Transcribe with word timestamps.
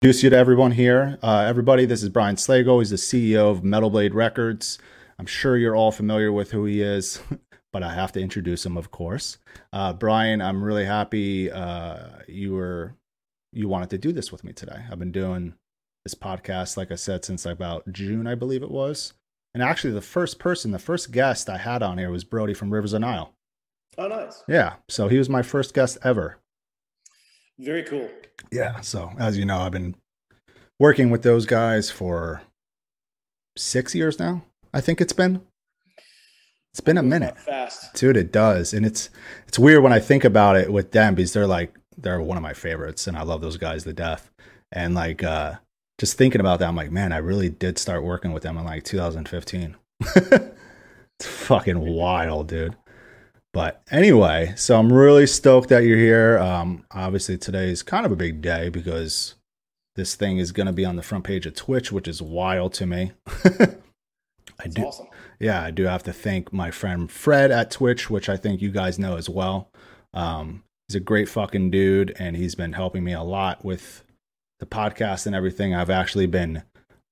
introduce 0.00 0.22
you 0.22 0.30
to 0.30 0.36
everyone 0.36 0.70
here. 0.70 1.18
Uh, 1.24 1.44
everybody, 1.48 1.84
this 1.84 2.04
is 2.04 2.08
Brian 2.08 2.36
Slagel. 2.36 2.78
He's 2.78 2.90
the 2.90 2.96
CEO 2.96 3.50
of 3.50 3.64
Metal 3.64 3.90
Blade 3.90 4.14
Records. 4.14 4.78
I'm 5.18 5.26
sure 5.26 5.56
you're 5.56 5.74
all 5.74 5.90
familiar 5.90 6.30
with 6.30 6.52
who 6.52 6.66
he 6.66 6.82
is, 6.82 7.20
but 7.72 7.82
I 7.82 7.94
have 7.94 8.12
to 8.12 8.20
introduce 8.20 8.64
him, 8.64 8.76
of 8.76 8.92
course. 8.92 9.38
Uh, 9.72 9.92
Brian, 9.92 10.40
I'm 10.40 10.62
really 10.62 10.84
happy 10.84 11.50
uh, 11.50 12.10
you 12.28 12.54
were 12.54 12.94
you 13.52 13.66
wanted 13.66 13.90
to 13.90 13.98
do 13.98 14.12
this 14.12 14.30
with 14.30 14.44
me 14.44 14.52
today. 14.52 14.84
I've 14.88 15.00
been 15.00 15.10
doing 15.10 15.54
this 16.04 16.14
podcast, 16.14 16.76
like 16.76 16.92
I 16.92 16.96
said, 16.96 17.24
since 17.24 17.44
about 17.44 17.90
June, 17.90 18.28
I 18.28 18.36
believe 18.36 18.62
it 18.62 18.70
was. 18.70 19.14
And 19.52 19.64
actually, 19.64 19.94
the 19.94 20.00
first 20.00 20.38
person, 20.38 20.70
the 20.70 20.78
first 20.78 21.10
guest 21.10 21.50
I 21.50 21.58
had 21.58 21.82
on 21.82 21.98
here 21.98 22.12
was 22.12 22.22
Brody 22.22 22.54
from 22.54 22.72
Rivers 22.72 22.92
of 22.92 23.00
Nihil. 23.00 23.32
Oh, 23.96 24.06
nice. 24.06 24.44
Yeah, 24.46 24.74
so 24.88 25.08
he 25.08 25.18
was 25.18 25.28
my 25.28 25.42
first 25.42 25.74
guest 25.74 25.98
ever. 26.04 26.38
Very 27.58 27.82
cool. 27.82 28.08
Yeah. 28.52 28.80
So 28.80 29.12
as 29.18 29.36
you 29.36 29.44
know, 29.44 29.58
I've 29.58 29.72
been 29.72 29.94
working 30.78 31.10
with 31.10 31.22
those 31.22 31.46
guys 31.46 31.90
for 31.90 32.42
six 33.56 33.94
years 33.94 34.18
now. 34.18 34.44
I 34.72 34.80
think 34.80 35.00
it's 35.00 35.12
been. 35.12 35.42
It's 36.72 36.80
been 36.80 36.98
a 36.98 37.02
minute. 37.02 37.36
Fast. 37.38 37.94
Dude, 37.94 38.16
it 38.16 38.30
does. 38.30 38.72
And 38.72 38.86
it's 38.86 39.10
it's 39.46 39.58
weird 39.58 39.82
when 39.82 39.92
I 39.92 39.98
think 39.98 40.24
about 40.24 40.56
it 40.56 40.72
with 40.72 40.92
them 40.92 41.14
because 41.14 41.32
they're 41.32 41.46
like 41.46 41.74
they're 41.96 42.20
one 42.20 42.36
of 42.36 42.42
my 42.42 42.52
favorites 42.52 43.06
and 43.06 43.16
I 43.16 43.22
love 43.22 43.40
those 43.40 43.56
guys 43.56 43.84
to 43.84 43.92
death. 43.92 44.30
And 44.70 44.94
like 44.94 45.24
uh 45.24 45.54
just 45.98 46.16
thinking 46.16 46.40
about 46.40 46.60
that, 46.60 46.68
I'm 46.68 46.76
like, 46.76 46.92
man, 46.92 47.12
I 47.12 47.16
really 47.16 47.48
did 47.48 47.78
start 47.78 48.04
working 48.04 48.32
with 48.32 48.44
them 48.44 48.56
in 48.56 48.64
like 48.64 48.84
2015. 48.84 49.74
it's 50.00 50.46
fucking 51.22 51.80
wild, 51.80 52.48
dude. 52.48 52.76
But 53.52 53.82
anyway, 53.90 54.52
so 54.56 54.78
I'm 54.78 54.92
really 54.92 55.26
stoked 55.26 55.70
that 55.70 55.84
you're 55.84 55.98
here. 55.98 56.38
Um, 56.38 56.84
obviously, 56.90 57.38
today 57.38 57.70
is 57.70 57.82
kind 57.82 58.04
of 58.04 58.12
a 58.12 58.16
big 58.16 58.42
day 58.42 58.68
because 58.68 59.34
this 59.96 60.14
thing 60.14 60.38
is 60.38 60.52
going 60.52 60.66
to 60.66 60.72
be 60.72 60.84
on 60.84 60.96
the 60.96 61.02
front 61.02 61.24
page 61.24 61.46
of 61.46 61.54
Twitch, 61.54 61.90
which 61.90 62.06
is 62.06 62.22
wild 62.22 62.72
to 62.74 62.86
me. 62.86 63.12
I 64.60 64.66
do, 64.68 64.82
awesome. 64.82 65.06
yeah, 65.38 65.62
I 65.62 65.70
do 65.70 65.84
have 65.84 66.02
to 66.04 66.12
thank 66.12 66.52
my 66.52 66.70
friend 66.70 67.10
Fred 67.10 67.50
at 67.50 67.70
Twitch, 67.70 68.10
which 68.10 68.28
I 68.28 68.36
think 68.36 68.60
you 68.60 68.70
guys 68.70 68.98
know 68.98 69.16
as 69.16 69.28
well. 69.28 69.70
Um, 70.12 70.64
he's 70.86 70.96
a 70.96 71.00
great 71.00 71.28
fucking 71.28 71.70
dude, 71.70 72.14
and 72.18 72.36
he's 72.36 72.54
been 72.54 72.72
helping 72.74 73.04
me 73.04 73.12
a 73.12 73.22
lot 73.22 73.64
with 73.64 74.04
the 74.60 74.66
podcast 74.66 75.26
and 75.26 75.34
everything. 75.34 75.74
I've 75.74 75.90
actually 75.90 76.26
been 76.26 76.64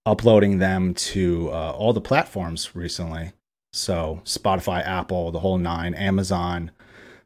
uploading 0.05 0.59
them 0.59 0.95
to 0.95 1.51
uh, 1.51 1.71
all 1.73 1.93
the 1.93 2.01
platforms 2.01 2.75
recently. 2.75 3.33
So 3.77 4.23
Spotify, 4.25 4.85
Apple, 4.87 5.31
the 5.31 5.41
whole 5.41 5.59
nine, 5.59 5.95
Amazon. 5.95 6.71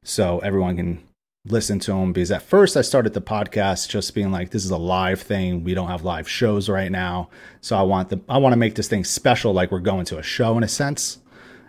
So 0.02 0.40
everyone 0.40 0.76
can 0.76 1.02
listen 1.46 1.78
to 1.78 1.92
them 1.92 2.12
because 2.12 2.30
at 2.30 2.42
first 2.42 2.76
I 2.76 2.82
started 2.82 3.14
the 3.14 3.22
podcast 3.22 3.88
just 3.88 4.14
being 4.14 4.30
like 4.30 4.50
this 4.50 4.64
is 4.64 4.70
a 4.70 4.76
live 4.76 5.22
thing. 5.22 5.62
We 5.62 5.74
don't 5.74 5.88
have 5.88 6.04
live 6.04 6.28
shows 6.28 6.68
right 6.68 6.90
now. 6.90 7.30
So 7.60 7.76
I 7.76 7.82
want 7.82 8.08
the 8.08 8.20
I 8.28 8.38
want 8.38 8.52
to 8.52 8.58
make 8.58 8.74
this 8.74 8.88
thing 8.88 9.04
special 9.04 9.52
like 9.52 9.70
we're 9.70 9.78
going 9.78 10.04
to 10.06 10.18
a 10.18 10.22
show 10.22 10.56
in 10.56 10.64
a 10.64 10.68
sense. 10.68 11.18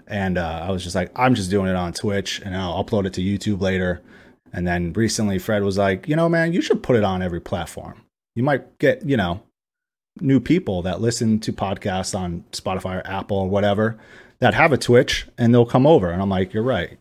And 0.08 0.38
uh, 0.38 0.66
I 0.68 0.72
was 0.72 0.84
just 0.84 0.96
like 0.96 1.12
I'm 1.16 1.36
just 1.36 1.52
doing 1.52 1.70
it 1.70 1.76
on 1.76 1.94
Twitch 1.94 2.42
and 2.44 2.56
I'll 2.58 2.84
upload 2.84 3.06
it 3.06 3.14
to 3.14 3.22
YouTube 3.22 3.62
later. 3.62 4.02
And 4.52 4.68
then 4.68 4.94
recently 4.94 5.38
Fred 5.38 5.64
was 5.64 5.78
like, 5.78 6.08
"You 6.08 6.16
know, 6.16 6.28
man, 6.28 6.54
you 6.54 6.62
should 6.62 6.82
put 6.82 6.96
it 6.96 7.04
on 7.04 7.22
every 7.22 7.40
platform. 7.40 8.02
You 8.36 8.44
might 8.44 8.80
get, 8.80 9.06
you 9.06 9.16
know, 9.16 9.44
new 10.20 10.40
people 10.40 10.82
that 10.82 11.02
listen 11.02 11.40
to 11.42 11.54
podcasts 11.54 12.18
on 12.18 12.46
Spotify 12.52 12.98
or 12.98 13.08
Apple 13.08 13.38
or 13.38 13.50
whatever 13.50 14.00
that 14.42 14.56
have 14.56 14.74
a 14.74 14.78
Twitch 14.78 15.28
and 15.38 15.54
they'll 15.54 15.66
come 15.66 15.88
over. 15.88 16.10
And 16.10 16.22
I'm 16.22 16.30
like, 16.30 16.54
you're 16.54 16.64
right. 16.64 17.00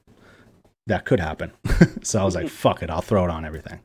That 0.87 1.05
could 1.05 1.21
happen. 1.21 1.53
so 2.03 2.21
I 2.21 2.25
was 2.25 2.37
like, 2.37 2.49
fuck 2.65 2.83
it, 2.83 2.91
I'll 2.91 3.01
throw 3.01 3.25
it 3.25 3.31
on 3.31 3.45
everything. 3.45 3.81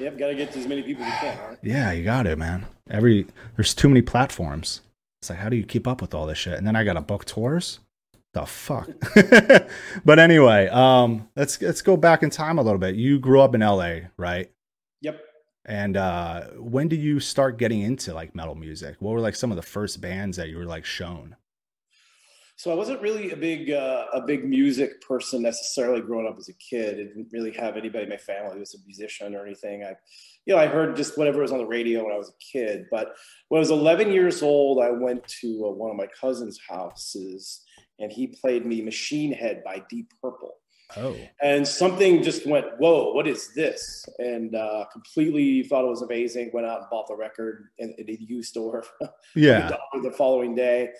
Yep, 0.00 0.18
got 0.18 0.28
to 0.28 0.34
get 0.34 0.52
to 0.52 0.58
as 0.58 0.66
many 0.66 0.82
people 0.82 1.04
as 1.04 1.12
you 1.12 1.28
can. 1.28 1.48
Right? 1.48 1.58
Yeah, 1.62 1.92
you 1.92 2.04
got 2.04 2.26
it, 2.26 2.36
man. 2.36 2.66
Every 2.90 3.26
there's 3.54 3.72
too 3.72 3.88
many 3.88 4.02
platforms. 4.02 4.82
It's 5.22 5.30
like, 5.30 5.38
how 5.38 5.48
do 5.48 5.56
you 5.56 5.64
keep 5.64 5.86
up 5.86 6.02
with 6.02 6.12
all 6.12 6.26
this 6.26 6.36
shit? 6.36 6.54
And 6.54 6.66
then 6.66 6.76
I 6.76 6.84
got 6.84 6.94
to 6.94 7.00
book 7.00 7.24
tours. 7.24 7.80
The 8.34 8.44
fuck. 8.44 8.90
but 10.04 10.18
anyway, 10.18 10.68
um, 10.68 11.26
let's 11.34 11.60
let's 11.62 11.80
go 11.80 11.96
back 11.96 12.22
in 12.22 12.28
time 12.28 12.58
a 12.58 12.62
little 12.62 12.78
bit. 12.78 12.94
You 12.94 13.18
grew 13.18 13.40
up 13.40 13.54
in 13.54 13.62
LA, 13.62 14.00
right? 14.18 14.50
Yep. 15.00 15.18
And 15.64 15.96
uh, 15.96 16.42
when 16.58 16.88
did 16.88 17.00
you 17.00 17.18
start 17.18 17.56
getting 17.56 17.80
into 17.80 18.12
like 18.12 18.34
metal 18.34 18.54
music? 18.54 18.96
What 18.98 19.12
were 19.12 19.20
like 19.20 19.34
some 19.34 19.50
of 19.50 19.56
the 19.56 19.62
first 19.62 20.02
bands 20.02 20.36
that 20.36 20.50
you 20.50 20.58
were 20.58 20.66
like 20.66 20.84
shown? 20.84 21.36
So 22.58 22.72
I 22.72 22.74
wasn't 22.74 23.02
really 23.02 23.32
a 23.32 23.36
big 23.36 23.70
uh, 23.70 24.06
a 24.14 24.22
big 24.22 24.48
music 24.48 25.02
person 25.02 25.42
necessarily 25.42 26.00
growing 26.00 26.26
up 26.26 26.38
as 26.38 26.48
a 26.48 26.54
kid. 26.54 26.94
I 26.94 27.02
didn't 27.04 27.28
really 27.30 27.52
have 27.52 27.76
anybody 27.76 28.04
in 28.04 28.10
my 28.10 28.16
family 28.16 28.54
who 28.54 28.60
was 28.60 28.74
a 28.74 28.78
musician 28.86 29.34
or 29.34 29.44
anything. 29.44 29.84
I, 29.84 29.94
you 30.46 30.54
know, 30.54 30.58
I 30.58 30.66
heard 30.66 30.96
just 30.96 31.18
whatever 31.18 31.42
was 31.42 31.52
on 31.52 31.58
the 31.58 31.66
radio 31.66 32.02
when 32.04 32.14
I 32.14 32.18
was 32.18 32.30
a 32.30 32.52
kid. 32.52 32.86
But 32.90 33.14
when 33.48 33.58
I 33.58 33.60
was 33.60 33.70
11 33.70 34.10
years 34.10 34.42
old, 34.42 34.82
I 34.82 34.90
went 34.90 35.26
to 35.40 35.66
uh, 35.66 35.70
one 35.70 35.90
of 35.90 35.96
my 35.98 36.06
cousin's 36.18 36.58
houses, 36.66 37.62
and 37.98 38.10
he 38.10 38.28
played 38.28 38.64
me 38.64 38.80
Machine 38.80 39.32
Head 39.32 39.62
by 39.62 39.82
Deep 39.90 40.10
Purple. 40.22 40.54
Oh. 40.96 41.16
And 41.42 41.66
something 41.66 42.22
just 42.22 42.46
went, 42.46 42.66
whoa, 42.78 43.12
what 43.12 43.26
is 43.26 43.52
this? 43.54 44.06
And 44.18 44.54
uh, 44.54 44.84
completely 44.92 45.62
thought 45.64 45.84
it 45.84 45.88
was 45.88 46.02
amazing. 46.02 46.50
Went 46.52 46.66
out 46.66 46.80
and 46.80 46.90
bought 46.90 47.08
the 47.08 47.16
record 47.16 47.68
in, 47.78 47.94
in 47.98 48.08
a 48.08 48.16
used 48.20 48.50
store. 48.50 48.84
Yeah. 49.34 49.76
the 50.02 50.10
following 50.12 50.54
day. 50.54 50.90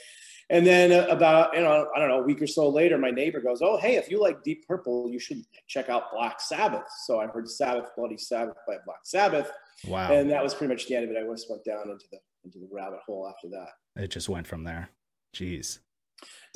And 0.50 0.66
then 0.66 0.92
uh, 0.92 1.06
about, 1.08 1.54
you 1.54 1.60
know, 1.60 1.88
I 1.94 1.98
don't 1.98 2.08
know, 2.08 2.20
a 2.20 2.22
week 2.22 2.42
or 2.42 2.46
so 2.46 2.68
later, 2.68 2.98
my 2.98 3.10
neighbor 3.10 3.40
goes, 3.40 3.62
Oh, 3.62 3.78
hey, 3.78 3.96
if 3.96 4.10
you 4.10 4.20
like 4.20 4.42
Deep 4.42 4.66
Purple, 4.66 5.08
you 5.10 5.18
should 5.18 5.42
check 5.66 5.88
out 5.88 6.12
Black 6.12 6.40
Sabbath. 6.40 6.84
So 7.06 7.18
I 7.20 7.26
heard 7.28 7.48
Sabbath, 7.48 7.86
Bloody 7.96 8.18
Sabbath 8.18 8.56
by 8.66 8.74
Black 8.84 9.00
Sabbath. 9.04 9.50
Wow. 9.86 10.12
And 10.12 10.30
that 10.30 10.42
was 10.42 10.54
pretty 10.54 10.72
much 10.72 10.86
the 10.86 10.96
end 10.96 11.04
of 11.04 11.10
it. 11.10 11.16
I 11.16 11.32
just 11.32 11.48
went 11.50 11.64
down 11.64 11.88
into 11.90 12.04
the 12.10 12.18
into 12.44 12.58
the 12.58 12.68
rabbit 12.70 13.00
hole 13.06 13.28
after 13.28 13.48
that. 13.48 14.02
It 14.02 14.08
just 14.08 14.28
went 14.28 14.46
from 14.46 14.64
there. 14.64 14.90
Jeez. 15.34 15.78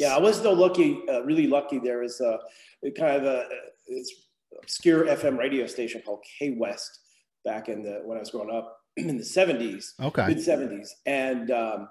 Yeah, 0.01 0.17
I 0.17 0.19
was 0.19 0.41
though 0.43 0.53
lucky, 0.53 1.03
uh, 1.09 1.23
really 1.23 1.47
lucky. 1.47 1.79
There 1.79 2.01
was 2.01 2.21
a 2.21 2.39
kind 2.99 3.17
of 3.17 3.25
a 3.25 3.45
obscure 4.63 5.07
FM 5.07 5.39
radio 5.39 5.67
station 5.67 6.03
called 6.05 6.25
K 6.39 6.57
West 6.59 7.01
back 7.45 7.69
in 7.69 7.83
the 7.83 8.01
when 8.05 8.17
I 8.17 8.21
was 8.21 8.31
growing 8.31 8.51
up 8.55 8.79
in 8.97 9.17
the 9.17 9.23
70s, 9.25 9.93
Okay. 10.01 10.27
mid 10.29 10.39
70s, 10.39 10.89
and 11.07 11.51
um, 11.51 11.89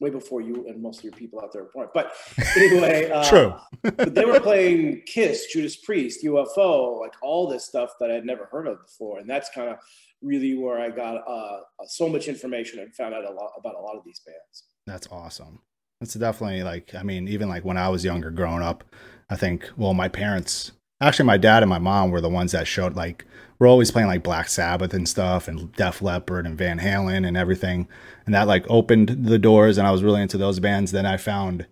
way 0.00 0.10
before 0.10 0.40
you 0.40 0.66
and 0.68 0.82
most 0.82 0.98
of 0.98 1.04
your 1.04 1.12
people 1.12 1.40
out 1.40 1.52
there 1.52 1.64
were 1.64 1.70
born. 1.74 1.88
But 1.94 2.12
anyway, 2.56 3.10
uh, 3.14 3.28
True. 3.28 3.54
but 3.82 4.14
they 4.14 4.24
were 4.24 4.40
playing 4.40 5.02
Kiss, 5.06 5.46
Judas 5.52 5.76
Priest, 5.76 6.24
UFO, 6.24 7.00
like 7.00 7.14
all 7.22 7.48
this 7.48 7.64
stuff 7.64 7.90
that 8.00 8.10
I'd 8.10 8.24
never 8.26 8.48
heard 8.50 8.66
of 8.66 8.78
before, 8.84 9.18
and 9.18 9.28
that's 9.28 9.50
kind 9.54 9.68
of 9.70 9.76
really 10.22 10.56
where 10.56 10.80
I 10.80 10.90
got 10.90 11.16
uh, 11.28 11.58
so 11.86 12.08
much 12.08 12.28
information 12.28 12.78
and 12.80 12.94
found 12.94 13.14
out 13.14 13.24
a 13.24 13.32
lot 13.32 13.50
about 13.58 13.74
a 13.74 13.80
lot 13.80 13.96
of 13.96 14.04
these 14.04 14.20
bands. 14.26 14.64
That's 14.86 15.06
awesome. 15.10 15.60
That's 16.04 16.12
definitely 16.12 16.62
like, 16.62 16.94
I 16.94 17.02
mean, 17.02 17.28
even 17.28 17.48
like 17.48 17.64
when 17.64 17.78
I 17.78 17.88
was 17.88 18.04
younger 18.04 18.30
growing 18.30 18.62
up, 18.62 18.84
I 19.30 19.36
think, 19.36 19.70
well, 19.74 19.94
my 19.94 20.06
parents, 20.06 20.72
actually, 21.00 21.24
my 21.24 21.38
dad 21.38 21.62
and 21.62 21.70
my 21.70 21.78
mom 21.78 22.10
were 22.10 22.20
the 22.20 22.28
ones 22.28 22.52
that 22.52 22.66
showed 22.66 22.94
like, 22.94 23.24
we're 23.58 23.68
always 23.68 23.90
playing 23.90 24.08
like 24.08 24.22
Black 24.22 24.50
Sabbath 24.50 24.92
and 24.92 25.08
stuff 25.08 25.48
and 25.48 25.72
Def 25.72 26.02
Leppard 26.02 26.44
and 26.44 26.58
Van 26.58 26.78
Halen 26.78 27.26
and 27.26 27.38
everything. 27.38 27.88
And 28.26 28.34
that 28.34 28.46
like 28.46 28.66
opened 28.68 29.24
the 29.24 29.38
doors 29.38 29.78
and 29.78 29.86
I 29.86 29.92
was 29.92 30.02
really 30.02 30.20
into 30.20 30.36
those 30.36 30.60
bands. 30.60 30.92
Then 30.92 31.06
I 31.06 31.16
found, 31.16 31.66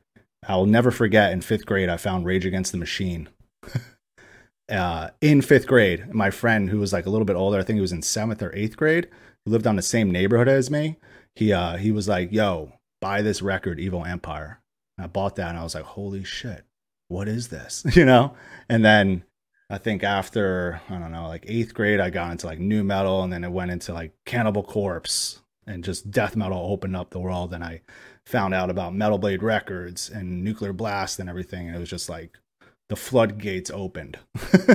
I'll 0.48 0.64
never 0.64 0.90
forget 0.90 1.32
in 1.32 1.42
fifth 1.42 1.66
grade, 1.66 1.90
I 1.90 1.98
found 1.98 2.24
Rage 2.24 2.46
Against 2.46 2.72
the 2.72 2.78
Machine. 2.78 3.28
uh, 4.70 5.10
in 5.20 5.42
fifth 5.42 5.66
grade, 5.66 6.14
my 6.14 6.30
friend 6.30 6.70
who 6.70 6.78
was 6.78 6.94
like 6.94 7.04
a 7.04 7.10
little 7.10 7.26
bit 7.26 7.36
older, 7.36 7.58
I 7.58 7.64
think 7.64 7.76
he 7.76 7.82
was 7.82 7.92
in 7.92 8.00
seventh 8.00 8.42
or 8.42 8.54
eighth 8.54 8.78
grade, 8.78 9.08
who 9.44 9.52
lived 9.52 9.66
on 9.66 9.76
the 9.76 9.82
same 9.82 10.10
neighborhood 10.10 10.48
as 10.48 10.70
me. 10.70 10.96
He 11.34 11.52
uh, 11.52 11.76
he 11.76 11.92
was 11.92 12.08
like, 12.08 12.30
"Yo, 12.30 12.72
buy 13.02 13.20
this 13.20 13.42
record, 13.42 13.78
Evil 13.78 14.06
Empire." 14.06 14.60
And 14.96 15.04
I 15.04 15.08
bought 15.08 15.36
that, 15.36 15.50
and 15.50 15.58
I 15.58 15.62
was 15.62 15.74
like, 15.74 15.84
"Holy 15.84 16.24
shit, 16.24 16.64
what 17.08 17.28
is 17.28 17.48
this?" 17.48 17.84
you 17.94 18.06
know. 18.06 18.34
And 18.70 18.82
then 18.84 19.24
I 19.68 19.78
think 19.78 20.02
after 20.04 20.80
I 20.88 20.98
don't 20.98 21.12
know, 21.12 21.28
like 21.28 21.44
eighth 21.46 21.74
grade, 21.74 22.00
I 22.00 22.10
got 22.10 22.32
into 22.32 22.46
like 22.46 22.58
new 22.58 22.82
metal, 22.84 23.22
and 23.22 23.32
then 23.32 23.44
it 23.44 23.52
went 23.52 23.70
into 23.70 23.92
like 23.92 24.14
Cannibal 24.24 24.62
Corpse 24.62 25.42
and 25.66 25.84
just 25.84 26.10
death 26.10 26.36
metal 26.36 26.58
opened 26.58 26.96
up 26.96 27.10
the 27.10 27.20
world. 27.20 27.52
And 27.52 27.62
I 27.62 27.82
found 28.26 28.54
out 28.54 28.70
about 28.70 28.94
Metal 28.94 29.18
Blade 29.18 29.42
Records 29.42 30.08
and 30.08 30.42
Nuclear 30.44 30.72
Blast 30.72 31.18
and 31.18 31.28
everything, 31.28 31.66
and 31.66 31.76
it 31.76 31.80
was 31.80 31.90
just 31.90 32.08
like 32.08 32.38
the 32.88 32.96
floodgates 32.96 33.70
opened 33.70 34.18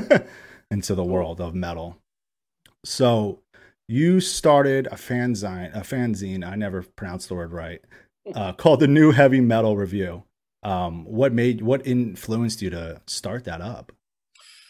into 0.72 0.96
the 0.96 1.04
world 1.04 1.40
of 1.40 1.54
metal. 1.54 1.98
So 2.84 3.42
you 3.88 4.20
started 4.20 4.88
a 4.88 4.96
fanzine, 4.96 5.76
a 5.76 5.82
fanzine. 5.82 6.46
I 6.46 6.56
never 6.56 6.82
pronounced 6.82 7.30
the 7.30 7.36
word 7.36 7.52
right. 7.52 7.82
Uh, 8.36 8.52
called 8.54 8.80
the 8.80 8.88
New 8.88 9.12
Heavy 9.12 9.42
Metal 9.42 9.78
Review. 9.78 10.24
Um, 10.64 11.06
what 11.06 11.34
made, 11.34 11.62
what 11.62 11.86
influenced 11.88 12.62
you 12.62 12.70
to 12.72 13.02
start 13.06 13.46
that 13.46 13.62
up? 13.62 13.92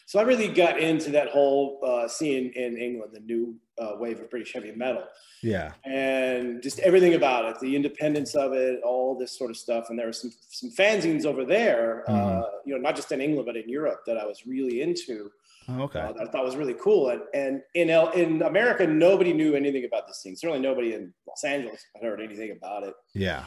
So 0.06 0.20
I 0.20 0.22
really 0.24 0.48
got 0.48 0.80
into 0.80 1.10
that 1.12 1.30
whole 1.30 1.80
uh, 1.84 2.08
scene 2.08 2.52
in 2.56 2.78
England, 2.78 3.12
the 3.14 3.20
new 3.20 3.56
uh, 3.78 3.94
wave 3.98 4.20
of 4.20 4.30
British 4.30 4.54
heavy 4.54 4.72
metal, 4.72 5.04
Yeah, 5.44 5.74
and 5.86 6.64
just 6.64 6.80
everything 6.80 7.14
about 7.16 7.46
it, 7.46 7.60
the 7.60 7.76
independence 7.76 8.34
of 8.34 8.54
it, 8.54 8.80
all 8.84 9.18
this 9.18 9.38
sort 9.38 9.50
of 9.52 9.58
stuff. 9.58 9.90
And 9.90 10.00
there 10.00 10.06
were 10.08 10.14
some 10.14 10.32
some 10.50 10.70
fanzines 10.72 11.26
over 11.26 11.44
there, 11.44 12.10
uh, 12.10 12.14
Mhm. 12.14 12.50
you 12.66 12.74
know, 12.76 12.82
not 12.82 12.96
just 12.96 13.12
in 13.12 13.20
England 13.22 13.46
but 13.46 13.58
in 13.58 13.68
Europe 13.68 14.02
that 14.08 14.18
I 14.18 14.26
was 14.26 14.48
really 14.48 14.82
into. 14.82 15.30
Oh, 15.70 15.82
okay. 15.84 16.00
Uh, 16.00 16.14
that 16.14 16.28
I 16.28 16.32
thought 16.32 16.46
was 16.46 16.56
really 16.56 16.76
cool. 16.76 17.10
And, 17.10 17.22
and 17.34 17.62
in 17.76 17.90
L- 17.90 18.12
in 18.12 18.42
America, 18.42 18.88
nobody 18.88 19.34
knew 19.34 19.56
anything 19.56 19.86
about 19.86 20.08
this 20.08 20.22
thing. 20.24 20.36
Certainly, 20.36 20.62
nobody 20.62 20.94
in 20.94 21.14
Los 21.28 21.44
Angeles 21.44 21.84
had 21.94 22.04
heard 22.04 22.22
anything 22.22 22.52
about 22.52 22.84
it. 22.84 22.94
Yeah. 23.14 23.44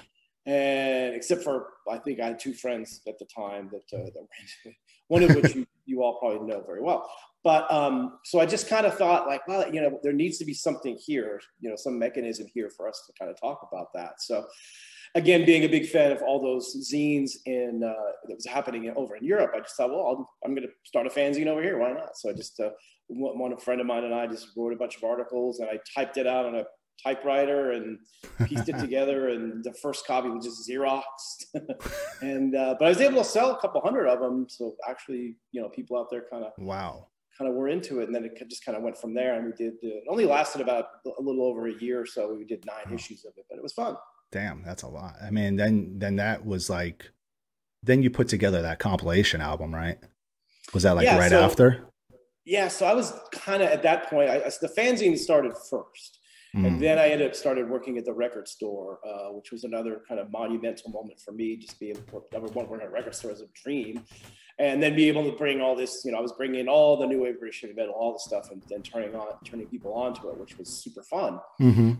And 0.47 1.15
except 1.15 1.43
for, 1.43 1.69
I 1.91 1.99
think 1.99 2.21
I 2.21 2.29
had 2.29 2.39
two 2.39 2.55
friends 2.55 3.03
at 3.07 3.19
the 3.19 3.27
time 3.27 3.71
that, 3.73 3.99
uh, 3.99 4.05
that 4.05 4.15
ran, 4.17 4.75
one 5.09 5.23
of 5.23 5.35
which 5.35 5.55
you, 5.55 5.67
you 5.87 6.03
all 6.03 6.19
probably 6.19 6.47
know 6.47 6.63
very 6.67 6.83
well. 6.83 7.11
But 7.43 7.71
um, 7.73 8.19
so 8.25 8.39
I 8.39 8.47
just 8.47 8.69
kind 8.69 8.85
of 8.85 8.97
thought, 8.97 9.27
like, 9.27 9.47
well, 9.49 9.73
you 9.73 9.81
know, 9.81 9.99
there 10.03 10.13
needs 10.13 10.37
to 10.39 10.45
be 10.45 10.53
something 10.53 10.99
here, 10.99 11.41
you 11.61 11.71
know, 11.71 11.77
some 11.77 11.99
mechanism 11.99 12.47
here 12.53 12.69
for 12.69 12.87
us 12.87 13.03
to 13.07 13.13
kind 13.19 13.31
of 13.31 13.41
talk 13.41 13.67
about 13.71 13.89
that. 13.95 14.21
So, 14.21 14.47
again, 15.15 15.45
being 15.45 15.65
a 15.65 15.69
big 15.69 15.89
fan 15.89 16.13
of 16.13 16.23
all 16.23 16.41
those 16.41 16.91
zines 16.91 17.33
in 17.47 17.83
uh, 17.85 18.13
that 18.29 18.35
was 18.35 18.47
happening 18.47 18.93
over 18.97 19.17
in 19.17 19.25
Europe, 19.25 19.53
I 19.55 19.61
just 19.61 19.77
thought, 19.77 19.91
well, 19.91 20.29
i 20.45 20.49
am 20.49 20.55
going 20.55 20.67
to 20.67 20.73
start 20.85 21.07
a 21.07 21.11
fanzine 21.11 21.47
over 21.47 21.63
here. 21.63 21.79
Why 21.79 21.93
not? 21.93 22.17
So 22.17 22.31
I 22.31 22.33
just 22.33 22.59
uh, 22.61 22.71
one 23.09 23.53
a 23.53 23.57
friend 23.57 23.81
of 23.81 23.87
mine 23.87 24.05
and 24.05 24.15
I 24.15 24.27
just 24.27 24.49
wrote 24.57 24.73
a 24.73 24.77
bunch 24.77 24.97
of 24.97 25.05
articles, 25.05 25.61
and 25.61 25.69
I 25.69 25.79
typed 25.95 26.17
it 26.17 26.27
out 26.27 26.47
on 26.47 26.57
a 26.57 26.65
typewriter 27.03 27.73
and 27.73 27.99
pieced 28.47 28.69
it 28.69 28.79
together. 28.79 29.31
And 29.31 29.65
the 29.65 29.73
first 29.75 30.07
copy 30.07 30.29
was 30.29 30.45
just 30.45 30.69
Xeroxed. 30.69 31.83
and 32.23 32.55
uh, 32.55 32.77
but 32.79 32.87
I 32.87 32.89
was 32.89 33.01
able 33.01 33.19
to 33.19 33.29
sell 33.29 33.51
a 33.51 33.61
couple 33.61 33.81
hundred 33.81 34.07
of 34.07 34.21
them. 34.21 34.47
So 34.49 34.77
actually, 34.89 35.37
you 35.53 35.61
know, 35.61 35.69
people 35.69 35.99
out 35.99 36.09
there 36.11 36.25
kind 36.31 36.45
of 36.45 36.53
wow 36.59 37.07
kind 37.37 37.49
of 37.49 37.57
were 37.57 37.69
into 37.69 38.01
it, 38.01 38.05
and 38.05 38.15
then 38.15 38.25
it 38.25 38.37
just 38.51 38.65
kind 38.67 38.77
of 38.77 38.85
went 38.85 38.99
from 38.99 39.15
there. 39.15 39.35
And 39.35 39.47
we 39.47 39.53
did. 39.53 39.75
Uh, 39.83 39.97
it 39.97 40.05
only 40.09 40.27
lasted 40.27 40.61
about 40.61 40.87
a 41.07 41.23
little 41.23 41.45
over 41.45 41.69
a 41.69 41.75
year 41.81 42.01
or 42.01 42.07
so. 42.07 42.35
We 42.35 42.45
did 42.45 42.65
nine 42.67 42.87
oh. 42.91 42.95
issues 42.95 43.25
of 43.25 43.33
it, 43.37 43.47
but 43.49 43.57
it 43.57 43.63
was 43.63 43.73
fun. 43.73 43.97
Damn, 44.33 44.63
that's 44.63 44.83
a 44.83 44.89
lot. 44.89 45.17
I 45.23 45.31
mean, 45.31 45.57
then 45.57 45.99
then 45.99 46.17
that 46.17 46.45
was 46.45 46.71
like, 46.71 47.11
then 47.83 48.03
you 48.03 48.11
put 48.11 48.29
together 48.29 48.63
that 48.63 48.79
compilation 48.79 49.41
album, 49.41 49.75
right? 49.75 49.99
Was 50.73 50.85
that 50.85 50.97
like 50.97 51.05
yeah, 51.05 51.19
right 51.19 51.31
so, 51.31 51.43
after? 51.43 51.89
Yeah, 52.45 52.69
so 52.69 52.87
I 52.87 52.95
was 52.95 53.13
kind 53.33 53.63
of 53.63 53.71
at 53.71 53.83
that 53.83 54.09
point. 54.09 54.31
I, 54.31 54.39
the 54.39 54.73
fanzine 54.77 55.19
started 55.19 55.55
first. 55.69 56.19
Mm. 56.55 56.67
And 56.67 56.83
then 56.83 56.99
I 56.99 57.09
ended 57.09 57.29
up 57.29 57.37
started 57.37 57.69
working 57.69 57.97
at 57.97 58.05
the 58.05 58.13
record 58.13 58.49
store, 58.49 58.99
uh, 59.07 59.33
which 59.33 59.53
was 59.53 59.63
another 59.63 60.03
kind 60.09 60.19
of 60.19 60.33
monumental 60.33 60.91
moment 60.91 61.21
for 61.21 61.31
me. 61.31 61.57
Just 61.57 61.79
being 61.79 61.95
number 62.33 62.49
one 62.49 62.69
working 62.69 62.87
at 62.87 62.89
a 62.89 62.91
record 62.91 63.15
store 63.15 63.31
was 63.31 63.41
a 63.41 63.47
dream, 63.55 64.03
and 64.59 64.83
then 64.83 64.97
be 64.97 65.07
able 65.07 65.31
to 65.31 65.37
bring 65.37 65.61
all 65.61 65.77
this. 65.77 66.03
You 66.05 66.11
know, 66.11 66.19
I 66.19 66.21
was 66.21 66.33
bringing 66.33 66.67
all 66.67 66.97
the 66.97 67.07
new 67.07 67.23
wave 67.23 67.39
British 67.39 67.61
heavy 67.61 67.75
metal, 67.75 67.95
all 67.95 68.15
the 68.15 68.19
stuff, 68.19 68.51
and 68.51 68.61
then 68.69 68.83
turning 68.83 69.15
on 69.15 69.29
turning 69.45 69.67
people 69.67 69.93
onto 69.95 70.29
it, 70.29 70.39
which 70.39 70.59
was 70.59 70.69
super 70.69 71.05
fun. 71.05 71.39
Mm-hmm. 71.61 71.93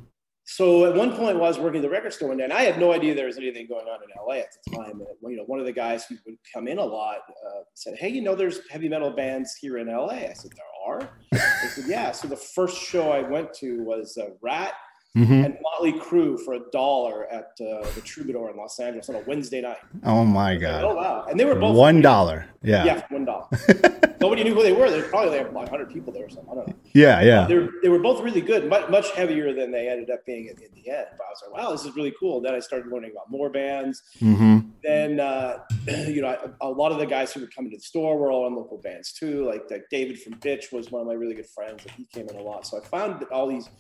So 0.53 0.85
at 0.85 0.97
one 0.97 1.13
point, 1.13 1.37
while 1.37 1.45
I 1.45 1.49
was 1.49 1.61
working 1.61 1.79
at 1.79 1.83
the 1.83 1.91
record 1.91 2.13
store 2.13 2.31
one 2.31 2.39
day, 2.39 2.43
and 2.43 2.53
I 2.53 2.63
had 2.63 2.81
no 2.81 2.93
idea 2.93 3.15
there 3.15 3.27
was 3.27 3.39
anything 3.39 3.69
going 3.69 3.87
on 3.87 4.01
in 4.03 4.09
LA 4.21 4.41
at 4.41 4.49
the 4.65 4.77
time. 4.77 5.01
And 5.01 5.31
you 5.31 5.37
know, 5.37 5.45
one 5.45 5.61
of 5.61 5.65
the 5.65 5.73
guys 5.73 6.07
who 6.07 6.17
would 6.27 6.39
come 6.53 6.67
in 6.67 6.79
a 6.79 6.85
lot 6.85 7.19
uh, 7.47 7.61
said, 7.75 7.95
"Hey, 7.97 8.09
you 8.09 8.21
know, 8.21 8.35
there's 8.35 8.59
heavy 8.69 8.89
metal 8.89 9.11
bands 9.11 9.55
here 9.55 9.79
in 9.79 9.87
LA." 9.87 10.09
I 10.09 10.33
said, 10.33 10.51
"There 10.51 10.67
are." 10.85 11.09
I 11.33 11.69
said, 11.69 11.85
"Yeah." 11.87 12.11
So 12.11 12.27
the 12.27 12.37
first 12.37 12.83
show 12.83 13.13
I 13.13 13.21
went 13.21 13.55
to 13.61 13.85
was 13.85 14.19
uh, 14.19 14.31
Ratt 14.43 14.73
mm-hmm. 15.17 15.33
and 15.33 15.57
Motley 15.63 15.93
Crue 15.93 16.37
for 16.41 16.55
a 16.55 16.71
dollar 16.73 17.27
at 17.33 17.53
uh, 17.61 17.89
the 17.95 18.03
Troubadour 18.05 18.51
in 18.51 18.57
Los 18.57 18.81
Angeles 18.81 19.09
on 19.09 19.15
a 19.15 19.21
Wednesday 19.29 19.61
night. 19.61 19.79
Oh 20.03 20.25
my 20.25 20.57
god! 20.57 20.83
oh 20.83 20.97
wow! 20.97 21.27
And 21.31 21.39
they 21.39 21.45
were 21.45 21.55
both 21.55 21.77
one 21.77 22.01
dollar. 22.01 22.47
Yeah, 22.65 22.85
yeah, 22.85 23.03
one 23.09 23.25
dollar. 23.25 23.47
Nobody 24.21 24.45
knew 24.45 24.55
who 24.55 24.63
they 24.63 24.73
were. 24.73 24.91
They 24.91 25.01
probably 25.01 25.39
like 25.39 25.69
hundred 25.71 25.91
people 25.91 26.13
there 26.13 26.27
or 26.27 26.29
something. 26.29 26.51
I 26.53 26.55
don't 26.55 26.69
know. 26.69 26.75
Yeah, 26.93 27.23
yeah. 27.23 27.47
They, 27.47 27.55
were, 27.55 27.71
they 27.83 27.89
were 27.89 27.99
both 27.99 28.23
really 28.23 28.43
good, 28.43 28.69
much, 28.69 28.91
much 28.91 29.11
heavier 29.13 29.55
than 29.55 29.71
they 29.71 29.89
ended 29.89 30.11
up 30.11 30.27
being 30.27 30.47
in, 30.47 30.63
in, 30.63 30.69
the 30.75 30.91
end. 30.91 31.07
But 31.17 31.25
I 31.25 31.31
was 31.31 31.43
like, 31.47 31.63
wow, 31.63 31.71
this 31.73 31.87
is 31.87 31.97
really 31.97 32.13
cool. 32.21 32.43
Then 32.43 32.55
I 32.55 32.61
started 32.61 32.93
learning 32.93 33.13
about 33.13 33.31
more 33.31 33.49
bands. 33.49 34.03
Mm-hmm. 34.21 34.59
Then 34.85 35.21
uh, 35.21 35.59
you 36.07 36.21
know, 36.21 36.37
a 36.61 36.69
lot 36.69 36.93
of 36.93 36.99
the 36.99 37.07
guys 37.07 37.33
who 37.33 37.41
would 37.41 37.55
come 37.55 37.65
into 37.65 37.79
the 37.79 37.83
store 37.83 38.19
were 38.19 38.31
all 38.31 38.47
in 38.47 38.55
local 38.55 38.79
bands 38.79 39.13
too. 39.13 39.47
Like, 39.47 39.63
like 39.71 39.85
David 39.91 40.21
from 40.21 40.35
Bitch 40.35 40.71
was 40.71 40.91
one 40.91 41.01
of 41.01 41.09
my 41.09 41.15
really 41.15 41.35
good 41.35 41.49
friends, 41.49 41.83
and 41.85 41.93
he 41.93 42.05
came 42.13 42.29
in 42.29 42.37
a 42.37 42.43
lot. 42.43 42.67
So 42.67 42.79
I 42.79 42.85
found 42.85 43.21
that 43.21 43.33
all 43.33 43.49
these 43.49 43.71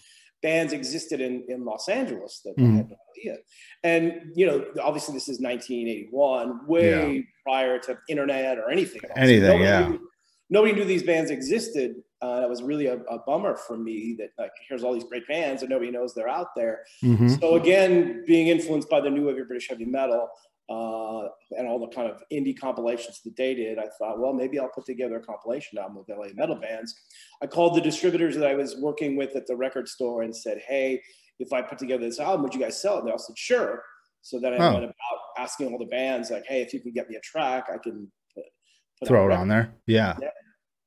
bands 0.42 0.72
existed 0.72 1.20
in, 1.20 1.44
in 1.48 1.64
Los 1.64 1.88
Angeles 1.88 2.40
that 2.44 2.56
mm. 2.56 2.72
I 2.72 2.76
had 2.78 2.90
no 2.90 2.96
idea. 3.18 3.36
And, 3.82 4.32
you 4.34 4.46
know, 4.46 4.64
obviously 4.82 5.14
this 5.14 5.28
is 5.28 5.40
1981, 5.40 6.66
way 6.66 7.16
yeah. 7.16 7.22
prior 7.44 7.78
to 7.80 7.98
internet 8.08 8.58
or 8.58 8.70
anything. 8.70 9.02
Else. 9.04 9.12
Anything, 9.16 9.42
nobody 9.42 9.64
yeah. 9.64 9.88
Knew, 9.88 10.09
nobody 10.50 10.74
knew 10.74 10.84
these 10.84 11.02
bands 11.02 11.30
existed. 11.30 11.96
Uh, 12.20 12.40
that 12.40 12.48
was 12.48 12.62
really 12.62 12.86
a, 12.86 12.96
a, 12.96 13.18
bummer 13.20 13.56
for 13.56 13.78
me 13.78 14.14
that 14.18 14.28
like, 14.38 14.50
here's 14.68 14.84
all 14.84 14.92
these 14.92 15.04
great 15.04 15.26
bands 15.26 15.62
and 15.62 15.70
nobody 15.70 15.90
knows 15.90 16.12
they're 16.12 16.28
out 16.28 16.48
there. 16.54 16.80
Mm-hmm. 17.02 17.28
So 17.28 17.54
again, 17.54 18.24
being 18.26 18.48
influenced 18.48 18.90
by 18.90 19.00
the 19.00 19.08
new 19.08 19.26
wave 19.26 19.38
of 19.38 19.48
British 19.48 19.70
heavy 19.70 19.86
metal, 19.86 20.28
uh, 20.70 21.28
and 21.58 21.66
all 21.66 21.80
the 21.80 21.88
kind 21.88 22.08
of 22.08 22.22
indie 22.32 22.56
compilations 22.56 23.20
that 23.24 23.36
they 23.36 23.54
did, 23.54 23.78
I 23.78 23.86
thought, 23.98 24.20
well, 24.20 24.32
maybe 24.32 24.58
I'll 24.58 24.68
put 24.68 24.86
together 24.86 25.16
a 25.16 25.20
compilation 25.20 25.78
album 25.78 25.96
of 25.96 26.04
LA 26.08 26.28
metal 26.34 26.54
bands. 26.54 26.94
I 27.42 27.46
called 27.48 27.74
the 27.74 27.80
distributors 27.80 28.36
that 28.36 28.46
I 28.46 28.54
was 28.54 28.76
working 28.76 29.16
with 29.16 29.34
at 29.34 29.48
the 29.48 29.56
record 29.56 29.88
store 29.88 30.22
and 30.22 30.34
said, 30.34 30.58
hey, 30.68 31.02
if 31.40 31.52
I 31.52 31.60
put 31.60 31.78
together 31.78 32.04
this 32.04 32.20
album, 32.20 32.44
would 32.44 32.54
you 32.54 32.60
guys 32.60 32.80
sell 32.80 32.96
it? 32.96 32.98
And 33.00 33.08
they 33.08 33.12
all 33.12 33.18
said, 33.18 33.36
sure. 33.36 33.82
So 34.22 34.38
then 34.38 34.52
I 34.52 34.56
oh. 34.58 34.72
went 34.74 34.84
about 34.84 34.94
asking 35.38 35.72
all 35.72 35.78
the 35.78 35.86
bands, 35.86 36.30
like, 36.30 36.44
hey, 36.46 36.60
if 36.60 36.72
you 36.72 36.80
can 36.80 36.92
get 36.92 37.08
me 37.10 37.16
a 37.16 37.20
track, 37.20 37.66
I 37.68 37.78
can 37.78 38.10
put, 38.32 38.44
put 39.00 39.08
throw 39.08 39.26
it 39.26 39.32
on 39.32 39.48
there. 39.48 39.74
Yeah. 39.86 40.16
yeah. 40.20 40.28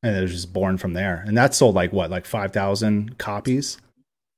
And 0.04 0.16
it 0.16 0.22
was 0.22 0.32
just 0.32 0.54
born 0.54 0.78
from 0.78 0.94
there. 0.94 1.24
And 1.26 1.38
that 1.38 1.56
sold 1.56 1.76
like 1.76 1.94
what, 1.94 2.12
like 2.12 2.26
5,000 2.26 3.18
copies? 3.18 3.78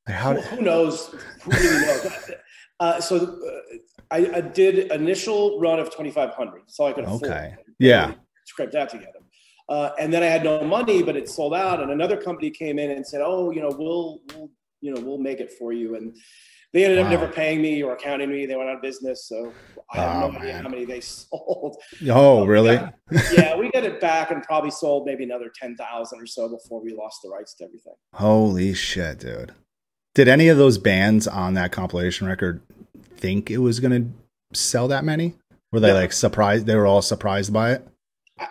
Like 0.08 0.16
how, 0.16 0.34
who, 0.34 0.58
who 0.58 0.62
knows? 0.62 1.14
Who 1.42 1.52
really 1.52 1.86
knows? 1.86 2.32
uh, 2.80 3.02
so 3.02 3.18
uh, 3.18 3.78
I, 4.12 4.38
I 4.38 4.42
did 4.42 4.92
initial 4.92 5.60
run 5.60 5.80
of 5.80 5.90
2,500. 5.90 6.64
So 6.68 6.86
I 6.86 6.94
could 6.94 7.06
afford. 7.06 7.24
Okay. 7.24 7.56
Yeah. 7.80 8.14
Scrape 8.46 8.72
that 8.72 8.90
together. 8.90 9.20
Uh, 9.68 9.92
and 10.00 10.14
then 10.14 10.22
I 10.22 10.28
had 10.28 10.44
no 10.44 10.64
money, 10.64 11.02
but 11.02 11.16
it 11.16 11.28
sold 11.28 11.54
out. 11.54 11.82
And 11.82 11.92
another 11.92 12.18
company 12.18 12.52
came 12.52 12.78
in 12.78 12.92
and 12.92 13.06
said, 13.06 13.22
"Oh, 13.24 13.52
you 13.52 13.62
know, 13.62 13.72
we'll, 13.76 14.22
we'll 14.34 14.52
you 14.82 14.94
know, 14.94 15.02
we'll 15.02 15.18
make 15.18 15.40
it 15.40 15.52
for 15.52 15.74
you." 15.74 15.96
And 15.96 16.16
they 16.75 16.83
ended 16.83 17.00
wow. 17.00 17.06
up 17.06 17.12
never 17.12 17.27
paying 17.30 17.62
me 17.62 17.81
or 17.81 17.94
accounting 17.94 18.30
me. 18.30 18.45
They 18.45 18.57
went 18.57 18.69
out 18.69 18.75
of 18.75 18.81
business, 18.81 19.30
so 19.30 19.54
I 19.94 19.98
have 19.98 20.24
oh, 20.24 20.27
no 20.27 20.31
man. 20.33 20.42
idea 20.42 20.57
how 20.62 20.68
many 20.68 20.83
they 20.83 21.00
sold. 21.01 21.77
Oh, 22.10 22.42
um, 22.42 22.50
really? 22.50 22.75
Got, 22.75 22.94
yeah, 23.33 23.56
we 23.56 23.72
got 23.72 23.86
it 23.86 24.01
back 24.01 24.30
and 24.30 24.44
probably 24.44 24.72
sold 24.72 25.06
maybe 25.06 25.24
another 25.24 25.50
ten 25.56 25.77
thousand 25.77 26.22
or 26.22 26.25
so 26.25 26.50
before 26.50 26.83
we 26.83 26.94
lost 26.94 27.22
the 27.24 27.30
rights 27.30 27.54
to 27.56 27.63
everything. 27.63 27.94
Holy 28.13 28.74
shit, 28.74 29.19
dude! 29.19 29.54
Did 30.16 30.27
any 30.27 30.50
of 30.50 30.57
those 30.57 30.77
bands 30.77 31.30
on 31.30 31.54
that 31.54 31.72
compilation 31.72 32.27
record 32.27 32.62
think 33.16 33.50
it 33.50 33.60
was 33.60 33.80
going 33.80 34.13
to 34.51 34.57
sell 34.60 34.89
that 34.89 35.06
many? 35.06 35.36
Were 35.72 35.80
they 35.80 35.88
yeah. 35.88 35.94
like 35.94 36.12
surprised? 36.12 36.66
They 36.66 36.75
were 36.75 36.88
all 36.88 37.01
surprised 37.01 37.54
by 37.54 37.72
it. 37.72 37.88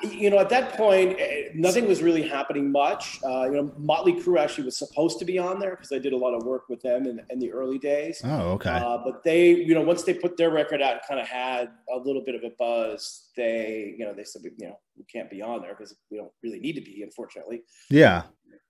You 0.03 0.31
know, 0.31 0.39
at 0.39 0.49
that 0.49 0.79
point, 0.79 1.21
eh, 1.21 1.51
nothing 1.55 1.87
was 1.87 2.03
really 2.03 2.27
happening 2.27 2.73
much. 2.73 3.21
Uh, 3.23 3.45
you 3.45 3.53
know, 3.53 3.73
Motley 3.77 4.15
Crue 4.15 4.41
actually 4.41 4.65
was 4.65 4.79
supposed 4.79 5.19
to 5.19 5.27
be 5.27 5.39
on 5.39 5.59
there 5.59 5.73
because 5.73 5.93
I 5.93 5.99
did 5.99 6.15
a 6.15 6.17
lot 6.17 6.33
of 6.33 6.43
work 6.45 6.71
with 6.71 6.81
them 6.81 7.07
in, 7.07 7.21
in 7.29 7.39
the 7.39 7.53
early 7.53 7.79
days. 7.79 8.23
Oh, 8.25 8.53
okay. 8.53 8.71
Uh, 8.71 8.99
but 9.05 9.23
they, 9.25 9.51
you 9.51 9.75
know, 9.75 9.83
once 9.83 10.03
they 10.03 10.15
put 10.15 10.39
their 10.39 10.51
record 10.51 10.81
out, 10.81 10.93
and 10.93 11.01
kind 11.07 11.21
of 11.21 11.29
had 11.29 11.71
a 11.95 11.99
little 11.99 12.25
bit 12.25 12.35
of 12.35 12.45
a 12.45 12.51
buzz. 12.59 13.29
They, 13.37 13.95
you 13.99 14.07
know, 14.07 14.15
they 14.15 14.25
said, 14.25 14.43
you 14.45 14.69
know, 14.69 14.79
we 14.97 15.05
can't 15.05 15.29
be 15.29 15.43
on 15.43 15.61
there 15.61 15.75
because 15.75 15.95
we 16.11 16.17
don't 16.17 16.33
really 16.43 16.61
need 16.61 16.77
to 16.77 16.81
be, 16.81 17.03
unfortunately. 17.03 17.65
Yeah 17.91 18.23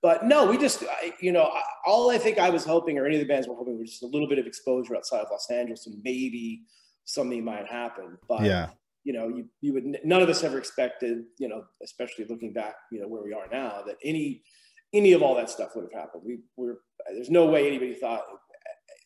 but 0.04 0.26
no, 0.26 0.44
we 0.44 0.58
just, 0.58 0.84
you 1.18 1.32
know, 1.32 1.50
all 1.86 2.10
I 2.10 2.18
think 2.18 2.38
I 2.38 2.50
was 2.50 2.62
hoping, 2.62 2.98
or 2.98 3.06
any 3.06 3.14
of 3.14 3.22
the 3.22 3.26
bands 3.26 3.48
were 3.48 3.54
hoping, 3.54 3.78
was 3.78 3.88
just 3.88 4.02
a 4.02 4.06
little 4.06 4.28
bit 4.28 4.38
of 4.38 4.46
exposure 4.46 4.94
outside 4.94 5.20
of 5.20 5.28
Los 5.30 5.50
Angeles, 5.50 5.86
and 5.86 5.98
maybe 6.04 6.64
something 7.06 7.42
might 7.42 7.66
happen. 7.66 8.18
But 8.28 8.42
yeah, 8.42 8.68
you 9.04 9.12
know, 9.12 9.28
you 9.28 9.46
you 9.60 9.72
would 9.74 9.84
none 10.04 10.22
of 10.22 10.28
us 10.28 10.42
ever 10.42 10.58
expected, 10.58 11.24
you 11.38 11.48
know, 11.48 11.64
especially 11.82 12.24
looking 12.28 12.52
back, 12.52 12.74
you 12.90 13.00
know, 13.00 13.06
where 13.06 13.22
we 13.22 13.32
are 13.32 13.46
now, 13.52 13.82
that 13.86 13.96
any 14.04 14.42
any 14.92 15.12
of 15.12 15.22
all 15.22 15.34
that 15.36 15.50
stuff 15.50 15.70
would 15.74 15.84
have 15.92 16.00
happened. 16.00 16.22
We 16.24 16.38
were 16.56 16.80
there's 17.12 17.30
no 17.30 17.46
way 17.46 17.66
anybody 17.66 17.94
thought 17.94 18.22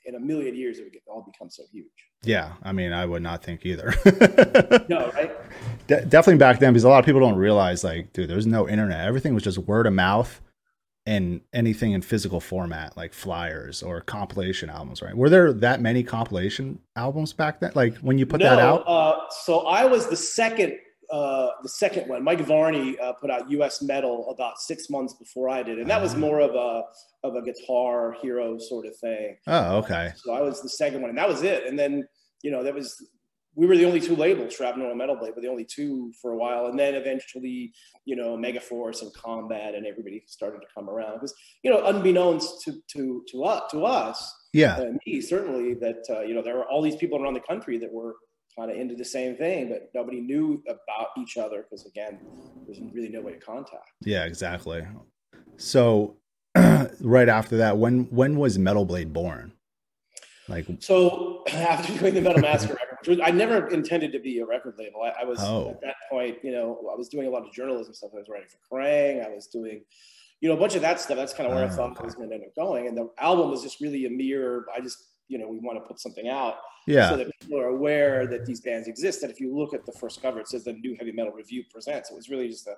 in 0.06 0.14
a 0.14 0.20
million 0.20 0.54
years 0.54 0.78
it 0.78 0.84
would 0.84 0.94
all 1.06 1.22
become 1.30 1.50
so 1.50 1.64
huge. 1.70 1.86
Yeah, 2.22 2.54
I 2.62 2.72
mean, 2.72 2.92
I 2.92 3.04
would 3.04 3.22
not 3.22 3.44
think 3.44 3.66
either. 3.66 3.94
no, 4.88 5.10
right? 5.14 5.30
De- 5.86 6.04
definitely 6.06 6.38
back 6.38 6.58
then, 6.58 6.72
because 6.72 6.84
a 6.84 6.88
lot 6.88 6.98
of 6.98 7.04
people 7.04 7.20
don't 7.20 7.36
realize, 7.36 7.84
like, 7.84 8.12
dude, 8.12 8.28
there's 8.28 8.46
no 8.46 8.68
internet. 8.68 9.06
Everything 9.06 9.34
was 9.34 9.42
just 9.42 9.58
word 9.58 9.86
of 9.86 9.92
mouth 9.92 10.40
and 11.08 11.40
anything 11.54 11.92
in 11.92 12.02
physical 12.02 12.38
format 12.38 12.94
like 12.94 13.14
flyers 13.14 13.82
or 13.82 14.02
compilation 14.02 14.68
albums 14.68 15.00
right? 15.00 15.16
Were 15.16 15.30
there 15.30 15.54
that 15.54 15.80
many 15.80 16.02
compilation 16.02 16.78
albums 16.96 17.32
back 17.32 17.60
then? 17.60 17.72
Like 17.74 17.96
when 17.98 18.18
you 18.18 18.26
put 18.26 18.40
no, 18.40 18.50
that 18.50 18.58
out? 18.58 18.86
uh, 18.86 19.20
so 19.30 19.60
i 19.60 19.86
was 19.86 20.06
the 20.08 20.16
second 20.16 20.76
uh, 21.10 21.48
the 21.62 21.68
second 21.70 22.06
one. 22.06 22.22
Mike 22.22 22.40
varney 22.40 22.98
uh, 22.98 23.14
put 23.14 23.30
out 23.30 23.50
us 23.50 23.80
metal 23.80 24.28
about 24.28 24.60
six 24.60 24.90
months 24.90 25.14
before 25.14 25.48
i 25.48 25.62
did 25.62 25.78
and 25.78 25.88
that 25.88 26.02
was 26.02 26.14
ah. 26.14 26.18
more 26.18 26.40
of 26.40 26.54
a 26.54 26.82
of 27.26 27.34
a 27.36 27.42
guitar 27.42 28.14
hero 28.20 28.58
sort 28.58 28.84
of 28.84 28.94
thing. 28.96 29.34
Oh 29.46 29.78
okay. 29.78 30.12
So 30.16 30.34
i 30.34 30.42
was 30.42 30.60
the 30.60 30.68
second 30.68 31.00
one 31.00 31.08
and 31.08 31.18
that 31.18 31.28
was 31.28 31.42
it. 31.42 31.66
And 31.66 31.78
then 31.78 32.06
you 32.42 32.50
know 32.50 32.62
that 32.62 32.74
was 32.74 33.02
we 33.58 33.66
were 33.66 33.76
the 33.76 33.84
only 33.84 34.00
two 34.00 34.14
labels, 34.14 34.54
Shrapnel 34.54 34.88
and 34.88 34.96
Metal 34.96 35.16
Blade, 35.16 35.32
but 35.34 35.42
the 35.42 35.48
only 35.48 35.64
two 35.64 36.12
for 36.22 36.30
a 36.30 36.36
while. 36.36 36.66
And 36.66 36.78
then 36.78 36.94
eventually, 36.94 37.72
you 38.04 38.14
know, 38.14 38.36
Megaforce 38.36 39.02
and 39.02 39.12
Combat 39.12 39.74
and 39.74 39.84
everybody 39.84 40.22
started 40.28 40.60
to 40.60 40.66
come 40.72 40.88
around. 40.88 41.14
because, 41.14 41.34
you 41.64 41.70
know, 41.72 41.84
unbeknownst 41.84 42.62
to 42.64 42.80
to 42.92 43.24
to 43.32 43.42
us, 43.42 43.68
to 43.72 43.84
us, 43.84 44.34
yeah, 44.52 44.80
and 44.80 45.00
me 45.04 45.20
certainly 45.20 45.74
that 45.74 46.04
uh, 46.08 46.20
you 46.20 46.34
know 46.34 46.42
there 46.42 46.54
were 46.54 46.68
all 46.68 46.80
these 46.80 46.94
people 46.94 47.20
around 47.20 47.34
the 47.34 47.40
country 47.40 47.78
that 47.78 47.92
were 47.92 48.14
kind 48.56 48.70
of 48.70 48.76
into 48.76 48.94
the 48.94 49.04
same 49.04 49.36
thing, 49.36 49.70
but 49.70 49.90
nobody 49.92 50.20
knew 50.20 50.62
about 50.68 51.08
each 51.18 51.36
other 51.36 51.64
because 51.68 51.84
again, 51.84 52.20
there's 52.64 52.78
really 52.92 53.08
no 53.08 53.20
way 53.20 53.32
to 53.32 53.40
contact. 53.40 53.90
Yeah, 54.02 54.24
exactly. 54.24 54.86
So 55.56 56.16
right 57.00 57.28
after 57.28 57.56
that, 57.56 57.76
when 57.76 58.04
when 58.04 58.38
was 58.38 58.56
Metal 58.56 58.84
Blade 58.84 59.12
born? 59.12 59.52
Like 60.48 60.66
so, 60.78 61.42
after 61.52 61.98
doing 61.98 62.14
the 62.14 62.20
Metal 62.20 62.40
Massacre 62.40 62.78
record, 62.98 63.08
which 63.08 63.18
was, 63.18 63.28
I 63.28 63.30
never 63.30 63.68
intended 63.68 64.12
to 64.12 64.18
be 64.18 64.38
a 64.40 64.46
record 64.46 64.74
label. 64.78 65.02
I, 65.02 65.22
I 65.22 65.24
was 65.24 65.38
oh. 65.40 65.70
at 65.70 65.80
that 65.82 65.96
point, 66.10 66.38
you 66.42 66.52
know, 66.52 66.88
I 66.92 66.96
was 66.96 67.08
doing 67.08 67.26
a 67.26 67.30
lot 67.30 67.46
of 67.46 67.52
journalism 67.52 67.94
stuff. 67.94 68.10
I 68.14 68.18
was 68.18 68.28
writing 68.28 68.48
for 68.48 68.76
Kerrang. 68.76 69.24
I 69.24 69.34
was 69.34 69.46
doing, 69.46 69.82
you 70.40 70.48
know, 70.48 70.56
a 70.56 70.58
bunch 70.58 70.74
of 70.74 70.82
that 70.82 71.00
stuff. 71.00 71.16
That's 71.16 71.34
kind 71.34 71.48
of 71.48 71.54
where 71.54 71.64
oh, 71.64 71.68
I 71.68 71.70
thought 71.70 71.90
okay. 71.92 72.00
I 72.02 72.04
was 72.04 72.14
going 72.14 72.28
to 72.28 72.34
end 72.34 72.44
up 72.44 72.54
going. 72.54 72.86
And 72.86 72.96
the 72.96 73.10
album 73.18 73.50
was 73.50 73.62
just 73.62 73.80
really 73.80 74.06
a 74.06 74.10
mere. 74.10 74.66
I 74.74 74.80
just, 74.80 75.04
you 75.28 75.38
know, 75.38 75.48
we 75.48 75.58
want 75.58 75.78
to 75.78 75.86
put 75.86 76.00
something 76.00 76.28
out, 76.28 76.54
yeah, 76.86 77.10
so 77.10 77.16
that 77.16 77.28
people 77.40 77.60
are 77.60 77.68
aware 77.68 78.26
that 78.26 78.46
these 78.46 78.62
bands 78.62 78.88
exist. 78.88 79.22
And 79.22 79.30
if 79.30 79.40
you 79.40 79.54
look 79.54 79.74
at 79.74 79.84
the 79.84 79.92
first 79.92 80.22
cover, 80.22 80.40
it 80.40 80.48
says 80.48 80.64
the 80.64 80.72
New 80.72 80.96
Heavy 80.98 81.12
Metal 81.12 81.32
Review 81.32 81.64
presents. 81.70 82.10
It 82.10 82.14
was 82.14 82.30
really 82.30 82.48
just 82.48 82.66
a 82.66 82.76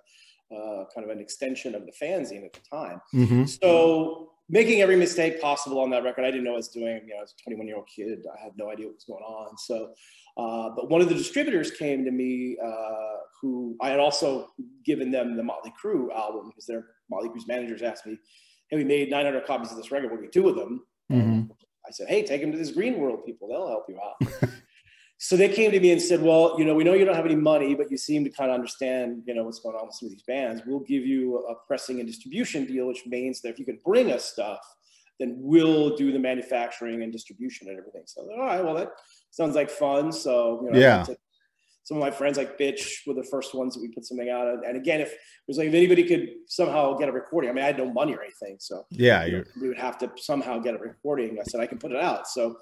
uh, 0.52 0.84
kind 0.92 1.04
of 1.04 1.10
an 1.10 1.20
extension 1.20 1.76
of 1.76 1.86
the 1.86 1.92
fanzine 1.92 2.44
at 2.44 2.52
the 2.52 2.60
time. 2.68 3.00
Mm-hmm. 3.14 3.44
So 3.44 4.29
making 4.50 4.82
every 4.82 4.96
mistake 4.96 5.40
possible 5.40 5.80
on 5.80 5.90
that 5.90 6.02
record. 6.02 6.24
I 6.24 6.30
didn't 6.30 6.44
know 6.44 6.50
what 6.50 6.56
I 6.56 6.58
was 6.58 6.68
doing. 6.68 7.02
You 7.06 7.14
know, 7.14 7.18
I 7.18 7.22
was 7.22 7.34
a 7.38 7.42
21 7.44 7.66
year 7.66 7.76
old 7.76 7.88
kid. 7.88 8.26
I 8.36 8.42
had 8.42 8.52
no 8.56 8.68
idea 8.70 8.86
what 8.86 8.96
was 8.96 9.04
going 9.04 9.22
on. 9.22 9.56
So, 9.56 9.92
uh, 10.36 10.70
but 10.74 10.90
one 10.90 11.00
of 11.00 11.08
the 11.08 11.14
distributors 11.14 11.70
came 11.70 12.04
to 12.04 12.10
me, 12.10 12.58
uh, 12.62 13.16
who 13.40 13.76
I 13.80 13.90
had 13.90 14.00
also 14.00 14.48
given 14.84 15.10
them 15.10 15.36
the 15.36 15.42
Motley 15.42 15.72
Crue 15.82 16.12
album 16.14 16.48
because 16.48 16.66
their 16.66 16.84
Motley 17.10 17.30
Crue's 17.30 17.46
managers 17.46 17.82
asked 17.82 18.06
me, 18.06 18.18
"Hey, 18.68 18.76
we 18.76 18.84
made 18.84 19.10
900 19.10 19.46
copies 19.46 19.70
of 19.70 19.76
this 19.76 19.90
record. 19.90 20.10
What 20.10 20.18
do 20.18 20.22
we 20.22 20.28
do 20.28 20.42
with 20.42 20.56
them?" 20.56 20.84
Mm-hmm. 21.10 21.52
I 21.86 21.90
said, 21.90 22.08
"Hey, 22.08 22.24
take 22.24 22.40
them 22.40 22.52
to 22.52 22.58
this 22.58 22.72
Green 22.72 22.98
World 22.98 23.24
people. 23.24 23.48
They'll 23.48 23.68
help 23.68 23.86
you 23.88 23.98
out." 24.00 24.50
so 25.30 25.36
they 25.36 25.48
came 25.48 25.70
to 25.70 25.78
me 25.78 25.92
and 25.92 26.02
said, 26.02 26.20
"Well, 26.20 26.56
you 26.58 26.64
know, 26.64 26.74
we 26.74 26.82
know 26.82 26.92
you 26.92 27.04
don't 27.04 27.14
have 27.14 27.24
any 27.24 27.36
money, 27.36 27.76
but 27.76 27.88
you 27.88 27.96
seem 27.96 28.24
to 28.24 28.30
kind 28.30 28.50
of 28.50 28.56
understand, 28.56 29.22
you 29.28 29.32
know, 29.32 29.44
what's 29.44 29.60
going 29.60 29.76
on 29.76 29.86
with 29.86 29.94
some 29.94 30.08
of 30.08 30.10
these 30.10 30.24
bands. 30.24 30.60
We'll 30.66 30.80
give 30.80 31.06
you 31.06 31.46
a 31.46 31.54
pressing 31.68 32.00
and 32.00 32.08
distribution 32.08 32.66
deal, 32.66 32.88
which 32.88 33.06
means 33.06 33.40
that 33.42 33.50
if 33.50 33.60
you 33.60 33.64
can 33.64 33.78
bring 33.84 34.10
us 34.10 34.24
stuff, 34.24 34.58
then 35.20 35.36
we'll 35.38 35.94
do 35.94 36.10
the 36.10 36.18
manufacturing 36.18 37.04
and 37.04 37.12
distribution 37.12 37.68
and 37.68 37.78
everything." 37.78 38.02
So, 38.06 38.22
all 38.22 38.44
right, 38.44 38.64
well, 38.64 38.74
that 38.74 38.90
sounds 39.30 39.54
like 39.54 39.70
fun. 39.70 40.10
So, 40.10 40.62
you 40.64 40.70
know, 40.72 40.78
yeah. 40.80 41.06
Some 41.84 41.96
of 41.96 42.00
my 42.00 42.10
friends, 42.10 42.36
like 42.36 42.58
Bitch, 42.58 43.06
were 43.06 43.14
the 43.14 43.22
first 43.22 43.54
ones 43.54 43.74
that 43.74 43.80
we 43.82 43.88
put 43.88 44.04
something 44.04 44.30
out. 44.30 44.48
And 44.66 44.76
again, 44.76 45.00
if 45.00 45.12
it 45.12 45.18
was 45.46 45.58
like 45.58 45.68
if 45.68 45.74
anybody 45.74 46.02
could 46.02 46.28
somehow 46.46 46.94
get 46.94 47.08
a 47.08 47.12
recording, 47.12 47.50
I 47.50 47.52
mean, 47.52 47.62
I 47.62 47.68
had 47.68 47.78
no 47.78 47.88
money 47.88 48.14
or 48.14 48.22
anything, 48.22 48.56
so 48.58 48.84
yeah, 48.90 49.24
you 49.26 49.38
know, 49.38 49.44
we 49.60 49.68
would 49.68 49.78
have 49.78 49.96
to 49.98 50.10
somehow 50.16 50.58
get 50.58 50.74
a 50.74 50.78
recording. 50.78 51.38
I 51.40 51.44
said 51.44 51.60
I 51.60 51.66
can 51.66 51.78
put 51.78 51.92
it 51.92 51.98
out. 51.98 52.26
So 52.26 52.58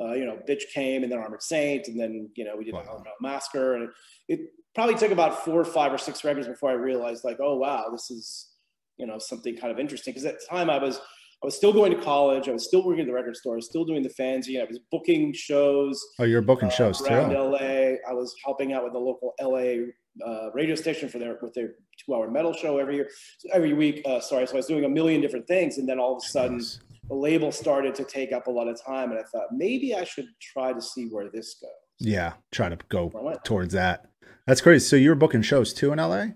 uh, 0.00 0.12
you 0.12 0.24
know, 0.24 0.38
Bitch 0.48 0.62
came 0.72 1.02
and 1.02 1.12
then 1.12 1.18
Armored 1.18 1.42
Saint, 1.42 1.88
and 1.88 1.98
then 1.98 2.30
you 2.34 2.44
know 2.44 2.56
we 2.56 2.64
did 2.64 2.74
wow. 2.74 3.02
Massacre, 3.20 3.74
and 3.74 3.84
it, 3.84 3.90
it, 4.28 4.40
probably 4.74 4.94
took 4.94 5.10
about 5.10 5.44
four 5.44 5.60
or 5.60 5.66
five 5.66 5.92
or 5.92 5.98
six 5.98 6.24
records 6.24 6.48
before 6.48 6.70
I 6.70 6.74
realized 6.74 7.24
like, 7.24 7.38
oh 7.40 7.56
wow, 7.56 7.88
this 7.92 8.10
is 8.10 8.52
you 8.96 9.06
know 9.06 9.18
something 9.18 9.56
kind 9.56 9.72
of 9.72 9.78
interesting. 9.78 10.12
Because 10.12 10.24
at 10.24 10.40
the 10.40 10.46
time 10.48 10.70
I 10.70 10.78
was 10.78 10.96
I 10.96 11.46
was 11.46 11.56
still 11.56 11.72
going 11.72 11.92
to 11.92 12.02
college, 12.02 12.48
I 12.48 12.52
was 12.52 12.66
still 12.66 12.84
working 12.84 13.02
at 13.02 13.06
the 13.06 13.12
record 13.12 13.36
store, 13.36 13.54
I 13.54 13.56
was 13.56 13.66
still 13.66 13.84
doing 13.84 14.02
the 14.02 14.08
fanzine, 14.08 14.62
I 14.62 14.64
was 14.64 14.80
booking 14.90 15.34
shows. 15.34 16.02
Oh, 16.18 16.24
you're 16.24 16.40
booking 16.40 16.68
uh, 16.68 16.72
shows 16.72 17.02
around 17.02 17.30
too. 17.30 17.36
LA. 17.36 17.96
I 18.08 18.12
was 18.12 18.34
helping 18.44 18.72
out 18.72 18.84
with 18.84 18.94
the 18.94 18.98
local 18.98 19.34
LA 19.40 19.90
uh, 20.26 20.50
radio 20.54 20.74
station 20.74 21.10
for 21.10 21.18
their 21.18 21.38
with 21.42 21.52
their 21.52 21.74
two 21.98 22.14
hour 22.14 22.30
metal 22.30 22.54
show 22.54 22.78
every 22.78 22.96
year, 22.96 23.10
every 23.52 23.74
week. 23.74 24.00
Uh, 24.06 24.20
sorry, 24.20 24.46
so 24.46 24.54
I 24.54 24.56
was 24.56 24.66
doing 24.66 24.84
a 24.84 24.88
million 24.88 25.20
different 25.20 25.46
things, 25.46 25.76
and 25.76 25.86
then 25.86 25.98
all 25.98 26.16
of 26.16 26.22
a 26.24 26.26
sudden. 26.26 26.56
Nice 26.56 26.80
the 27.12 27.18
label 27.18 27.52
started 27.52 27.94
to 27.94 28.04
take 28.04 28.32
up 28.32 28.46
a 28.46 28.50
lot 28.50 28.66
of 28.66 28.82
time 28.82 29.10
and 29.10 29.20
i 29.20 29.22
thought 29.24 29.48
maybe 29.52 29.94
i 29.94 30.02
should 30.02 30.24
try 30.40 30.72
to 30.72 30.80
see 30.80 31.08
where 31.10 31.28
this 31.30 31.56
goes. 31.60 31.70
Yeah 31.98 32.32
try 32.50 32.70
to 32.70 32.78
go 32.88 33.12
towards 33.44 33.74
that. 33.74 34.06
That's 34.46 34.60
crazy. 34.60 34.84
So 34.84 34.96
you 34.96 35.10
were 35.10 35.14
booking 35.14 35.42
shows 35.42 35.74
too 35.74 35.92
in 35.92 35.98
la 35.98 36.26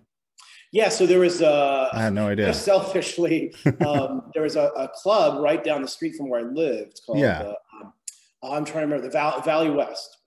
yeah 0.73 0.89
so 0.91 1.07
there 1.07 1.21
was 1.21 1.41
uh 1.41 1.89
i 1.93 2.03
had 2.03 2.13
no 2.13 2.29
idea. 2.33 2.53
selfishly 2.53 3.55
um, 3.87 4.23
there 4.35 4.43
was 4.43 4.57
a, 4.57 4.67
a, 4.77 4.89
club 4.89 5.41
right 5.41 5.63
down 5.65 5.81
the 5.81 5.89
street 5.89 6.15
from 6.17 6.29
where 6.29 6.41
i 6.41 6.43
lived 6.43 7.01
called 7.07 7.21
yeah. 7.21 7.39
Uh, 7.41 7.55
um, 7.75 7.93
i'm 8.43 8.65
trying 8.65 8.83
to 8.83 8.87
remember 8.89 9.03
the 9.07 9.11
Val- 9.11 9.41
valley 9.43 9.71
west 9.71 10.19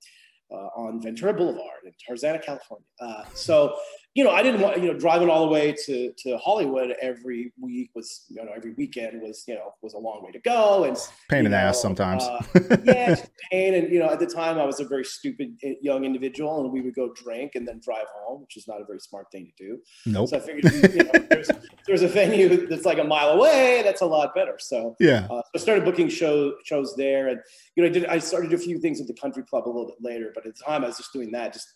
uh, 0.51 0.69
on 0.81 1.01
ventura 1.01 1.33
boulevard 1.33 1.81
in 1.85 1.91
tarzana 2.01 2.41
california. 2.43 2.85
Uh, 2.99 3.23
so 3.33 3.75
you 4.15 4.23
know, 4.23 4.31
I 4.31 4.41
didn't 4.41 4.61
want, 4.61 4.81
you 4.81 4.91
know, 4.91 4.97
driving 4.97 5.29
all 5.29 5.45
the 5.45 5.51
way 5.51 5.75
to, 5.85 6.11
to 6.11 6.37
Hollywood 6.39 6.95
every 6.99 7.53
week 7.59 7.91
was, 7.93 8.25
you 8.29 8.43
know, 8.43 8.51
every 8.55 8.73
weekend 8.73 9.21
was, 9.21 9.43
you 9.47 9.53
know, 9.53 9.73
was 9.83 9.93
a 9.93 9.99
long 9.99 10.23
way 10.23 10.31
to 10.31 10.39
go. 10.39 10.83
And 10.83 10.97
pain 11.29 11.45
in 11.45 11.51
the 11.51 11.57
ass 11.57 11.79
sometimes. 11.79 12.23
Uh, 12.23 12.43
yeah, 12.85 13.15
pain. 13.51 13.75
And, 13.75 13.93
you 13.93 13.99
know, 13.99 14.09
at 14.09 14.19
the 14.19 14.25
time 14.25 14.57
I 14.57 14.65
was 14.65 14.79
a 14.79 14.85
very 14.85 15.05
stupid 15.05 15.55
eh, 15.63 15.75
young 15.81 16.05
individual 16.05 16.59
and 16.61 16.71
we 16.71 16.81
would 16.81 16.95
go 16.95 17.13
drink 17.13 17.53
and 17.53 17.67
then 17.67 17.79
drive 17.83 18.07
home, 18.15 18.41
which 18.41 18.57
is 18.57 18.67
not 18.67 18.81
a 18.81 18.83
very 18.83 18.99
smart 18.99 19.27
thing 19.31 19.51
to 19.55 19.63
do. 19.63 19.79
Nope. 20.07 20.29
So 20.29 20.37
I 20.37 20.39
figured, 20.39 20.73
you 20.91 21.03
know, 21.03 21.11
there's, 21.29 21.51
there's 21.85 22.01
a 22.01 22.07
venue 22.07 22.65
that's 22.65 22.85
like 22.85 22.97
a 22.97 23.03
mile 23.03 23.29
away. 23.29 23.83
That's 23.83 24.01
a 24.01 24.07
lot 24.07 24.33
better. 24.33 24.57
So, 24.57 24.95
yeah, 24.99 25.27
uh, 25.29 25.43
so 25.43 25.51
I 25.53 25.57
started 25.59 25.85
booking 25.85 26.09
show, 26.09 26.55
shows 26.65 26.95
there. 26.95 27.27
And, 27.27 27.39
you 27.75 27.83
know, 27.83 27.89
I 27.89 27.91
did, 27.91 28.05
I 28.07 28.17
started 28.17 28.53
a 28.53 28.57
few 28.57 28.79
things 28.79 28.99
at 28.99 29.05
the 29.05 29.13
country 29.13 29.43
club 29.43 29.67
a 29.67 29.69
little 29.69 29.85
bit 29.85 30.01
later, 30.01 30.31
but 30.33 30.47
at 30.47 30.55
the 30.55 30.63
time 30.63 30.83
I 30.83 30.87
was 30.87 30.97
just 30.97 31.13
doing 31.13 31.31
that, 31.31 31.53
just, 31.53 31.67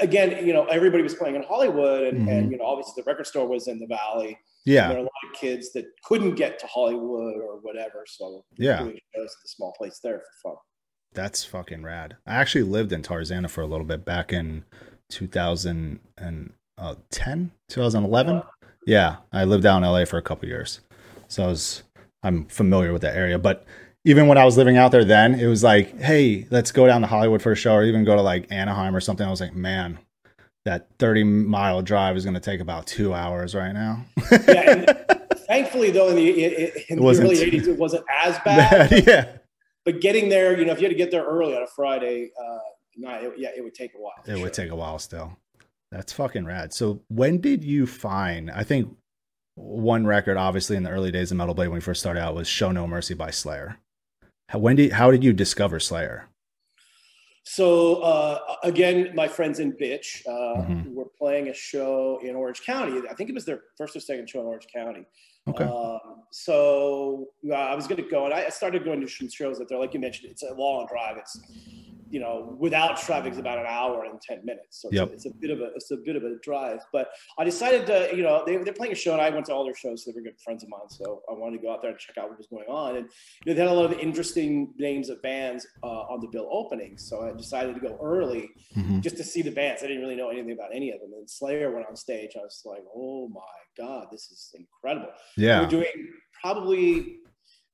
again, 0.00 0.46
you 0.46 0.52
know, 0.52 0.64
everybody 0.66 1.02
was 1.02 1.14
playing 1.14 1.36
in 1.36 1.42
Hollywood, 1.42 2.04
and, 2.04 2.20
mm-hmm. 2.20 2.28
and 2.28 2.50
you 2.50 2.58
know, 2.58 2.64
obviously 2.64 3.02
the 3.02 3.10
record 3.10 3.26
store 3.26 3.46
was 3.46 3.68
in 3.68 3.78
the 3.78 3.86
Valley. 3.86 4.38
Yeah, 4.64 4.88
there 4.88 4.96
are 4.96 5.00
a 5.00 5.02
lot 5.02 5.10
of 5.28 5.38
kids 5.38 5.72
that 5.72 5.84
couldn't 6.04 6.36
get 6.36 6.58
to 6.60 6.66
Hollywood 6.66 7.36
or 7.36 7.58
whatever, 7.60 8.04
so 8.06 8.44
yeah, 8.56 8.78
doing 8.78 8.98
shows 9.14 9.26
at 9.26 9.42
the 9.42 9.48
small 9.48 9.74
place 9.76 10.00
there 10.02 10.22
for 10.42 10.50
fun. 10.50 10.58
That's 11.12 11.44
fucking 11.44 11.82
rad. 11.82 12.16
I 12.26 12.36
actually 12.36 12.64
lived 12.64 12.92
in 12.92 13.02
Tarzana 13.02 13.50
for 13.50 13.60
a 13.60 13.66
little 13.66 13.86
bit 13.86 14.04
back 14.04 14.32
in 14.32 14.64
2010, 15.10 17.50
2011. 17.68 18.42
Yeah, 18.86 19.16
I 19.32 19.44
lived 19.44 19.62
down 19.62 19.84
in 19.84 19.90
LA 19.90 20.04
for 20.06 20.18
a 20.18 20.22
couple 20.22 20.48
years, 20.48 20.80
so 21.28 21.44
I 21.44 21.48
was 21.48 21.82
I'm 22.22 22.46
familiar 22.46 22.92
with 22.92 23.02
that 23.02 23.16
area, 23.16 23.38
but 23.38 23.66
even 24.04 24.26
when 24.26 24.38
I 24.38 24.44
was 24.44 24.56
living 24.56 24.76
out 24.76 24.92
there 24.92 25.04
then, 25.04 25.38
it 25.38 25.46
was 25.46 25.62
like, 25.62 25.98
hey, 25.98 26.46
let's 26.50 26.72
go 26.72 26.86
down 26.86 27.00
to 27.00 27.06
Hollywood 27.06 27.40
for 27.40 27.52
a 27.52 27.56
show 27.56 27.74
or 27.74 27.84
even 27.84 28.04
go 28.04 28.14
to 28.14 28.22
like 28.22 28.50
Anaheim 28.50 28.94
or 28.94 29.00
something. 29.00 29.26
I 29.26 29.30
was 29.30 29.40
like, 29.40 29.54
man, 29.54 29.98
that 30.64 30.88
30 30.98 31.24
mile 31.24 31.82
drive 31.82 32.16
is 32.16 32.24
going 32.24 32.34
to 32.34 32.40
take 32.40 32.60
about 32.60 32.86
two 32.86 33.14
hours 33.14 33.54
right 33.54 33.72
now. 33.72 34.04
yeah. 34.46 34.84
thankfully, 35.46 35.90
though, 35.90 36.08
in 36.08 36.16
the, 36.16 36.30
in 36.90 36.98
the 36.98 37.02
early 37.02 37.36
80s, 37.36 37.66
it 37.66 37.78
wasn't 37.78 38.04
as 38.10 38.38
bad. 38.44 39.06
yeah. 39.06 39.28
But 39.84 40.00
getting 40.00 40.28
there, 40.28 40.58
you 40.58 40.64
know, 40.64 40.72
if 40.72 40.80
you 40.80 40.84
had 40.84 40.92
to 40.92 40.96
get 40.96 41.10
there 41.10 41.24
early 41.24 41.56
on 41.56 41.62
a 41.62 41.66
Friday, 41.66 42.30
uh, 42.38 42.58
it, 42.96 43.34
yeah, 43.36 43.50
it 43.56 43.62
would 43.62 43.74
take 43.74 43.94
a 43.94 43.98
while. 43.98 44.12
It 44.26 44.32
sure. 44.32 44.42
would 44.42 44.52
take 44.54 44.70
a 44.70 44.76
while 44.76 44.98
still. 44.98 45.36
That's 45.90 46.12
fucking 46.12 46.44
rad. 46.44 46.72
So 46.72 47.02
when 47.08 47.40
did 47.40 47.62
you 47.62 47.86
find, 47.86 48.50
I 48.50 48.64
think 48.64 48.94
one 49.54 50.06
record, 50.06 50.36
obviously 50.36 50.76
in 50.76 50.82
the 50.82 50.90
early 50.90 51.10
days 51.10 51.30
of 51.30 51.36
Metal 51.36 51.54
Blade 51.54 51.68
when 51.68 51.76
we 51.76 51.80
first 51.80 52.00
started 52.00 52.20
out 52.20 52.34
was 52.34 52.48
Show 52.48 52.72
No 52.72 52.86
Mercy 52.86 53.14
by 53.14 53.30
Slayer. 53.30 53.78
How, 54.48 54.58
when 54.58 54.76
did 54.76 54.92
how 54.92 55.10
did 55.10 55.24
you 55.24 55.32
discover 55.32 55.80
Slayer? 55.80 56.28
So 57.44 57.96
uh, 57.96 58.38
again, 58.62 59.12
my 59.14 59.28
friends 59.28 59.60
in 59.60 59.72
Bitch 59.72 60.26
uh, 60.26 60.62
mm-hmm. 60.62 60.94
were 60.94 61.08
playing 61.18 61.48
a 61.48 61.54
show 61.54 62.18
in 62.22 62.34
Orange 62.34 62.62
County. 62.62 63.02
I 63.08 63.14
think 63.14 63.28
it 63.28 63.34
was 63.34 63.44
their 63.44 63.60
first 63.76 63.94
or 63.94 64.00
second 64.00 64.30
show 64.30 64.40
in 64.40 64.46
Orange 64.46 64.66
County. 64.74 65.04
Okay. 65.46 65.64
Um, 65.64 66.22
so 66.32 67.26
uh, 67.50 67.54
I 67.54 67.74
was 67.74 67.86
going 67.86 68.02
to 68.02 68.08
go, 68.08 68.24
and 68.24 68.32
I 68.32 68.48
started 68.48 68.84
going 68.84 69.00
to 69.02 69.08
some 69.08 69.28
shows 69.28 69.58
that 69.58 69.68
they're 69.68 69.78
like 69.78 69.92
you 69.92 70.00
mentioned. 70.00 70.30
It's 70.30 70.42
a 70.42 70.54
long 70.54 70.86
drive. 70.90 71.18
It's 71.18 71.38
you 72.10 72.20
know, 72.20 72.56
without 72.58 73.00
traffic 73.00 73.32
is 73.32 73.38
about 73.38 73.58
an 73.58 73.66
hour 73.68 74.04
and 74.04 74.20
10 74.20 74.44
minutes. 74.44 74.80
So 74.82 74.88
yep. 74.92 75.10
it's, 75.12 75.24
a, 75.24 75.28
it's, 75.28 75.36
a, 75.36 75.40
bit 75.40 75.50
of 75.50 75.60
a, 75.60 75.70
it's 75.74 75.90
a 75.90 75.96
bit 75.96 76.16
of 76.16 76.24
a 76.24 76.36
drive, 76.42 76.80
but 76.92 77.08
I 77.38 77.44
decided 77.44 77.86
to, 77.86 78.16
you 78.16 78.22
know, 78.22 78.42
they, 78.46 78.56
they're 78.58 78.72
playing 78.72 78.92
a 78.92 78.96
show 78.96 79.12
and 79.12 79.20
I 79.20 79.30
went 79.30 79.46
to 79.46 79.54
all 79.54 79.64
their 79.64 79.74
shows. 79.74 80.04
So 80.04 80.10
they 80.10 80.16
were 80.16 80.22
good 80.22 80.40
friends 80.40 80.62
of 80.62 80.68
mine. 80.68 80.88
So 80.88 81.22
I 81.28 81.32
wanted 81.34 81.58
to 81.58 81.62
go 81.62 81.72
out 81.72 81.82
there 81.82 81.90
and 81.90 81.98
check 81.98 82.18
out 82.18 82.28
what 82.28 82.38
was 82.38 82.46
going 82.46 82.66
on. 82.68 82.96
And 82.96 83.08
you 83.44 83.52
know, 83.52 83.54
they 83.54 83.60
had 83.60 83.70
a 83.70 83.74
lot 83.74 83.92
of 83.92 83.98
interesting 83.98 84.72
names 84.78 85.08
of 85.08 85.20
bands 85.22 85.66
uh, 85.82 85.86
on 85.86 86.20
the 86.20 86.28
bill 86.28 86.48
opening. 86.50 86.98
So 86.98 87.22
I 87.22 87.32
decided 87.32 87.74
to 87.74 87.80
go 87.80 87.98
early 88.02 88.50
mm-hmm. 88.76 89.00
just 89.00 89.16
to 89.16 89.24
see 89.24 89.42
the 89.42 89.50
bands. 89.50 89.82
I 89.82 89.86
didn't 89.86 90.02
really 90.02 90.16
know 90.16 90.30
anything 90.30 90.52
about 90.52 90.70
any 90.74 90.90
of 90.90 91.00
them. 91.00 91.12
And 91.14 91.28
Slayer 91.28 91.74
went 91.74 91.86
on 91.86 91.96
stage. 91.96 92.32
I 92.36 92.42
was 92.42 92.62
like, 92.64 92.84
oh 92.94 93.28
my 93.28 93.40
God, 93.76 94.06
this 94.10 94.30
is 94.30 94.54
incredible. 94.54 95.12
Yeah. 95.36 95.60
We're 95.60 95.68
doing 95.68 96.12
probably 96.40 97.16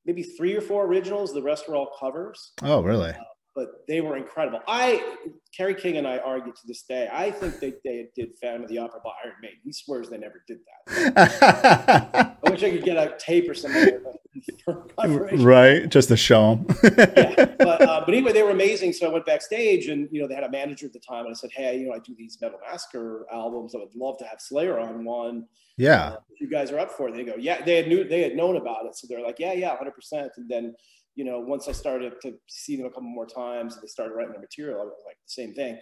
maybe 0.07 0.23
three 0.23 0.57
or 0.57 0.61
four 0.61 0.87
originals. 0.87 1.33
The 1.33 1.43
rest 1.43 1.69
were 1.69 1.77
all 1.77 1.91
covers. 1.99 2.53
Oh, 2.63 2.83
really? 2.83 3.11
Uh, 3.11 3.25
but 3.55 3.85
they 3.89 4.01
were 4.01 4.17
incredible. 4.17 4.61
I, 4.69 5.17
Kerry 5.57 5.75
King 5.75 5.97
and 5.97 6.07
I 6.07 6.19
argue 6.19 6.53
to 6.53 6.67
this 6.67 6.83
day. 6.83 7.09
I 7.13 7.31
think 7.31 7.59
they, 7.59 7.75
they 7.85 8.09
did 8.15 8.35
Phantom 8.41 8.63
of 8.63 8.69
the 8.69 8.79
Opera 8.79 9.01
by 9.03 9.11
Iron 9.25 9.37
Maiden. 9.43 9.59
He 9.65 9.73
swears 9.73 10.09
they 10.09 10.19
never 10.19 10.43
did 10.47 10.59
that. 10.87 12.39
I 12.45 12.51
wish 12.51 12.63
I 12.63 12.71
could 12.71 12.85
get 12.85 12.97
a 12.97 13.17
tape 13.19 13.51
or 13.51 13.55
something. 13.55 14.01
right, 15.45 15.89
just 15.89 16.09
to 16.09 16.17
show 16.17 16.55
them. 16.55 16.67
yeah, 16.97 17.45
but, 17.59 17.83
uh, 17.83 18.03
but 18.07 18.15
anyway, 18.15 18.33
they 18.33 18.43
were 18.43 18.51
amazing. 18.51 18.93
So 18.93 19.09
I 19.09 19.13
went 19.13 19.27
backstage, 19.27 19.89
and 19.89 20.09
you 20.13 20.21
know 20.21 20.29
they 20.29 20.35
had 20.35 20.45
a 20.45 20.51
manager 20.51 20.87
at 20.87 20.93
the 20.93 21.01
time, 21.01 21.27
and 21.27 21.35
I 21.35 21.35
said, 21.35 21.51
"Hey, 21.53 21.79
you 21.79 21.89
know, 21.89 21.95
I 21.95 21.99
do 21.99 22.15
these 22.17 22.39
Metal 22.41 22.59
Massacre 22.65 23.27
albums. 23.33 23.75
I 23.75 23.79
would 23.79 23.95
love 23.95 24.19
to 24.19 24.25
have 24.25 24.41
Slayer 24.41 24.79
on 24.79 25.05
one. 25.05 25.47
Yeah, 25.77 26.11
uh, 26.11 26.17
if 26.31 26.41
you 26.41 26.49
guys 26.49 26.71
are 26.71 26.79
up 26.79 26.93
for 26.93 27.09
it." 27.09 27.15
They 27.15 27.25
go, 27.25 27.35
"Yeah." 27.37 27.63
They 27.65 27.77
had 27.77 27.89
knew 27.89 28.05
they 28.05 28.23
had 28.23 28.37
known 28.37 28.57
about 28.57 28.87
it, 28.87 28.97
so 28.97 29.07
they're 29.09 29.23
like, 29.23 29.39
"Yeah, 29.39 29.53
yeah, 29.53 29.77
hundred 29.77 29.95
percent." 29.95 30.31
And 30.37 30.49
then 30.49 30.75
you 31.15 31.25
know, 31.25 31.41
once 31.41 31.69
I 31.69 31.73
started 31.73 32.15
to 32.23 32.35
see 32.49 32.77
them 32.77 32.87
a 32.87 32.91
couple 32.91 33.03
more 33.03 33.27
times 33.27 33.75
and 33.75 33.83
they 33.83 33.89
started 33.89 34.15
writing 34.15 34.33
their 34.33 34.41
material, 34.41 34.81
I 34.81 34.85
was 34.85 35.03
like 35.07 35.17
the 35.17 35.29
same 35.29 35.55
thing. 35.55 35.79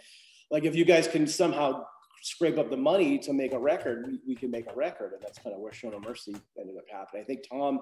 Like 0.51 0.65
if 0.65 0.75
you 0.75 0.85
guys 0.85 1.07
can 1.07 1.27
somehow 1.27 1.85
scrape 2.23 2.59
up 2.59 2.71
the 2.71 2.77
money 2.77 3.19
to 3.19 3.33
make 3.33 3.53
a 3.53 3.59
record, 3.59 4.05
we, 4.07 4.19
we 4.27 4.35
can 4.35 4.51
make 4.51 4.67
a 4.71 4.75
record. 4.75 5.13
And 5.13 5.23
that's 5.23 5.39
kind 5.39 5.55
of 5.55 5.61
where 5.61 5.73
Show 5.73 5.91
No 5.91 6.01
Mercy 6.01 6.35
ended 6.59 6.77
up 6.77 6.85
happening. 6.91 7.23
I 7.23 7.27
think 7.27 7.41
Tom, 7.49 7.81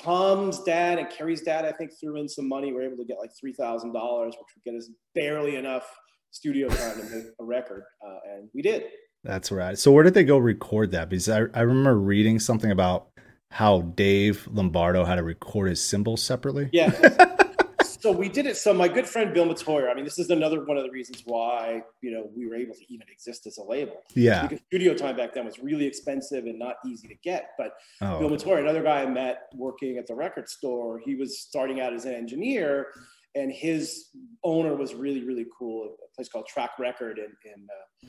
Tom's 0.00 0.62
dad 0.62 0.98
and 0.98 1.10
Kerry's 1.10 1.42
dad, 1.42 1.64
I 1.64 1.72
think 1.72 1.90
threw 2.00 2.16
in 2.16 2.28
some 2.28 2.48
money. 2.48 2.68
We 2.68 2.74
were 2.74 2.82
able 2.82 2.96
to 2.96 3.04
get 3.04 3.18
like 3.18 3.30
$3,000, 3.44 4.26
which 4.26 4.34
would 4.36 4.64
get 4.64 4.74
us 4.74 4.90
barely 5.14 5.56
enough 5.56 5.88
studio 6.30 6.68
time 6.68 6.96
to 6.96 7.02
make 7.04 7.24
a 7.40 7.44
record. 7.44 7.84
Uh, 8.04 8.18
and 8.34 8.48
we 8.54 8.62
did. 8.62 8.84
That's 9.24 9.50
right. 9.50 9.76
So 9.76 9.90
where 9.90 10.04
did 10.04 10.14
they 10.14 10.24
go 10.24 10.38
record 10.38 10.92
that? 10.92 11.08
Because 11.08 11.28
I, 11.28 11.42
I 11.54 11.60
remember 11.60 11.98
reading 11.98 12.38
something 12.38 12.70
about 12.70 13.07
how 13.50 13.80
Dave 13.80 14.46
Lombardo 14.50 15.04
had 15.04 15.16
to 15.16 15.22
record 15.22 15.70
his 15.70 15.82
cymbals 15.82 16.22
separately. 16.22 16.68
Yeah. 16.72 17.36
so 17.82 18.12
we 18.12 18.28
did 18.28 18.46
it. 18.46 18.56
So 18.56 18.72
my 18.72 18.88
good 18.88 19.06
friend 19.06 19.32
Bill 19.32 19.46
Metoyer, 19.46 19.90
I 19.90 19.94
mean, 19.94 20.04
this 20.04 20.18
is 20.18 20.30
another 20.30 20.64
one 20.64 20.76
of 20.76 20.84
the 20.84 20.90
reasons 20.90 21.22
why, 21.24 21.82
you 22.02 22.10
know, 22.10 22.30
we 22.36 22.46
were 22.46 22.54
able 22.54 22.74
to 22.74 22.92
even 22.92 23.06
exist 23.10 23.46
as 23.46 23.58
a 23.58 23.62
label. 23.62 24.02
Yeah. 24.14 24.42
Because 24.46 24.60
studio 24.66 24.94
time 24.94 25.16
back 25.16 25.34
then 25.34 25.44
was 25.44 25.58
really 25.58 25.86
expensive 25.86 26.44
and 26.44 26.58
not 26.58 26.76
easy 26.86 27.08
to 27.08 27.14
get. 27.16 27.50
But 27.56 27.72
oh. 28.02 28.18
Bill 28.20 28.30
Metoyer, 28.30 28.60
another 28.60 28.82
guy 28.82 29.02
I 29.02 29.06
met 29.06 29.48
working 29.54 29.98
at 29.98 30.06
the 30.06 30.14
record 30.14 30.48
store, 30.48 31.00
he 31.04 31.14
was 31.14 31.40
starting 31.40 31.80
out 31.80 31.92
as 31.92 32.04
an 32.04 32.14
engineer 32.14 32.88
and 33.34 33.52
his 33.52 34.06
owner 34.44 34.74
was 34.74 34.94
really, 34.94 35.24
really 35.24 35.46
cool. 35.58 35.96
A 36.04 36.14
place 36.14 36.28
called 36.28 36.46
Track 36.46 36.70
Record 36.78 37.18
in, 37.18 37.32
in 37.50 37.66
uh, 37.70 38.08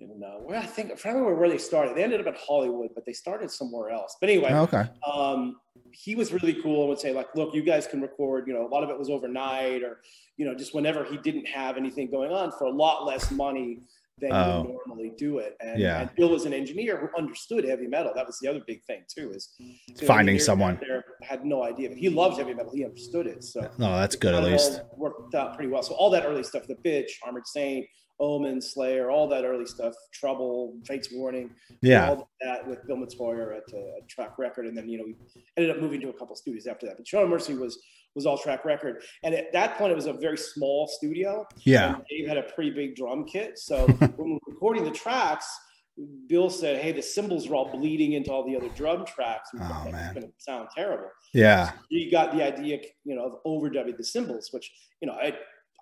in 0.00 0.22
uh, 0.24 0.38
where 0.38 0.58
I 0.58 0.66
think 0.66 0.92
I 1.04 1.08
remember 1.08 1.34
where 1.34 1.48
they 1.48 1.58
started. 1.58 1.96
They 1.96 2.02
ended 2.02 2.20
up 2.20 2.26
at 2.26 2.36
Hollywood, 2.36 2.90
but 2.94 3.04
they 3.06 3.12
started 3.12 3.50
somewhere 3.50 3.90
else. 3.90 4.16
But 4.20 4.30
anyway, 4.30 4.50
oh, 4.52 4.62
okay. 4.62 4.84
Um, 5.10 5.56
he 5.92 6.14
was 6.14 6.32
really 6.32 6.54
cool 6.62 6.80
and 6.80 6.88
would 6.88 7.00
say 7.00 7.12
like, 7.12 7.28
look, 7.34 7.54
you 7.54 7.62
guys 7.62 7.86
can 7.86 8.00
record. 8.00 8.46
You 8.46 8.54
know, 8.54 8.66
a 8.66 8.68
lot 8.68 8.82
of 8.82 8.90
it 8.90 8.98
was 8.98 9.10
overnight 9.10 9.82
or 9.82 10.00
you 10.36 10.46
know 10.46 10.54
just 10.54 10.74
whenever 10.74 11.04
he 11.04 11.16
didn't 11.18 11.46
have 11.46 11.76
anything 11.76 12.10
going 12.10 12.32
on 12.32 12.52
for 12.52 12.64
a 12.64 12.70
lot 12.70 13.04
less 13.04 13.30
money 13.30 13.80
than 14.20 14.32
oh. 14.32 14.62
you 14.62 14.80
normally 14.86 15.12
do 15.16 15.38
it. 15.38 15.56
And, 15.60 15.80
yeah. 15.80 16.02
and, 16.02 16.10
Bill 16.14 16.30
was 16.30 16.44
an 16.44 16.52
engineer 16.52 16.98
who 16.98 17.08
understood 17.16 17.64
heavy 17.64 17.86
metal. 17.86 18.12
That 18.14 18.26
was 18.26 18.38
the 18.40 18.48
other 18.48 18.60
big 18.66 18.84
thing 18.84 19.02
too, 19.08 19.32
is 19.32 19.56
finding 20.04 20.38
someone 20.38 20.78
there 20.80 21.04
had 21.22 21.44
no 21.44 21.64
idea, 21.64 21.88
but 21.88 21.98
he 21.98 22.08
loved 22.08 22.38
heavy 22.38 22.54
metal. 22.54 22.72
He 22.74 22.84
understood 22.84 23.26
it. 23.26 23.42
So 23.44 23.62
no, 23.78 23.96
that's 23.98 24.16
good 24.16 24.34
at 24.34 24.44
least. 24.44 24.82
Worked 24.96 25.34
out 25.34 25.54
pretty 25.54 25.70
well. 25.70 25.82
So 25.82 25.94
all 25.94 26.10
that 26.10 26.24
early 26.24 26.42
stuff, 26.42 26.66
the 26.66 26.74
bitch, 26.76 27.08
Armored 27.24 27.46
Saint, 27.46 27.86
Omen, 28.20 28.60
Slayer, 28.60 29.10
all 29.10 29.26
that 29.28 29.44
early 29.44 29.66
stuff, 29.66 29.94
Trouble, 30.12 30.76
Fates 30.86 31.08
Warning, 31.10 31.50
yeah, 31.80 32.10
all 32.10 32.30
that 32.42 32.66
with 32.66 32.86
Bill 32.86 32.96
Metoyer 32.96 33.56
at 33.56 33.74
uh, 33.74 34.00
Track 34.08 34.38
Record, 34.38 34.66
and 34.66 34.76
then 34.76 34.88
you 34.88 34.98
know 34.98 35.04
we 35.04 35.16
ended 35.56 35.74
up 35.74 35.80
moving 35.80 36.00
to 36.02 36.10
a 36.10 36.12
couple 36.12 36.36
studios 36.36 36.66
after 36.66 36.86
that. 36.86 36.96
But 36.98 37.08
Show 37.08 37.22
No 37.22 37.28
Mercy 37.28 37.54
was 37.54 37.82
was 38.14 38.26
all 38.26 38.36
Track 38.36 38.64
Record, 38.64 39.02
and 39.24 39.34
at 39.34 39.52
that 39.52 39.78
point 39.78 39.92
it 39.92 39.94
was 39.94 40.06
a 40.06 40.12
very 40.12 40.36
small 40.36 40.86
studio. 40.86 41.46
Yeah, 41.64 41.96
Dave 42.10 42.28
had 42.28 42.36
a 42.36 42.42
pretty 42.42 42.70
big 42.70 42.94
drum 42.94 43.24
kit, 43.24 43.58
so 43.58 43.86
when 44.16 44.28
we 44.28 44.32
were 44.34 44.38
recording 44.46 44.84
the 44.84 44.90
tracks. 44.92 45.48
Bill 46.28 46.48
said, 46.48 46.80
"Hey, 46.80 46.92
the 46.92 47.02
cymbals 47.02 47.46
are 47.50 47.54
all 47.54 47.70
bleeding 47.70 48.14
into 48.14 48.32
all 48.32 48.46
the 48.46 48.56
other 48.56 48.70
drum 48.70 49.04
tracks. 49.04 49.50
We 49.52 49.60
oh, 49.60 49.90
man. 49.90 49.94
It's 49.94 50.14
going 50.14 50.26
to 50.26 50.32
sound 50.38 50.68
terrible." 50.74 51.08
Yeah, 51.34 51.72
so 51.72 51.78
he 51.90 52.10
got 52.10 52.32
the 52.32 52.42
idea, 52.42 52.78
you 53.04 53.14
know, 53.16 53.24
of 53.24 53.32
overdubbing 53.44 53.98
the 53.98 54.04
cymbals, 54.04 54.48
which 54.50 54.70
you 55.02 55.08
know 55.08 55.14
I 55.14 55.34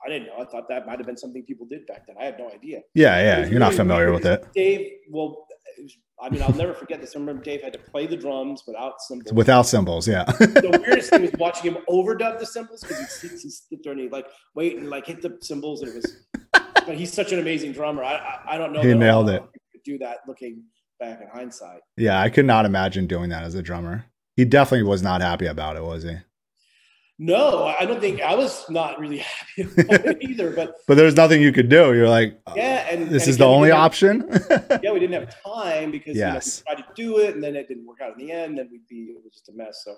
I 0.04 0.08
didn't 0.08 0.28
know. 0.28 0.34
I 0.38 0.44
thought 0.44 0.68
that 0.68 0.86
might 0.86 0.98
have 0.98 1.06
been 1.06 1.16
something 1.16 1.42
people 1.42 1.66
did 1.66 1.86
back 1.86 2.06
then. 2.06 2.16
I 2.20 2.24
had 2.24 2.38
no 2.38 2.50
idea. 2.50 2.80
Yeah, 2.94 3.20
yeah. 3.20 3.46
You're 3.46 3.60
not 3.60 3.74
familiar 3.74 4.12
with 4.12 4.26
it. 4.26 4.46
Dave, 4.54 4.92
well, 5.10 5.46
I 6.20 6.28
mean, 6.30 6.42
I'll 6.42 6.54
never 6.54 6.74
forget 6.74 7.00
this. 7.00 7.14
I 7.14 7.18
remember 7.20 7.42
Dave 7.42 7.62
had 7.62 7.72
to 7.72 7.78
play 7.78 8.06
the 8.06 8.16
drums 8.16 8.64
without 8.66 9.00
cymbals. 9.00 9.32
Without 9.32 9.62
cymbals, 9.62 10.08
yeah. 10.08 10.24
the 10.24 10.82
weirdest 10.84 11.10
thing 11.10 11.22
was 11.22 11.32
watching 11.38 11.72
him 11.72 11.82
overdub 11.88 12.38
the 12.38 12.46
cymbals 12.46 12.80
because 12.80 13.20
he'd, 13.20 13.30
he'd 13.30 13.38
sit 13.38 13.82
there 13.82 13.92
and 13.92 14.00
he'd 14.02 14.12
like 14.12 14.26
wait 14.54 14.76
and 14.76 14.90
like 14.90 15.06
hit 15.06 15.22
the 15.22 15.38
cymbals 15.40 15.82
and 15.82 15.90
it 15.90 15.94
was. 15.94 16.16
but 16.52 16.96
he's 16.96 17.12
such 17.12 17.32
an 17.32 17.38
amazing 17.38 17.72
drummer. 17.72 18.02
I 18.02 18.14
I, 18.14 18.54
I 18.54 18.58
don't 18.58 18.72
know. 18.72 18.82
He 18.82 18.94
nailed 18.94 19.30
it. 19.30 19.42
Do 19.84 19.98
that 19.98 20.18
looking 20.26 20.64
back 20.98 21.20
in 21.20 21.28
hindsight. 21.28 21.80
Yeah, 21.96 22.20
I 22.20 22.30
could 22.30 22.46
not 22.46 22.64
imagine 22.64 23.06
doing 23.06 23.30
that 23.30 23.44
as 23.44 23.54
a 23.54 23.62
drummer. 23.62 24.06
He 24.36 24.44
definitely 24.44 24.88
was 24.88 25.02
not 25.02 25.20
happy 25.20 25.46
about 25.46 25.76
it, 25.76 25.82
was 25.82 26.02
he? 26.02 26.16
No, 27.20 27.64
I 27.64 27.84
don't 27.84 28.00
think 28.00 28.22
I 28.22 28.36
was 28.36 28.68
not 28.70 29.00
really 29.00 29.18
happy 29.56 29.62
about 29.62 29.76
it 30.06 30.18
either. 30.22 30.50
But 30.50 30.76
but 30.86 30.96
there's 30.96 31.16
nothing 31.16 31.42
you 31.42 31.52
could 31.52 31.68
do. 31.68 31.94
You're 31.94 32.08
like, 32.08 32.40
yeah, 32.54 32.86
and 32.90 33.08
this 33.08 33.24
and 33.24 33.30
is 33.30 33.38
the 33.38 33.46
only 33.46 33.72
option. 33.72 34.28
yeah, 34.82 34.92
we 34.92 35.00
didn't 35.00 35.14
have 35.14 35.42
time 35.42 35.90
because 35.90 36.16
yes. 36.16 36.62
you 36.66 36.74
know, 36.74 36.76
we 36.76 36.82
tried 36.82 36.94
to 36.94 37.02
do 37.02 37.18
it 37.18 37.34
and 37.34 37.42
then 37.42 37.56
it 37.56 37.66
didn't 37.66 37.86
work 37.86 38.00
out 38.00 38.18
in 38.18 38.26
the 38.26 38.32
end. 38.32 38.58
Then 38.58 38.68
we'd 38.70 38.86
be 38.86 39.12
it 39.16 39.22
was 39.24 39.32
just 39.32 39.48
a 39.48 39.52
mess. 39.52 39.82
So 39.84 39.96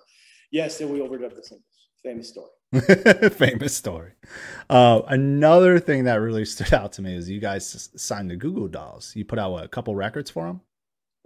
yes, 0.51 0.79
then 0.79 0.91
we 0.91 1.01
overdubbed 1.01 1.37
the 1.37 1.43
cymbals. 1.43 1.65
Famous 2.03 2.31
story. 2.31 3.31
Famous 3.31 3.77
story. 3.77 4.13
Uh, 4.71 5.03
another 5.09 5.79
thing 5.79 6.05
that 6.05 6.15
really 6.15 6.47
stood 6.47 6.73
out 6.73 6.93
to 6.93 7.03
me 7.03 7.15
is 7.15 7.29
you 7.29 7.41
guys 7.41 7.91
signed 7.97 8.31
the 8.31 8.37
Goo 8.37 8.55
Goo 8.55 8.69
Dolls. 8.69 9.15
You 9.15 9.27
put 9.27 9.39
out 9.39 9.53
what, 9.53 9.65
a 9.65 9.69
couple 9.69 9.95
records 9.95 10.31
for 10.31 10.47
them. 10.47 10.63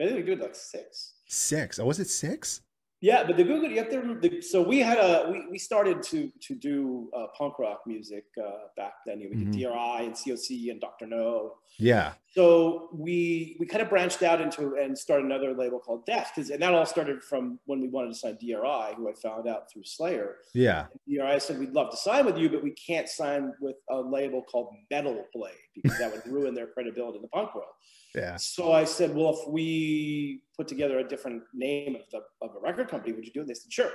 I 0.00 0.06
think 0.06 0.16
we 0.16 0.22
did 0.22 0.40
like 0.40 0.56
six. 0.56 1.12
Six. 1.28 1.78
Oh, 1.78 1.84
was 1.84 2.00
it 2.00 2.08
six? 2.08 2.62
Yeah, 3.04 3.22
but 3.22 3.36
the 3.36 3.44
Goo 3.44 3.60
Goo, 3.60 3.68
you 3.68 3.76
have 3.76 3.90
to 3.90 3.98
remember. 3.98 4.26
The, 4.26 4.40
so 4.40 4.62
we 4.62 4.78
had 4.78 4.96
a 4.96 5.28
we, 5.30 5.44
we 5.50 5.58
started 5.58 6.02
to 6.04 6.32
to 6.40 6.54
do 6.54 7.10
uh, 7.14 7.26
punk 7.36 7.58
rock 7.58 7.80
music 7.86 8.24
uh, 8.42 8.68
back 8.78 8.94
then. 9.04 9.20
You 9.20 9.28
know, 9.28 9.36
we 9.36 9.44
did 9.44 9.52
mm-hmm. 9.52 9.72
DRI 9.74 10.06
and 10.06 10.14
COC 10.14 10.70
and 10.70 10.80
Doctor 10.80 11.06
Know. 11.06 11.56
Yeah. 11.76 12.14
So 12.34 12.88
we 12.92 13.56
we 13.60 13.66
kind 13.66 13.80
of 13.80 13.88
branched 13.88 14.24
out 14.24 14.40
into 14.40 14.74
and 14.74 14.98
started 14.98 15.26
another 15.26 15.54
label 15.54 15.78
called 15.78 16.04
Death 16.04 16.32
because 16.34 16.50
and 16.50 16.60
that 16.62 16.74
all 16.74 16.84
started 16.84 17.22
from 17.22 17.60
when 17.66 17.80
we 17.80 17.86
wanted 17.86 18.08
to 18.08 18.14
sign 18.14 18.36
DRI, 18.40 18.94
who 18.96 19.08
I 19.08 19.12
found 19.22 19.46
out 19.46 19.70
through 19.70 19.84
Slayer. 19.84 20.36
Yeah. 20.52 20.86
And 20.90 21.00
DRI 21.06 21.38
said 21.38 21.60
we'd 21.60 21.74
love 21.74 21.92
to 21.92 21.96
sign 21.96 22.26
with 22.26 22.36
you, 22.36 22.48
but 22.48 22.62
we 22.62 22.72
can't 22.72 23.08
sign 23.08 23.52
with 23.60 23.76
a 23.88 24.00
label 24.00 24.42
called 24.42 24.74
Metal 24.90 25.24
Blade 25.32 25.54
because 25.76 25.96
that 25.98 26.10
would 26.10 26.26
ruin 26.32 26.54
their 26.54 26.66
credibility 26.66 27.16
in 27.16 27.22
the 27.22 27.28
punk 27.28 27.54
world. 27.54 27.68
Yeah. 28.16 28.36
So 28.36 28.72
I 28.72 28.84
said, 28.84 29.14
well, 29.14 29.30
if 29.30 29.48
we 29.48 30.42
put 30.56 30.66
together 30.66 30.98
a 30.98 31.08
different 31.08 31.42
name 31.52 31.94
of, 31.96 32.02
the, 32.10 32.18
of 32.42 32.56
a 32.56 32.60
record 32.60 32.88
company, 32.88 33.12
would 33.12 33.24
you 33.24 33.32
do 33.32 33.42
it? 33.42 33.46
They 33.46 33.54
said, 33.54 33.72
sure. 33.72 33.90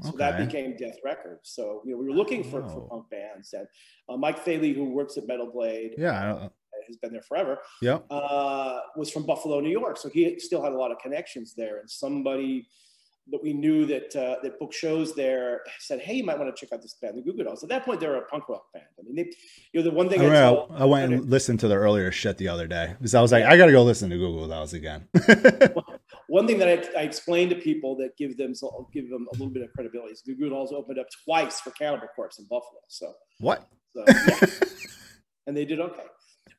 So 0.00 0.08
okay. 0.08 0.18
that 0.18 0.38
became 0.38 0.76
Death 0.76 0.96
Records. 1.04 1.50
So 1.50 1.82
you 1.84 1.92
know, 1.92 1.98
we 1.98 2.08
were 2.08 2.14
looking 2.14 2.42
for, 2.42 2.62
oh. 2.62 2.68
for 2.68 2.88
punk 2.88 3.10
bands, 3.10 3.52
and 3.52 3.66
uh, 4.08 4.16
Mike 4.16 4.42
Faley, 4.42 4.74
who 4.74 4.86
works 4.86 5.18
at 5.18 5.26
Metal 5.26 5.50
Blade, 5.52 5.94
yeah, 5.98 6.48
has 6.86 6.96
been 6.96 7.12
there 7.12 7.22
forever. 7.22 7.58
Yeah, 7.80 7.98
uh, 8.10 8.80
was 8.96 9.10
from 9.10 9.24
Buffalo, 9.24 9.60
New 9.60 9.70
York, 9.70 9.96
so 9.96 10.08
he 10.08 10.38
still 10.38 10.62
had 10.62 10.72
a 10.72 10.76
lot 10.76 10.90
of 10.90 10.98
connections 10.98 11.54
there. 11.54 11.78
And 11.78 11.90
somebody 11.90 12.66
that 13.30 13.42
we 13.42 13.52
knew 13.52 13.86
that 13.86 14.14
uh, 14.16 14.36
that 14.42 14.58
book 14.58 14.72
shows 14.72 15.14
there 15.14 15.62
said, 15.78 16.00
"Hey, 16.00 16.14
you 16.14 16.24
might 16.24 16.38
want 16.38 16.54
to 16.54 16.60
check 16.60 16.72
out 16.72 16.82
this 16.82 16.94
band, 16.94 17.16
the 17.16 17.22
Goo 17.22 17.32
Goo 17.32 17.44
Dolls." 17.44 17.62
At 17.62 17.68
that 17.68 17.84
point, 17.84 18.00
they 18.00 18.08
were 18.08 18.16
a 18.16 18.26
punk 18.26 18.48
rock 18.48 18.64
band. 18.72 18.86
I 18.98 19.02
mean, 19.02 19.14
they, 19.14 19.32
you 19.72 19.80
know, 19.80 19.82
the 19.82 19.94
one 19.94 20.08
thing 20.08 20.20
I, 20.22 20.50
I, 20.50 20.66
I 20.78 20.84
went 20.84 21.12
and 21.12 21.30
listened 21.30 21.60
to 21.60 21.68
the 21.68 21.76
earlier 21.76 22.10
shit 22.10 22.36
the 22.38 22.48
other 22.48 22.66
day 22.66 22.94
because 22.98 23.14
I 23.14 23.22
was 23.22 23.30
like, 23.30 23.42
yeah. 23.42 23.50
I 23.50 23.56
got 23.56 23.66
to 23.66 23.72
go 23.72 23.84
listen 23.84 24.10
to 24.10 24.16
Goo 24.16 24.40
Goo 24.40 24.48
Dolls 24.48 24.72
again. 24.72 25.06
one 26.28 26.46
thing 26.46 26.58
that 26.58 26.68
I, 26.68 27.00
I 27.00 27.02
explain 27.02 27.48
to 27.50 27.54
people 27.54 27.96
that 27.96 28.16
give 28.16 28.36
them 28.36 28.54
so 28.54 28.88
give 28.92 29.08
them 29.08 29.28
a 29.32 29.36
little 29.36 29.52
bit 29.52 29.62
of 29.62 29.72
credibility 29.72 30.12
is 30.12 30.22
Goo 30.22 30.34
Goo 30.34 30.50
Dolls 30.50 30.72
opened 30.72 30.98
up 30.98 31.06
twice 31.24 31.60
for 31.60 31.70
Cannibal 31.70 32.08
Corpse 32.16 32.38
in 32.38 32.46
Buffalo. 32.46 32.80
So 32.88 33.12
what? 33.38 33.68
So, 33.94 34.04
yeah. 34.08 34.46
and 35.46 35.56
they 35.56 35.64
did 35.64 35.78
okay 35.78 36.04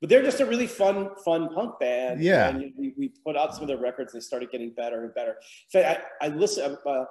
but 0.03 0.09
they're 0.09 0.21
just 0.21 0.41
a 0.41 0.45
really 0.45 0.67
fun, 0.67 1.11
fun 1.23 1.47
punk 1.55 1.79
band. 1.79 2.21
Yeah. 2.21 2.49
And 2.49 2.73
we, 2.77 2.93
we 2.97 3.13
put 3.25 3.37
out 3.37 3.53
some 3.53 3.61
of 3.61 3.69
their 3.69 3.77
records. 3.77 4.11
They 4.11 4.19
started 4.19 4.51
getting 4.51 4.71
better 4.71 5.05
and 5.05 5.15
better. 5.15 5.37
I, 5.73 5.99
I 6.21 6.27
listen. 6.27 6.77
Uh, 6.85 7.05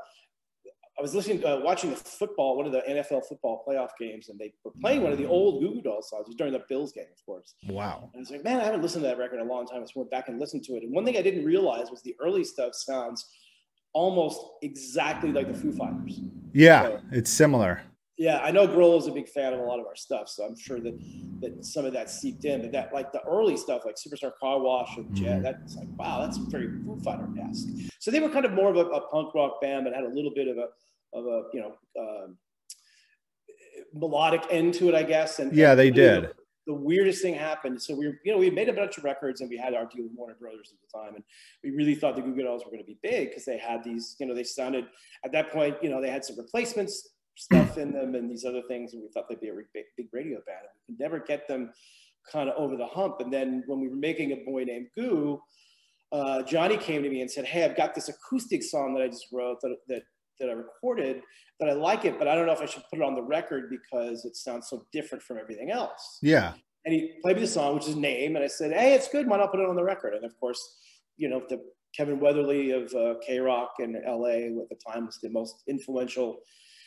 I 0.98 1.00
was 1.00 1.14
listening, 1.14 1.42
uh, 1.42 1.60
watching 1.64 1.88
the 1.88 1.96
football, 1.96 2.54
one 2.54 2.66
of 2.66 2.72
the 2.72 2.82
NFL 2.82 3.24
football 3.26 3.64
playoff 3.66 3.88
games, 3.98 4.28
and 4.28 4.38
they 4.38 4.52
were 4.62 4.72
playing 4.82 5.02
one 5.02 5.10
of 5.10 5.16
the 5.16 5.26
old 5.26 5.62
Goo 5.62 5.76
Goo 5.76 5.80
Dolls 5.80 6.10
songs. 6.10 6.26
It 6.26 6.28
was 6.28 6.36
during 6.36 6.52
the 6.52 6.64
Bills 6.68 6.92
game, 6.92 7.06
of 7.10 7.24
course. 7.24 7.54
Wow. 7.66 8.10
And 8.12 8.18
I 8.18 8.18
was 8.18 8.30
like, 8.30 8.44
man, 8.44 8.60
I 8.60 8.64
haven't 8.64 8.82
listened 8.82 9.04
to 9.04 9.08
that 9.08 9.16
record 9.16 9.40
in 9.40 9.46
a 9.46 9.50
long 9.50 9.66
time. 9.66 9.82
I 9.82 9.86
went 9.94 10.10
back 10.10 10.28
and 10.28 10.38
listened 10.38 10.62
to 10.64 10.74
it. 10.74 10.82
And 10.82 10.92
one 10.92 11.06
thing 11.06 11.16
I 11.16 11.22
didn't 11.22 11.46
realize 11.46 11.90
was 11.90 12.02
the 12.02 12.14
early 12.20 12.44
stuff 12.44 12.74
sounds 12.74 13.26
almost 13.94 14.38
exactly 14.60 15.32
like 15.32 15.48
the 15.48 15.54
Foo 15.54 15.72
Fighters. 15.72 16.20
Yeah, 16.52 16.82
so, 16.82 17.00
it's 17.10 17.30
similar 17.30 17.84
yeah, 18.22 18.38
I 18.38 18.52
know 18.52 18.68
Grohl 18.68 18.96
is 19.00 19.08
a 19.08 19.10
big 19.10 19.28
fan 19.28 19.52
of 19.52 19.58
a 19.58 19.64
lot 19.64 19.80
of 19.80 19.86
our 19.86 19.96
stuff, 19.96 20.28
so 20.28 20.44
I'm 20.44 20.56
sure 20.56 20.78
that 20.78 20.96
that 21.40 21.64
some 21.64 21.84
of 21.84 21.92
that 21.94 22.08
seeped 22.08 22.44
in. 22.44 22.62
But 22.62 22.70
that 22.70 22.94
like 22.94 23.10
the 23.10 23.20
early 23.22 23.56
stuff, 23.56 23.82
like 23.84 23.96
Superstar 23.96 24.30
Car 24.38 24.60
Wash 24.60 24.96
and 24.96 25.12
Jed, 25.12 25.26
mm-hmm. 25.26 25.42
that's 25.42 25.74
like 25.74 25.88
wow, 25.96 26.20
that's 26.20 26.36
very 26.36 26.68
Foo 26.68 27.00
Fighter 27.02 27.28
esque. 27.50 27.66
So 27.98 28.12
they 28.12 28.20
were 28.20 28.28
kind 28.28 28.44
of 28.44 28.52
more 28.52 28.70
of 28.70 28.76
a, 28.76 28.86
a, 28.86 29.08
punk 29.08 29.34
rock 29.34 29.60
band, 29.60 29.84
but 29.84 29.92
had 29.92 30.04
a 30.04 30.14
little 30.14 30.30
bit 30.32 30.46
of 30.46 30.56
a 30.56 30.68
of 31.18 31.26
a 31.26 31.42
you 31.52 31.62
know 31.62 31.74
um, 31.98 32.36
melodic 33.92 34.44
end 34.50 34.74
to 34.74 34.88
it, 34.88 34.94
I 34.94 35.02
guess. 35.02 35.40
And 35.40 35.52
yeah, 35.52 35.74
they 35.74 35.90
did. 35.90 36.22
The, 36.22 36.32
the 36.68 36.74
weirdest 36.74 37.22
thing 37.22 37.34
happened. 37.34 37.82
So 37.82 37.92
we, 37.92 38.06
were, 38.06 38.20
you 38.24 38.30
know, 38.30 38.38
we 38.38 38.50
made 38.50 38.68
a 38.68 38.72
bunch 38.72 38.98
of 38.98 39.02
records 39.02 39.40
and 39.40 39.50
we 39.50 39.56
had 39.56 39.74
our 39.74 39.84
deal 39.86 40.04
with 40.04 40.12
Warner 40.14 40.36
Brothers 40.38 40.72
at 40.72 40.78
the 40.80 40.96
time, 40.96 41.16
and 41.16 41.24
we 41.64 41.70
really 41.70 41.96
thought 41.96 42.14
the 42.14 42.22
Goo 42.22 42.36
Goo 42.36 42.44
Dolls 42.44 42.64
were 42.64 42.70
going 42.70 42.84
to 42.84 42.86
be 42.86 42.98
big 43.02 43.30
because 43.30 43.44
they 43.44 43.58
had 43.58 43.82
these, 43.82 44.14
you 44.20 44.26
know, 44.26 44.34
they 44.34 44.44
sounded 44.44 44.86
at 45.24 45.32
that 45.32 45.50
point, 45.50 45.74
you 45.82 45.90
know, 45.90 46.00
they 46.00 46.08
had 46.08 46.24
some 46.24 46.38
replacements 46.38 47.08
stuff 47.36 47.78
in 47.78 47.92
them 47.92 48.14
and 48.14 48.30
these 48.30 48.44
other 48.44 48.62
things. 48.68 48.92
And 48.92 49.02
we 49.02 49.08
thought 49.08 49.28
they'd 49.28 49.40
be 49.40 49.48
a 49.48 49.54
big, 49.74 49.84
big 49.96 50.08
radio 50.12 50.38
band. 50.46 50.60
And 50.62 50.70
We 50.88 50.94
could 50.94 51.00
never 51.00 51.18
get 51.18 51.48
them 51.48 51.72
kind 52.30 52.48
of 52.48 52.56
over 52.56 52.76
the 52.76 52.86
hump. 52.86 53.20
And 53.20 53.32
then 53.32 53.64
when 53.66 53.80
we 53.80 53.88
were 53.88 53.96
making 53.96 54.32
a 54.32 54.36
boy 54.36 54.64
named 54.64 54.88
Goo, 54.96 55.40
uh, 56.12 56.42
Johnny 56.42 56.76
came 56.76 57.02
to 57.02 57.08
me 57.08 57.22
and 57.22 57.30
said, 57.30 57.46
"Hey, 57.46 57.64
I've 57.64 57.76
got 57.76 57.94
this 57.94 58.10
acoustic 58.10 58.62
song 58.62 58.94
that 58.94 59.02
I 59.02 59.08
just 59.08 59.26
wrote 59.32 59.60
that, 59.62 59.76
that 59.88 60.02
that 60.40 60.50
I 60.50 60.52
recorded 60.52 61.22
that 61.60 61.68
I 61.68 61.72
like 61.72 62.04
it, 62.04 62.18
but 62.18 62.26
I 62.26 62.34
don't 62.34 62.46
know 62.46 62.52
if 62.52 62.60
I 62.60 62.66
should 62.66 62.82
put 62.90 62.98
it 62.98 63.02
on 63.02 63.14
the 63.14 63.22
record 63.22 63.70
because 63.70 64.24
it 64.24 64.36
sounds 64.36 64.68
so 64.68 64.84
different 64.92 65.22
from 65.22 65.38
everything 65.38 65.70
else. 65.70 66.18
Yeah. 66.20 66.54
And 66.84 66.92
he 66.94 67.12
played 67.22 67.36
me 67.36 67.42
the 67.42 67.48
song, 67.48 67.74
which 67.76 67.86
is 67.86 67.94
name, 67.94 68.34
and 68.36 68.44
I 68.44 68.48
said, 68.48 68.72
"Hey, 68.72 68.94
it's 68.94 69.08
good. 69.08 69.26
Why 69.26 69.38
not 69.38 69.52
put 69.52 69.60
it 69.60 69.68
on 69.68 69.76
the 69.76 69.84
record?" 69.84 70.14
And 70.14 70.24
of 70.24 70.38
course, 70.38 70.60
you 71.16 71.28
know, 71.28 71.42
the 71.48 71.62
Kevin 71.96 72.20
Weatherly 72.20 72.72
of 72.72 72.92
uh, 72.94 73.14
K 73.24 73.38
Rock 73.38 73.74
in 73.78 73.92
LA 74.06 74.60
at 74.62 74.68
the 74.68 74.78
time 74.86 75.06
was 75.06 75.18
the 75.22 75.30
most 75.30 75.62
influential 75.68 76.40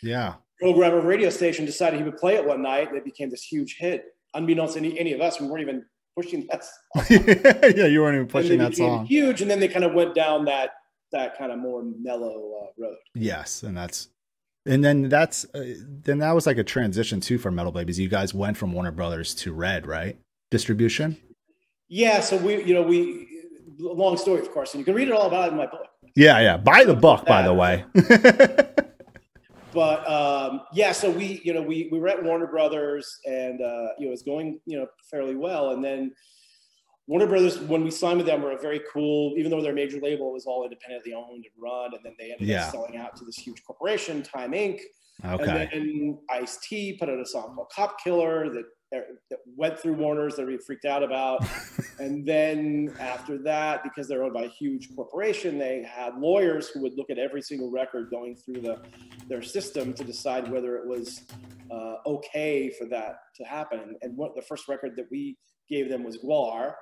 yeah. 0.05 0.35
Programmer 0.59 1.01
radio 1.01 1.29
station 1.29 1.65
decided 1.65 1.99
he 1.99 2.05
would 2.05 2.17
play 2.17 2.35
it 2.35 2.45
one 2.45 2.61
night 2.61 2.87
and 2.87 2.97
it 2.97 3.03
became 3.03 3.29
this 3.29 3.43
huge 3.43 3.77
hit 3.77 4.15
unbeknownst 4.33 4.73
to 4.75 4.79
any, 4.79 4.97
any 4.99 5.13
of 5.13 5.21
us. 5.21 5.39
We 5.41 5.47
weren't 5.47 5.61
even 5.61 5.85
pushing 6.15 6.47
that 6.49 6.63
song. 6.63 7.05
yeah 7.75 7.85
you 7.87 8.01
weren't 8.01 8.15
even 8.15 8.27
pushing 8.27 8.59
that 8.59 8.75
song. 8.75 9.05
huge 9.05 9.41
and 9.41 9.51
then 9.51 9.59
they 9.59 9.67
kind 9.67 9.83
of 9.83 9.93
went 9.93 10.15
down 10.15 10.45
that 10.45 10.71
that 11.11 11.37
kind 11.37 11.51
of 11.51 11.59
more 11.59 11.83
mellow 11.83 12.53
uh, 12.61 12.67
road. 12.77 12.97
Yes 13.13 13.63
and 13.63 13.75
that's 13.75 14.09
and 14.65 14.83
then 14.83 15.09
that's 15.09 15.45
uh, 15.53 15.73
then 16.03 16.19
that 16.19 16.31
was 16.31 16.47
like 16.47 16.57
a 16.57 16.63
transition 16.63 17.19
too 17.19 17.37
for 17.37 17.51
metal 17.51 17.71
babies. 17.71 17.99
You 17.99 18.07
guys 18.07 18.33
went 18.33 18.57
from 18.57 18.71
warner 18.71 18.91
brothers 18.91 19.33
to 19.35 19.53
red 19.53 19.85
right? 19.85 20.17
Distribution? 20.51 21.17
Yeah 21.89 22.21
so 22.21 22.37
we 22.37 22.63
you 22.63 22.73
know 22.73 22.83
we 22.83 23.27
long 23.77 24.17
story 24.17 24.39
of 24.39 24.51
course 24.51 24.73
and 24.73 24.79
you 24.79 24.85
can 24.85 24.95
read 24.95 25.09
it 25.09 25.13
all 25.13 25.27
about 25.27 25.47
it 25.47 25.51
in 25.51 25.57
my 25.57 25.65
book. 25.67 25.87
Yeah 26.15 26.39
yeah. 26.39 26.57
Buy 26.57 26.85
the 26.85 26.95
book 26.95 27.25
by 27.25 27.41
the 27.41 27.53
way 27.53 27.83
but 29.75 30.09
um, 30.09 30.61
yeah, 30.73 30.93
so 30.93 31.11
we, 31.11 31.41
you 31.43 31.53
know, 31.53 31.61
we 31.61 31.89
we 31.91 31.99
were 31.99 32.07
at 32.07 32.23
Warner 32.23 32.47
Brothers, 32.47 33.19
and 33.25 33.61
uh, 33.61 33.89
you 33.99 34.05
know, 34.05 34.07
it 34.07 34.11
was 34.11 34.23
going, 34.23 34.59
you 34.65 34.79
know, 34.79 34.87
fairly 35.11 35.35
well. 35.35 35.71
And 35.71 35.83
then 35.83 36.13
Warner 37.07 37.27
Brothers, 37.27 37.59
when 37.59 37.83
we 37.83 37.91
signed 37.91 38.17
with 38.17 38.25
them, 38.25 38.41
were 38.41 38.53
a 38.53 38.57
very 38.57 38.81
cool, 38.91 39.35
even 39.37 39.51
though 39.51 39.61
their 39.61 39.73
major 39.73 39.99
label 39.99 40.31
was 40.31 40.45
all 40.45 40.63
independently 40.63 41.13
owned 41.13 41.45
and 41.45 41.61
run, 41.61 41.93
and 41.93 42.03
then 42.03 42.15
they 42.17 42.31
ended 42.31 42.47
yeah. 42.47 42.65
up 42.65 42.71
selling 42.71 42.95
out 42.97 43.17
to 43.17 43.25
this 43.25 43.35
huge 43.35 43.63
corporation, 43.65 44.23
Time 44.23 44.53
Inc. 44.53 44.79
Okay. 45.23 45.69
And 45.71 45.89
then 45.89 46.19
Ice 46.29 46.57
T 46.57 46.97
put 46.97 47.09
out 47.09 47.19
a 47.19 47.25
song 47.25 47.53
called 47.55 47.71
Cop 47.75 48.01
Killer 48.01 48.49
that 48.49 48.63
went 49.55 49.79
through 49.79 49.93
Warner's 49.93 50.35
that 50.35 50.45
we 50.45 50.57
freaked 50.57 50.85
out 50.85 51.03
about. 51.03 51.45
and 51.99 52.25
then 52.25 52.93
after 52.99 53.37
that, 53.39 53.83
because 53.83 54.07
they're 54.07 54.23
owned 54.23 54.33
by 54.33 54.43
a 54.43 54.49
huge 54.49 54.95
corporation, 54.95 55.57
they 55.57 55.83
had 55.83 56.17
lawyers 56.17 56.69
who 56.69 56.81
would 56.81 56.93
look 56.95 57.09
at 57.09 57.17
every 57.17 57.41
single 57.41 57.71
record 57.71 58.09
going 58.09 58.35
through 58.35 58.61
the 58.61 58.81
their 59.27 59.41
system 59.41 59.93
to 59.93 60.03
decide 60.03 60.51
whether 60.51 60.77
it 60.77 60.87
was 60.87 61.23
uh, 61.71 61.95
okay 62.05 62.69
for 62.69 62.85
that 62.85 63.19
to 63.35 63.43
happen. 63.43 63.95
And 64.01 64.15
what 64.15 64.35
the 64.35 64.41
first 64.41 64.67
record 64.67 64.95
that 64.97 65.07
we 65.11 65.37
gave 65.69 65.89
them 65.89 66.03
was 66.03 66.17
GWAR. 66.17 66.73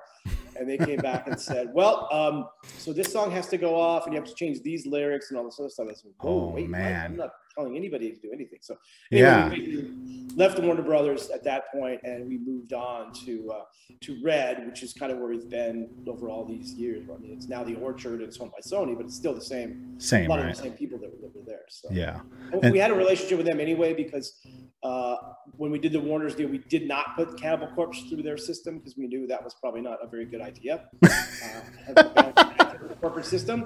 And 0.56 0.68
they 0.68 0.78
came 0.78 0.98
back 0.98 1.26
and 1.26 1.40
said, 1.40 1.70
well, 1.74 2.08
um, 2.12 2.46
so 2.78 2.92
this 2.92 3.12
song 3.12 3.30
has 3.32 3.48
to 3.48 3.56
go 3.56 3.74
off 3.74 4.04
and 4.04 4.14
you 4.14 4.20
have 4.20 4.28
to 4.28 4.34
change 4.34 4.62
these 4.62 4.86
lyrics 4.86 5.30
and 5.30 5.38
all 5.38 5.44
this 5.44 5.58
other 5.58 5.68
stuff. 5.68 5.88
I 5.90 5.94
said, 5.94 6.12
oh, 6.20 6.50
wait, 6.50 6.68
man. 6.68 7.12
I'm 7.12 7.16
not 7.16 7.30
telling 7.54 7.76
anybody 7.76 8.10
to 8.10 8.20
do 8.20 8.30
anything. 8.32 8.58
So 8.62 8.76
anyway, 9.12 9.28
yeah. 9.28 9.48
we 9.48 10.26
left 10.34 10.56
the 10.56 10.62
Warner 10.62 10.82
Brothers 10.82 11.30
at 11.30 11.44
that 11.44 11.70
point 11.72 12.00
and 12.04 12.28
we 12.28 12.38
moved 12.38 12.72
on 12.72 13.12
to 13.24 13.50
uh, 13.52 13.62
to 14.02 14.20
Red, 14.22 14.66
which 14.66 14.82
is 14.82 14.92
kind 14.92 15.12
of 15.12 15.18
where 15.18 15.28
we've 15.28 15.48
been 15.48 15.88
over 16.06 16.28
all 16.28 16.44
these 16.44 16.74
years. 16.74 17.04
I 17.12 17.18
mean, 17.18 17.32
it's 17.32 17.48
now 17.48 17.62
the 17.64 17.76
Orchard, 17.76 18.20
it's 18.20 18.38
owned 18.38 18.52
by 18.52 18.60
Sony, 18.60 18.96
but 18.96 19.06
it's 19.06 19.16
still 19.16 19.34
the 19.34 19.40
same. 19.40 19.94
Same, 19.98 20.26
a 20.26 20.28
lot 20.28 20.40
right. 20.40 20.50
of 20.50 20.56
the 20.56 20.62
same 20.62 20.72
people 20.72 20.98
that 20.98 21.10
were, 21.10 21.28
that 21.28 21.36
were 21.36 21.44
there. 21.46 21.64
So 21.68 21.88
yeah, 21.90 22.20
and 22.52 22.72
we 22.72 22.78
had 22.78 22.90
a 22.90 22.94
relationship 22.94 23.38
with 23.38 23.46
them 23.46 23.60
anyway 23.60 23.94
because 23.94 24.40
uh, 24.82 25.16
when 25.56 25.70
we 25.70 25.78
did 25.78 25.92
the 25.92 26.00
Warner's 26.00 26.34
deal, 26.34 26.48
we 26.48 26.58
did 26.58 26.88
not 26.88 27.16
put 27.16 27.38
Cannibal 27.40 27.68
Corpse 27.68 28.02
through 28.02 28.22
their 28.22 28.36
system 28.36 28.78
because 28.78 28.96
we 28.96 29.06
knew 29.06 29.26
that 29.26 29.42
was 29.42 29.54
probably 29.54 29.80
not 29.80 29.98
a 30.02 30.08
very 30.08 30.24
good 30.24 30.40
idea. 30.40 30.84
uh, 31.96 32.74
corporate 33.00 33.26
system. 33.26 33.64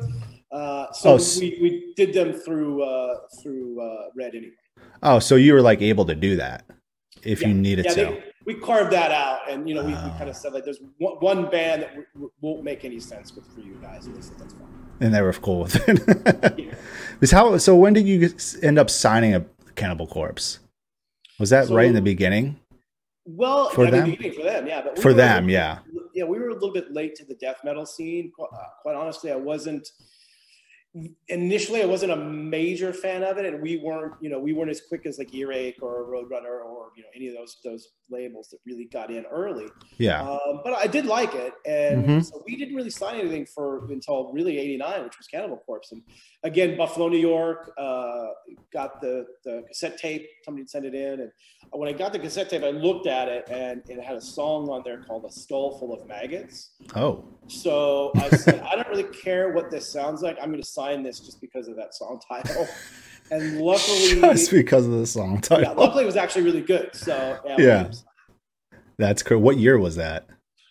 Uh, 0.50 0.90
so 0.92 1.14
oh, 1.14 1.40
we, 1.40 1.58
we 1.60 1.92
did 1.94 2.14
them 2.14 2.32
through 2.32 2.82
uh, 2.82 3.20
through 3.42 3.80
uh, 3.80 4.08
Red 4.16 4.34
anyway. 4.34 4.52
Oh, 5.02 5.18
so 5.18 5.36
you 5.36 5.52
were 5.52 5.60
like 5.60 5.82
able 5.82 6.06
to 6.06 6.14
do 6.14 6.36
that 6.36 6.64
if 7.22 7.42
yeah. 7.42 7.48
you 7.48 7.54
needed 7.54 7.84
yeah, 7.86 7.94
to. 7.94 8.04
They, 8.04 8.24
we 8.46 8.54
carved 8.54 8.92
that 8.92 9.12
out, 9.12 9.40
and 9.50 9.68
you 9.68 9.74
know, 9.74 9.82
we, 9.82 9.92
we 9.92 10.10
kind 10.16 10.30
of 10.30 10.36
said 10.36 10.54
like, 10.54 10.64
"There's 10.64 10.80
one, 10.96 11.16
one 11.16 11.50
band 11.50 11.82
that 11.82 11.88
w- 11.90 12.06
w- 12.14 12.32
won't 12.40 12.64
make 12.64 12.84
any 12.84 12.98
sense 12.98 13.34
with 13.34 13.46
for 13.52 13.60
you 13.60 13.74
guys." 13.82 14.06
And 14.06 14.16
they 14.16 14.22
said, 14.22 14.38
"That's 14.38 14.54
fine." 14.54 14.66
And 15.00 15.14
they 15.14 15.20
were 15.20 15.32
cool 15.34 15.60
with 15.60 15.76
it. 15.88 16.58
yeah. 16.58 16.74
Because 17.20 17.30
how? 17.32 17.58
So 17.58 17.76
when 17.76 17.92
did 17.92 18.06
you 18.06 18.32
end 18.62 18.78
up 18.78 18.88
signing 18.88 19.34
a 19.34 19.44
Cannibal 19.74 20.06
Corpse? 20.06 20.60
Was 21.38 21.50
that 21.50 21.66
so, 21.66 21.74
right 21.74 21.86
in 21.86 21.94
the 21.94 22.00
beginning? 22.00 22.58
Well, 23.26 23.68
for 23.70 23.90
them, 23.90 24.16
the 24.18 24.30
for 24.30 24.42
them, 24.42 24.66
yeah. 24.66 24.86
We 24.94 25.02
for 25.02 25.12
them, 25.12 25.50
yeah. 25.50 25.80
Yeah, 26.14 26.24
we 26.24 26.38
were 26.38 26.48
a 26.48 26.54
little 26.54 26.72
bit 26.72 26.92
late 26.92 27.14
to 27.16 27.24
the 27.24 27.34
death 27.34 27.58
metal 27.64 27.84
scene. 27.84 28.32
Uh, 28.40 28.46
quite 28.80 28.96
honestly, 28.96 29.30
I 29.30 29.36
wasn't 29.36 29.90
initially 31.28 31.82
I 31.82 31.86
wasn't 31.86 32.12
a 32.12 32.16
major 32.16 32.92
fan 32.92 33.22
of 33.22 33.36
it, 33.38 33.46
and 33.46 33.62
we 33.62 33.76
weren't, 33.76 34.14
you 34.20 34.30
know, 34.30 34.38
we 34.38 34.52
weren't 34.52 34.70
as 34.70 34.80
quick 34.80 35.06
as 35.06 35.18
like 35.18 35.34
Earache 35.34 35.82
or 35.82 36.04
Roadrunner 36.04 36.64
or 36.64 36.90
you 36.96 37.02
know 37.02 37.08
any 37.14 37.28
of 37.28 37.34
those 37.34 37.58
those 37.64 37.88
labels 38.10 38.48
that 38.48 38.58
really 38.66 38.86
got 38.86 39.10
in 39.10 39.24
early. 39.26 39.66
Yeah. 39.98 40.22
Um, 40.22 40.60
but 40.64 40.72
I 40.74 40.86
did 40.86 41.06
like 41.06 41.34
it, 41.34 41.52
and 41.66 42.04
mm-hmm. 42.04 42.20
so 42.20 42.42
we 42.46 42.56
didn't 42.56 42.74
really 42.74 42.90
sign 42.90 43.20
anything 43.20 43.46
for 43.46 43.90
until 43.90 44.32
really 44.32 44.58
'89, 44.58 45.04
which 45.04 45.18
was 45.18 45.26
Cannibal 45.26 45.58
Corpse. 45.58 45.92
And 45.92 46.02
again, 46.42 46.76
Buffalo, 46.76 47.08
New 47.08 47.18
York, 47.18 47.72
uh, 47.78 48.28
got 48.72 49.00
the 49.00 49.26
the 49.44 49.64
cassette 49.68 49.98
tape. 49.98 50.26
Somebody 50.44 50.66
sent 50.66 50.86
it 50.86 50.94
in, 50.94 51.20
and 51.20 51.30
when 51.72 51.88
I 51.88 51.92
got 51.92 52.12
the 52.12 52.18
cassette 52.18 52.48
tape, 52.48 52.62
I 52.62 52.70
looked 52.70 53.06
at 53.06 53.28
it, 53.28 53.48
and 53.50 53.82
it 53.88 54.02
had 54.02 54.16
a 54.16 54.20
song 54.20 54.68
on 54.70 54.82
there 54.84 55.02
called 55.02 55.24
"A 55.26 55.32
Skull 55.32 55.78
Full 55.78 55.92
of 55.92 56.06
Maggots." 56.06 56.70
Oh. 56.96 57.24
So 57.48 58.12
I 58.16 58.28
said, 58.30 58.60
I 58.60 58.76
don't 58.76 58.88
really 58.88 59.04
care 59.04 59.52
what 59.52 59.70
this 59.70 59.90
sounds 59.90 60.22
like. 60.22 60.36
I'm 60.40 60.50
going 60.50 60.62
to 60.62 60.68
sign 60.78 61.02
this 61.02 61.18
just 61.20 61.40
because 61.40 61.68
of 61.68 61.76
that 61.76 61.94
song 61.94 62.20
title. 62.28 62.66
And 63.30 63.60
luckily, 63.60 64.22
just 64.22 64.50
because 64.50 64.86
of 64.86 64.92
the 64.92 65.06
song 65.06 65.42
title. 65.42 65.64
Yeah, 65.64 65.72
luckily, 65.72 66.04
it 66.04 66.06
was 66.06 66.16
actually 66.16 66.44
really 66.44 66.62
good. 66.62 66.88
So 66.94 67.38
yeah, 67.44 67.56
yeah. 67.58 67.90
that's 68.96 69.22
cool. 69.22 69.36
What 69.36 69.58
year 69.58 69.78
was 69.78 69.96
that? 69.96 70.26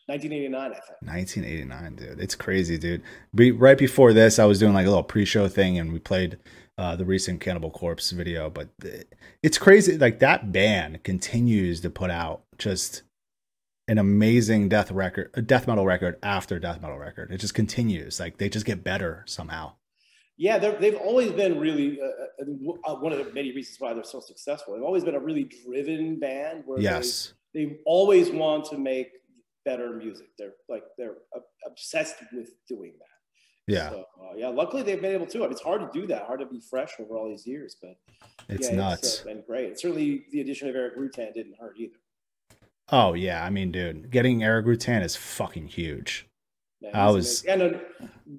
1989, 0.08 0.72
I 0.72 0.74
think. 0.74 1.02
1989, 1.02 1.96
dude. 1.98 2.20
It's 2.20 2.34
crazy, 2.34 2.80
dude. 2.80 3.04
Be, 3.36 3.52
right 3.52 3.78
before 3.78 4.12
this, 4.12 4.40
I 4.40 4.46
was 4.46 4.58
doing 4.58 4.74
like 4.74 4.88
a 4.88 4.90
little 4.90 5.04
pre-show 5.04 5.48
thing, 5.48 5.78
and 5.78 5.94
we 5.94 6.00
played 6.00 6.40
uh, 6.80 6.96
the 6.96 7.06
recent 7.06 7.42
Cannibal 7.42 7.70
Corpse 7.70 8.10
video. 8.10 8.50
But 8.50 8.70
it's 9.44 9.60
crazy. 9.60 9.96
Like 9.96 10.18
that 10.18 10.52
band 10.52 11.04
continues 11.04 11.82
to 11.82 11.92
put 11.92 12.10
out 12.10 12.42
just 12.58 13.04
an 13.88 13.98
amazing 13.98 14.70
death 14.70 14.92
record, 14.92 15.30
a 15.36 15.42
death 15.42 15.68
metal 15.68 15.86
record 15.86 16.18
after 16.24 16.60
death 16.60 16.82
metal 16.82 16.98
record. 16.98 17.32
It 17.32 17.38
just 17.38 17.54
continues. 17.54 18.20
Like 18.20 18.38
they 18.38 18.50
just 18.50 18.66
get 18.66 18.84
better 18.84 19.24
somehow. 19.28 19.74
Yeah, 20.38 20.60
they've 20.60 20.96
always 20.96 21.32
been 21.32 21.60
really 21.60 22.00
uh, 22.00 22.06
uh, 22.06 22.92
uh, 22.92 22.96
one 23.00 23.12
of 23.12 23.18
the 23.18 23.34
many 23.34 23.54
reasons 23.54 23.80
why 23.80 23.94
they're 23.94 24.04
so 24.04 24.20
successful. 24.20 24.76
They've 24.76 24.84
always 24.84 25.04
been 25.04 25.16
a 25.16 25.20
really 25.20 25.50
driven 25.66 26.20
band. 26.20 26.64
Where 26.66 26.80
yes, 26.80 27.34
they, 27.56 27.66
they 27.66 27.78
always 27.86 28.30
want 28.30 28.66
to 28.66 28.78
make 28.78 29.10
better 29.66 29.94
music. 29.94 30.28
They're 30.38 30.54
like 30.70 30.84
they're 30.98 31.16
obsessed 31.66 32.18
with 32.32 32.52
doing 32.68 32.94
that. 33.00 33.74
Yeah, 33.74 33.90
so, 33.90 34.06
uh, 34.22 34.36
yeah. 34.36 34.48
Luckily, 34.50 34.84
they've 34.84 35.02
been 35.02 35.14
able 35.14 35.26
to. 35.26 35.40
I 35.40 35.42
mean, 35.42 35.52
it's 35.52 35.62
hard 35.62 35.82
to 35.82 35.90
do 36.00 36.06
that. 36.08 36.28
Hard 36.28 36.40
to 36.40 36.46
be 36.46 36.62
fresh 36.62 36.92
over 37.00 37.18
all 37.18 37.28
these 37.28 37.48
years, 37.48 37.76
but 37.82 37.98
it's 38.48 38.70
yeah, 38.70 38.76
nuts. 38.76 39.04
It's 39.04 39.22
uh, 39.22 39.26
been 39.26 39.44
great. 39.46 39.80
Certainly, 39.80 40.26
the 40.32 40.42
addition 40.42 40.70
of 40.70 40.76
Erik 40.76 40.98
Rutan 40.98 41.34
didn't 41.34 41.56
hurt 41.60 41.74
either. 41.80 41.98
Oh 42.90 43.14
yeah, 43.14 43.44
I 43.44 43.50
mean, 43.50 43.72
dude, 43.72 44.12
getting 44.12 44.44
Erik 44.44 44.68
Rutan 44.68 45.04
is 45.04 45.16
fucking 45.16 45.68
huge. 45.68 46.28
Yeah, 46.80 47.08
I 47.08 47.10
was 47.10 47.44
and 47.46 47.62
a, 47.62 47.82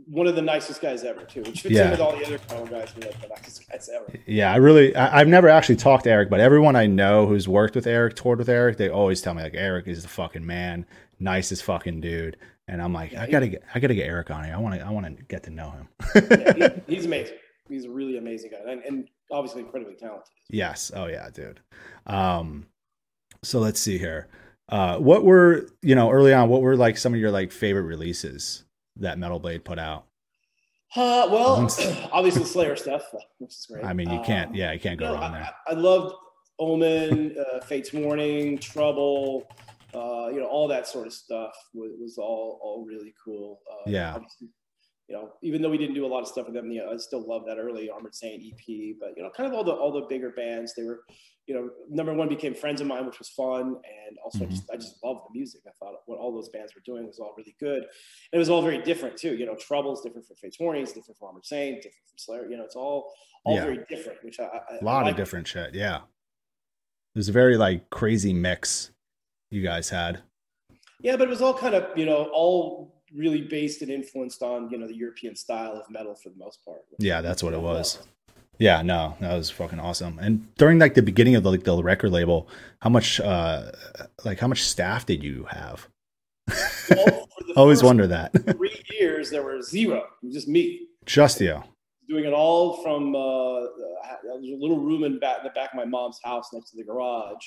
one 0.06 0.28
of 0.28 0.36
the 0.36 0.42
nicest 0.42 0.80
guys 0.80 1.02
ever 1.02 1.24
too, 1.24 1.42
which 1.42 1.62
fits 1.62 1.74
yeah. 1.74 1.86
in 1.86 1.90
with 1.92 2.00
all 2.00 2.16
the 2.16 2.24
other 2.24 2.38
Kyle 2.38 2.64
guys. 2.66 2.92
Like 2.96 3.20
the 3.20 3.28
nicest 3.28 3.68
guys 3.68 3.90
ever. 3.92 4.06
Yeah, 4.26 4.52
I 4.52 4.56
really, 4.56 4.94
I, 4.94 5.18
have 5.18 5.28
never 5.28 5.48
actually 5.48 5.76
talked 5.76 6.04
to 6.04 6.10
Erik, 6.10 6.30
but 6.30 6.38
everyone 6.38 6.76
I 6.76 6.86
know 6.86 7.26
who's 7.26 7.48
worked 7.48 7.74
with 7.74 7.86
Erik, 7.86 8.14
toured 8.14 8.38
with 8.38 8.48
Erik, 8.48 8.76
they 8.76 8.88
always 8.88 9.20
tell 9.20 9.34
me 9.34 9.42
like 9.42 9.54
Erik 9.54 9.88
is 9.88 10.02
the 10.02 10.08
fucking 10.08 10.46
man, 10.46 10.86
nicest 11.18 11.64
fucking 11.64 12.00
dude. 12.00 12.36
And 12.68 12.80
I'm 12.80 12.92
like, 12.92 13.12
yeah, 13.12 13.22
I 13.22 13.30
gotta 13.30 13.48
get, 13.48 13.64
I 13.74 13.80
gotta 13.80 13.94
get 13.94 14.06
Erik 14.06 14.30
on 14.30 14.44
here. 14.44 14.54
I 14.54 14.58
want 14.58 14.76
to, 14.76 14.86
I 14.86 14.90
want 14.90 15.06
to 15.06 15.24
get 15.24 15.42
to 15.44 15.50
know 15.50 15.70
him. 15.70 15.88
yeah, 16.30 16.68
he, 16.86 16.94
he's 16.94 17.06
amazing. 17.06 17.36
He's 17.68 17.86
a 17.86 17.90
really 17.90 18.18
amazing 18.18 18.52
guy, 18.52 18.70
and, 18.70 18.82
and 18.84 19.08
obviously 19.32 19.62
incredibly 19.62 19.94
talented. 19.94 20.32
Yes. 20.48 20.92
Oh 20.94 21.06
yeah, 21.06 21.28
dude. 21.30 21.60
Um, 22.06 22.66
so 23.42 23.58
let's 23.58 23.80
see 23.80 23.98
here. 23.98 24.28
Uh, 24.68 24.98
what 24.98 25.24
were 25.24 25.68
you 25.82 25.94
know 25.94 26.10
early 26.10 26.32
on? 26.34 26.48
What 26.48 26.62
were 26.62 26.76
like 26.76 26.98
some 26.98 27.14
of 27.14 27.20
your 27.20 27.30
like 27.30 27.52
favorite 27.52 27.82
releases 27.82 28.64
that 28.96 29.18
Metal 29.18 29.38
Blade 29.38 29.64
put 29.64 29.78
out? 29.78 30.04
Uh, 30.96 31.28
well, 31.30 31.70
obviously 32.12 32.44
Slayer 32.44 32.76
stuff, 32.76 33.02
which 33.38 33.50
is 33.50 33.66
great. 33.70 33.84
I 33.84 33.92
mean, 33.92 34.10
you 34.10 34.20
can't, 34.22 34.50
um, 34.50 34.54
yeah, 34.54 34.72
you 34.72 34.80
can't 34.80 34.98
go 34.98 35.12
you 35.12 35.18
wrong 35.18 35.32
there. 35.32 35.50
I, 35.66 35.72
I 35.72 35.74
loved 35.74 36.14
Omen, 36.58 37.36
uh, 37.38 37.60
Fates 37.60 37.92
Warning, 37.92 38.58
Trouble, 38.58 39.46
uh, 39.94 40.28
you 40.32 40.40
know, 40.40 40.46
all 40.46 40.68
that 40.68 40.86
sort 40.86 41.06
of 41.06 41.12
stuff 41.12 41.52
was, 41.72 41.92
was 41.98 42.18
all 42.18 42.58
all 42.62 42.84
really 42.86 43.14
cool. 43.22 43.60
Uh, 43.70 43.90
yeah. 43.90 44.18
You 45.08 45.16
know, 45.16 45.30
even 45.42 45.62
though 45.62 45.70
we 45.70 45.78
didn't 45.78 45.94
do 45.94 46.04
a 46.04 46.08
lot 46.08 46.20
of 46.20 46.28
stuff 46.28 46.44
with 46.44 46.54
them, 46.54 46.70
you 46.70 46.84
know, 46.84 46.92
I 46.92 46.96
still 46.98 47.26
love 47.26 47.44
that 47.46 47.56
early 47.58 47.88
Armored 47.88 48.14
Saint 48.14 48.42
EP. 48.42 48.96
But 49.00 49.14
you 49.16 49.22
know, 49.22 49.30
kind 49.34 49.50
of 49.50 49.54
all 49.54 49.64
the 49.64 49.72
all 49.72 49.90
the 49.90 50.02
bigger 50.02 50.30
bands, 50.30 50.74
they 50.76 50.82
were, 50.82 51.00
you 51.46 51.54
know, 51.54 51.70
number 51.88 52.12
one 52.12 52.28
became 52.28 52.54
friends 52.54 52.82
of 52.82 52.86
mine, 52.86 53.06
which 53.06 53.18
was 53.18 53.30
fun, 53.30 53.76
and 54.08 54.18
also 54.22 54.40
mm-hmm. 54.40 54.50
just 54.50 54.70
I 54.70 54.76
just 54.76 55.02
loved 55.02 55.20
the 55.20 55.38
music. 55.38 55.62
I 55.66 55.70
thought 55.78 55.94
what 56.04 56.18
all 56.18 56.34
those 56.34 56.50
bands 56.50 56.74
were 56.74 56.82
doing 56.84 57.06
was 57.06 57.18
all 57.18 57.32
really 57.38 57.56
good, 57.58 57.78
and 57.78 58.34
it 58.34 58.38
was 58.38 58.50
all 58.50 58.60
very 58.60 58.82
different 58.82 59.16
too. 59.16 59.34
You 59.34 59.46
know, 59.46 59.56
Trouble's 59.56 60.02
different 60.02 60.26
from 60.26 60.36
Fates 60.36 60.60
Warnings, 60.60 60.92
different 60.92 61.16
from 61.16 61.28
Armored 61.28 61.46
Saint, 61.46 61.76
different 61.76 62.06
from 62.10 62.18
Slayer. 62.18 62.46
You 62.50 62.58
know, 62.58 62.64
it's 62.64 62.76
all 62.76 63.10
all 63.46 63.56
yeah. 63.56 63.64
very 63.64 63.78
different. 63.88 64.18
Which 64.22 64.38
I, 64.38 64.44
I 64.44 64.76
a 64.78 64.84
lot 64.84 65.06
I 65.06 65.10
of 65.10 65.16
different 65.16 65.48
shit. 65.48 65.74
Yeah, 65.74 65.96
it 65.96 67.18
was 67.18 67.30
a 67.30 67.32
very 67.32 67.56
like 67.56 67.88
crazy 67.88 68.34
mix 68.34 68.90
you 69.50 69.62
guys 69.62 69.88
had. 69.88 70.20
Yeah, 71.00 71.16
but 71.16 71.28
it 71.28 71.30
was 71.30 71.40
all 71.40 71.54
kind 71.54 71.74
of 71.74 71.96
you 71.96 72.04
know 72.04 72.28
all 72.34 72.97
really 73.14 73.42
based 73.42 73.82
and 73.82 73.90
influenced 73.90 74.42
on 74.42 74.70
you 74.70 74.78
know 74.78 74.86
the 74.86 74.96
European 74.96 75.36
style 75.36 75.72
of 75.72 75.90
metal 75.90 76.14
for 76.14 76.30
the 76.30 76.36
most 76.36 76.64
part. 76.64 76.82
Yeah, 76.98 77.20
that's 77.20 77.42
what 77.42 77.54
it 77.54 77.60
was. 77.60 77.98
Yeah, 78.58 78.82
no, 78.82 79.16
that 79.20 79.36
was 79.36 79.50
fucking 79.50 79.78
awesome. 79.78 80.18
And 80.18 80.52
during 80.56 80.80
like 80.80 80.94
the 80.94 81.02
beginning 81.02 81.36
of 81.36 81.44
the, 81.44 81.50
like 81.50 81.62
the 81.62 81.80
record 81.80 82.10
label, 82.10 82.48
how 82.80 82.90
much 82.90 83.20
uh 83.20 83.70
like 84.24 84.40
how 84.40 84.48
much 84.48 84.62
staff 84.64 85.06
did 85.06 85.22
you 85.22 85.46
have? 85.50 85.88
Well, 86.90 87.28
Always 87.56 87.82
wonder 87.82 88.06
that. 88.06 88.32
three 88.56 88.82
years 88.98 89.30
there 89.30 89.42
were 89.42 89.62
zero. 89.62 90.04
Just 90.30 90.48
me. 90.48 90.88
Just 91.06 91.40
you. 91.40 91.62
Doing 92.08 92.24
it 92.24 92.32
all 92.32 92.82
from 92.82 93.14
uh, 93.14 93.18
a 93.18 94.38
little 94.40 94.78
room 94.78 95.04
in, 95.04 95.18
back, 95.18 95.38
in 95.38 95.44
the 95.44 95.50
back 95.50 95.72
of 95.72 95.76
my 95.76 95.84
mom's 95.84 96.18
house 96.24 96.48
next 96.52 96.70
to 96.70 96.76
the 96.76 96.84
garage 96.84 97.44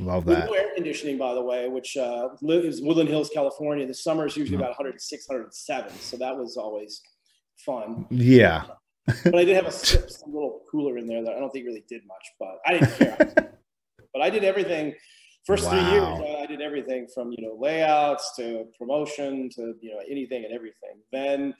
Love 0.00 0.24
that. 0.26 0.46
no 0.46 0.52
air 0.54 0.70
conditioning, 0.74 1.18
by 1.18 1.34
the 1.34 1.42
way, 1.42 1.68
which 1.68 1.96
uh, 1.96 2.28
is 2.42 2.80
Woodland 2.80 3.08
Hills, 3.08 3.30
California. 3.32 3.86
The 3.86 3.94
summer 3.94 4.26
is 4.26 4.36
usually 4.36 4.56
mm-hmm. 4.56 4.64
about 4.64 4.78
106, 4.78 5.28
107. 5.28 5.92
So 5.98 6.16
that 6.16 6.36
was 6.36 6.56
always 6.56 7.02
fun. 7.64 8.06
Yeah. 8.10 8.64
but 9.24 9.34
I 9.34 9.44
did 9.44 9.56
have 9.56 9.66
a 9.66 9.72
some 9.72 10.02
little 10.26 10.62
cooler 10.70 10.98
in 10.98 11.06
there 11.06 11.22
that 11.22 11.34
I 11.34 11.38
don't 11.38 11.50
think 11.50 11.66
really 11.66 11.84
did 11.88 12.02
much, 12.06 12.26
but 12.38 12.58
I 12.66 12.72
didn't 12.72 12.96
care. 12.96 13.16
but 14.12 14.22
I 14.22 14.30
did 14.30 14.44
everything. 14.44 14.94
First 15.46 15.64
wow. 15.64 15.70
three 15.70 15.90
years, 15.92 16.38
I 16.42 16.46
did 16.46 16.60
everything 16.60 17.06
from 17.12 17.32
you 17.32 17.46
know 17.46 17.56
layouts 17.58 18.34
to 18.36 18.66
promotion 18.78 19.48
to 19.56 19.74
you 19.80 19.92
know 19.92 20.00
anything 20.08 20.44
and 20.44 20.54
everything. 20.54 21.00
Then 21.12 21.54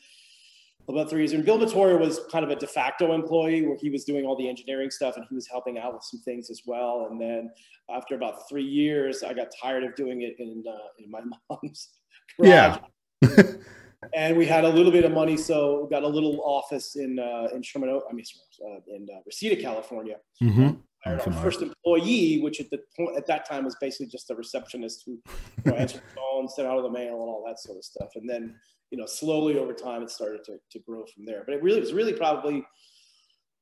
about 0.91 1.11
three 1.11 1.21
years. 1.21 1.33
And 1.33 1.45
Bill 1.45 1.59
Metoyer 1.59 1.99
was 1.99 2.21
kind 2.31 2.45
of 2.45 2.51
a 2.51 2.57
de 2.57 2.67
facto 2.67 3.13
employee 3.13 3.67
where 3.67 3.77
he 3.81 3.91
was 3.91 4.05
doing 4.05 4.25
all 4.25 4.37
the 4.37 4.49
engineering 4.49 4.91
stuff 4.91 5.17
and 5.17 5.25
he 5.29 5.35
was 5.35 5.47
helping 5.49 5.79
out 5.79 5.95
with 5.95 6.03
some 6.05 6.21
things 6.21 6.51
as 6.51 6.63
well. 6.67 7.09
And 7.11 7.21
then 7.21 7.51
after 7.91 8.15
about 8.15 8.49
three 8.49 8.65
years, 8.65 9.23
I 9.23 9.33
got 9.35 9.49
tired 9.61 9.85
of 9.85 9.95
doing 9.95 10.23
it 10.23 10.37
in, 10.39 10.65
uh, 10.69 10.89
in 10.99 11.11
my 11.11 11.21
mom's 11.51 11.89
garage. 12.39 12.79
Yeah. 13.23 13.53
and 14.15 14.37
we 14.37 14.47
had 14.47 14.65
a 14.65 14.69
little 14.69 14.93
bit 14.93 15.05
of 15.05 15.13
money, 15.13 15.37
so 15.37 15.83
we 15.83 15.91
got 15.91 16.03
a 16.03 16.09
little 16.09 16.41
office 16.45 16.97
in 16.97 17.19
uh, 17.19 17.49
in 17.55 17.63
Sherman, 17.63 18.01
I 18.09 18.13
mean, 18.13 18.25
uh, 18.65 18.81
in 18.89 19.07
uh, 19.15 19.21
Reseda, 19.27 19.61
California. 19.61 20.17
Mm-hmm. 20.43 20.71
Our 21.07 21.19
first 21.19 21.63
employee, 21.63 22.41
which 22.43 22.61
at 22.61 22.69
the 22.71 22.79
point 22.95 23.17
at 23.17 23.27
that 23.27 23.49
time 23.49 23.65
was 23.65 23.75
basically 23.81 24.09
just 24.09 24.31
a 24.31 24.35
receptionist 24.35 25.05
who 25.07 25.13
you 25.65 25.73
know, 25.73 25.75
answered 25.75 26.03
the 26.03 26.21
phone, 26.21 26.47
sent 26.47 26.69
out 26.69 26.77
of 26.77 26.83
the 26.83 26.91
mail, 26.91 27.13
and 27.13 27.23
all 27.23 27.43
that 27.47 27.59
sort 27.59 27.79
of 27.79 27.85
stuff. 27.85 28.11
And 28.17 28.29
then 28.29 28.55
you 28.91 28.99
know, 28.99 29.07
slowly 29.07 29.59
over 29.59 29.73
time, 29.73 30.03
it 30.03 30.11
started 30.11 30.45
to, 30.45 30.59
to 30.71 30.79
grow 30.81 31.05
from 31.07 31.25
there. 31.25 31.43
But 31.45 31.55
it 31.55 31.63
really 31.63 31.81
was 31.81 31.93
really 31.93 32.13
probably, 32.13 32.65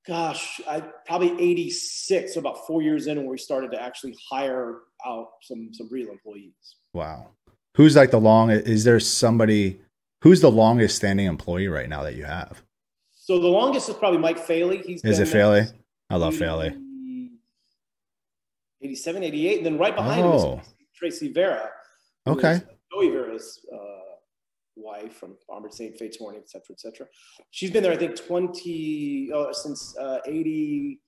gosh, 0.06 0.60
I 0.66 0.80
probably 1.06 1.32
86, 1.32 2.34
so 2.34 2.40
about 2.40 2.66
four 2.66 2.82
years 2.82 3.06
in 3.06 3.18
when 3.18 3.26
we 3.26 3.38
started 3.38 3.70
to 3.72 3.82
actually 3.82 4.16
hire 4.30 4.78
out 5.06 5.28
some 5.42 5.70
some 5.72 5.88
real 5.90 6.10
employees. 6.10 6.52
Wow. 6.94 7.28
Who's 7.76 7.94
like 7.94 8.10
the 8.10 8.20
long 8.20 8.50
is 8.50 8.84
there 8.84 8.98
somebody 8.98 9.80
who's 10.22 10.40
the 10.40 10.50
longest 10.50 10.96
standing 10.96 11.26
employee 11.26 11.68
right 11.68 11.88
now 11.88 12.02
that 12.02 12.16
you 12.16 12.24
have? 12.24 12.62
So 13.12 13.38
the 13.38 13.48
longest 13.48 13.88
is 13.88 13.94
probably 13.94 14.18
Mike 14.18 14.38
Faley. 14.38 14.82
He's 14.84 15.04
is 15.04 15.18
it 15.18 15.28
Faley? 15.28 15.66
I 16.10 16.16
love 16.16 16.34
Faley. 16.34 16.74
87, 18.80 19.24
88, 19.24 19.56
and 19.58 19.66
then 19.66 19.78
right 19.78 19.94
behind 19.94 20.24
oh. 20.24 20.52
him 20.54 20.60
is 20.60 20.74
Tracy 20.94 21.32
Vera. 21.32 21.68
Okay. 22.26 22.60
Joey 22.92 23.10
Vera's 23.10 23.60
uh, 23.72 23.97
wife 24.78 25.14
from 25.14 25.36
Armored 25.48 25.74
Saint, 25.74 25.96
Fates 25.96 26.20
Warning, 26.20 26.40
et 26.40 26.48
cetera, 26.48 26.72
et 26.72 26.80
cetera. 26.80 27.06
She's 27.50 27.70
been 27.70 27.82
there, 27.82 27.92
I 27.92 27.96
think, 27.96 28.16
20, 28.16 29.30
oh, 29.34 29.52
since 29.52 29.96
uh, 29.98 30.18
80, 30.26 31.00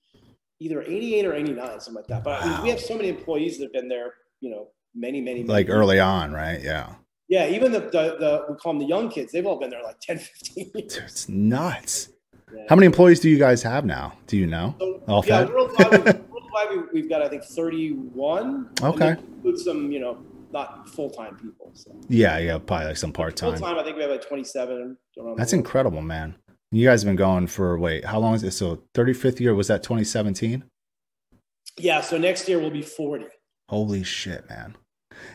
either 0.61 0.83
88 0.83 1.27
or 1.27 1.35
89, 1.35 1.81
something 1.81 1.95
like 1.95 2.07
that. 2.09 2.25
But 2.25 2.41
wow. 2.41 2.47
I 2.47 2.55
mean, 2.55 2.63
we 2.63 2.69
have 2.71 2.81
so 2.81 2.97
many 2.97 3.09
employees 3.09 3.59
that 3.59 3.65
have 3.65 3.73
been 3.73 3.89
there, 3.89 4.15
you 4.41 4.51
know, 4.51 4.69
many, 4.95 5.21
many, 5.21 5.41
many 5.41 5.49
like 5.49 5.67
years. 5.67 5.77
early 5.77 6.01
on, 6.01 6.33
right? 6.33 6.61
Yeah. 6.63 6.95
Yeah. 7.29 7.49
Even 7.49 7.73
the, 7.73 7.81
the, 7.81 8.17
the, 8.19 8.45
we 8.49 8.57
call 8.57 8.73
them 8.73 8.81
the 8.81 8.87
young 8.87 9.09
kids, 9.09 9.33
they've 9.33 9.47
all 9.47 9.59
been 9.59 9.71
there 9.71 9.83
like 9.83 10.01
10, 10.01 10.19
15 10.19 10.71
years. 10.75 10.95
Dude, 10.95 11.05
it's 11.05 11.29
nuts. 11.29 12.11
Yeah. 12.55 12.65
How 12.69 12.77
many 12.77 12.87
employees 12.87 13.21
do 13.21 13.31
you 13.31 13.39
guys 13.39 13.63
have 13.63 13.85
now? 13.85 14.15
Do 14.27 14.37
you 14.37 14.47
know? 14.47 14.75
So, 14.81 15.03
all 15.07 15.25
yeah, 15.27 15.45
worldwide, 15.45 16.29
worldwide, 16.29 16.89
we've 16.93 17.09
got, 17.09 17.23
I 17.23 17.29
think, 17.29 17.45
31. 17.45 18.71
Okay. 18.83 19.11
Include 19.11 19.59
some, 19.59 19.93
you 19.93 20.01
know, 20.01 20.19
not 20.53 20.89
full 20.89 21.11
time 21.11 21.37
people. 21.37 21.71
So. 21.75 21.99
Yeah, 22.09 22.39
yeah, 22.39 22.59
probably 22.59 22.87
like 22.87 22.97
some 22.97 23.13
part 23.13 23.37
time. 23.37 23.53
Full 23.57 23.69
time, 23.69 23.79
I 23.79 23.83
think 23.83 23.97
we 23.97 24.03
have 24.03 24.11
like 24.11 24.27
27. 24.27 24.97
That's 25.37 25.53
incredible, 25.53 26.03
man. 26.03 26.37
You 26.73 26.87
guys 26.87 27.03
have 27.03 27.09
been 27.09 27.17
going 27.17 27.49
for 27.49 27.79
wait, 27.79 28.05
how 28.05 28.21
long 28.21 28.35
is 28.35 28.43
it? 28.43 28.53
So 28.53 28.85
35th 28.95 29.41
year 29.41 29.55
was 29.55 29.69
that 29.69 29.83
2017? 29.83 30.65
Yeah, 31.79 32.01
so 32.01 32.19
next 32.19 32.49
year 32.49 32.59
will 32.61 32.71
be 32.71 32.83
40. 32.83 33.27
Holy 33.69 34.05
shit, 34.05 34.49
man. 34.49 34.77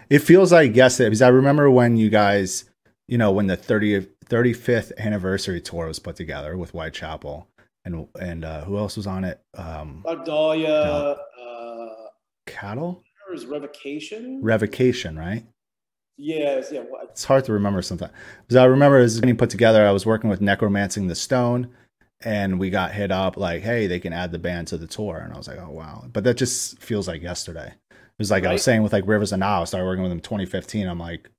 It 0.10 0.20
feels 0.20 0.52
like 0.52 0.76
yesterday 0.76 1.10
because 1.10 1.22
I 1.22 1.30
remember 1.30 1.70
when 1.70 1.98
you 1.98 2.10
guys, 2.10 2.66
you 3.08 3.18
know, 3.18 3.32
when 3.32 3.48
the 3.48 3.58
30th 3.58 4.10
35th 4.30 4.92
anniversary 4.98 5.62
tour 5.62 5.88
was 5.88 6.00
put 6.00 6.16
together 6.16 6.58
with 6.58 6.72
Whitechapel 6.72 7.48
and 7.84 8.08
and 8.20 8.44
uh, 8.44 8.64
who 8.64 8.78
else 8.78 8.98
was 8.98 9.08
on 9.08 9.24
it? 9.24 9.40
Um 9.56 10.04
Dahlia, 10.26 10.68
no. 10.68 11.18
uh, 11.44 12.08
Cattle? 12.46 13.04
Is 13.36 13.46
revocation. 13.46 14.42
Revocation, 14.42 15.18
right? 15.18 15.46
Yes, 16.18 16.70
yeah. 16.72 16.84
Well, 16.90 17.02
it's 17.10 17.26
hard 17.26 17.46
to 17.46 17.54
remember 17.54 17.82
sometimes. 17.82 18.14
Because 18.42 18.56
I 18.56 18.66
remember 18.66 18.98
as 18.98 19.20
getting 19.20 19.38
put 19.38 19.50
together, 19.50 19.86
I 19.86 19.92
was 19.92 20.06
working 20.06 20.30
with 20.30 20.42
Necromancing 20.42 21.08
the 21.08 21.16
Stone, 21.16 21.70
and 22.22 22.60
we 22.60 22.70
got 22.70 22.94
hit 22.94 23.12
up 23.12 23.38
like, 23.38 23.64
"Hey, 23.64 23.88
they 23.88 24.00
can 24.00 24.14
add 24.14 24.32
the 24.32 24.40
band 24.40 24.68
to 24.70 24.78
the 24.78 24.88
tour," 24.88 25.18
and 25.18 25.34
I 25.34 25.38
was 25.38 25.48
like, 25.48 25.60
"Oh 25.60 25.72
wow!" 25.72 26.06
But 26.12 26.24
that 26.24 26.36
just 26.36 26.80
feels 26.80 27.08
like 27.08 27.22
yesterday. 27.22 27.74
It 27.92 28.20
was 28.20 28.32
like 28.32 28.44
right? 28.44 28.52
I 28.52 28.54
was 28.54 28.64
saying 28.64 28.82
with 28.82 28.94
like 28.94 29.08
Rivers 29.08 29.34
and 29.34 29.42
Nihil. 29.42 29.62
I 29.62 29.66
started 29.66 29.86
working 29.86 30.04
with 30.04 30.12
them 30.12 30.22
2015. 30.22 30.88
I'm 30.88 31.00
like, 31.00 31.30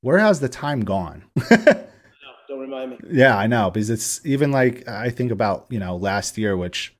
where 0.00 0.18
has 0.18 0.40
the 0.40 0.48
time 0.48 0.80
gone? 0.80 1.24
don't 2.48 2.60
remind 2.60 2.92
me. 2.92 2.98
Yeah, 3.10 3.36
I 3.36 3.46
know 3.46 3.70
because 3.70 3.90
it's 3.90 4.24
even 4.24 4.50
like 4.50 4.88
I 4.88 5.10
think 5.10 5.30
about 5.30 5.66
you 5.68 5.78
know 5.78 5.96
last 5.96 6.38
year, 6.38 6.56
which 6.56 6.95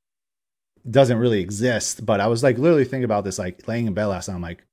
doesn't 0.91 1.19
really 1.19 1.41
exist. 1.41 2.05
But 2.05 2.21
I 2.21 2.27
was 2.27 2.43
like 2.43 2.59
literally 2.59 2.85
thinking 2.85 3.05
about 3.05 3.25
this, 3.25 3.39
like 3.39 3.67
laying 3.69 3.87
in 3.87 3.95
bed 3.95 4.07
last 4.07 4.29
night. 4.29 4.35
I'm 4.35 4.43
like, 4.43 4.65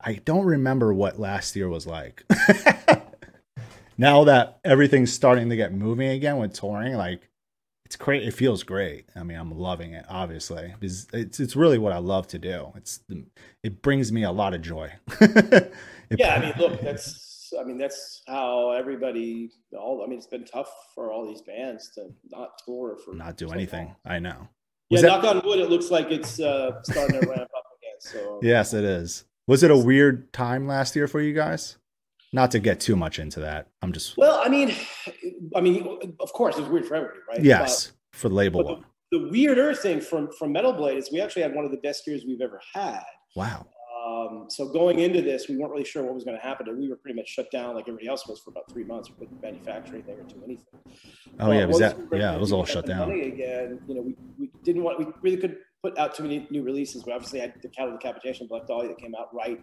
I 0.00 0.14
don't 0.14 0.46
remember 0.46 0.94
what 0.94 1.18
last 1.18 1.56
year 1.56 1.68
was 1.68 1.86
like. 1.86 2.24
now 3.98 4.24
that 4.24 4.60
everything's 4.64 5.12
starting 5.12 5.50
to 5.50 5.56
get 5.56 5.72
moving 5.72 6.08
again 6.10 6.38
with 6.38 6.52
touring, 6.52 6.94
like 6.94 7.28
it's 7.84 7.96
great. 7.96 8.22
It 8.22 8.34
feels 8.34 8.62
great. 8.64 9.06
I 9.16 9.22
mean, 9.22 9.38
I'm 9.38 9.50
loving 9.50 9.94
it, 9.94 10.04
obviously, 10.10 10.74
because 10.78 11.06
it's 11.14 11.40
it's 11.40 11.56
really 11.56 11.78
what 11.78 11.94
I 11.94 11.98
love 11.98 12.26
to 12.28 12.38
do. 12.38 12.70
It's 12.76 13.00
it 13.62 13.80
brings 13.80 14.12
me 14.12 14.24
a 14.24 14.30
lot 14.30 14.52
of 14.52 14.60
joy. 14.60 14.92
yeah, 16.10 16.34
I 16.34 16.40
mean, 16.40 16.52
look, 16.58 16.82
that's 16.82 17.50
I 17.58 17.64
mean 17.64 17.78
that's 17.78 18.22
how 18.28 18.72
everybody. 18.72 19.50
All 19.72 20.02
I 20.04 20.06
mean, 20.06 20.18
it's 20.18 20.26
been 20.26 20.44
tough 20.44 20.70
for 20.94 21.10
all 21.10 21.26
these 21.26 21.40
bands 21.40 21.90
to 21.94 22.10
not 22.30 22.50
tour 22.64 22.98
for 23.02 23.14
not 23.14 23.38
do 23.38 23.50
anything. 23.50 23.86
Long. 23.86 23.96
I 24.04 24.18
know. 24.18 24.48
Was 24.90 25.02
yeah, 25.02 25.08
that... 25.08 25.22
knock 25.22 25.36
on 25.36 25.42
wood, 25.44 25.58
it 25.58 25.68
looks 25.68 25.90
like 25.90 26.10
it's 26.10 26.40
uh, 26.40 26.82
starting 26.82 27.20
to 27.20 27.26
ramp 27.26 27.50
up 27.56 27.64
again. 27.78 27.98
So 28.00 28.40
yes, 28.42 28.72
it 28.72 28.84
is. 28.84 29.24
Was 29.46 29.62
it 29.62 29.70
a 29.70 29.76
weird 29.76 30.32
time 30.32 30.66
last 30.66 30.94
year 30.96 31.08
for 31.08 31.20
you 31.20 31.34
guys? 31.34 31.76
Not 32.32 32.50
to 32.50 32.58
get 32.58 32.80
too 32.80 32.96
much 32.96 33.18
into 33.18 33.40
that. 33.40 33.68
I'm 33.80 33.92
just 33.92 34.16
well. 34.18 34.40
I 34.44 34.48
mean, 34.48 34.74
I 35.56 35.62
mean, 35.62 36.16
of 36.20 36.32
course, 36.34 36.58
it's 36.58 36.68
weird 36.68 36.86
for 36.86 36.94
everybody, 36.94 37.20
right? 37.28 37.42
Yes, 37.42 37.92
for 38.12 38.28
the 38.28 38.34
label 38.34 38.62
one. 38.62 38.84
The, 39.10 39.18
the 39.18 39.30
weirder 39.30 39.74
thing 39.74 40.02
from 40.02 40.30
from 40.38 40.52
Metal 40.52 40.74
Blade 40.74 40.98
is 40.98 41.10
we 41.10 41.22
actually 41.22 41.42
had 41.42 41.54
one 41.54 41.64
of 41.64 41.70
the 41.70 41.78
best 41.78 42.06
years 42.06 42.24
we've 42.26 42.42
ever 42.42 42.60
had. 42.74 43.02
Wow. 43.34 43.66
Um, 44.06 44.46
so 44.48 44.68
going 44.68 44.98
into 44.98 45.22
this, 45.22 45.48
we 45.48 45.56
weren't 45.56 45.72
really 45.72 45.84
sure 45.84 46.02
what 46.02 46.14
was 46.14 46.24
going 46.24 46.36
to 46.36 46.42
happen. 46.42 46.66
We 46.78 46.88
were 46.88 46.96
pretty 46.96 47.16
much 47.16 47.28
shut 47.28 47.50
down 47.50 47.74
like 47.74 47.84
everybody 47.84 48.08
else 48.08 48.26
was 48.26 48.40
for 48.40 48.50
about 48.50 48.70
three 48.70 48.84
months. 48.84 49.10
We 49.10 49.16
couldn't 49.16 49.42
manufacture 49.42 49.94
anything 49.94 50.18
or 50.18 50.22
do 50.22 50.42
anything. 50.44 50.66
Oh 51.40 51.52
yeah, 51.52 51.64
was 51.64 51.78
that? 51.78 51.96
Yeah, 52.12 52.34
it 52.34 52.40
was 52.40 52.52
all 52.52 52.64
shut 52.64 52.86
down. 52.86 53.10
Again, 53.10 53.80
you 53.88 53.94
know, 53.94 54.02
we, 54.02 54.16
we 54.38 54.50
didn't 54.62 54.82
want. 54.82 54.98
We 54.98 55.06
really 55.22 55.36
could 55.38 55.56
put 55.82 55.98
out 55.98 56.14
too 56.14 56.22
many 56.22 56.46
new 56.50 56.62
releases. 56.62 57.04
We 57.06 57.12
obviously 57.12 57.40
had 57.40 57.54
the 57.62 57.68
Cattle 57.68 57.92
Decapitation, 57.92 58.46
Black 58.46 58.66
Dahlia 58.66 58.88
that 58.88 58.98
came 58.98 59.14
out 59.14 59.34
right 59.34 59.60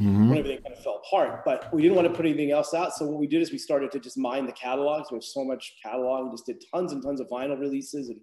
mm-hmm. 0.00 0.28
when 0.28 0.38
everything 0.38 0.62
kind 0.62 0.76
of 0.76 0.82
fell 0.82 1.02
apart. 1.06 1.44
But 1.44 1.72
we 1.72 1.82
didn't 1.82 1.96
want 1.96 2.08
to 2.08 2.14
put 2.14 2.26
anything 2.26 2.50
else 2.50 2.74
out. 2.74 2.94
So 2.94 3.06
what 3.06 3.18
we 3.18 3.26
did 3.26 3.42
is 3.42 3.50
we 3.50 3.58
started 3.58 3.90
to 3.92 3.98
just 3.98 4.18
mine 4.18 4.46
the 4.46 4.52
catalogs. 4.52 5.10
We 5.10 5.16
have 5.16 5.24
so 5.24 5.44
much 5.44 5.74
catalog. 5.82 6.26
We 6.26 6.30
just 6.32 6.46
did 6.46 6.62
tons 6.72 6.92
and 6.92 7.02
tons 7.02 7.20
of 7.20 7.28
vinyl 7.28 7.58
releases, 7.58 8.08
and 8.08 8.20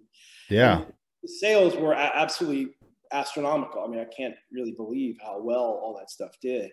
yeah, 0.48 0.82
and 0.82 1.30
sales 1.30 1.76
were 1.76 1.94
absolutely 1.94 2.74
astronomical. 3.12 3.84
I 3.84 3.88
mean, 3.88 4.00
I 4.00 4.06
can't 4.16 4.34
really 4.50 4.72
believe 4.72 5.16
how 5.22 5.40
well 5.40 5.80
all 5.82 5.96
that 5.98 6.10
stuff 6.10 6.32
did. 6.40 6.70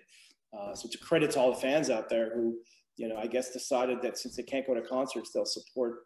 Uh, 0.53 0.73
so 0.73 0.87
it's 0.87 0.95
a 0.95 0.99
credit 0.99 1.31
to 1.31 1.39
all 1.39 1.53
the 1.53 1.59
fans 1.59 1.89
out 1.89 2.09
there 2.09 2.33
who 2.33 2.57
you 2.99 3.07
know, 3.07 3.15
I 3.15 3.27
guess 3.27 3.51
decided 3.51 4.01
that 4.01 4.17
since 4.17 4.35
they 4.35 4.43
can't 4.43 4.67
go 4.67 4.73
to 4.73 4.81
concerts, 4.81 5.31
they'll 5.33 5.45
support 5.45 5.99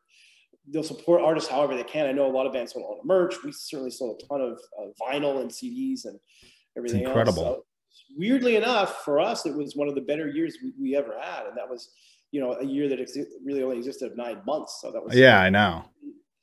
they'll 0.71 0.83
support 0.83 1.21
artists 1.21 1.49
however 1.49 1.75
they 1.75 1.83
can. 1.83 2.05
I 2.05 2.13
know 2.13 2.27
a 2.27 2.31
lot 2.31 2.45
of 2.45 2.53
bands 2.53 2.71
sold 2.71 2.85
a 2.85 2.87
lot 2.87 2.99
of 2.99 3.05
merch. 3.05 3.35
We 3.43 3.51
certainly 3.51 3.89
sold 3.89 4.21
a 4.23 4.27
ton 4.27 4.41
of 4.41 4.59
uh, 4.79 4.85
vinyl 5.03 5.41
and 5.41 5.49
CDs 5.49 6.05
and 6.05 6.17
everything. 6.77 7.01
It's 7.01 7.07
incredible. 7.09 7.45
Else. 7.45 7.57
So, 7.89 8.15
weirdly 8.15 8.55
enough, 8.55 9.03
for 9.03 9.19
us, 9.19 9.45
it 9.45 9.53
was 9.53 9.75
one 9.75 9.89
of 9.89 9.95
the 9.95 10.01
better 10.01 10.29
years 10.29 10.57
we, 10.63 10.71
we 10.79 10.95
ever 10.95 11.19
had, 11.19 11.47
and 11.47 11.57
that 11.57 11.67
was 11.67 11.89
you 12.31 12.39
know 12.39 12.53
a 12.53 12.63
year 12.63 12.87
that 12.87 12.99
ex- 12.99 13.17
really 13.43 13.63
only 13.63 13.77
existed 13.77 14.11
of 14.11 14.15
nine 14.17 14.41
months. 14.45 14.77
So 14.79 14.91
that 14.91 15.03
was 15.03 15.15
yeah, 15.15 15.41
I 15.41 15.49
know. 15.49 15.83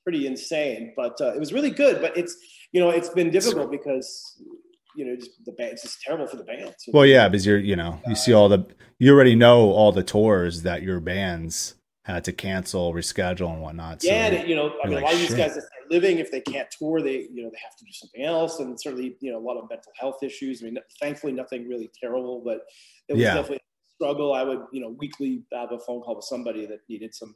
Pretty 0.03 0.27
insane, 0.27 0.95
but 0.97 1.21
uh, 1.21 1.33
it 1.33 1.39
was 1.39 1.53
really 1.53 1.71
good. 1.71 2.01
But 2.01 2.17
it's 2.17 2.37
you 2.73 2.81
know 2.81 2.91
it's 2.91 3.09
been 3.09 3.31
difficult 3.31 3.71
because 3.71 4.41
you 4.97 5.05
know 5.07 5.17
just 5.17 5.45
the 5.45 5.53
band 5.53 5.73
it's 5.73 5.83
just 5.83 6.01
terrible 6.03 6.27
for 6.27 6.37
the 6.37 6.45
bands. 6.45 6.75
Well, 6.89 7.07
yeah, 7.07 7.29
because 7.29 7.47
you're 7.47 7.59
you 7.59 7.77
know 7.77 8.01
you 8.07 8.15
see 8.15 8.33
all 8.33 8.49
the 8.49 8.67
you 8.99 9.13
already 9.13 9.35
know 9.35 9.71
all 9.71 9.93
the 9.93 10.03
tours 10.03 10.63
that 10.63 10.83
your 10.83 11.01
bands 11.01 11.75
had 12.05 12.25
to 12.25 12.33
cancel, 12.33 12.93
reschedule, 12.93 13.53
and 13.53 13.63
whatnot. 13.63 14.03
So 14.03 14.09
yeah, 14.09 14.27
and, 14.27 14.49
you 14.49 14.57
know, 14.57 14.73
I 14.83 14.89
mean, 14.89 14.97
like, 14.97 15.03
a 15.03 15.05
lot 15.07 15.15
of 15.15 15.21
these 15.21 15.35
guys 15.35 15.55
that 15.55 15.63
are 15.63 15.91
living, 15.91 16.19
if 16.19 16.31
they 16.31 16.41
can't 16.41 16.69
tour, 16.71 17.01
they 17.01 17.29
you 17.33 17.43
know 17.43 17.51
they 17.51 17.59
have 17.63 17.77
to 17.77 17.85
do 17.85 17.93
something 17.93 18.25
else, 18.25 18.61
and 18.61 18.81
certainly 18.81 19.17
you 19.21 19.33
know 19.33 19.39
a 19.39 19.45
lot 19.45 19.59
of 19.59 19.69
mental 19.69 19.93
health 19.99 20.23
issues. 20.23 20.63
I 20.63 20.67
mean, 20.67 20.79
thankfully 21.01 21.33
nothing 21.33 21.69
really 21.69 21.91
terrible, 22.01 22.43
but 22.45 22.61
it 23.09 23.15
was 23.15 23.23
yeah. 23.23 23.35
definitely 23.35 23.57
a 23.59 24.05
struggle. 24.05 24.35
I 24.35 24.43
would 24.43 24.61
you 24.73 24.81
know 24.81 24.97
weekly 24.99 25.45
have 25.53 25.73
a 25.73 25.79
phone 25.79 26.01
call 26.01 26.17
with 26.17 26.25
somebody 26.25 26.67
that 26.67 26.81
needed 26.89 27.15
some 27.15 27.35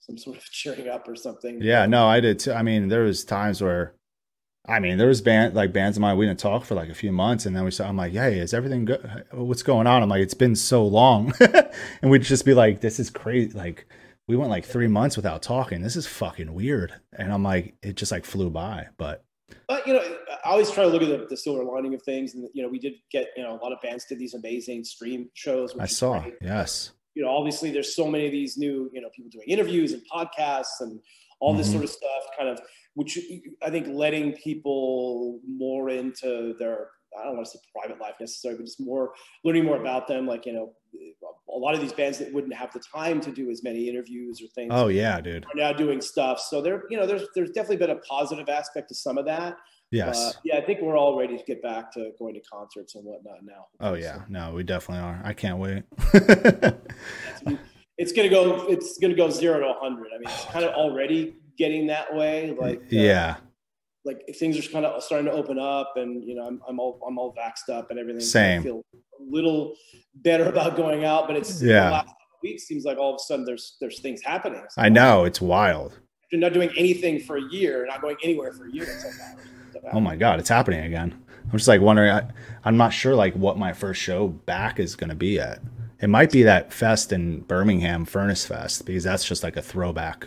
some 0.00 0.18
sort 0.18 0.36
of 0.36 0.44
cheering 0.50 0.88
up 0.88 1.08
or 1.08 1.16
something. 1.16 1.60
Yeah, 1.60 1.86
no, 1.86 2.06
I 2.06 2.20
did 2.20 2.38
too. 2.38 2.52
I 2.52 2.62
mean, 2.62 2.88
there 2.88 3.02
was 3.02 3.24
times 3.24 3.62
where 3.62 3.94
I 4.66 4.78
mean, 4.78 4.96
there 4.96 5.08
was 5.08 5.20
band 5.20 5.54
like 5.54 5.72
bands 5.72 5.96
of 5.96 6.02
mine. 6.02 6.16
We 6.16 6.26
didn't 6.26 6.38
talk 6.38 6.64
for 6.64 6.74
like 6.74 6.88
a 6.88 6.94
few 6.94 7.10
months, 7.10 7.46
and 7.46 7.56
then 7.56 7.64
we 7.64 7.72
saw. 7.72 7.88
I'm 7.88 7.96
like, 7.96 8.12
"Hey, 8.12 8.38
is 8.38 8.54
everything 8.54 8.84
good? 8.84 9.24
What's 9.32 9.62
going 9.62 9.88
on?" 9.88 10.02
I'm 10.02 10.08
like, 10.08 10.22
"It's 10.22 10.34
been 10.34 10.54
so 10.54 10.86
long," 10.86 11.32
and 12.02 12.10
we'd 12.10 12.22
just 12.22 12.44
be 12.44 12.54
like, 12.54 12.80
"This 12.80 13.00
is 13.00 13.10
crazy." 13.10 13.50
Like, 13.58 13.86
we 14.28 14.36
went 14.36 14.50
like 14.50 14.64
three 14.64 14.86
months 14.86 15.16
without 15.16 15.42
talking. 15.42 15.82
This 15.82 15.96
is 15.96 16.06
fucking 16.06 16.54
weird. 16.54 16.94
And 17.12 17.32
I'm 17.32 17.42
like, 17.42 17.74
it 17.82 17.96
just 17.96 18.12
like 18.12 18.24
flew 18.24 18.50
by. 18.50 18.88
But 18.96 19.24
but 19.68 19.86
you 19.86 19.94
know, 19.94 20.02
I 20.44 20.50
always 20.50 20.70
try 20.70 20.84
to 20.84 20.90
look 20.90 21.02
at 21.02 21.08
the, 21.08 21.26
the, 21.28 21.36
silver 21.36 21.64
lining 21.64 21.94
of 21.94 22.02
things. 22.02 22.34
And 22.34 22.48
you 22.54 22.62
know, 22.62 22.68
we 22.68 22.78
did 22.78 22.94
get 23.10 23.28
you 23.36 23.42
know 23.42 23.54
a 23.54 23.60
lot 23.62 23.72
of 23.72 23.80
bands 23.82 24.04
did 24.04 24.18
these 24.18 24.34
amazing 24.34 24.84
stream 24.84 25.28
shows. 25.34 25.74
I 25.78 25.86
saw, 25.86 26.20
great. 26.20 26.34
yes. 26.40 26.92
You 27.14 27.22
know, 27.22 27.30
obviously, 27.30 27.70
there's 27.70 27.94
so 27.94 28.06
many 28.06 28.26
of 28.26 28.32
these 28.32 28.56
new 28.56 28.88
you 28.92 29.00
know 29.00 29.08
people 29.14 29.30
doing 29.30 29.48
interviews 29.48 29.92
and 29.92 30.02
podcasts 30.10 30.80
and 30.80 31.00
all 31.40 31.54
this 31.54 31.66
mm-hmm. 31.66 31.74
sort 31.74 31.84
of 31.84 31.90
stuff. 31.90 32.22
Kind 32.38 32.48
of, 32.48 32.60
which 32.94 33.18
I 33.62 33.70
think 33.70 33.88
letting 33.88 34.32
people 34.34 35.40
more 35.46 35.90
into 35.90 36.54
their 36.58 36.88
I 37.18 37.24
don't 37.24 37.34
want 37.34 37.46
to 37.46 37.52
say 37.52 37.58
private 37.78 38.00
life 38.00 38.14
necessarily, 38.20 38.58
but 38.58 38.64
just 38.64 38.80
more 38.80 39.12
learning 39.44 39.64
more 39.64 39.76
about 39.76 40.08
them. 40.08 40.26
Like, 40.26 40.46
you 40.46 40.54
know, 40.54 40.72
a 41.48 41.58
lot 41.58 41.74
of 41.74 41.80
these 41.80 41.92
bands 41.92 42.18
that 42.18 42.32
wouldn't 42.32 42.54
have 42.54 42.72
the 42.72 42.80
time 42.94 43.20
to 43.20 43.30
do 43.30 43.50
as 43.50 43.62
many 43.62 43.88
interviews 43.88 44.40
or 44.42 44.48
things. 44.48 44.70
Oh 44.74 44.88
yeah, 44.88 45.20
dude. 45.20 45.44
Are 45.44 45.54
now 45.54 45.72
doing 45.72 46.00
stuff. 46.00 46.40
So 46.40 46.62
there, 46.62 46.84
you 46.90 46.96
know, 46.96 47.06
there's 47.06 47.24
there's 47.34 47.50
definitely 47.50 47.76
been 47.78 47.90
a 47.90 47.98
positive 47.98 48.48
aspect 48.48 48.88
to 48.88 48.94
some 48.94 49.18
of 49.18 49.26
that. 49.26 49.56
Yes. 49.90 50.18
Uh, 50.18 50.32
yeah, 50.44 50.56
I 50.56 50.62
think 50.62 50.80
we're 50.80 50.96
all 50.96 51.18
ready 51.18 51.36
to 51.36 51.44
get 51.44 51.62
back 51.62 51.92
to 51.92 52.12
going 52.18 52.34
to 52.34 52.40
concerts 52.50 52.94
and 52.94 53.04
whatnot 53.04 53.44
now. 53.44 53.66
Oh 53.80 53.94
yeah, 53.94 54.16
so. 54.16 54.22
no, 54.28 54.52
we 54.52 54.62
definitely 54.62 55.04
are. 55.04 55.20
I 55.22 55.34
can't 55.34 55.58
wait. 55.58 55.82
it's 57.98 58.12
gonna 58.12 58.30
go. 58.30 58.66
It's 58.68 58.96
gonna 58.98 59.14
go 59.14 59.28
zero 59.28 59.60
to 59.60 59.74
hundred. 59.78 60.08
I 60.14 60.18
mean, 60.18 60.28
it's 60.28 60.46
kind 60.46 60.64
of 60.64 60.72
already 60.72 61.34
getting 61.62 61.86
that 61.86 62.14
way. 62.14 62.56
Like 62.58 62.78
uh, 62.78 62.86
yeah 62.90 63.36
like 64.04 64.22
things 64.36 64.58
are 64.58 64.70
kind 64.70 64.84
of 64.84 65.02
starting 65.02 65.26
to 65.26 65.32
open 65.32 65.58
up 65.58 65.92
and 65.96 66.24
you 66.24 66.34
know 66.34 66.46
I'm, 66.46 66.60
I'm 66.68 66.80
all 66.80 67.00
I'm 67.06 67.18
all 67.18 67.34
vaxxed 67.34 67.72
up 67.72 67.90
and 67.90 67.98
everything. 67.98 68.20
Same. 68.20 68.60
I 68.60 68.64
feel 68.64 68.82
a 68.92 69.22
little 69.22 69.74
better 70.16 70.44
about 70.46 70.76
going 70.76 71.04
out, 71.04 71.26
but 71.26 71.36
it's 71.36 71.62
yeah. 71.62 71.90
last 71.90 72.14
week 72.42 72.60
seems 72.60 72.84
like 72.84 72.98
all 72.98 73.10
of 73.14 73.16
a 73.16 73.18
sudden 73.20 73.44
there's 73.44 73.76
there's 73.80 74.00
things 74.00 74.20
happening. 74.22 74.62
So 74.70 74.82
I 74.82 74.88
know 74.88 75.24
it's 75.24 75.40
wild. 75.40 75.98
You're 76.30 76.40
not 76.40 76.52
doing 76.52 76.70
anything 76.76 77.20
for 77.20 77.36
a 77.36 77.42
year, 77.50 77.86
not 77.86 78.00
going 78.00 78.16
anywhere 78.22 78.52
for 78.52 78.66
a 78.66 78.72
year. 78.72 78.88
oh 79.92 80.00
my 80.00 80.16
god, 80.16 80.40
it's 80.40 80.48
happening 80.48 80.84
again. 80.84 81.14
I'm 81.44 81.58
just 81.58 81.68
like 81.68 81.80
wondering. 81.80 82.10
I, 82.10 82.26
I'm 82.64 82.76
not 82.76 82.92
sure 82.92 83.14
like 83.14 83.34
what 83.34 83.58
my 83.58 83.72
first 83.72 84.00
show 84.00 84.28
back 84.28 84.80
is 84.80 84.96
going 84.96 85.10
to 85.10 85.16
be 85.16 85.38
at. 85.38 85.60
It 86.00 86.08
might 86.08 86.32
be 86.32 86.42
that 86.42 86.72
fest 86.72 87.12
in 87.12 87.40
Birmingham, 87.42 88.04
Furnace 88.04 88.44
Fest, 88.44 88.86
because 88.86 89.04
that's 89.04 89.24
just 89.24 89.44
like 89.44 89.56
a 89.56 89.62
throwback. 89.62 90.26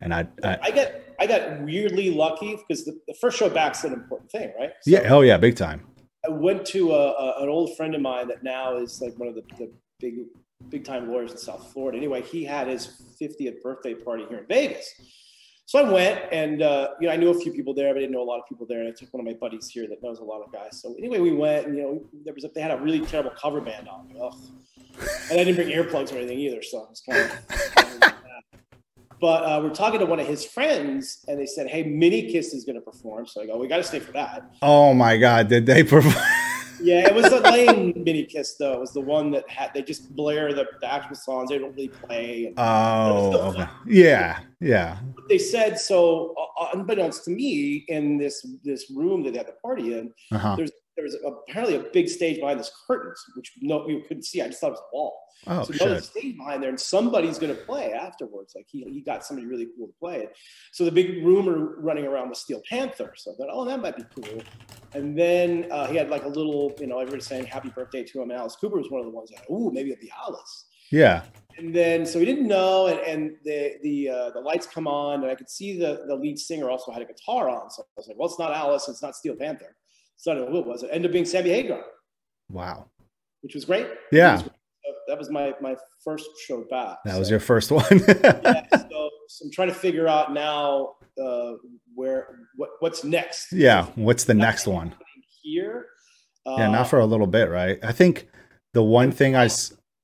And 0.00 0.12
I, 0.12 0.26
I, 0.42 0.58
I 0.62 0.70
get 0.70 1.14
I 1.18 1.26
got 1.26 1.62
weirdly 1.62 2.10
lucky 2.10 2.56
because 2.56 2.84
the, 2.84 2.98
the 3.06 3.14
first 3.14 3.38
show 3.38 3.48
back's 3.48 3.84
an 3.84 3.92
important 3.92 4.30
thing, 4.30 4.52
right? 4.58 4.72
So 4.82 4.90
yeah. 4.90 5.12
Oh 5.12 5.22
yeah, 5.22 5.36
big 5.36 5.56
time. 5.56 5.86
I 6.24 6.30
went 6.30 6.66
to 6.66 6.92
a, 6.92 7.12
a, 7.12 7.42
an 7.42 7.48
old 7.48 7.76
friend 7.76 7.94
of 7.94 8.00
mine 8.00 8.28
that 8.28 8.42
now 8.42 8.76
is 8.76 9.00
like 9.00 9.16
one 9.18 9.28
of 9.28 9.34
the, 9.34 9.42
the 9.58 9.72
big 10.00 10.14
big 10.68 10.84
time 10.84 11.10
lawyers 11.10 11.32
in 11.32 11.38
South 11.38 11.72
Florida. 11.72 11.96
Anyway, 11.96 12.22
he 12.22 12.44
had 12.44 12.66
his 12.66 13.02
50th 13.20 13.62
birthday 13.62 13.94
party 13.94 14.24
here 14.28 14.38
in 14.38 14.46
Vegas. 14.46 14.92
So 15.66 15.84
I 15.84 15.90
went, 15.90 16.20
and 16.30 16.62
uh, 16.62 16.90
you 17.00 17.08
know, 17.08 17.12
I 17.12 17.16
knew 17.16 17.30
a 17.30 17.34
few 17.34 17.52
people 17.52 17.74
there, 17.74 17.92
but 17.92 17.98
I 17.98 18.00
didn't 18.02 18.12
know 18.12 18.22
a 18.22 18.24
lot 18.24 18.38
of 18.38 18.46
people 18.48 18.66
there. 18.68 18.80
And 18.80 18.88
I 18.88 18.92
took 18.92 19.12
one 19.12 19.20
of 19.20 19.26
my 19.26 19.36
buddies 19.38 19.68
here 19.68 19.88
that 19.88 20.00
knows 20.00 20.20
a 20.20 20.24
lot 20.24 20.40
of 20.42 20.52
guys. 20.52 20.80
So 20.80 20.94
anyway, 20.96 21.18
we 21.18 21.32
went, 21.32 21.66
and 21.66 21.76
you 21.76 21.82
know, 21.82 22.04
there 22.24 22.34
was 22.34 22.44
a, 22.44 22.48
they 22.48 22.60
had 22.60 22.70
a 22.70 22.76
really 22.76 23.00
terrible 23.00 23.32
cover 23.32 23.60
band 23.60 23.88
on. 23.88 24.12
Ugh. 24.20 24.34
And 25.30 25.40
I 25.40 25.44
didn't 25.44 25.56
bring 25.56 25.68
earplugs 25.68 26.12
or 26.12 26.18
anything 26.18 26.38
either, 26.38 26.62
so 26.62 26.86
I 26.86 26.90
was 26.90 27.00
kind 27.00 27.30
of. 28.02 28.12
But 29.20 29.44
uh, 29.44 29.60
we're 29.62 29.74
talking 29.74 30.00
to 30.00 30.06
one 30.06 30.20
of 30.20 30.26
his 30.26 30.44
friends, 30.44 31.24
and 31.28 31.38
they 31.38 31.46
said, 31.46 31.68
"Hey, 31.68 31.82
Mini 31.82 32.30
Kiss 32.30 32.52
is 32.52 32.64
going 32.64 32.76
to 32.76 32.82
perform." 32.82 33.26
So 33.26 33.42
I 33.42 33.46
go, 33.46 33.56
"We 33.56 33.68
got 33.68 33.78
to 33.78 33.82
stay 33.82 34.00
for 34.00 34.12
that." 34.12 34.50
Oh 34.62 34.92
my 34.92 35.16
god, 35.16 35.48
did 35.48 35.66
they 35.66 35.82
perform? 35.82 36.14
yeah, 36.80 37.06
it 37.06 37.14
was 37.14 37.26
a 37.26 37.40
lame 37.50 37.92
Mini 37.96 38.24
Kiss 38.24 38.56
though. 38.56 38.74
It 38.74 38.80
was 38.80 38.92
the 38.92 39.00
one 39.00 39.30
that 39.30 39.48
had 39.48 39.72
they 39.74 39.82
just 39.82 40.14
blare 40.14 40.52
the, 40.52 40.66
the 40.80 40.92
actual 40.92 41.16
songs. 41.16 41.50
They 41.50 41.58
don't 41.58 41.74
really 41.74 41.88
play. 41.88 42.52
oh, 42.56 43.52
okay. 43.54 43.66
yeah, 43.86 44.40
yeah. 44.60 44.98
But 45.14 45.28
they 45.28 45.38
said 45.38 45.78
so. 45.78 46.34
Uh, 46.58 46.68
unbeknownst 46.74 47.24
to 47.24 47.30
me, 47.30 47.84
in 47.88 48.18
this 48.18 48.46
this 48.64 48.90
room 48.90 49.22
that 49.24 49.32
they 49.32 49.38
had 49.38 49.48
the 49.48 49.52
party 49.62 49.98
in, 49.98 50.12
uh-huh. 50.32 50.56
there's 50.56 50.72
there's 50.96 51.16
apparently 51.24 51.76
a 51.76 51.84
big 51.92 52.08
stage 52.08 52.40
behind 52.40 52.58
this 52.58 52.70
curtains, 52.86 53.22
which 53.34 53.52
no 53.60 53.84
we 53.86 54.00
couldn't 54.02 54.24
see. 54.24 54.42
I 54.42 54.48
just 54.48 54.60
thought 54.60 54.68
it 54.68 54.70
was 54.72 54.80
a 54.80 54.96
wall. 54.96 55.20
Oh, 55.46 55.62
so 55.62 55.72
shit. 55.72 55.80
there's 55.80 56.02
a 56.02 56.06
stage 56.06 56.36
behind 56.36 56.62
there, 56.62 56.70
and 56.70 56.80
somebody's 56.80 57.38
going 57.38 57.54
to 57.54 57.62
play 57.62 57.92
afterwards. 57.92 58.54
Like 58.56 58.66
he, 58.68 58.82
he 58.84 59.00
got 59.00 59.24
somebody 59.24 59.46
really 59.46 59.68
cool 59.76 59.86
to 59.86 59.92
play 60.00 60.20
it. 60.20 60.36
So 60.72 60.84
the 60.84 60.90
big 60.90 61.24
rumor 61.24 61.78
running 61.78 62.06
around 62.06 62.30
was 62.30 62.40
Steel 62.40 62.62
Panther. 62.68 63.12
So 63.16 63.32
I 63.32 63.36
thought, 63.36 63.48
oh, 63.52 63.64
that 63.66 63.80
might 63.80 63.96
be 63.96 64.04
cool. 64.14 64.42
And 64.94 65.18
then 65.18 65.66
uh, 65.70 65.86
he 65.86 65.96
had 65.96 66.08
like 66.08 66.24
a 66.24 66.28
little, 66.28 66.72
you 66.80 66.86
know, 66.86 66.98
everybody 66.98 67.22
saying 67.22 67.46
happy 67.46 67.68
birthday 67.68 68.02
to 68.02 68.22
him. 68.22 68.30
And 68.30 68.40
Alice 68.40 68.56
Cooper 68.56 68.78
was 68.78 68.90
one 68.90 69.00
of 69.00 69.06
the 69.06 69.12
ones 69.12 69.30
that, 69.30 69.44
oh, 69.50 69.70
maybe 69.70 69.90
it'd 69.90 70.00
be 70.00 70.10
Alice. 70.26 70.66
Yeah. 70.90 71.22
And 71.58 71.74
then 71.74 72.04
so 72.04 72.18
he 72.18 72.24
didn't 72.24 72.46
know, 72.46 72.86
and, 72.86 73.00
and 73.00 73.36
the 73.44 73.76
the 73.82 74.10
uh, 74.10 74.30
the 74.30 74.40
lights 74.40 74.66
come 74.66 74.86
on, 74.86 75.22
and 75.22 75.30
I 75.30 75.34
could 75.34 75.48
see 75.48 75.78
the 75.78 76.04
the 76.06 76.14
lead 76.14 76.38
singer 76.38 76.68
also 76.68 76.92
had 76.92 77.00
a 77.00 77.06
guitar 77.06 77.48
on. 77.48 77.70
So 77.70 77.82
I 77.82 77.86
was 77.96 78.08
like, 78.08 78.18
well, 78.18 78.28
it's 78.28 78.38
not 78.38 78.52
Alice, 78.52 78.88
it's 78.88 79.02
not 79.02 79.16
Steel 79.16 79.34
Panther. 79.34 79.74
So 80.16 80.32
I 80.32 80.34
don't 80.34 80.46
know 80.46 80.52
who 80.52 80.58
it 80.60 80.66
was. 80.66 80.82
It 80.82 80.90
ended 80.92 81.10
up 81.10 81.12
being 81.12 81.24
Sammy 81.24 81.50
Hagar. 81.50 81.82
Wow. 82.50 82.88
Which 83.42 83.54
was 83.54 83.64
great. 83.64 83.86
Yeah. 84.12 84.34
Was 84.34 84.42
great. 84.42 84.52
that 85.08 85.18
was 85.18 85.30
my 85.30 85.54
my 85.60 85.76
first 86.02 86.28
show 86.46 86.64
back. 86.70 86.98
That 87.04 87.14
so, 87.14 87.18
was 87.18 87.30
your 87.30 87.40
first 87.40 87.70
one. 87.70 87.84
yeah, 88.08 88.66
so, 88.70 89.10
so, 89.28 89.44
I'm 89.44 89.50
trying 89.52 89.68
to 89.68 89.74
figure 89.74 90.08
out 90.08 90.32
now 90.32 90.94
uh, 91.22 91.52
where 91.94 92.38
what 92.56 92.70
what's 92.80 93.04
next. 93.04 93.52
Yeah, 93.52 93.86
what's 93.94 94.24
the 94.24 94.34
next 94.34 94.66
one? 94.66 94.94
Here. 95.42 95.86
Uh, 96.44 96.56
yeah, 96.58 96.70
not 96.70 96.88
for 96.88 97.00
a 97.00 97.06
little 97.06 97.26
bit, 97.26 97.50
right? 97.50 97.78
I 97.82 97.92
think 97.92 98.28
the 98.72 98.82
one 98.82 99.10
thing 99.10 99.36
I 99.36 99.48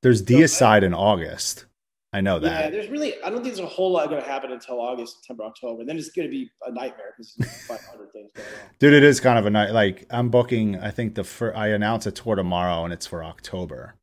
there's 0.03 0.23
Deicide 0.23 0.83
in 0.83 0.95
August. 0.95 1.67
I 2.15 2.21
know 2.21 2.39
that. 2.39 2.65
Yeah, 2.65 2.71
there's 2.71 2.91
really, 2.91 3.15
I 3.23 3.31
don't 3.31 3.43
think 3.43 3.55
there's 3.55 3.67
a 3.67 3.67
whole 3.67 3.93
lot 3.93 4.11
going 4.11 4.23
to 4.23 4.29
happen 4.29 4.53
until 4.53 4.81
August, 4.81 5.17
September, 5.17 5.45
October. 5.45 5.81
And 5.81 5.89
then 5.89 5.97
it's 5.97 6.11
going 6.11 6.29
to 6.29 6.31
be 6.31 6.51
a 6.67 6.71
nightmare 6.71 7.15
because 7.17 7.35
500 7.67 8.13
things 8.13 8.31
going 8.35 8.47
on. 8.47 8.53
Dude, 8.79 8.93
it 8.93 9.03
is 9.03 9.19
kind 9.19 9.39
of 9.39 9.47
a 9.47 9.51
night. 9.51 9.71
Like, 9.71 10.07
I'm 10.11 10.29
booking, 10.29 10.79
I 10.79 10.91
think 10.91 11.15
the 11.15 11.25
fir- 11.25 11.55
I 11.55 11.69
announce 11.69 12.05
a 12.05 12.13
tour 12.13 12.37
tomorrow 12.37 12.85
and 12.85 12.93
it's 12.93 13.07
for 13.07 13.25
October. 13.25 13.95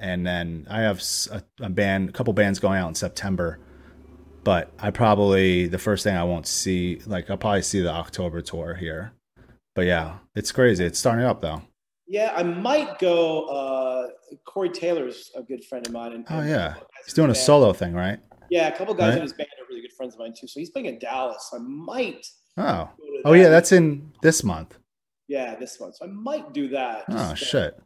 And 0.00 0.26
then 0.26 0.66
I 0.68 0.80
have 0.80 1.02
a, 1.30 1.42
a 1.60 1.70
band, 1.70 2.08
a 2.08 2.12
couple 2.12 2.32
bands 2.32 2.58
going 2.58 2.78
out 2.78 2.88
in 2.88 2.94
September. 2.96 3.60
But 4.42 4.72
I 4.80 4.90
probably, 4.90 5.68
the 5.68 5.78
first 5.78 6.02
thing 6.02 6.16
I 6.16 6.24
won't 6.24 6.46
see, 6.48 7.00
like, 7.06 7.30
I'll 7.30 7.36
probably 7.36 7.62
see 7.62 7.80
the 7.80 7.92
October 7.92 8.40
tour 8.40 8.74
here. 8.74 9.12
But 9.76 9.82
yeah, 9.86 10.18
it's 10.34 10.50
crazy. 10.50 10.84
It's 10.84 10.98
starting 10.98 11.24
up 11.24 11.42
though. 11.42 11.62
Yeah, 12.08 12.32
I 12.36 12.42
might 12.42 12.98
go. 12.98 13.44
Uh, 13.44 14.08
Corey 14.44 14.70
Taylor's 14.70 15.30
a 15.34 15.42
good 15.42 15.64
friend 15.64 15.86
of 15.86 15.92
mine. 15.92 16.12
And, 16.12 16.24
oh 16.30 16.42
yeah, 16.42 16.74
he's 17.04 17.14
doing 17.14 17.30
a 17.30 17.32
band. 17.32 17.44
solo 17.44 17.72
thing, 17.72 17.94
right? 17.94 18.20
Yeah, 18.50 18.68
a 18.68 18.76
couple 18.76 18.94
guys 18.94 19.10
right? 19.10 19.16
in 19.16 19.22
his 19.22 19.32
band 19.32 19.48
are 19.60 19.66
really 19.68 19.82
good 19.82 19.92
friends 19.92 20.14
of 20.14 20.20
mine 20.20 20.32
too. 20.38 20.46
So 20.46 20.60
he's 20.60 20.70
playing 20.70 20.86
in 20.86 20.98
Dallas. 20.98 21.50
I 21.52 21.58
might. 21.58 22.26
Oh. 22.56 22.88
Oh 23.24 23.32
yeah, 23.32 23.48
that's 23.48 23.72
in 23.72 24.12
this 24.22 24.44
month. 24.44 24.78
Yeah, 25.28 25.56
this 25.56 25.80
month. 25.80 25.96
So 25.96 26.06
I 26.06 26.08
might 26.08 26.52
do 26.52 26.68
that. 26.68 27.04
Oh 27.08 27.34
shit! 27.34 27.76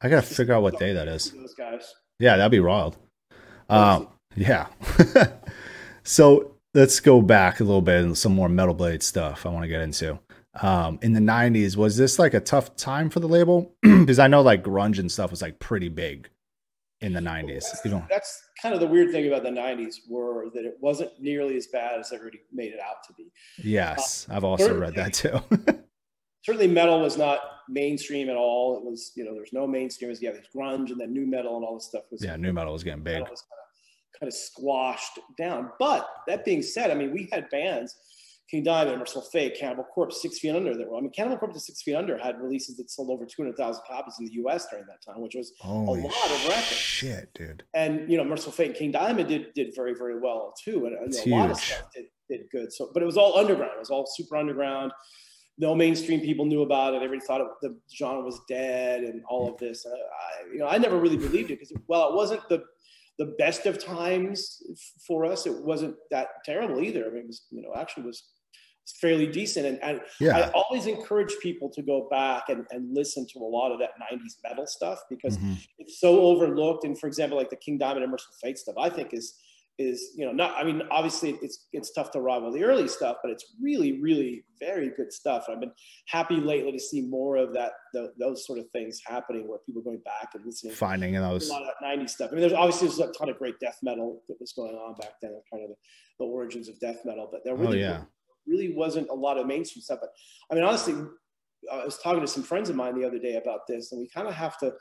I 0.00 0.08
gotta 0.08 0.22
figure 0.22 0.54
out 0.54 0.62
what 0.62 0.78
day 0.78 0.92
that 0.92 1.06
is. 1.06 1.30
Those 1.30 1.54
guys. 1.54 1.94
Yeah, 2.18 2.36
that'd 2.36 2.50
be 2.50 2.60
wild. 2.60 2.96
Um, 3.68 4.08
yeah. 4.34 4.66
so 6.02 6.56
let's 6.74 6.98
go 7.00 7.22
back 7.22 7.60
a 7.60 7.64
little 7.64 7.82
bit 7.82 8.02
and 8.02 8.18
some 8.18 8.34
more 8.34 8.48
Metal 8.48 8.74
Blade 8.74 9.02
stuff 9.02 9.46
I 9.46 9.50
want 9.50 9.62
to 9.62 9.68
get 9.68 9.80
into 9.80 10.18
um, 10.62 10.98
in 11.02 11.12
the 11.12 11.20
90s 11.20 11.76
was 11.76 11.96
this 11.96 12.18
like 12.18 12.34
a 12.34 12.40
tough 12.40 12.76
time 12.76 13.10
for 13.10 13.20
the 13.20 13.28
label 13.28 13.74
because 13.82 14.18
i 14.18 14.26
know 14.26 14.40
like 14.42 14.62
grunge 14.62 14.98
and 14.98 15.10
stuff 15.10 15.30
was 15.30 15.42
like 15.42 15.58
pretty 15.58 15.88
big 15.88 16.28
in 17.00 17.12
the 17.12 17.20
90s. 17.20 17.64
That's, 17.64 17.84
You 17.84 17.90
know, 17.92 18.04
that's 18.10 18.42
kind 18.60 18.74
of 18.74 18.80
the 18.80 18.86
weird 18.86 19.12
thing 19.12 19.28
about 19.28 19.42
the 19.42 19.50
90s 19.50 19.96
were 20.08 20.50
that 20.54 20.64
it 20.64 20.76
wasn't 20.80 21.10
nearly 21.20 21.56
as 21.56 21.66
bad 21.68 22.00
as 22.00 22.12
everybody 22.12 22.40
made 22.52 22.72
it 22.72 22.80
out 22.80 23.04
to 23.06 23.12
be. 23.14 23.30
yes, 23.62 24.26
I've 24.30 24.44
also 24.44 24.76
read 24.76 24.94
that 24.94 25.12
too. 25.12 25.40
Certainly 26.44 26.68
metal 26.68 27.00
was 27.00 27.16
not 27.16 27.40
mainstream 27.68 28.28
at 28.30 28.36
all. 28.36 28.78
It 28.78 28.84
was, 28.84 29.12
you 29.14 29.24
know, 29.24 29.34
there's 29.34 29.52
no 29.52 29.66
mainstream. 29.66 30.08
It 30.08 30.12
was, 30.12 30.22
yeah, 30.22 30.32
there's 30.32 30.46
grunge 30.54 30.90
and 30.90 31.00
then 31.00 31.12
new 31.12 31.26
metal 31.26 31.56
and 31.56 31.64
all 31.64 31.74
this 31.74 31.86
stuff 31.86 32.04
was 32.10 32.24
yeah, 32.24 32.36
new 32.36 32.52
metal 32.52 32.72
was 32.72 32.84
getting 32.84 33.02
big. 33.02 33.20
was 33.20 33.42
kind 33.42 33.60
of, 33.60 34.20
kind 34.20 34.28
of 34.28 34.34
squashed 34.34 35.18
down. 35.36 35.70
But 35.78 36.08
that 36.26 36.44
being 36.44 36.62
said, 36.62 36.90
I 36.90 36.94
mean, 36.94 37.12
we 37.12 37.28
had 37.30 37.50
bands, 37.50 37.94
King 38.50 38.62
Diamond, 38.62 38.98
Mercyful 38.98 39.22
Fate, 39.22 39.56
Cannibal 39.58 39.84
Corpse, 39.84 40.22
Six 40.22 40.38
Feet 40.38 40.50
Under. 40.50 40.74
That 40.74 40.88
were, 40.88 40.96
I 40.96 41.00
mean, 41.00 41.10
Cannibal 41.10 41.36
Corpse 41.36 41.54
and 41.56 41.62
Six 41.62 41.82
Feet 41.82 41.94
Under 41.94 42.16
had 42.16 42.40
releases 42.40 42.76
that 42.78 42.90
sold 42.90 43.10
over 43.10 43.26
200,000 43.26 43.82
copies 43.86 44.14
in 44.18 44.26
the 44.26 44.32
U.S. 44.34 44.66
during 44.70 44.86
that 44.86 45.02
time, 45.04 45.20
which 45.20 45.34
was 45.34 45.52
Holy 45.60 46.00
a 46.00 46.04
lot 46.04 46.30
of 46.30 46.48
records. 46.48 46.66
shit, 46.66 47.32
dude. 47.34 47.64
And 47.74 48.10
you 48.10 48.16
know, 48.16 48.24
Mercyful 48.24 48.52
Fate 48.52 48.68
and 48.68 48.76
King 48.76 48.92
Diamond 48.92 49.28
did 49.28 49.52
did 49.54 49.74
very 49.74 49.94
very 49.94 50.18
well 50.18 50.54
too, 50.62 50.86
and, 50.86 50.96
and 50.96 51.14
a 51.14 51.36
lot 51.36 51.50
of 51.50 51.58
stuff 51.58 51.90
did, 51.94 52.06
did 52.28 52.50
good. 52.50 52.72
So, 52.72 52.90
but 52.94 53.02
it 53.02 53.06
was 53.06 53.18
all 53.18 53.36
underground. 53.36 53.72
It 53.76 53.80
was 53.80 53.90
all 53.90 54.06
super 54.06 54.36
underground. 54.36 54.92
No 55.60 55.74
mainstream 55.74 56.20
people 56.20 56.46
knew 56.46 56.62
about 56.62 56.94
it. 56.94 57.02
Everybody 57.02 57.26
thought 57.26 57.40
it, 57.40 57.48
the 57.60 57.76
genre 57.94 58.24
was 58.24 58.40
dead 58.48 59.02
and 59.02 59.22
all 59.28 59.52
of 59.52 59.58
this. 59.58 59.84
Uh, 59.84 59.90
I, 59.90 60.52
you 60.52 60.58
know, 60.60 60.68
I 60.68 60.78
never 60.78 60.98
really 60.98 61.16
believed 61.16 61.50
it 61.50 61.58
because, 61.58 61.72
well, 61.88 62.08
it 62.10 62.14
wasn't 62.14 62.48
the 62.48 62.62
the 63.18 63.34
best 63.38 63.66
of 63.66 63.84
times 63.84 64.62
for 65.06 65.24
us. 65.24 65.46
It 65.46 65.64
wasn't 65.64 65.96
that 66.10 66.28
terrible 66.44 66.80
either. 66.80 67.04
I 67.04 67.08
mean, 67.08 67.24
it 67.24 67.26
was, 67.26 67.46
you 67.50 67.60
know, 67.60 67.72
actually 67.74 68.04
was 68.04 68.22
fairly 68.92 69.26
decent. 69.26 69.66
And, 69.66 69.78
and 69.82 70.00
I 70.32 70.50
always 70.54 70.86
encourage 70.86 71.34
people 71.42 71.68
to 71.70 71.82
go 71.82 72.08
back 72.10 72.48
and, 72.48 72.66
and 72.70 72.94
listen 72.94 73.26
to 73.32 73.38
a 73.40 73.48
lot 73.48 73.72
of 73.72 73.78
that 73.80 73.90
90s 74.00 74.36
metal 74.42 74.66
stuff 74.66 74.98
because 75.10 75.36
Mhm. 75.38 75.56
it's 75.78 76.00
so 76.00 76.20
overlooked. 76.20 76.84
And 76.84 76.98
for 76.98 77.06
example, 77.06 77.36
like 77.38 77.50
the 77.50 77.56
King 77.56 77.78
Diamond 77.78 78.02
and 78.02 78.10
Mercyful 78.12 78.34
Fate 78.42 78.58
stuff, 78.58 78.76
I 78.78 78.88
think 78.90 79.12
is 79.14 79.34
is 79.80 80.10
you 80.16 80.26
know 80.26 80.32
not. 80.32 80.56
I 80.56 80.64
mean, 80.64 80.82
obviously 80.90 81.38
it's 81.40 81.68
it's 81.72 81.92
tough 81.92 82.10
to 82.10 82.20
rival 82.20 82.50
the 82.50 82.64
early 82.64 82.88
stuff, 82.88 83.18
but 83.22 83.30
it's 83.30 83.54
really 83.62 84.00
really 84.00 84.42
very 84.58 84.90
good 84.96 85.12
stuff. 85.12 85.44
I've 85.48 85.60
been 85.60 85.70
happy 86.08 86.34
lately 86.40 86.72
to 86.72 86.80
see 86.80 87.00
more 87.02 87.36
of 87.36 87.52
that 87.54 87.74
tho- 87.94 88.10
those 88.18 88.44
sort 88.44 88.58
of 88.58 88.68
things 88.72 89.00
happening 89.06 89.46
where 89.46 89.58
people 89.64 89.80
are 89.80 89.84
going 89.84 90.00
back 90.04 90.30
and 90.34 90.44
listening. 90.44 90.72
Finding 90.74 91.12
those. 91.14 91.48
A 91.48 91.52
lot 91.52 91.62
of 91.62 91.68
that 91.68 91.86
90s 91.86 92.10
stuff. 92.10 92.30
I 92.30 92.32
mean, 92.32 92.40
there's 92.40 92.54
obviously 92.54 92.88
there's 92.88 92.98
a 92.98 93.12
ton 93.12 93.28
of 93.28 93.38
great 93.38 93.60
death 93.60 93.78
metal 93.84 94.20
that 94.28 94.40
was 94.40 94.50
going 94.52 94.74
on 94.74 94.96
back 94.96 95.12
then, 95.22 95.40
kind 95.52 95.62
of 95.62 95.70
the, 95.70 95.76
the 96.18 96.24
origins 96.24 96.68
of 96.68 96.76
death 96.80 97.04
metal. 97.04 97.28
But 97.30 97.44
there 97.44 97.54
Oh, 97.54 97.58
really 97.58 97.78
yeah. 97.78 98.02
Really 98.48 98.74
wasn't 98.74 99.08
a 99.10 99.14
lot 99.14 99.38
of 99.38 99.46
mainstream 99.46 99.82
stuff. 99.82 99.98
But 100.00 100.10
I 100.50 100.54
mean, 100.54 100.64
honestly, 100.64 100.94
I 101.72 101.84
was 101.84 101.98
talking 101.98 102.20
to 102.20 102.26
some 102.26 102.42
friends 102.42 102.70
of 102.70 102.76
mine 102.76 102.98
the 102.98 103.06
other 103.06 103.18
day 103.18 103.36
about 103.36 103.66
this, 103.66 103.92
and 103.92 104.00
we 104.00 104.08
kind 104.08 104.26
of 104.28 104.34
have 104.34 104.58
to 104.58 104.72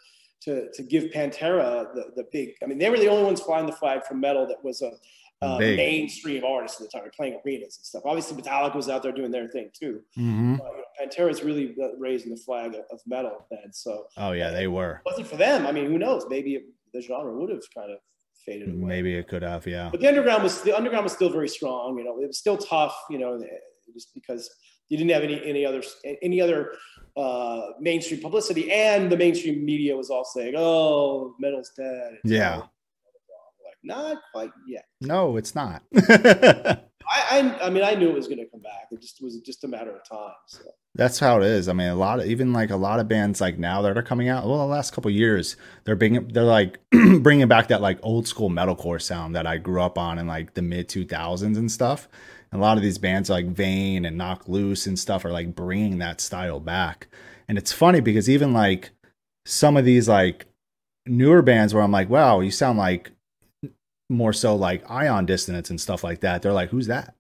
to 0.44 0.72
to 0.72 0.84
give 0.84 1.06
Pantera 1.06 1.94
the 1.96 2.12
the 2.16 2.26
big. 2.32 2.50
I 2.64 2.66
mean, 2.68 2.78
they 2.78 2.90
were 2.90 2.98
the 3.00 3.08
only 3.10 3.24
ones 3.24 3.42
flying 3.42 3.66
the 3.66 3.72
flag 3.72 4.04
for 4.06 4.14
metal 4.14 4.46
that 4.48 4.64
was 4.64 4.82
a, 4.82 4.92
a 5.42 5.58
mainstream 5.60 6.44
artist 6.46 6.80
at 6.82 6.90
the 6.92 6.98
time, 7.00 7.10
playing 7.16 7.40
arenas 7.46 7.78
and 7.78 7.86
stuff. 7.86 8.04
Obviously, 8.06 8.42
Metallica 8.42 8.76
was 8.76 8.90
out 8.90 9.02
there 9.04 9.12
doing 9.12 9.32
their 9.32 9.48
thing 9.50 9.70
too. 9.74 10.02
Mhm. 10.18 10.60
Uh, 10.60 10.64
you 10.64 10.78
know, 10.78 10.84
Pantera's 11.02 11.44
really 11.44 11.76
raising 11.98 12.32
the 12.32 12.38
flag 12.38 12.74
of, 12.76 12.82
of 12.92 13.00
metal 13.08 13.46
then. 13.52 13.72
So 13.74 14.08
Oh, 14.18 14.32
yeah, 14.32 14.52
they 14.52 14.68
were. 14.68 15.02
it 15.06 15.10
wasn't 15.10 15.28
for 15.28 15.38
them. 15.38 15.66
I 15.68 15.72
mean, 15.72 15.86
who 15.92 15.98
knows? 15.98 16.26
Maybe 16.30 16.56
it, 16.56 16.64
the 16.94 17.02
genre 17.02 17.34
would 17.38 17.50
have 17.50 17.64
kind 17.76 17.92
of 17.92 18.00
faded 18.48 18.70
away. 18.70 18.86
Maybe 18.86 19.14
it 19.16 19.28
could 19.28 19.44
have, 19.44 19.68
yeah. 19.68 19.90
But 19.92 20.02
the 20.02 20.08
underground 20.08 20.44
was 20.44 20.62
the 20.62 20.76
underground 20.76 21.04
was 21.04 21.14
still 21.14 21.30
very 21.30 21.50
strong. 21.50 21.98
You 21.98 22.06
know, 22.06 22.20
it 22.20 22.28
was 22.28 22.38
still 22.38 22.58
tough. 22.58 22.96
You 23.10 23.20
know, 23.20 23.40
just 23.94 24.14
because 24.14 24.50
you 24.90 24.98
didn't 24.98 25.12
have 25.12 25.24
any 25.24 25.44
any 25.46 25.66
other 25.66 25.84
any 26.22 26.42
other 26.42 26.74
uh, 27.16 27.62
mainstream 27.80 28.22
publicity, 28.22 28.72
and 28.72 29.12
the 29.12 29.18
mainstream 29.18 29.66
media 29.66 29.96
was 29.96 30.10
all 30.10 30.26
saying, 30.26 30.56
"Oh, 30.58 31.36
metal's 31.40 31.72
dead." 31.78 32.20
It's 32.24 32.32
Yeah. 32.32 32.58
Like, 32.58 32.70
not 33.84 34.18
quite 34.34 34.52
yet. 34.68 34.86
No, 35.02 35.38
it's 35.38 35.54
not. 35.54 35.84
I, 37.10 37.40
I, 37.62 37.68
I 37.68 37.70
mean, 37.70 37.84
I 37.84 37.94
knew 37.94 38.10
it 38.10 38.16
was 38.16 38.28
going 38.28 38.40
to 38.40 38.46
come 38.46 38.62
back. 38.62 38.88
It 38.92 39.02
just 39.02 39.22
was 39.22 39.40
just 39.40 39.64
a 39.64 39.68
matter 39.68 39.92
of 39.92 40.04
time. 40.08 40.34
So. 40.48 40.60
That's 40.96 41.20
how 41.20 41.38
it 41.38 41.46
is. 41.46 41.70
I 41.70 41.74
mean, 41.74 41.90
a 41.90 41.96
lot 41.96 42.20
of 42.20 42.26
even 42.26 42.54
like 42.54 42.72
a 42.72 42.76
lot 42.76 43.00
of 43.00 43.08
bands 43.08 43.40
like 43.40 43.60
now 43.60 43.82
that 43.84 43.98
are 43.98 44.04
coming 44.04 44.30
out. 44.30 44.48
Well, 44.48 44.58
the 44.58 44.66
last 44.66 44.94
couple 44.94 45.12
years, 45.12 45.56
they're 45.84 45.96
bringing 45.96 46.28
they're 46.30 46.44
like 46.44 46.80
bringing 47.22 47.48
back 47.48 47.68
that 47.68 47.82
like 47.82 48.00
old 48.02 48.28
school 48.28 48.50
metalcore 48.50 49.02
sound 49.02 49.36
that 49.36 49.46
I 49.46 49.58
grew 49.58 49.82
up 49.82 49.98
on 49.98 50.18
in 50.18 50.28
like 50.28 50.56
the 50.56 50.62
mid 50.62 50.90
two 50.90 51.06
thousands 51.06 51.58
and 51.58 51.72
stuff. 51.72 52.08
And 52.52 52.60
a 52.60 52.64
lot 52.64 52.78
of 52.78 52.84
these 52.84 52.98
bands 52.98 53.30
like 53.30 53.46
Vein 53.48 54.06
and 54.06 54.18
Knocked 54.18 54.50
Loose 54.50 54.88
and 54.88 54.98
stuff 54.98 55.24
are 55.24 55.32
like 55.32 55.56
bringing 55.56 56.00
that 56.00 56.20
style 56.20 56.60
back. 56.60 57.08
And 57.48 57.58
it's 57.58 57.72
funny 57.72 58.00
because 58.00 58.30
even 58.30 58.54
like 58.54 58.92
some 59.46 59.78
of 59.78 59.86
these 59.86 60.10
like 60.10 60.48
newer 61.06 61.42
bands 61.42 61.74
where 61.74 61.84
I'm 61.84 61.92
like, 61.92 62.10
wow, 62.10 62.40
you 62.40 62.52
sound 62.52 62.78
like 62.78 63.12
more 64.10 64.34
so 64.34 64.56
like 64.56 64.90
Ion 64.90 65.26
Dissonance 65.26 65.70
and 65.70 65.80
stuff 65.82 66.04
like 66.04 66.22
that. 66.22 66.42
They're 66.42 66.54
like, 66.54 66.70
who's 66.70 66.88
that? 66.88 67.16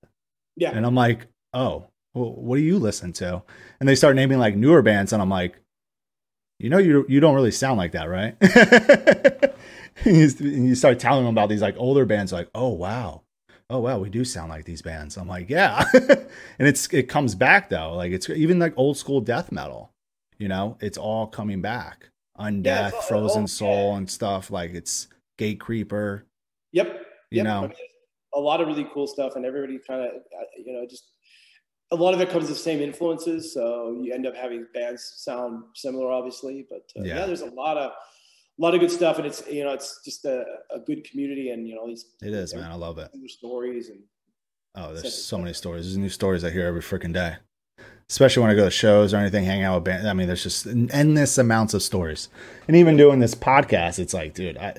Yeah. 0.55 0.71
And 0.71 0.85
I'm 0.85 0.95
like, 0.95 1.27
oh, 1.53 1.88
well, 2.13 2.31
what 2.33 2.55
do 2.55 2.61
you 2.61 2.79
listen 2.79 3.13
to? 3.13 3.43
And 3.79 3.88
they 3.88 3.95
start 3.95 4.15
naming 4.15 4.39
like 4.39 4.55
newer 4.55 4.81
bands, 4.81 5.13
and 5.13 5.21
I'm 5.21 5.29
like, 5.29 5.59
you 6.59 6.69
know, 6.69 6.79
you 6.79 7.05
you 7.07 7.19
don't 7.19 7.35
really 7.35 7.51
sound 7.51 7.77
like 7.77 7.91
that, 7.91 8.05
right? 8.09 8.35
and 10.05 10.67
you, 10.67 10.75
start 10.75 10.99
telling 10.99 11.25
them 11.25 11.33
about 11.33 11.49
these 11.49 11.61
like 11.61 11.75
older 11.77 12.05
bands, 12.05 12.31
like, 12.33 12.49
oh 12.55 12.69
wow, 12.69 13.21
oh 13.69 13.79
wow, 13.79 13.99
we 13.99 14.09
do 14.09 14.25
sound 14.25 14.49
like 14.49 14.65
these 14.65 14.81
bands. 14.81 15.17
I'm 15.17 15.27
like, 15.27 15.49
yeah, 15.49 15.83
and 15.93 16.67
it's 16.67 16.91
it 16.93 17.03
comes 17.09 17.35
back 17.35 17.69
though, 17.69 17.93
like 17.93 18.11
it's 18.11 18.29
even 18.29 18.57
like 18.59 18.73
old 18.77 18.97
school 18.97 19.21
death 19.21 19.51
metal, 19.51 19.91
you 20.39 20.47
know, 20.47 20.77
it's 20.81 20.97
all 20.97 21.27
coming 21.27 21.61
back. 21.61 22.09
Undeath, 22.39 22.65
Yeah, 22.65 22.91
all- 22.95 23.01
Frozen 23.03 23.41
all- 23.43 23.47
Soul, 23.47 23.91
yeah. 23.91 23.97
and 23.97 24.09
stuff 24.09 24.49
like 24.49 24.73
it's 24.73 25.07
Gatecreeper. 25.39 26.23
Yep. 26.72 27.05
You 27.32 27.38
yep. 27.38 27.45
know. 27.45 27.57
I 27.59 27.68
mean, 27.68 27.76
a 28.34 28.39
lot 28.39 28.61
of 28.61 28.68
really 28.68 28.88
cool 28.93 29.07
stuff, 29.07 29.36
and 29.36 29.45
everybody 29.45 29.80
kind 29.86 30.01
of, 30.01 30.11
you 30.57 30.74
know, 30.74 30.86
just 30.88 31.11
a 31.91 31.95
lot 31.95 32.13
of 32.13 32.22
it 32.22 32.30
comes 32.30 32.47
with 32.47 32.57
the 32.57 32.63
same 32.63 32.82
influences. 32.82 33.53
So 33.53 33.99
you 34.01 34.13
end 34.13 34.28
up 34.28 34.36
having 34.36 34.68
bands 34.74 35.13
sound 35.18 35.63
similar, 35.76 36.11
obviously. 36.11 36.65
But 36.70 36.89
uh, 36.99 37.03
yeah. 37.03 37.20
Yeah. 37.20 37.26
there's 37.26 37.41
a 37.41 37.49
lot 37.51 37.78
of, 37.78 37.91
a 37.91 38.61
lot 38.61 38.74
of 38.74 38.80
good 38.80 38.91
stuff, 38.91 39.18
and 39.18 39.26
it's 39.26 39.43
you 39.47 39.63
know, 39.63 39.74
it's 39.74 40.01
just 40.03 40.26
a, 40.26 40.43
a 40.72 40.80
good 40.80 41.03
community, 41.09 41.51
and 41.51 41.68
you 41.68 41.76
know, 41.76 41.88
these 41.88 42.05
It 42.22 42.34
is, 42.34 42.53
man. 42.53 42.72
I 42.72 42.76
love 42.76 42.97
it. 42.97 43.11
Stories 43.30 43.89
and 43.89 43.99
Oh, 44.78 44.93
there's 44.93 45.26
so 45.26 45.39
many 45.39 45.53
stories. 45.53 45.86
There's 45.86 45.97
new 45.97 46.07
stories 46.07 46.43
I 46.43 46.51
hear 46.51 46.68
every 46.68 46.82
freaking 46.82 47.11
day. 47.11 47.38
Especially 48.09 48.41
when 48.41 48.51
I 48.51 48.55
go 48.55 48.63
to 48.65 48.72
shows 48.72 49.11
or 49.11 49.18
anything, 49.18 49.43
hang 49.43 49.63
out 49.63 49.76
with 49.76 49.86
bands. 49.86 50.05
I 50.05 50.13
mean, 50.13 50.28
there's 50.28 50.43
just 50.43 50.68
endless 50.68 51.38
amounts 51.39 51.74
of 51.74 51.82
stories. 51.82 52.30
And 52.68 52.78
even 52.78 52.95
doing 52.95 53.20
this 53.20 53.34
podcast, 53.34 53.97
it's 53.97 54.13
like, 54.13 54.36
dude, 54.36 54.57
I 54.57 54.76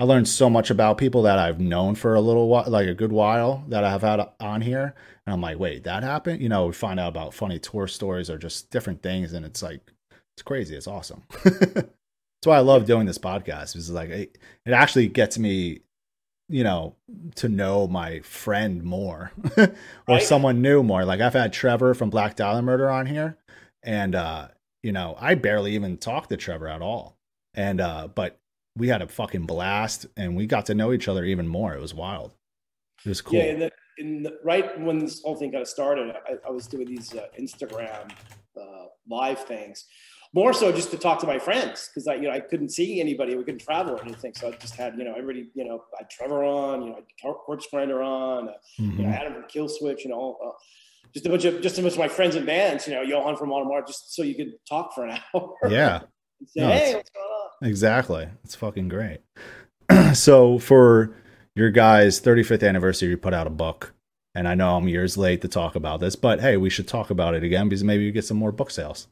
I 0.00 0.04
learned 0.04 0.26
so 0.28 0.48
much 0.48 0.70
about 0.70 0.96
people 0.96 1.22
that 1.24 1.38
I've 1.38 1.60
known 1.60 1.94
for 1.94 2.14
a 2.14 2.22
little 2.22 2.48
while, 2.48 2.64
like 2.70 2.88
a 2.88 2.94
good 2.94 3.12
while, 3.12 3.64
that 3.68 3.84
I've 3.84 4.00
had 4.00 4.26
on 4.40 4.62
here. 4.62 4.94
And 5.26 5.34
I'm 5.34 5.42
like, 5.42 5.58
wait, 5.58 5.84
that 5.84 6.02
happened? 6.02 6.40
You 6.40 6.48
know, 6.48 6.66
we 6.66 6.72
find 6.72 6.98
out 6.98 7.08
about 7.08 7.34
funny 7.34 7.58
tour 7.58 7.86
stories 7.86 8.30
or 8.30 8.38
just 8.38 8.70
different 8.70 9.02
things, 9.02 9.34
and 9.34 9.44
it's 9.44 9.62
like, 9.62 9.82
it's 10.34 10.42
crazy. 10.42 10.74
It's 10.74 10.86
awesome. 10.86 11.24
That's 11.44 12.46
why 12.46 12.56
I 12.56 12.60
love 12.60 12.86
doing 12.86 13.04
this 13.04 13.18
podcast. 13.18 13.74
Because 13.74 13.90
like, 13.90 14.08
it, 14.08 14.38
it 14.64 14.72
actually 14.72 15.08
gets 15.08 15.38
me 15.38 15.80
you 16.48 16.64
know, 16.64 16.96
to 17.36 17.48
know 17.48 17.86
my 17.86 18.20
friend 18.20 18.82
more 18.82 19.30
or 19.58 19.68
Right. 20.08 20.22
someone 20.22 20.60
new 20.62 20.82
more. 20.82 21.04
Like 21.04 21.20
I've 21.20 21.34
had 21.34 21.52
Trevor 21.52 21.94
from 21.94 22.10
Black 22.10 22.34
Dahlia 22.36 22.62
Murder 22.62 22.90
on 22.90 23.04
here, 23.06 23.36
and 23.84 24.14
uh, 24.16 24.48
you 24.82 24.92
know, 24.92 25.14
I 25.20 25.36
barely 25.36 25.74
even 25.74 25.96
talked 25.98 26.30
to 26.30 26.36
Trevor 26.36 26.66
at 26.68 26.82
all. 26.82 27.18
And 27.54 27.80
uh, 27.80 28.08
but 28.08 28.39
we 28.76 28.88
had 28.88 29.02
a 29.02 29.08
fucking 29.08 29.46
blast, 29.46 30.06
and 30.16 30.36
we 30.36 30.46
got 30.46 30.66
to 30.66 30.74
know 30.74 30.92
each 30.92 31.08
other 31.08 31.24
even 31.24 31.46
more. 31.48 31.74
It 31.74 31.80
was 31.80 31.94
wild. 31.94 32.32
It 33.04 33.08
was 33.08 33.20
cool. 33.20 33.38
yeah. 33.38 33.44
In 33.44 33.58
the, 33.60 33.70
in 33.98 34.22
the, 34.22 34.38
right 34.44 34.78
when 34.80 34.98
this 34.98 35.22
whole 35.22 35.36
thing 35.36 35.50
kind 35.52 35.62
of 35.62 35.68
started, 35.68 36.14
I, 36.28 36.34
I 36.46 36.50
was 36.50 36.66
doing 36.66 36.86
these 36.86 37.14
uh, 37.14 37.26
Instagram 37.38 38.10
uh, 38.60 38.84
live 39.08 39.40
things, 39.44 39.84
more 40.32 40.52
so 40.52 40.70
just 40.70 40.90
to 40.92 40.96
talk 40.98 41.18
to 41.20 41.26
my 41.26 41.38
friends 41.38 41.88
because 41.92 42.06
I, 42.06 42.14
you 42.14 42.22
know, 42.22 42.30
I 42.30 42.40
couldn't 42.40 42.68
see 42.70 43.00
anybody. 43.00 43.34
We 43.34 43.42
couldn't 43.44 43.60
travel 43.60 43.94
or 43.94 44.02
anything, 44.02 44.32
so 44.34 44.48
I 44.48 44.52
just 44.52 44.76
had, 44.76 44.96
you 44.96 45.04
know, 45.04 45.12
everybody, 45.12 45.48
you 45.54 45.64
know, 45.64 45.82
I 45.94 46.02
had 46.02 46.10
Trevor 46.10 46.44
on, 46.44 46.82
you 46.82 46.90
know, 46.90 46.96
I 46.96 46.98
had 46.98 47.34
Corpsegrinder 47.48 48.04
on, 48.04 48.48
uh, 48.48 48.52
you 48.78 48.86
know, 49.02 49.08
Mhm. 49.08 49.12
Adam 49.14 49.34
from 49.34 49.42
Killswitch, 49.44 50.04
you 50.04 50.10
know, 50.10 50.38
uh, 50.44 50.52
just 51.12 51.26
a 51.26 51.28
bunch 51.30 51.44
of 51.44 51.60
just 51.60 51.76
a 51.78 51.82
bunch 51.82 51.94
of 51.94 51.98
my 51.98 52.06
friends 52.08 52.36
and 52.36 52.46
bands, 52.46 52.86
you 52.86 52.94
know, 52.94 53.02
Johan 53.02 53.36
from 53.36 53.52
Amon 53.52 53.66
Amarth, 53.68 53.88
just 53.88 54.14
so 54.14 54.22
you 54.22 54.36
could 54.36 54.52
talk 54.68 54.94
for 54.94 55.04
an 55.06 55.18
hour. 55.34 55.56
Yeah, 55.68 56.00
say, 56.46 56.60
No, 56.60 56.68
hey, 56.68 56.94
what's 56.94 57.10
going 57.10 57.24
on? 57.26 57.39
Exactly. 57.62 58.28
It's 58.44 58.54
fucking 58.54 58.88
great. 58.88 59.20
so 60.14 60.58
for 60.58 61.14
your 61.54 61.70
guys' 61.70 62.20
35th 62.20 62.66
anniversary, 62.66 63.08
you 63.08 63.16
put 63.16 63.34
out 63.34 63.46
a 63.46 63.50
book. 63.50 63.94
And 64.34 64.46
I 64.46 64.54
know 64.54 64.76
I'm 64.76 64.86
years 64.86 65.16
late 65.16 65.42
to 65.42 65.48
talk 65.48 65.74
about 65.74 65.98
this, 65.98 66.14
but 66.14 66.40
hey, 66.40 66.56
we 66.56 66.70
should 66.70 66.86
talk 66.86 67.10
about 67.10 67.34
it 67.34 67.42
again 67.42 67.68
because 67.68 67.82
maybe 67.82 68.04
you 68.04 68.12
get 68.12 68.24
some 68.24 68.36
more 68.36 68.52
book 68.52 68.70
sales. 68.70 69.08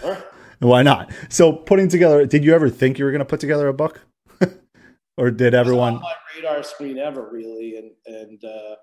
Sure. 0.00 0.24
Why 0.58 0.82
not? 0.82 1.10
So 1.30 1.52
putting 1.52 1.88
together, 1.88 2.26
did 2.26 2.44
you 2.44 2.54
ever 2.54 2.68
think 2.68 2.98
you 2.98 3.04
were 3.04 3.10
going 3.10 3.20
to 3.20 3.24
put 3.24 3.40
together 3.40 3.68
a 3.68 3.74
book? 3.74 4.00
or 5.16 5.30
did 5.30 5.54
everyone? 5.54 5.94
my 5.94 6.12
radar 6.36 6.62
screen 6.62 6.98
ever 6.98 7.28
really, 7.30 7.76
and 7.76 7.90
and 8.06 8.44
uh, 8.44 8.76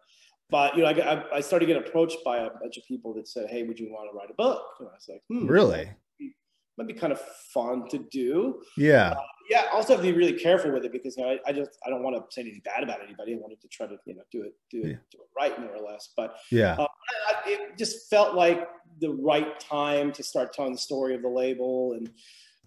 but 0.49 0.75
you 0.75 0.83
know, 0.83 0.89
I, 0.89 1.13
I 1.13 1.37
I 1.37 1.41
started 1.41 1.67
getting 1.67 1.83
approached 1.83 2.17
by 2.25 2.39
a 2.39 2.49
bunch 2.49 2.77
of 2.77 2.85
people 2.85 3.13
that 3.15 3.27
said, 3.27 3.49
hey, 3.49 3.63
would 3.63 3.79
you 3.79 3.91
want 3.91 4.11
to 4.11 4.17
write 4.17 4.29
a 4.29 4.33
book? 4.33 4.63
And 4.79 4.89
I 4.89 4.93
was 4.93 5.09
like, 5.09 5.23
hmm, 5.29 5.47
Really? 5.47 5.89
Might 6.81 6.93
be 6.93 6.99
kind 6.99 7.13
of 7.13 7.21
fun 7.53 7.87
to 7.89 7.99
do. 8.11 8.61
Yeah. 8.77 9.13
yeah, 9.49 9.65
also 9.71 9.93
have 9.93 10.03
to 10.03 10.11
be 10.11 10.17
really 10.17 10.33
careful 10.33 10.71
with 10.71 10.83
it 10.85 10.91
because 10.91 11.17
you 11.17 11.23
know, 11.23 11.29
I, 11.29 11.49
I, 11.49 11.53
just 11.53 11.71
I 11.85 11.89
don't 11.89 12.03
want 12.03 12.15
to 12.15 12.23
say 12.33 12.41
anything 12.41 12.61
bad 12.65 12.83
about 12.83 13.03
anybody. 13.03 13.33
I 13.33 13.37
wanted 13.37 13.61
to 13.61 13.67
try 13.67 13.87
to 13.87 13.97
you 14.05 14.15
know 14.15 14.23
do 14.31 14.43
it 14.43 14.53
do 14.69 14.81
it, 14.81 14.87
yeah. 14.87 14.95
do 15.11 15.19
it 15.19 15.29
right 15.37 15.59
more 15.59 15.75
or 15.75 15.91
less. 15.91 16.09
But 16.15 16.35
yeah, 16.51 16.73
uh, 16.73 16.87
I, 17.27 17.49
it 17.49 17.77
just 17.77 18.09
felt 18.09 18.35
like 18.35 18.67
the 18.99 19.11
right 19.11 19.59
time 19.59 20.11
to 20.13 20.23
start 20.23 20.53
telling 20.53 20.73
the 20.73 20.77
story 20.77 21.15
of 21.15 21.21
the 21.21 21.29
label 21.29 21.93
and 21.93 22.09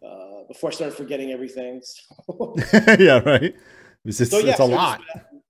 uh, 0.04 0.44
before 0.48 0.70
I 0.70 0.72
started 0.72 0.96
forgetting 0.96 1.32
everything. 1.32 1.82
So. 1.82 2.54
yeah, 2.98 3.20
right. 3.20 3.54
It's 4.04 4.18
just, 4.18 4.30
so, 4.30 4.38
yeah, 4.38 4.50
it's 4.50 4.60
a 4.60 4.64
so 4.64 4.66
lot. 4.66 5.00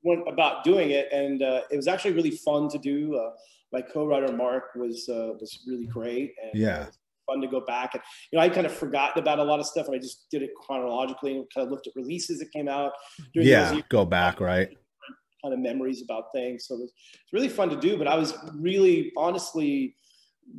Went 0.02 0.28
about 0.28 0.64
doing 0.64 0.90
it, 0.90 1.08
and 1.12 1.42
uh, 1.42 1.62
it 1.70 1.76
was 1.76 1.88
actually 1.88 2.12
really 2.12 2.30
fun 2.30 2.68
to 2.68 2.78
do. 2.78 3.16
Uh, 3.16 3.30
my 3.72 3.80
co-writer 3.80 4.32
Mark 4.32 4.74
was 4.76 5.08
uh, 5.08 5.32
was 5.40 5.60
really 5.66 5.86
great, 5.86 6.34
and 6.42 6.52
yeah, 6.54 6.86
fun 7.26 7.40
to 7.40 7.48
go 7.48 7.60
back 7.60 7.94
and 7.94 8.02
you 8.30 8.38
know 8.38 8.44
I 8.44 8.48
kind 8.48 8.66
of 8.66 8.72
forgotten 8.72 9.22
about 9.22 9.38
a 9.38 9.44
lot 9.44 9.60
of 9.60 9.66
stuff, 9.66 9.86
and 9.86 9.96
I 9.96 9.98
just 9.98 10.26
did 10.30 10.42
it 10.42 10.50
chronologically 10.66 11.36
and 11.36 11.44
kind 11.54 11.66
of 11.66 11.70
looked 11.70 11.86
at 11.86 11.92
releases 11.96 12.38
that 12.38 12.52
came 12.52 12.68
out. 12.68 12.92
yeah, 13.34 13.80
go 13.88 14.04
back, 14.04 14.40
right? 14.40 14.68
Kind 15.42 15.54
of 15.54 15.60
memories 15.60 16.02
about 16.02 16.24
things, 16.34 16.66
so 16.66 16.74
it 16.74 16.80
was, 16.80 16.92
it's 17.12 17.32
really 17.32 17.48
fun 17.48 17.68
to 17.70 17.76
do. 17.76 17.96
But 17.98 18.08
I 18.08 18.16
was 18.16 18.34
really, 18.58 19.12
honestly, 19.16 19.96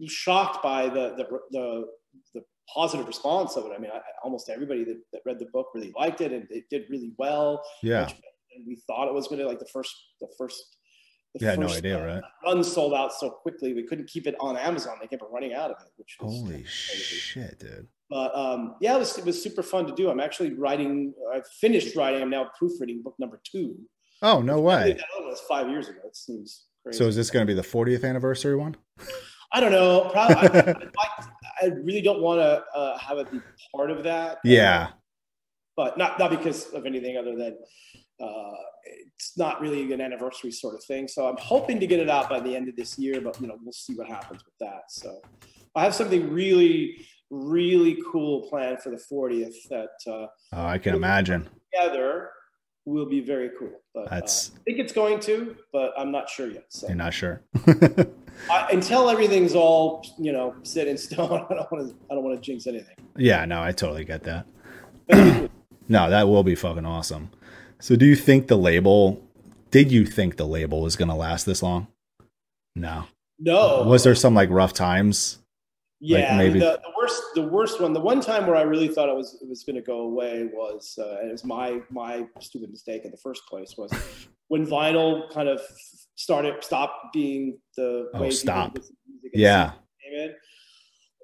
shocked 0.07 0.61
by 0.63 0.89
the 0.89 1.15
the 1.17 1.25
the, 1.51 1.85
the 2.33 2.41
positive 2.73 3.07
response 3.07 3.55
of 3.55 3.65
it. 3.65 3.71
I 3.75 3.79
mean, 3.79 3.91
I, 3.93 3.99
almost 4.23 4.49
everybody 4.49 4.83
that, 4.83 4.99
that 5.13 5.21
read 5.25 5.39
the 5.39 5.47
book 5.53 5.67
really 5.73 5.93
liked 5.97 6.21
it, 6.21 6.31
and 6.31 6.47
it 6.49 6.65
did 6.69 6.83
really 6.89 7.13
well. 7.17 7.63
Yeah, 7.81 8.07
and 8.55 8.65
we 8.67 8.81
thought 8.87 9.07
it 9.07 9.13
was 9.13 9.27
going 9.27 9.39
to 9.39 9.47
like 9.47 9.59
the 9.59 9.69
first 9.71 9.93
the 10.21 10.27
first 10.37 10.77
the 11.35 11.45
yeah, 11.45 11.55
no 11.55 11.67
idea, 11.67 12.05
right? 12.05 12.23
Run 12.45 12.63
sold 12.63 12.93
out 12.93 13.13
so 13.13 13.29
quickly, 13.29 13.73
we 13.73 13.83
couldn't 13.83 14.07
keep 14.07 14.25
it 14.25 14.35
on 14.39 14.57
Amazon. 14.57 14.97
They 15.01 15.07
kept 15.07 15.23
running 15.29 15.53
out 15.53 15.71
of 15.71 15.77
it, 15.85 15.91
which 15.97 16.15
holy 16.19 16.63
shit, 16.65 17.59
dude. 17.59 17.87
But 18.09 18.35
um, 18.35 18.75
yeah, 18.79 18.95
it 18.95 18.99
was 18.99 19.17
it 19.17 19.25
was 19.25 19.41
super 19.41 19.63
fun 19.63 19.85
to 19.87 19.93
do. 19.93 20.09
I'm 20.09 20.19
actually 20.19 20.53
writing. 20.53 21.13
I 21.33 21.41
finished 21.59 21.95
writing. 21.95 22.21
I'm 22.21 22.29
now 22.29 22.49
proofreading 22.57 23.01
book 23.03 23.15
number 23.19 23.41
two. 23.43 23.75
Oh 24.21 24.41
no 24.41 24.59
way! 24.61 24.93
That 24.93 25.25
was 25.25 25.41
five 25.49 25.69
years 25.69 25.89
ago. 25.89 25.99
It 26.05 26.15
seems 26.15 26.67
crazy. 26.83 26.99
So 26.99 27.07
is 27.07 27.15
this 27.15 27.29
going 27.29 27.45
to 27.45 27.51
be 27.51 27.55
the 27.55 27.67
40th 27.67 28.07
anniversary 28.07 28.55
one? 28.55 28.77
I 29.51 29.59
don't 29.59 29.71
know. 29.71 30.09
Probably. 30.11 30.35
I, 30.35 30.75
I, 30.99 31.63
I, 31.63 31.65
really 31.83 32.01
don't 32.01 32.21
want 32.21 32.39
to 32.39 32.63
uh, 32.77 32.97
have 32.97 33.17
it 33.17 33.31
be 33.31 33.39
part 33.75 33.91
of 33.91 34.03
that. 34.03 34.39
Yeah. 34.43 34.89
But 35.75 35.97
not 35.97 36.17
not 36.17 36.29
because 36.29 36.73
of 36.73 36.85
anything 36.85 37.17
other 37.17 37.35
than 37.35 37.57
uh, 38.21 38.51
it's 38.85 39.37
not 39.37 39.61
really 39.61 39.91
an 39.93 40.01
anniversary 40.01 40.51
sort 40.51 40.75
of 40.75 40.83
thing. 40.83 41.07
So 41.07 41.27
I'm 41.27 41.37
hoping 41.37 41.79
to 41.79 41.87
get 41.87 41.99
it 41.99 42.09
out 42.09 42.29
by 42.29 42.39
the 42.39 42.55
end 42.55 42.69
of 42.69 42.75
this 42.75 42.97
year, 42.97 43.21
but 43.21 43.39
you 43.41 43.47
know, 43.47 43.57
we'll 43.61 43.73
see 43.73 43.93
what 43.95 44.07
happens 44.07 44.43
with 44.45 44.53
that. 44.59 44.83
So 44.89 45.19
I 45.75 45.83
have 45.83 45.95
something 45.95 46.31
really, 46.31 47.07
really 47.29 47.97
cool 48.11 48.47
planned 48.49 48.81
for 48.81 48.89
the 48.89 49.01
40th 49.11 49.55
that 49.69 49.89
uh, 50.07 50.27
oh, 50.53 50.65
I 50.65 50.77
can 50.77 50.95
imagine 50.95 51.49
together 51.73 52.29
will 52.85 53.07
be 53.07 53.19
very 53.19 53.49
cool. 53.57 53.71
But 53.93 54.09
That's... 54.09 54.51
Uh, 54.51 54.59
I 54.59 54.63
think 54.63 54.79
it's 54.79 54.93
going 54.93 55.19
to, 55.21 55.55
but 55.73 55.93
I'm 55.97 56.11
not 56.11 56.29
sure 56.29 56.47
yet. 56.49 56.65
So 56.69 56.87
you're 56.87 56.95
not 56.95 57.13
sure. 57.13 57.43
I, 58.49 58.67
until 58.71 59.09
everything's 59.09 59.55
all 59.55 60.05
you 60.19 60.31
know 60.31 60.55
set 60.63 60.87
in 60.87 60.97
stone, 60.97 61.45
I 61.49 61.53
don't 61.55 61.71
want 61.71 61.89
to. 61.89 61.95
I 62.09 62.15
don't 62.15 62.23
want 62.23 62.35
to 62.35 62.41
jinx 62.41 62.67
anything. 62.67 62.95
Yeah, 63.17 63.45
no, 63.45 63.61
I 63.61 63.71
totally 63.71 64.05
get 64.05 64.23
that. 64.23 64.45
no, 65.89 66.09
that 66.09 66.27
will 66.27 66.43
be 66.43 66.55
fucking 66.55 66.85
awesome. 66.85 67.31
So 67.79 67.95
do 67.95 68.05
you 68.05 68.15
think 68.15 68.47
the 68.47 68.57
label 68.57 69.21
did 69.71 69.91
you 69.91 70.05
think 70.05 70.37
the 70.37 70.47
label 70.47 70.81
was 70.81 70.95
going 70.95 71.09
to 71.09 71.15
last 71.15 71.45
this 71.45 71.61
long? 71.61 71.87
No. 72.75 73.05
No. 73.39 73.83
Was 73.83 74.03
there 74.03 74.15
some 74.15 74.33
like 74.33 74.49
rough 74.49 74.73
times? 74.73 75.39
Yeah, 75.99 76.29
like 76.29 76.37
maybe 76.37 76.59
the, 76.59 76.79
the, 76.83 76.91
worst 76.97 77.21
the 77.35 77.41
worst 77.41 77.81
one, 77.81 77.93
the 77.93 77.99
one 77.99 78.21
time 78.21 78.45
where 78.47 78.55
I 78.55 78.61
really 78.61 78.89
thought 78.89 79.09
it 79.09 79.15
was 79.15 79.37
it 79.41 79.49
was 79.49 79.63
going 79.63 79.75
to 79.77 79.81
go 79.81 80.01
away 80.01 80.49
was 80.53 80.97
uh, 81.01 81.17
and 81.19 81.29
it 81.29 81.31
was 81.31 81.45
my 81.45 81.81
my 81.89 82.25
stupid 82.41 82.69
mistake 82.69 83.05
in 83.05 83.11
the 83.11 83.17
first 83.17 83.45
place 83.47 83.75
was 83.77 83.91
when 84.49 84.67
vinyl 84.67 85.31
kind 85.33 85.49
of 85.49 85.61
started 86.15 86.63
stopped 86.63 87.13
being 87.13 87.57
the 87.75 88.09
oh, 88.13 88.21
way 88.21 88.29
stop. 88.29 88.77
Yeah 89.33 89.71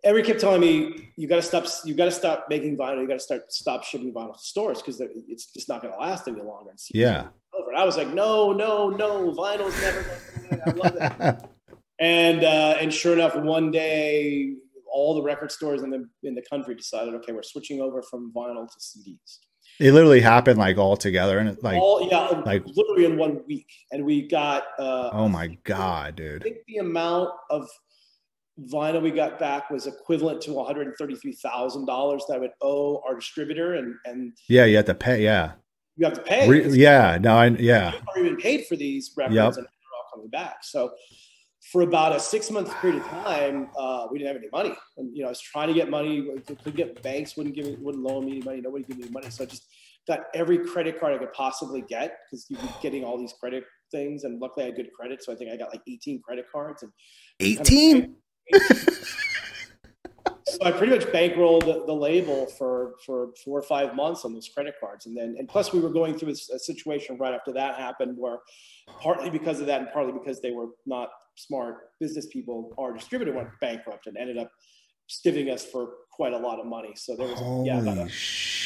everybody 0.03 0.31
kept 0.31 0.41
telling 0.41 0.61
me 0.61 1.11
you 1.15 1.27
got 1.27 1.37
to 1.37 1.41
stop 1.41 1.65
you 1.85 1.93
got 1.93 2.05
to 2.05 2.11
stop 2.11 2.47
making 2.49 2.77
vinyl. 2.77 3.01
You 3.01 3.07
got 3.07 3.15
to 3.15 3.19
start 3.19 3.51
stop 3.51 3.83
shipping 3.83 4.13
vinyl 4.13 4.33
to 4.33 4.39
stores 4.39 4.81
because 4.81 5.01
it's 5.27 5.51
just 5.51 5.69
not 5.69 5.81
going 5.81 5.93
to 5.93 5.99
last 5.99 6.27
any 6.27 6.41
longer. 6.41 6.71
And 6.71 6.79
yeah. 6.93 7.27
Over. 7.53 7.75
i 7.75 7.83
was 7.83 7.97
like 7.97 8.13
no 8.13 8.51
no 8.51 8.89
no. 8.89 9.31
Vinyl's 9.31 9.79
never 9.81 10.03
going 10.03 10.61
to 10.61 10.69
i 10.69 10.71
love 10.71 10.97
it. 10.99 11.45
And 12.01 12.43
uh, 12.43 12.77
and 12.79 12.91
sure 12.91 13.13
enough 13.13 13.35
one 13.35 13.69
day 13.69 14.55
all 14.91 15.13
the 15.13 15.21
record 15.21 15.51
stores 15.51 15.83
in 15.83 15.91
the 15.91 16.09
in 16.23 16.33
the 16.33 16.41
country 16.49 16.73
decided 16.73 17.13
okay 17.13 17.31
we're 17.31 17.43
switching 17.43 17.79
over 17.79 18.01
from 18.01 18.33
vinyl 18.35 18.67
to 18.67 18.79
cds 18.79 19.37
it 19.79 19.93
literally 19.93 20.19
happened 20.19 20.57
like 20.57 20.77
all 20.77 20.97
together 20.97 21.37
and 21.39 21.57
like 21.61 21.79
all, 21.79 22.07
yeah 22.09 22.27
like 22.45 22.63
literally 22.65 23.05
in 23.05 23.17
one 23.17 23.41
week. 23.47 23.71
And 23.91 24.03
we 24.03 24.27
got 24.27 24.63
uh 24.79 25.11
oh 25.13 25.29
my 25.29 25.57
god 25.63 26.15
dude. 26.15 26.41
i 26.41 26.43
think 26.43 26.57
the 26.67 26.77
amount 26.77 27.29
of 27.51 27.69
vinyl 28.59 29.01
we 29.01 29.11
got 29.11 29.39
back 29.39 29.69
was 29.69 29.87
equivalent 29.87 30.41
to 30.41 30.51
$133,000 30.51 32.21
that 32.27 32.33
I 32.33 32.37
would 32.37 32.51
owe 32.61 33.01
our 33.07 33.15
distributor. 33.15 33.75
And, 33.75 33.95
and 34.05 34.33
yeah, 34.49 34.65
you 34.65 34.75
have 34.77 34.85
to 34.85 34.95
pay. 34.95 35.23
Yeah. 35.23 35.53
You 35.97 36.05
have 36.05 36.15
to 36.15 36.21
pay. 36.21 36.49
Re- 36.49 36.69
yeah. 36.71 37.17
No, 37.19 37.37
I, 37.37 37.47
yeah. 37.47 37.93
Already 38.07 38.29
been 38.29 38.37
paid 38.37 38.65
for 38.67 38.75
these 38.75 39.11
records 39.15 39.35
yep. 39.35 39.47
and 39.47 39.65
they're 39.65 39.65
all 39.65 40.11
coming 40.13 40.29
back. 40.29 40.63
So 40.63 40.93
for 41.71 41.81
about 41.81 42.15
a 42.15 42.19
six 42.19 42.49
month 42.49 42.73
period 42.79 43.01
of 43.01 43.07
time, 43.07 43.69
uh, 43.77 44.07
we 44.11 44.19
didn't 44.19 44.33
have 44.33 44.41
any 44.41 44.49
money. 44.51 44.75
And, 44.97 45.15
you 45.15 45.21
know, 45.21 45.27
I 45.27 45.31
was 45.31 45.41
trying 45.41 45.67
to 45.67 45.73
get 45.73 45.89
money, 45.89 46.27
could 46.63 46.75
get 46.75 47.01
banks, 47.01 47.37
wouldn't 47.37 47.55
give 47.55 47.65
me, 47.65 47.77
wouldn't 47.79 48.03
loan 48.03 48.25
me 48.25 48.41
money. 48.41 48.61
Nobody 48.61 48.83
give 48.83 48.97
me 48.97 49.09
money. 49.09 49.29
So 49.29 49.43
I 49.43 49.47
just 49.47 49.67
got 50.07 50.21
every 50.33 50.57
credit 50.57 50.99
card 50.99 51.13
I 51.13 51.17
could 51.19 51.33
possibly 51.33 51.81
get 51.81 52.17
because 52.25 52.47
you'd 52.49 52.61
be 52.61 52.67
getting 52.81 53.03
all 53.03 53.17
these 53.17 53.33
credit 53.39 53.63
things. 53.91 54.23
And 54.23 54.41
luckily 54.41 54.65
I 54.65 54.67
had 54.67 54.75
good 54.75 54.91
credit. 54.93 55.23
So 55.23 55.31
I 55.31 55.35
think 55.35 55.51
I 55.51 55.57
got 55.57 55.71
like 55.71 55.81
18 55.87 56.21
credit 56.21 56.45
cards 56.51 56.83
and 56.83 56.91
18 57.39 58.15
so 60.45 60.63
I 60.63 60.71
pretty 60.71 60.93
much 60.93 61.05
bankrolled 61.07 61.65
the, 61.65 61.85
the, 61.85 61.93
label 61.93 62.45
for 62.45 62.93
for 63.05 63.29
four 63.43 63.59
or 63.59 63.63
five 63.63 63.95
months 63.95 64.25
on 64.25 64.33
those 64.33 64.49
credit 64.49 64.75
cards, 64.79 65.05
and 65.05 65.15
then 65.15 65.35
and 65.37 65.47
plus 65.47 65.73
we 65.73 65.79
were 65.79 65.89
going 65.89 66.17
through 66.17 66.29
a, 66.29 66.55
a, 66.55 66.59
situation 66.59 67.17
right 67.17 67.33
after 67.33 67.51
that 67.53 67.75
happened 67.75 68.17
where, 68.17 68.39
partly 69.01 69.29
because 69.29 69.59
of 69.59 69.67
that, 69.67 69.81
and 69.81 69.89
partly 69.91 70.13
because 70.13 70.41
they 70.41 70.51
were 70.51 70.67
not 70.85 71.09
smart 71.35 71.91
business 71.99 72.27
people, 72.27 72.73
our 72.77 72.93
distributor 72.93 73.33
went 73.33 73.49
bankrupt 73.59 74.07
and 74.07 74.17
ended 74.17 74.37
up 74.37 74.51
stiffing 75.07 75.49
us 75.49 75.65
for 75.65 75.93
quite 76.21 76.33
a 76.33 76.37
lot 76.37 76.59
of 76.59 76.67
money. 76.67 76.93
So 76.95 77.15
there 77.15 77.27
was 77.27 77.39
Holy 77.39 77.65
yeah 77.65 77.79
about 77.81 77.97
a, 77.97 78.01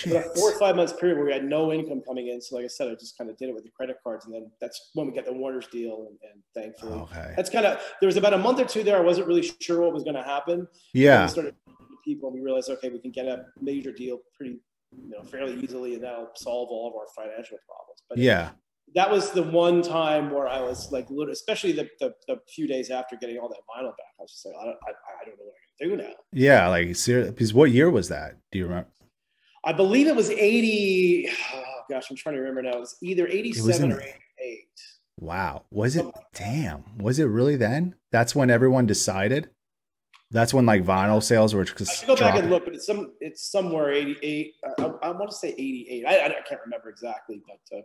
about 0.09 0.25
a, 0.25 0.29
four 0.35 0.51
or 0.51 0.59
five 0.59 0.75
months 0.75 0.91
period 0.91 1.15
where 1.15 1.25
we 1.25 1.31
had 1.31 1.45
no 1.45 1.71
income 1.71 2.01
coming 2.05 2.27
in. 2.27 2.41
So 2.41 2.57
like 2.57 2.65
I 2.65 2.67
said, 2.67 2.89
I 2.89 2.95
just 2.95 3.17
kind 3.17 3.29
of 3.29 3.37
did 3.37 3.47
it 3.47 3.55
with 3.55 3.63
the 3.63 3.69
credit 3.69 3.95
cards, 4.03 4.25
and 4.25 4.35
then 4.35 4.51
that's 4.59 4.91
when 4.93 5.07
we 5.07 5.13
got 5.13 5.23
the 5.23 5.31
Warner's 5.31 5.67
deal, 5.67 6.07
and, 6.09 6.17
and 6.29 6.43
thankfully 6.53 6.99
okay. 7.03 7.33
that's 7.37 7.49
kind 7.49 7.65
of 7.65 7.79
there 8.01 8.07
was 8.07 8.17
about 8.17 8.33
a 8.33 8.37
month 8.37 8.59
or 8.59 8.65
two 8.65 8.83
there. 8.83 8.97
I 8.97 8.99
wasn't 8.99 9.27
really 9.27 9.49
sure 9.61 9.79
what 9.79 9.93
was 9.93 10.03
going 10.03 10.17
to 10.17 10.23
happen. 10.23 10.67
Yeah, 10.93 11.23
we 11.23 11.29
started 11.29 11.55
people, 12.03 12.27
and 12.27 12.37
we 12.37 12.43
realized 12.43 12.69
okay, 12.69 12.89
we 12.89 12.99
can 12.99 13.11
get 13.11 13.25
a 13.25 13.45
major 13.61 13.93
deal 13.93 14.19
pretty 14.35 14.59
you 14.91 15.11
know 15.11 15.23
fairly 15.23 15.57
easily, 15.63 15.93
and 15.93 16.03
that'll 16.03 16.31
solve 16.35 16.67
all 16.69 16.89
of 16.89 16.95
our 16.95 17.07
financial 17.15 17.57
problems. 17.65 18.01
But 18.09 18.17
yeah. 18.17 18.49
that 18.95 19.09
was 19.09 19.31
the 19.31 19.43
one 19.43 19.81
time 19.81 20.29
where 20.29 20.49
I 20.49 20.59
was 20.59 20.91
like, 20.91 21.07
especially 21.31 21.71
the, 21.71 21.87
the, 22.01 22.13
the, 22.27 22.41
few 22.53 22.67
days 22.67 22.89
after 22.89 23.15
getting 23.15 23.37
all 23.37 23.47
that 23.47 23.63
vinyl 23.71 23.95
back, 23.95 24.13
I 24.19 24.23
was 24.23 24.31
just 24.31 24.45
like, 24.45 24.55
I 24.61 24.65
don't, 24.65 24.77
I, 24.87 24.91
I 24.91 25.25
don't 25.25 25.37
know 25.39 25.45
what 25.45 25.55
do 25.80 25.95
now. 25.95 26.11
Yeah, 26.32 26.67
like 26.67 26.88
because 26.88 27.53
what 27.53 27.71
year 27.71 27.89
was 27.89 28.09
that? 28.09 28.38
Do 28.51 28.59
you 28.59 28.65
remember? 28.65 28.89
I 29.63 29.73
believe 29.73 30.07
it 30.07 30.15
was 30.15 30.30
eighty. 30.30 31.30
Oh, 31.53 31.63
gosh, 31.89 32.09
I'm 32.09 32.17
trying 32.17 32.36
to 32.36 32.41
remember 32.41 32.63
now. 32.63 32.78
It 32.78 32.80
was 32.80 32.97
either 33.01 33.28
eighty-seven 33.28 33.89
was 33.89 33.97
or 33.97 34.01
eighty-eight. 34.01 34.67
Wow, 35.19 35.65
was 35.71 35.95
it? 35.95 36.05
Damn, 36.34 36.84
was 36.97 37.19
it 37.19 37.26
really 37.26 37.55
then? 37.55 37.95
That's 38.11 38.36
when 38.36 38.49
everyone 38.49 38.86
decided. 38.86 39.49
That's 40.32 40.53
when 40.53 40.65
like 40.65 40.84
vinyl 40.84 41.21
sales 41.21 41.53
were 41.53 41.63
just. 41.63 41.89
I 41.89 41.93
should 41.93 42.07
go 42.07 42.15
back 42.15 42.36
and 42.36 42.49
look, 42.49 42.65
but 42.65 42.76
it's 42.76 42.86
some 42.86 43.13
it's 43.19 43.51
somewhere 43.51 43.91
eighty-eight. 43.91 44.53
I, 44.80 44.84
I 45.03 45.11
want 45.11 45.30
to 45.30 45.36
say 45.36 45.49
eighty-eight. 45.49 46.05
I, 46.05 46.26
I, 46.26 46.30
can't 46.47 46.61
remember 46.63 46.89
exactly, 46.89 47.41
but. 47.47 47.78
Uh, 47.78 47.82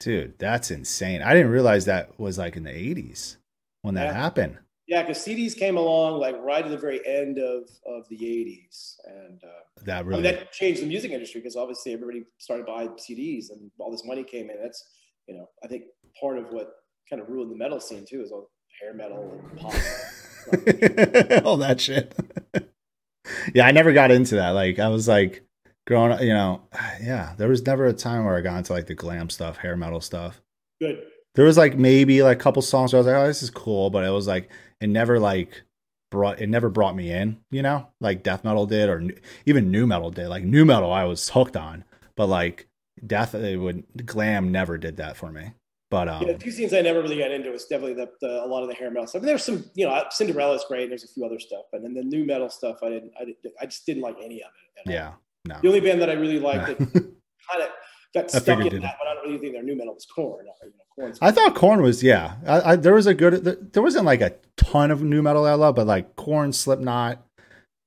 Dude, 0.00 0.38
that's 0.38 0.70
insane. 0.70 1.22
I 1.22 1.34
didn't 1.34 1.50
realize 1.50 1.86
that 1.86 2.18
was 2.20 2.38
like 2.38 2.56
in 2.56 2.62
the 2.62 2.70
80s 2.70 3.36
when 3.82 3.94
that 3.94 4.06
yeah. 4.06 4.12
happened. 4.12 4.58
Yeah, 4.88 5.02
because 5.02 5.18
CDs 5.18 5.54
came 5.54 5.76
along 5.76 6.18
like 6.18 6.34
right 6.40 6.64
at 6.64 6.70
the 6.70 6.78
very 6.78 7.06
end 7.06 7.38
of, 7.38 7.68
of 7.86 8.08
the 8.08 8.16
80s. 8.16 8.96
And 9.04 9.38
uh, 9.44 9.82
that 9.84 10.06
really 10.06 10.20
I 10.20 10.22
mean, 10.22 10.34
that 10.40 10.50
changed 10.50 10.80
the 10.80 10.86
music 10.86 11.12
industry 11.12 11.42
because 11.42 11.56
obviously 11.56 11.92
everybody 11.92 12.24
started 12.38 12.64
buying 12.64 12.88
CDs 12.90 13.50
and 13.50 13.70
all 13.78 13.92
this 13.92 14.06
money 14.06 14.24
came 14.24 14.48
in. 14.48 14.56
That's, 14.62 14.82
you 15.26 15.36
know, 15.36 15.46
I 15.62 15.68
think 15.68 15.84
part 16.18 16.38
of 16.38 16.46
what 16.52 16.72
kind 17.08 17.20
of 17.20 17.28
ruined 17.28 17.52
the 17.52 17.56
metal 17.56 17.80
scene 17.80 18.06
too 18.08 18.22
is 18.22 18.32
all 18.32 18.50
hair 18.80 18.94
metal 18.94 19.30
and 19.30 19.58
pop. 19.58 19.74
all 21.44 21.58
that 21.58 21.80
shit. 21.82 22.14
yeah, 23.54 23.66
I 23.66 23.72
never 23.72 23.92
got 23.92 24.10
into 24.10 24.36
that. 24.36 24.50
Like, 24.50 24.78
I 24.78 24.88
was 24.88 25.06
like, 25.06 25.44
growing 25.86 26.12
up, 26.12 26.22
you 26.22 26.32
know, 26.32 26.62
yeah, 27.02 27.34
there 27.36 27.48
was 27.48 27.64
never 27.66 27.84
a 27.84 27.92
time 27.92 28.24
where 28.24 28.36
I 28.36 28.40
got 28.40 28.56
into 28.56 28.72
like 28.72 28.86
the 28.86 28.94
glam 28.94 29.28
stuff, 29.28 29.58
hair 29.58 29.76
metal 29.76 30.00
stuff. 30.00 30.40
Good. 30.80 31.04
There 31.38 31.46
was 31.46 31.56
like 31.56 31.78
maybe 31.78 32.20
like 32.20 32.36
a 32.36 32.40
couple 32.40 32.60
songs 32.62 32.92
where 32.92 32.98
I 32.98 33.00
was 33.00 33.06
like, 33.06 33.14
oh, 33.14 33.26
this 33.28 33.44
is 33.44 33.50
cool, 33.50 33.90
but 33.90 34.04
it 34.04 34.10
was 34.10 34.26
like 34.26 34.50
it 34.80 34.88
never 34.88 35.20
like 35.20 35.62
brought 36.10 36.40
it 36.40 36.48
never 36.48 36.68
brought 36.68 36.96
me 36.96 37.12
in, 37.12 37.38
you 37.52 37.62
know, 37.62 37.86
like 38.00 38.24
death 38.24 38.42
metal 38.42 38.66
did 38.66 38.88
or 38.88 39.08
even 39.46 39.70
new 39.70 39.86
metal 39.86 40.10
did. 40.10 40.26
Like 40.26 40.42
new 40.42 40.64
metal, 40.64 40.92
I 40.92 41.04
was 41.04 41.28
hooked 41.28 41.56
on, 41.56 41.84
but 42.16 42.26
like 42.26 42.66
death, 43.06 43.36
it 43.36 43.56
would 43.56 43.84
glam 44.04 44.50
never 44.50 44.78
did 44.78 44.96
that 44.96 45.16
for 45.16 45.30
me. 45.30 45.52
But 45.92 46.08
um, 46.08 46.22
yeah, 46.22 46.32
the 46.32 46.38
two 46.40 46.50
scenes 46.50 46.74
I 46.74 46.80
never 46.80 47.00
really 47.00 47.18
got 47.18 47.30
into 47.30 47.52
was 47.52 47.66
definitely 47.66 47.94
the, 47.94 48.10
the 48.20 48.44
a 48.44 48.48
lot 48.48 48.64
of 48.64 48.68
the 48.68 48.74
hair 48.74 48.90
metal 48.90 49.06
stuff. 49.06 49.20
I 49.20 49.22
mean, 49.22 49.26
there's 49.28 49.44
some, 49.44 49.64
you 49.76 49.86
know, 49.86 50.04
Cinderella's 50.10 50.64
great. 50.66 50.82
And 50.82 50.90
there's 50.90 51.04
a 51.04 51.08
few 51.08 51.24
other 51.24 51.38
stuff, 51.38 51.66
but 51.70 51.82
then 51.82 51.94
the 51.94 52.02
new 52.02 52.26
metal 52.26 52.48
stuff, 52.48 52.78
I 52.82 52.88
didn't, 52.88 53.12
I 53.16 53.26
didn't, 53.26 53.38
I 53.60 53.66
just 53.66 53.86
didn't 53.86 54.02
like 54.02 54.16
any 54.20 54.42
of 54.42 54.50
it. 54.84 54.90
Yeah, 54.90 55.12
no. 55.46 55.60
The 55.62 55.68
only 55.68 55.78
band 55.78 56.02
that 56.02 56.10
I 56.10 56.14
really 56.14 56.40
liked 56.40 56.66
that 56.66 56.78
kind 57.48 57.62
of 57.62 57.68
got 58.14 58.30
stuck 58.30 58.60
in 58.60 58.82
that, 58.82 58.96
but 58.98 59.08
I 59.08 59.14
don't 59.14 59.26
really 59.26 59.38
think 59.38 59.52
their 59.52 59.62
nu 59.62 59.76
metal 59.76 59.94
was. 59.94 60.06
You 60.16 61.04
know, 61.04 61.12
I 61.20 61.30
thought 61.30 61.54
Korn 61.54 61.82
was, 61.82 62.02
yeah. 62.02 62.36
I, 62.46 62.72
I, 62.72 62.76
there 62.76 62.94
was 62.94 63.06
a 63.06 63.14
good, 63.14 63.72
there 63.72 63.82
wasn't 63.82 64.04
like 64.04 64.20
a 64.20 64.34
ton 64.56 64.90
of 64.90 65.02
new 65.02 65.22
metal 65.22 65.46
I 65.46 65.54
love, 65.54 65.76
but 65.76 65.86
like 65.86 66.16
Korn, 66.16 66.52
Slipknot, 66.52 67.24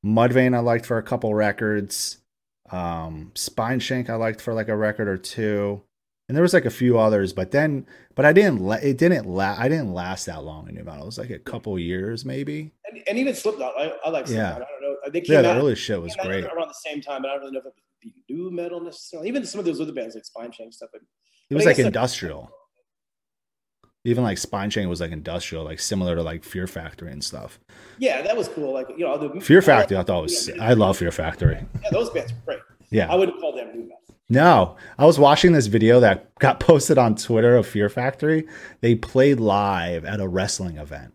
Mudvayne 0.06 0.56
I 0.56 0.60
liked 0.60 0.86
for 0.86 0.98
a 0.98 1.04
couple 1.04 1.34
records. 1.34 2.18
Um, 2.70 3.32
Spineshank 3.36 4.10
I 4.10 4.16
liked 4.16 4.40
for 4.40 4.54
like 4.54 4.70
a 4.70 4.78
record 4.78 5.10
or 5.10 5.18
two 5.18 5.84
and 6.32 6.36
there 6.38 6.44
was 6.44 6.54
like 6.54 6.64
a 6.64 6.70
few 6.70 6.98
others, 6.98 7.34
but 7.34 7.52
then, 7.52 7.86
but 8.16 8.24
I 8.24 8.32
didn't, 8.32 8.62
la- 8.62 8.76
it 8.76 8.98
didn't 8.98 9.28
last, 9.28 9.60
I 9.60 9.68
didn't 9.68 9.94
last 9.94 10.28
that 10.28 10.46
long 10.46 10.70
in 10.70 10.76
new 10.76 10.84
metal. 10.86 11.04
It 11.04 11.08
was 11.08 11.18
like 11.18 11.30
a 11.30 11.40
couple 11.40 11.78
years 11.78 12.24
maybe. 12.24 12.72
And, 12.86 13.04
and 13.06 13.18
even 13.18 13.36
Slipknot, 13.36 13.74
I, 13.78 13.92
I 14.06 14.10
like 14.10 14.28
Slipknot. 14.28 14.50
Yeah. 14.50 14.56
I 14.56 14.60
don't 14.60 14.82
know. 14.82 14.96
They 15.12 15.20
came 15.20 15.34
yeah, 15.34 15.42
the 15.42 15.56
early 15.56 15.76
shit 15.76 16.02
was 16.02 16.16
great. 16.24 16.46
Around 16.46 16.70
the 16.70 16.74
same 16.74 17.02
time, 17.02 17.24
but 17.24 17.32
I 17.32 17.34
don't 17.34 17.42
really 17.42 17.52
know 17.52 17.60
if 17.60 17.66
it 17.66 17.74
would 17.76 17.84
be 18.02 18.14
nu 18.30 18.52
metal 18.52 18.82
necessarily. 18.82 19.28
Even 19.28 19.46
some 19.46 19.60
of 19.60 19.66
those 19.66 19.80
other 19.80 19.94
bands 19.94 20.16
like 20.16 20.24
Spineshank 20.24 20.74
stuff. 20.74 20.90
But, 20.92 21.02
it 21.50 21.56
was 21.56 21.66
like 21.66 21.80
industrial. 21.80 22.50
even 24.04 24.24
like 24.24 24.38
Spineshank 24.38 24.88
was 24.88 25.02
like 25.02 25.12
industrial, 25.12 25.64
like 25.64 25.80
similar 25.80 26.16
to 26.16 26.24
like 26.24 26.44
Fear 26.44 26.68
Factory 26.68 27.12
and 27.12 27.24
stuff. 27.24 27.60
Yeah, 28.00 28.22
that 28.22 28.36
was 28.36 28.48
cool. 28.48 28.74
Like 28.74 28.88
you 28.98 29.06
know, 29.06 29.18
the 29.18 29.42
Fear 29.42 29.62
Factory, 29.62 29.98
I, 29.98 30.02
I 30.02 30.04
thought 30.04 30.24
was 30.24 30.50
I 30.60 30.74
love 30.74 30.98
Fear 30.98 31.12
Factory. 31.12 31.66
Yeah, 31.84 31.90
those 31.92 32.10
bands 32.10 32.34
were 32.34 32.40
great. 32.46 32.60
Yeah, 32.90 33.12
I 33.12 33.16
wouldn't 33.16 33.40
call 33.40 33.56
them 33.56 33.68
new 33.74 33.84
metal. 33.84 33.98
No, 34.30 34.78
I 34.98 35.06
was 35.06 35.20
watching 35.20 35.52
this 35.52 35.68
video 35.68 36.00
that 36.00 36.34
got 36.40 36.60
posted 36.62 36.98
on 36.98 37.16
Twitter 37.16 37.58
of 37.58 37.68
Fear 37.68 37.90
Factory. 37.90 38.48
They 38.80 38.96
played 38.96 39.42
live 39.42 40.06
at 40.06 40.22
a 40.22 40.28
wrestling 40.28 40.78
event. 40.78 41.14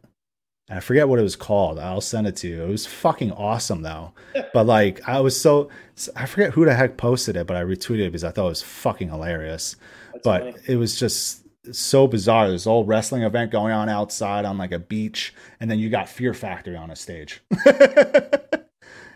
I 0.68 0.80
forget 0.80 1.08
what 1.08 1.18
it 1.18 1.22
was 1.22 1.36
called. 1.36 1.78
I'll 1.78 2.00
send 2.00 2.26
it 2.26 2.36
to 2.36 2.48
you. 2.48 2.62
It 2.64 2.68
was 2.68 2.86
fucking 2.86 3.32
awesome 3.32 3.82
though. 3.82 4.12
but 4.52 4.66
like 4.66 5.06
I 5.08 5.20
was 5.20 5.40
so 5.40 5.70
I 6.14 6.26
forget 6.26 6.52
who 6.52 6.64
the 6.64 6.74
heck 6.74 6.96
posted 6.96 7.36
it, 7.36 7.46
but 7.46 7.56
I 7.56 7.62
retweeted 7.62 8.00
it 8.06 8.12
because 8.12 8.24
I 8.24 8.30
thought 8.30 8.46
it 8.46 8.50
was 8.50 8.62
fucking 8.62 9.08
hilarious. 9.08 9.76
That's 10.12 10.24
but 10.24 10.42
funny. 10.42 10.56
it 10.66 10.76
was 10.76 10.98
just 10.98 11.44
so 11.72 12.06
bizarre. 12.06 12.50
This 12.50 12.66
old 12.66 12.88
wrestling 12.88 13.22
event 13.22 13.52
going 13.52 13.72
on 13.72 13.88
outside 13.88 14.44
on 14.44 14.58
like 14.58 14.72
a 14.72 14.78
beach, 14.78 15.34
and 15.60 15.70
then 15.70 15.78
you 15.78 15.88
got 15.88 16.08
Fear 16.08 16.34
Factory 16.34 16.76
on 16.76 16.90
a 16.90 16.96
stage. 16.96 17.42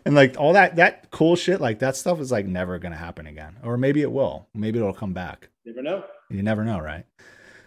and 0.04 0.14
like 0.14 0.38
all 0.38 0.52
that 0.52 0.76
that 0.76 1.10
cool 1.10 1.36
shit 1.36 1.60
like 1.60 1.78
that 1.80 1.96
stuff 1.96 2.20
is 2.20 2.32
like 2.32 2.46
never 2.46 2.78
gonna 2.78 2.96
happen 2.96 3.26
again 3.26 3.56
or 3.62 3.76
maybe 3.76 4.00
it 4.02 4.10
will 4.10 4.48
maybe 4.54 4.78
it'll 4.78 4.92
come 4.92 5.12
back 5.12 5.48
never 5.64 5.82
know 5.82 6.04
you 6.30 6.42
never 6.42 6.64
know 6.64 6.78
right 6.78 7.04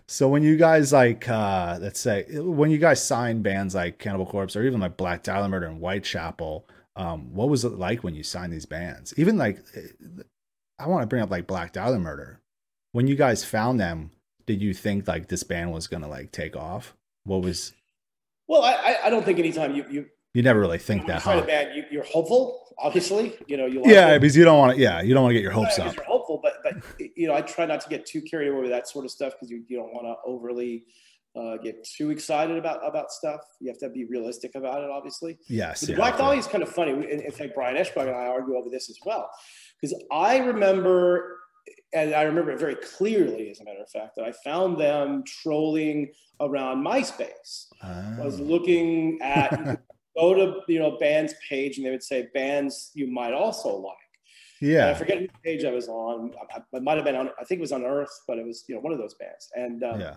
so 0.08 0.28
when 0.28 0.44
you 0.44 0.58
guys 0.58 0.92
like 0.92 1.28
uh 1.30 1.78
let's 1.82 2.00
say 2.00 2.26
when 2.40 2.70
you 2.70 2.78
guys 2.78 3.04
sign 3.04 3.42
bands 3.42 3.76
like 3.76 4.00
cannibal 4.00 4.26
corpse 4.26 4.56
or 4.56 4.64
even 4.64 4.80
like 4.80 4.98
black 4.98 5.24
dahlia 5.24 5.48
murder 5.50 5.68
and 5.68 5.80
whitechapel 5.80 6.68
um 6.96 7.34
what 7.34 7.50
was 7.50 7.64
it 7.64 7.74
like 7.74 8.04
when 8.04 8.16
you 8.16 8.24
signed 8.24 8.52
these 8.52 8.66
bands 8.66 9.14
even 9.18 9.38
like 9.38 9.60
i 10.80 10.88
want 10.88 11.02
to 11.02 11.08
bring 11.08 11.22
up 11.22 11.32
like 11.32 11.48
black 11.48 11.74
dahlia 11.74 12.00
murder 12.00 12.40
when 12.92 13.08
you 13.08 13.16
guys 13.16 13.44
found 13.44 13.80
them 13.80 14.12
did 14.46 14.62
you 14.62 14.74
think 14.74 15.08
like 15.08 15.28
this 15.28 15.44
band 15.44 15.72
was 15.72 15.88
gonna 15.88 16.08
like 16.08 16.32
take 16.32 16.56
off 16.56 16.96
what 17.24 17.42
was 17.42 17.74
well 18.48 18.64
i 18.64 18.98
i 19.06 19.10
don't 19.10 19.26
think 19.26 19.40
anytime 19.40 19.74
you 19.76 19.86
you 19.90 20.06
you 20.34 20.42
never 20.42 20.60
really 20.60 20.80
think 20.80 21.06
that, 21.08 21.22
huh? 21.22 21.42
Bad, 21.42 21.86
you, 21.92 22.02
are 22.02 22.06
hopeful, 22.06 22.74
obviously. 22.80 23.38
You 23.48 23.58
know, 23.58 23.68
you 23.68 23.84
yeah, 23.86 24.18
because 24.18 24.36
you 24.36 24.44
don't 24.44 24.58
want 24.58 24.76
to. 24.76 24.82
Yeah, 24.82 25.02
you 25.02 25.14
don't 25.14 25.24
want 25.24 25.32
to 25.32 25.36
get 25.36 25.44
your 25.44 25.52
hopes 25.52 25.78
up. 25.78 25.96
But 26.64 26.76
you 27.16 27.28
know, 27.28 27.36
I 27.36 27.42
try 27.42 27.66
not 27.66 27.82
to 27.82 27.90
get 27.90 28.06
too 28.06 28.22
carried 28.22 28.50
away 28.50 28.62
with 28.62 28.72
that 28.72 28.88
sort 28.88 29.06
of 29.06 29.12
stuff 29.12 29.34
because 29.34 29.50
you, 29.50 29.64
you 29.68 29.78
don't 29.78 29.94
want 29.94 30.06
to 30.06 30.16
overly 30.26 30.86
uh, 31.36 31.58
get 31.58 31.84
too 31.84 32.12
excited 32.12 32.58
about 32.58 32.88
about 32.88 33.12
stuff. 33.12 33.42
You 33.60 33.70
have 33.70 33.80
to 33.80 33.90
be 33.90 34.06
realistic 34.06 34.56
about 34.56 34.84
it, 34.84 34.90
obviously. 34.90 35.38
Yes. 35.48 35.82
But 35.82 35.88
the 35.88 35.92
yeah, 35.94 35.98
Black 35.98 36.18
Dahlia 36.18 36.40
is 36.40 36.48
kind 36.48 36.64
of 36.64 36.70
funny. 36.70 36.92
In, 36.92 37.22
in 37.22 37.32
fact, 37.32 37.56
Brian 37.56 37.76
Eschbach 37.76 38.08
and 38.08 38.16
I 38.16 38.28
argue 38.28 38.56
over 38.56 38.70
this 38.70 38.90
as 38.90 39.00
well, 39.06 39.30
because 39.80 40.02
I 40.12 40.38
remember 40.38 41.40
and 41.94 42.14
I 42.14 42.24
remember 42.24 42.52
it 42.52 42.60
very 42.60 42.76
clearly, 42.76 43.50
as 43.50 43.60
a 43.60 43.64
matter 43.64 43.82
of 43.82 43.90
fact, 43.90 44.16
that 44.18 44.26
I 44.26 44.32
found 44.44 44.80
them 44.80 45.24
trolling 45.26 46.12
around 46.40 46.84
MySpace. 46.84 47.68
Oh. 47.84 48.18
I 48.22 48.26
was 48.26 48.40
oh. 48.40 48.44
looking 48.44 49.20
at 49.22 49.80
go 50.18 50.34
to 50.34 50.62
you 50.68 50.80
know 50.80 50.98
band's 51.00 51.34
page 51.48 51.78
and 51.78 51.86
they 51.86 51.92
would 51.92 52.04
say 52.04 52.28
bands 52.34 52.92
you 52.94 53.08
might 53.08 53.34
also 53.34 53.76
like. 53.76 53.98
Yeah, 54.64 54.88
and 54.88 54.96
I 54.96 55.00
forget 55.00 55.22
which 55.22 55.32
page 55.44 55.66
I 55.66 55.72
was 55.72 55.88
on. 55.88 56.32
I, 56.56 56.62
I 56.76 56.80
might 56.80 56.96
have 56.96 57.06
been 57.06 57.16
on. 57.16 57.30
I 57.40 57.44
think 57.44 57.60
it 57.60 57.62
was 57.62 57.72
on 57.72 57.84
Earth, 57.84 58.22
but 58.28 58.38
it 58.38 58.46
was 58.46 58.64
you 58.68 58.76
know 58.76 58.82
one 58.82 58.94
of 58.94 59.00
those 59.00 59.14
bands. 59.16 59.50
And 59.56 59.84
um, 59.84 60.00
yeah. 60.00 60.16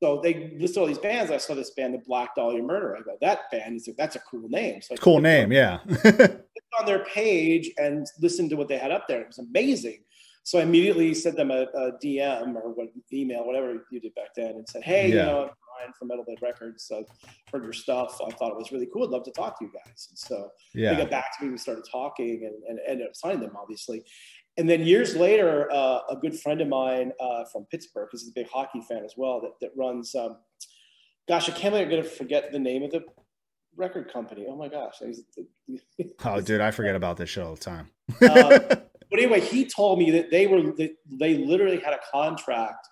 So 0.00 0.20
they 0.22 0.52
listed 0.56 0.78
all 0.78 0.86
these 0.86 0.98
bands. 0.98 1.32
I 1.32 1.38
saw 1.38 1.54
this 1.54 1.70
band, 1.70 1.94
the 1.94 1.98
Black 1.98 2.36
Dahlia 2.36 2.62
Murder. 2.62 2.96
I 2.96 3.02
go, 3.02 3.16
that 3.20 3.50
band 3.50 3.76
is 3.76 3.88
that's 3.98 4.14
a 4.14 4.20
cool 4.20 4.48
name. 4.48 4.80
So 4.80 4.94
cool 4.94 5.20
name, 5.20 5.50
yeah. 5.50 5.78
on 6.78 6.86
their 6.86 7.04
page 7.04 7.72
and 7.78 8.06
listened 8.20 8.50
to 8.50 8.56
what 8.56 8.68
they 8.68 8.78
had 8.78 8.92
up 8.92 9.08
there. 9.08 9.22
It 9.22 9.26
was 9.26 9.38
amazing. 9.38 10.04
So 10.44 10.58
I 10.58 10.62
immediately 10.62 11.12
sent 11.14 11.36
them 11.36 11.50
a, 11.50 11.62
a 11.62 11.92
DM 12.02 12.54
or 12.54 12.72
what 12.72 12.88
email, 13.12 13.44
whatever 13.44 13.84
you 13.90 14.00
did 14.00 14.14
back 14.14 14.34
then, 14.36 14.50
and 14.50 14.68
said, 14.68 14.82
"Hey, 14.82 15.08
yeah. 15.08 15.14
you 15.14 15.22
know, 15.22 15.50
From 15.98 16.08
Metal 16.08 16.24
Blade 16.24 16.38
Records. 16.42 16.84
So 16.84 17.04
heard 17.52 17.64
your 17.64 17.72
stuff. 17.72 18.20
I 18.26 18.30
thought 18.30 18.50
it 18.50 18.56
was 18.56 18.72
really 18.72 18.88
cool. 18.92 19.04
I'd 19.04 19.10
love 19.10 19.24
to 19.24 19.30
talk 19.30 19.58
to 19.58 19.64
you 19.64 19.72
guys. 19.72 20.08
And 20.10 20.18
so 20.18 20.50
yeah. 20.74 20.94
they 20.94 21.02
got 21.02 21.10
back 21.10 21.38
to 21.38 21.44
me. 21.44 21.50
We 21.50 21.58
started 21.58 21.84
talking 21.90 22.44
and, 22.44 22.62
and 22.68 22.78
ended 22.86 23.06
up 23.06 23.16
signing 23.16 23.40
them, 23.40 23.52
obviously. 23.56 24.04
And 24.56 24.68
then 24.68 24.82
years 24.82 25.14
later, 25.14 25.70
uh, 25.72 26.00
a 26.10 26.16
good 26.16 26.38
friend 26.38 26.60
of 26.60 26.68
mine 26.68 27.12
uh, 27.20 27.44
from 27.52 27.64
Pittsburgh, 27.66 28.08
because 28.10 28.22
he's 28.22 28.30
a 28.30 28.34
big 28.34 28.50
hockey 28.50 28.80
fan 28.80 29.04
as 29.04 29.14
well, 29.16 29.40
that, 29.40 29.52
that 29.60 29.70
runs, 29.76 30.14
um, 30.16 30.36
gosh, 31.28 31.48
I 31.48 31.52
can't 31.52 31.72
believe 31.72 31.86
I'm 31.86 31.90
going 31.90 32.02
to 32.02 32.08
forget 32.08 32.50
the 32.50 32.58
name 32.58 32.82
of 32.82 32.90
the 32.90 33.04
record 33.76 34.12
company. 34.12 34.46
Oh 34.48 34.56
my 34.56 34.68
gosh. 34.68 35.00
oh, 36.24 36.40
dude, 36.40 36.60
I 36.60 36.72
forget 36.72 36.96
about 36.96 37.16
this 37.16 37.30
show 37.30 37.46
all 37.46 37.54
the 37.54 37.60
time. 37.60 37.88
uh, 38.20 38.58
but 38.68 38.90
anyway, 39.12 39.40
he 39.40 39.64
told 39.64 40.00
me 40.00 40.10
that 40.10 40.32
they 40.32 40.48
were, 40.48 40.60
that 40.72 40.96
they 41.06 41.36
literally 41.36 41.78
had 41.78 41.94
a 41.94 42.00
contract 42.10 42.88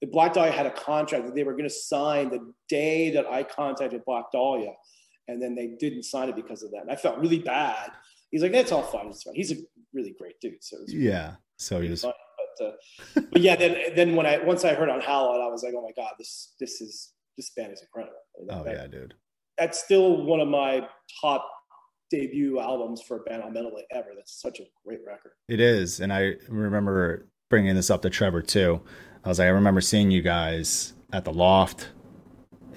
the 0.00 0.06
Black 0.06 0.32
Dahlia 0.32 0.52
had 0.52 0.66
a 0.66 0.70
contract 0.70 1.26
that 1.26 1.34
they 1.34 1.44
were 1.44 1.52
going 1.52 1.64
to 1.64 1.70
sign 1.70 2.30
the 2.30 2.52
day 2.68 3.10
that 3.10 3.26
I 3.26 3.42
contacted 3.42 4.02
Black 4.06 4.24
Dahlia, 4.32 4.72
and 5.28 5.42
then 5.42 5.54
they 5.54 5.74
didn't 5.78 6.04
sign 6.04 6.28
it 6.28 6.36
because 6.36 6.62
of 6.62 6.70
that. 6.70 6.82
And 6.82 6.90
I 6.90 6.96
felt 6.96 7.18
really 7.18 7.38
bad. 7.38 7.90
He's 8.30 8.42
like, 8.42 8.52
"That's 8.52 8.72
all 8.72 8.82
fine. 8.82 9.08
It's 9.08 9.22
fine." 9.22 9.34
He's 9.34 9.52
a 9.52 9.56
really 9.92 10.14
great 10.18 10.40
dude. 10.40 10.62
So 10.62 10.78
yeah, 10.86 11.34
so 11.58 11.80
he 11.80 11.90
was. 11.90 12.02
Fun. 12.02 12.12
But, 12.58 12.66
uh, 12.66 13.20
but 13.32 13.42
yeah, 13.42 13.56
then 13.56 13.76
then 13.94 14.16
when 14.16 14.26
I 14.26 14.38
once 14.38 14.64
I 14.64 14.74
heard 14.74 14.88
Unhallowed, 14.88 15.40
I 15.40 15.48
was 15.48 15.62
like, 15.62 15.74
"Oh 15.76 15.82
my 15.82 15.92
god, 16.02 16.12
this 16.18 16.54
this 16.58 16.80
is 16.80 17.12
this 17.36 17.50
band 17.56 17.72
is 17.72 17.82
incredible." 17.82 18.16
oh 18.50 18.64
that, 18.64 18.74
yeah, 18.74 18.86
dude. 18.86 19.14
That's 19.58 19.82
still 19.82 20.24
one 20.24 20.40
of 20.40 20.48
my 20.48 20.88
top 21.20 21.46
debut 22.10 22.58
albums 22.58 23.02
for 23.02 23.18
a 23.18 23.20
band 23.20 23.42
on 23.42 23.52
Metal 23.52 23.72
ever. 23.92 24.08
That's 24.16 24.40
such 24.40 24.60
a 24.60 24.64
great 24.86 25.00
record. 25.06 25.32
It 25.48 25.60
is, 25.60 26.00
and 26.00 26.12
I 26.12 26.34
remember 26.48 27.28
bringing 27.50 27.74
this 27.74 27.90
up 27.90 28.02
to 28.02 28.10
Trevor 28.10 28.42
too. 28.42 28.80
I 29.24 29.28
was 29.28 29.38
like, 29.38 29.46
I 29.46 29.50
remember 29.50 29.80
seeing 29.80 30.10
you 30.10 30.22
guys 30.22 30.94
at 31.12 31.24
the 31.24 31.32
Loft 31.32 31.88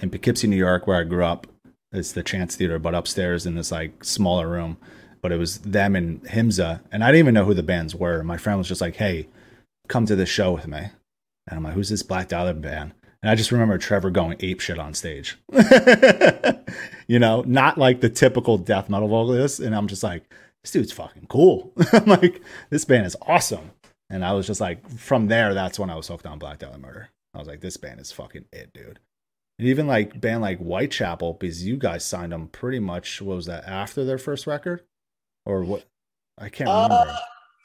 in 0.00 0.10
Poughkeepsie, 0.10 0.46
New 0.46 0.56
York, 0.56 0.86
where 0.86 1.00
I 1.00 1.04
grew 1.04 1.24
up. 1.24 1.46
It's 1.92 2.12
the 2.12 2.22
Chance 2.22 2.56
Theater, 2.56 2.78
but 2.78 2.94
upstairs 2.94 3.46
in 3.46 3.54
this 3.54 3.70
like 3.70 4.04
smaller 4.04 4.48
room. 4.48 4.76
But 5.22 5.32
it 5.32 5.38
was 5.38 5.58
them 5.60 5.96
and 5.96 6.22
Himsa, 6.24 6.80
and 6.92 7.02
I 7.02 7.08
didn't 7.08 7.20
even 7.20 7.34
know 7.34 7.44
who 7.44 7.54
the 7.54 7.62
bands 7.62 7.94
were. 7.94 8.22
My 8.22 8.36
friend 8.36 8.58
was 8.58 8.68
just 8.68 8.80
like, 8.80 8.96
"Hey, 8.96 9.28
come 9.88 10.04
to 10.06 10.16
this 10.16 10.28
show 10.28 10.52
with 10.52 10.66
me," 10.66 10.78
and 11.48 11.56
I'm 11.56 11.62
like, 11.62 11.72
"Who's 11.72 11.88
this 11.88 12.02
Black 12.02 12.28
Dahlia 12.28 12.52
band?" 12.52 12.92
And 13.24 13.30
I 13.30 13.36
just 13.36 13.50
remember 13.50 13.78
Trevor 13.78 14.10
going 14.10 14.36
ape 14.40 14.60
shit 14.60 14.78
on 14.78 14.92
stage. 14.92 15.38
you 17.06 17.18
know, 17.18 17.42
not 17.46 17.78
like 17.78 18.02
the 18.02 18.10
typical 18.10 18.58
death 18.58 18.90
metal 18.90 19.08
vocalist. 19.08 19.60
And 19.60 19.74
I'm 19.74 19.88
just 19.88 20.02
like, 20.02 20.30
this 20.62 20.72
dude's 20.72 20.92
fucking 20.92 21.28
cool. 21.28 21.72
I'm 21.94 22.04
like, 22.04 22.42
this 22.68 22.84
band 22.84 23.06
is 23.06 23.16
awesome. 23.22 23.70
And 24.10 24.24
I 24.24 24.32
was 24.32 24.46
just 24.46 24.60
like, 24.60 24.88
from 24.90 25.28
there, 25.28 25.54
that's 25.54 25.78
when 25.78 25.90
I 25.90 25.96
was 25.96 26.08
hooked 26.08 26.26
on 26.26 26.38
Black 26.38 26.58
Dahlia 26.58 26.78
Murder. 26.78 27.08
I 27.34 27.38
was 27.38 27.48
like, 27.48 27.60
this 27.60 27.76
band 27.76 28.00
is 28.00 28.12
fucking 28.12 28.44
it, 28.52 28.72
dude. 28.72 29.00
And 29.58 29.68
even 29.68 29.86
like 29.86 30.20
band 30.20 30.42
like 30.42 30.58
Whitechapel, 30.58 31.34
because 31.34 31.64
you 31.64 31.76
guys 31.76 32.04
signed 32.04 32.32
them 32.32 32.48
pretty 32.48 32.80
much. 32.80 33.22
What 33.22 33.36
was 33.36 33.46
that 33.46 33.64
after 33.66 34.04
their 34.04 34.18
first 34.18 34.46
record, 34.46 34.82
or 35.46 35.62
what? 35.62 35.84
I 36.38 36.48
can't 36.48 36.68
uh, 36.68 36.88
remember. 36.90 37.10
Uh, 37.10 37.16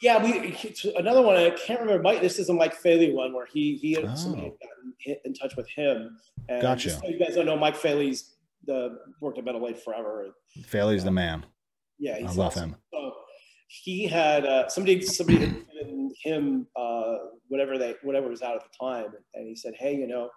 yeah, 0.01 0.23
we 0.23 0.55
another 0.95 1.21
one. 1.21 1.35
I 1.35 1.49
can't 1.49 1.81
remember. 1.81 2.01
Mike, 2.01 2.21
this 2.21 2.37
is 2.37 2.49
a 2.49 2.53
Mike 2.53 2.75
Faley 2.75 3.11
one 3.11 3.33
where 3.33 3.47
he 3.47 3.75
he 3.77 3.93
had 3.93 4.05
oh. 4.05 4.15
somebody 4.15 4.53
gotten 4.61 5.17
in 5.25 5.33
touch 5.33 5.55
with 5.55 5.67
him. 5.67 6.17
And 6.47 6.61
gotcha. 6.61 6.91
So 6.91 7.07
you 7.07 7.19
guys 7.19 7.35
don't 7.35 7.47
know 7.47 7.57
Mike 7.57 7.75
Faley's 7.75 8.35
the 8.65 8.99
worked 9.19 9.39
at 9.39 9.45
Metal 9.45 9.59
Blade 9.59 9.79
forever. 9.79 10.27
Faley's 10.65 11.01
uh, 11.01 11.05
the 11.05 11.11
man. 11.11 11.45
Yeah, 11.97 12.17
I 12.17 12.21
love 12.31 12.39
awesome. 12.39 12.71
him. 12.71 12.75
So 12.93 13.13
he 13.69 14.07
had 14.07 14.45
uh, 14.45 14.67
somebody 14.67 14.99
somebody 15.03 15.37
had 15.39 15.55
given 15.71 16.11
him 16.23 16.67
uh, 16.75 17.17
whatever 17.49 17.77
they 17.77 17.93
whatever 18.01 18.27
was 18.27 18.41
out 18.41 18.55
at 18.55 18.63
the 18.63 18.85
time, 18.85 19.11
and 19.35 19.47
he 19.47 19.55
said, 19.55 19.73
"Hey, 19.77 19.95
you 19.95 20.07
know, 20.07 20.29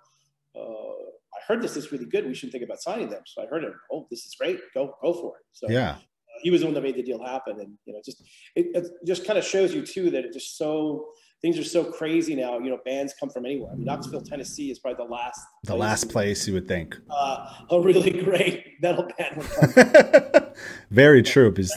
uh, 0.54 0.60
I 0.60 1.40
heard 1.48 1.62
this 1.62 1.76
is 1.76 1.90
really 1.90 2.04
good. 2.04 2.26
We 2.26 2.34
should 2.34 2.52
think 2.52 2.62
about 2.62 2.82
signing 2.82 3.08
them." 3.08 3.22
So 3.24 3.42
I 3.42 3.46
heard 3.46 3.64
him. 3.64 3.72
Oh, 3.90 4.06
this 4.10 4.26
is 4.26 4.34
great. 4.38 4.60
Go 4.74 4.94
go 5.02 5.14
for 5.14 5.38
it. 5.38 5.44
So 5.52 5.70
yeah, 5.70 5.92
uh, 5.92 5.98
he 6.42 6.50
was 6.50 6.60
the 6.60 6.66
one 6.66 6.74
that 6.74 6.82
made 6.82 6.96
the 6.96 7.02
deal 7.02 7.24
happen, 7.24 7.58
and 7.58 7.72
you 7.86 7.94
know, 7.94 8.00
just 8.04 8.22
it, 8.54 8.66
it 8.74 8.86
just 9.06 9.26
kind 9.26 9.38
of 9.38 9.44
shows 9.46 9.74
you 9.74 9.84
too 9.84 10.10
that 10.10 10.26
it 10.26 10.34
just 10.34 10.58
so 10.58 11.06
things 11.40 11.58
are 11.58 11.64
so 11.64 11.84
crazy 11.84 12.34
now. 12.34 12.58
You 12.58 12.68
know, 12.68 12.80
bands 12.84 13.14
come 13.18 13.30
from 13.30 13.46
anywhere. 13.46 13.72
I 13.72 13.76
mean, 13.76 13.86
Knoxville, 13.86 14.20
Tennessee 14.20 14.70
is 14.70 14.78
probably 14.78 15.06
the 15.06 15.10
last 15.10 15.40
the 15.64 15.74
last 15.74 16.10
place 16.10 16.46
you 16.46 16.52
would 16.52 16.68
think 16.68 16.98
uh, 17.10 17.46
a 17.70 17.80
really 17.80 18.10
great 18.24 18.74
metal 18.82 19.08
band 19.16 19.38
would 19.38 19.50
come. 19.50 20.44
Very 20.90 21.22
true. 21.22 21.50
Because 21.50 21.74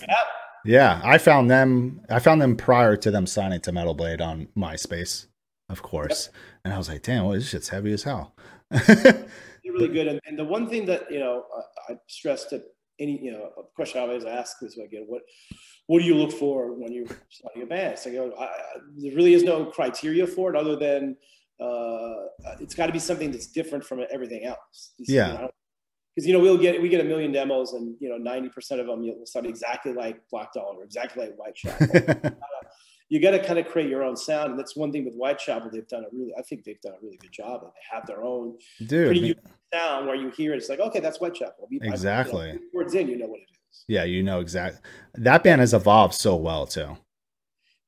yeah, 0.65 1.01
I 1.03 1.17
found 1.17 1.49
them. 1.49 2.01
I 2.09 2.19
found 2.19 2.41
them 2.41 2.55
prior 2.55 2.97
to 2.97 3.11
them 3.11 3.27
signing 3.27 3.61
to 3.61 3.71
Metal 3.71 3.93
Blade 3.93 4.21
on 4.21 4.47
MySpace, 4.57 5.27
of 5.69 5.81
course. 5.81 6.27
Yep. 6.27 6.35
And 6.65 6.73
I 6.73 6.77
was 6.77 6.89
like, 6.89 7.03
damn, 7.03 7.25
well, 7.25 7.33
this 7.33 7.49
shit's 7.49 7.69
heavy 7.69 7.93
as 7.93 8.03
hell. 8.03 8.35
They're 8.69 9.27
really 9.63 9.87
good. 9.89 10.07
And, 10.07 10.19
and, 10.25 10.37
the 10.37 10.43
one 10.43 10.67
thing 10.67 10.85
that 10.87 11.09
you 11.11 11.19
know 11.19 11.43
I, 11.89 11.93
I 11.93 11.95
stress 12.07 12.45
to 12.45 12.63
any 12.99 13.19
you 13.21 13.31
know 13.31 13.51
a 13.57 13.63
question 13.75 13.99
I 13.99 14.03
always 14.03 14.25
ask 14.25 14.57
is 14.61 14.77
again 14.77 15.05
what 15.07 15.21
what 15.87 15.99
do 15.99 16.05
you 16.05 16.15
look 16.15 16.31
for 16.31 16.73
when 16.73 16.91
you're 16.91 17.05
starting 17.29 17.61
a 17.61 17.65
band? 17.65 17.99
So, 17.99 18.09
you 18.09 18.17
know, 18.17 18.33
I, 18.39 18.49
there 18.97 19.15
really 19.15 19.33
is 19.33 19.43
no 19.43 19.65
criteria 19.65 20.25
for 20.25 20.53
it 20.53 20.59
other 20.59 20.75
than 20.75 21.15
uh, 21.59 22.25
it's 22.59 22.73
got 22.73 22.87
to 22.87 22.93
be 22.93 22.99
something 22.99 23.31
that's 23.31 23.47
different 23.47 23.83
from 23.83 24.03
everything 24.11 24.45
else. 24.45 24.93
yeah. 24.97 25.47
Because 26.15 26.27
you 26.27 26.33
know 26.33 26.39
we'll 26.39 26.57
get 26.57 26.81
we 26.81 26.87
get 26.87 27.01
a 27.01 27.03
million 27.03 27.31
demos 27.31 27.73
and 27.73 27.95
you 27.99 28.07
know 28.07 28.17
ninety 28.17 28.49
percent 28.49 28.79
of 28.79 28.87
them 28.87 29.01
will 29.01 29.25
sound 29.25 29.45
exactly 29.45 29.93
like 29.93 30.21
Black 30.29 30.53
Dahlia 30.53 30.79
or 30.79 30.83
exactly 30.83 31.25
like 31.25 31.35
Whitechapel. 31.35 32.31
you 33.09 33.21
got 33.21 33.31
to 33.31 33.43
kind 33.43 33.59
of 33.59 33.67
create 33.67 33.89
your 33.89 34.03
own 34.03 34.15
sound, 34.15 34.51
and 34.51 34.59
that's 34.59 34.75
one 34.75 34.91
thing 34.91 35.05
with 35.05 35.15
Whitechapel. 35.15 35.69
They've 35.71 35.87
done 35.87 36.05
a 36.05 36.15
really, 36.15 36.33
I 36.37 36.41
think 36.41 36.63
they've 36.63 36.79
done 36.81 36.93
a 36.93 37.03
really 37.03 37.17
good 37.17 37.31
job. 37.31 37.63
Of 37.63 37.73
they 37.73 37.95
have 37.95 38.07
their 38.07 38.23
own 38.23 38.57
Dude, 38.79 39.07
pretty 39.07 39.19
unique 39.19 39.37
sound 39.73 40.07
where 40.07 40.15
you 40.15 40.29
hear 40.29 40.53
it, 40.53 40.57
it's 40.57 40.69
like 40.69 40.79
okay, 40.79 40.99
that's 40.99 41.17
Whitechapel. 41.17 41.67
Exactly. 41.81 42.47
You 42.47 42.53
know, 42.53 42.59
words 42.73 42.93
in, 42.93 43.07
you 43.07 43.17
know 43.17 43.27
what 43.27 43.39
it 43.39 43.49
is. 43.51 43.83
Yeah, 43.87 44.05
you 44.05 44.23
know 44.23 44.39
exactly. 44.39 44.81
That 45.15 45.43
band 45.43 45.61
has 45.61 45.73
evolved 45.73 46.13
so 46.13 46.35
well 46.35 46.65
too. 46.65 46.97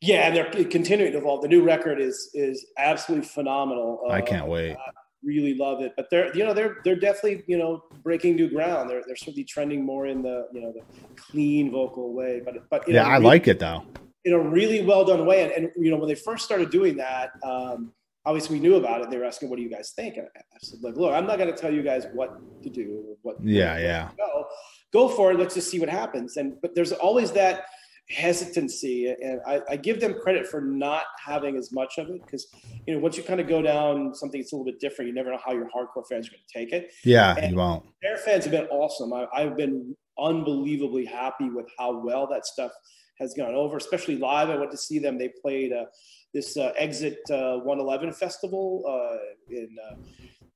Yeah, 0.01 0.27
and 0.27 0.35
they're 0.35 0.65
continuing 0.65 1.11
to 1.13 1.17
evolve. 1.17 1.41
The 1.41 1.47
new 1.47 1.63
record 1.63 1.99
is 1.99 2.29
is 2.33 2.65
absolutely 2.77 3.27
phenomenal. 3.27 4.01
I 4.09 4.21
can't 4.21 4.43
uh, 4.43 4.51
wait. 4.51 4.75
I 4.75 4.91
really 5.23 5.55
love 5.55 5.81
it. 5.81 5.93
But 5.95 6.09
they're 6.09 6.35
you 6.35 6.43
know 6.43 6.53
they're 6.53 6.77
they're 6.83 6.95
definitely 6.95 7.43
you 7.47 7.57
know 7.57 7.83
breaking 8.03 8.35
new 8.35 8.49
ground. 8.49 8.89
They're 8.89 9.03
they're 9.05 9.15
certainly 9.15 9.43
trending 9.43 9.83
more 9.83 10.07
in 10.07 10.21
the 10.21 10.47
you 10.53 10.61
know 10.61 10.71
the 10.71 10.81
clean 11.15 11.71
vocal 11.71 12.13
way. 12.13 12.41
But 12.43 12.69
but 12.69 12.87
yeah, 12.87 13.03
know, 13.03 13.09
I 13.09 13.13
really, 13.13 13.25
like 13.25 13.47
it 13.47 13.59
though. 13.59 13.83
In 14.25 14.33
a 14.33 14.39
really 14.39 14.83
well 14.83 15.05
done 15.05 15.25
way. 15.25 15.43
And, 15.43 15.51
and 15.51 15.71
you 15.77 15.91
know 15.91 15.97
when 15.97 16.07
they 16.07 16.15
first 16.15 16.45
started 16.45 16.69
doing 16.69 16.97
that, 16.97 17.31
um, 17.43 17.93
obviously 18.25 18.59
we 18.59 18.61
knew 18.61 18.75
about 18.75 19.01
it. 19.01 19.09
They 19.09 19.17
were 19.17 19.25
asking, 19.25 19.49
"What 19.49 19.57
do 19.57 19.63
you 19.63 19.69
guys 19.69 19.91
think?" 19.95 20.17
And 20.17 20.27
I 20.35 20.57
said, 20.61 20.79
"Like, 20.81 20.95
look, 20.95 21.13
I'm 21.13 21.25
not 21.25 21.37
going 21.37 21.53
to 21.53 21.59
tell 21.59 21.73
you 21.73 21.81
guys 21.81 22.05
what 22.13 22.39
to 22.63 22.69
do. 22.69 23.17
What 23.21 23.37
yeah, 23.43 23.77
yeah. 23.77 24.09
Go 24.17 24.45
go 24.93 25.07
for 25.07 25.31
it. 25.31 25.39
Let's 25.39 25.55
just 25.55 25.69
see 25.69 25.79
what 25.79 25.89
happens. 25.89 26.37
And 26.37 26.61
but 26.61 26.75
there's 26.75 26.91
always 26.91 27.31
that 27.33 27.65
hesitancy, 28.09 29.13
and 29.21 29.41
I, 29.45 29.61
I 29.69 29.75
give 29.75 29.99
them 29.99 30.15
credit 30.21 30.47
for 30.47 30.61
not 30.61 31.03
having 31.23 31.57
as 31.57 31.71
much 31.71 31.97
of 31.97 32.09
it 32.09 32.21
because 32.25 32.47
you 32.85 32.93
know 32.93 32.99
once 32.99 33.17
you 33.17 33.23
kind 33.23 33.39
of 33.39 33.47
go 33.47 33.61
down 33.61 34.13
something 34.15 34.39
that's 34.39 34.53
a 34.53 34.55
little 34.55 34.65
bit 34.65 34.79
different, 34.79 35.09
you 35.09 35.15
never 35.15 35.31
know 35.31 35.39
how 35.43 35.53
your 35.53 35.65
hardcore 35.65 36.07
fans 36.09 36.27
are 36.27 36.31
going 36.31 36.43
to 36.47 36.59
take 36.59 36.71
it. 36.73 36.91
Yeah, 37.03 37.35
and 37.37 37.51
you 37.51 37.57
won't. 37.57 37.85
Their 38.01 38.17
fans 38.17 38.45
have 38.45 38.51
been 38.51 38.67
awesome. 38.67 39.13
I, 39.13 39.25
I've 39.33 39.57
been 39.57 39.95
unbelievably 40.17 41.05
happy 41.05 41.49
with 41.49 41.67
how 41.77 41.99
well 41.99 42.27
that 42.27 42.45
stuff 42.45 42.71
has 43.19 43.33
gone 43.33 43.53
over, 43.53 43.77
especially 43.77 44.15
live. 44.17 44.49
I 44.49 44.57
went 44.57 44.71
to 44.71 44.77
see 44.77 44.99
them. 44.99 45.17
They 45.17 45.31
played 45.41 45.73
uh, 45.73 45.85
this 46.33 46.57
uh, 46.57 46.71
Exit 46.77 47.19
uh, 47.29 47.57
111 47.57 48.13
festival 48.13 48.83
uh, 48.87 49.17
in 49.49 49.75
uh, 49.89 49.95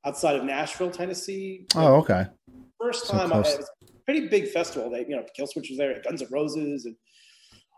outside 0.05 0.35
of 0.35 0.43
Nashville, 0.43 0.91
Tennessee. 0.91 1.65
Oh, 1.75 1.95
okay. 1.95 2.25
First 2.79 3.09
time 3.09 3.29
so 3.29 3.35
I, 3.35 3.39
it 3.39 3.57
was 3.57 3.69
pretty 4.05 4.27
big 4.27 4.49
festival. 4.49 4.89
They, 4.89 5.01
you 5.01 5.15
know, 5.15 5.25
Killswitch 5.37 5.69
was 5.69 5.77
there, 5.77 6.01
Guns 6.03 6.21
N' 6.21 6.27
Roses, 6.31 6.85
and 6.85 6.95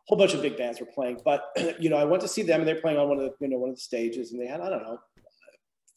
whole 0.08 0.18
bunch 0.18 0.34
of 0.34 0.42
big 0.42 0.58
bands 0.58 0.80
were 0.80 0.88
playing. 0.88 1.22
But 1.24 1.46
you 1.80 1.90
know, 1.90 1.98
I 1.98 2.04
went 2.04 2.22
to 2.22 2.28
see 2.28 2.44
them, 2.44 2.62
and 2.62 2.68
they're 2.68 2.82
playing 2.82 2.98
on 2.98 3.10
one 3.10 3.20
of 3.20 3.26
the, 3.26 3.34
you 3.40 3.50
know, 3.50 3.58
one 3.58 3.70
of 3.70 3.76
the 3.76 3.82
stages, 3.82 4.32
and 4.32 4.42
they 4.42 4.48
had 4.48 4.62
I 4.62 4.70
don't 4.70 4.84
know, 4.84 5.00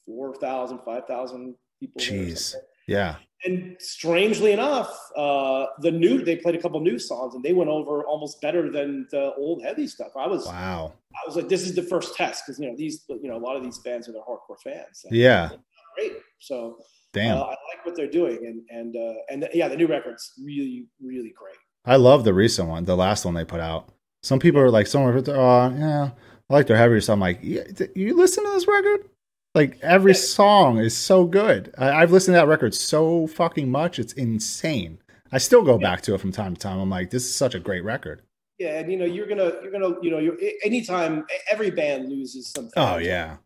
4,000, 0.07 0.81
5,000 0.85 1.55
people. 1.81 2.01
Jeez, 2.01 2.55
yeah. 2.87 3.17
And 3.45 3.77
strangely 3.79 4.53
enough, 4.53 4.99
uh, 5.17 5.67
the 5.81 5.91
new 5.91 6.25
they 6.25 6.37
played 6.37 6.55
a 6.55 6.61
couple 6.61 6.81
new 6.81 6.99
songs, 6.99 7.35
and 7.35 7.45
they 7.45 7.53
went 7.53 7.71
over 7.71 8.05
almost 8.05 8.41
better 8.41 8.71
than 8.71 9.07
the 9.11 9.35
old 9.35 9.63
heavy 9.63 9.87
stuff. 9.87 10.13
I 10.17 10.27
was 10.27 10.47
wow. 10.47 10.95
I 11.15 11.27
was 11.27 11.37
like, 11.37 11.49
this 11.49 11.63
is 11.63 11.75
the 11.75 11.83
first 11.83 12.17
test 12.17 12.45
because 12.47 12.59
you 12.59 12.69
know 12.69 12.77
these, 12.77 13.05
you 13.09 13.29
know, 13.29 13.37
a 13.37 13.39
lot 13.39 13.57
of 13.57 13.63
these 13.63 13.79
bands 13.79 14.09
are 14.09 14.13
their 14.13 14.23
hardcore 14.23 14.61
fans. 14.63 15.05
yeah. 15.11 15.51
Great. 15.97 16.15
So 16.39 16.79
Damn. 17.17 17.39
Uh, 17.39 17.45
I 17.45 17.49
like 17.49 17.85
what 17.85 17.97
they're 17.97 18.11
doing, 18.11 18.39
and 18.47 18.63
and 18.69 18.95
uh, 18.95 19.15
and 19.31 19.49
yeah, 19.55 19.69
the 19.69 19.77
new 19.77 19.87
record's 19.87 20.35
really 20.45 20.87
really 21.03 21.33
great. 21.35 21.57
I 21.87 21.97
love 21.97 22.25
the 22.25 22.35
recent 22.35 22.69
one, 22.69 22.85
the 22.85 22.97
last 22.97 23.25
one 23.25 23.33
they 23.33 23.45
put 23.45 23.61
out. 23.61 23.89
Some 24.27 24.41
people 24.41 24.61
are 24.61 24.71
like, 24.71 24.89
"Someone, 24.89 25.17
oh 25.29 25.75
yeah, 25.79 26.11
I 26.51 26.53
like 26.53 26.67
their 26.67 26.77
heavier." 26.77 27.01
stuff. 27.01 27.15
I'm 27.15 27.21
like, 27.21 27.39
yeah, 27.43 27.63
you 27.95 28.17
listen 28.17 28.45
to 28.45 28.51
this 28.51 28.67
record? 28.67 29.09
Like 29.55 29.79
every 29.83 30.13
yeah. 30.13 30.19
song 30.19 30.79
is 30.79 30.97
so 30.97 31.25
good. 31.25 31.73
I, 31.79 32.01
have 32.01 32.11
listened 32.11 32.35
to 32.35 32.41
that 32.41 32.49
record 32.49 32.75
so 32.75 33.29
fucking 33.29 33.71
much; 33.71 34.01
it's 34.01 34.15
insane. 34.15 34.99
I 35.31 35.39
still 35.39 35.63
go 35.63 35.79
back 35.79 36.03
to 36.03 36.15
it 36.15 36.21
from 36.21 36.33
time 36.33 36.55
to 36.55 36.61
time. 36.61 36.81
I'm 36.81 36.91
like, 36.91 37.11
this 37.11 37.25
is 37.25 37.35
such 37.35 37.55
a 37.55 37.61
great 37.61 37.85
record. 37.85 38.23
Yeah, 38.59 38.81
and 38.81 38.91
you 38.91 38.99
know, 38.99 39.05
you're 39.05 39.29
gonna, 39.29 39.53
you're 39.63 39.71
gonna, 39.71 39.95
you 40.03 40.11
know, 40.11 40.19
you're 40.19 40.37
anytime 40.65 41.25
every 41.49 41.71
band 41.71 42.09
loses 42.09 42.49
something. 42.49 42.73
Oh 42.77 42.97
yeah 42.97 43.37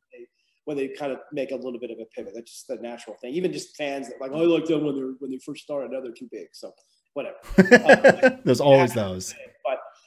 when 0.65 0.77
they 0.77 0.87
kind 0.87 1.11
of 1.11 1.19
make 1.33 1.51
a 1.51 1.57
little 1.57 1.81
bit 1.81 1.91
of 1.91 1.99
a 1.99 2.05
pivot. 2.15 2.33
That's 2.33 2.53
just 2.53 2.69
the 2.69 2.77
natural 2.77 3.17
thing. 3.17 3.35
Even 3.35 3.53
just 3.53 3.77
fans 3.77 4.09
that 4.09 4.21
like, 4.21 4.31
oh, 4.33 4.43
I 4.43 4.47
like 4.47 4.67
them 4.67 4.85
when 4.85 4.95
they're 4.95 5.15
when 5.19 5.31
they 5.31 5.39
first 5.39 5.65
started. 5.65 5.91
Now 5.91 6.01
they're 6.01 6.13
too 6.13 6.29
big. 6.31 6.47
So 6.53 6.73
whatever. 7.15 7.37
Uh, 7.59 8.37
There's 8.45 8.61
always 8.61 8.95
those. 8.95 9.35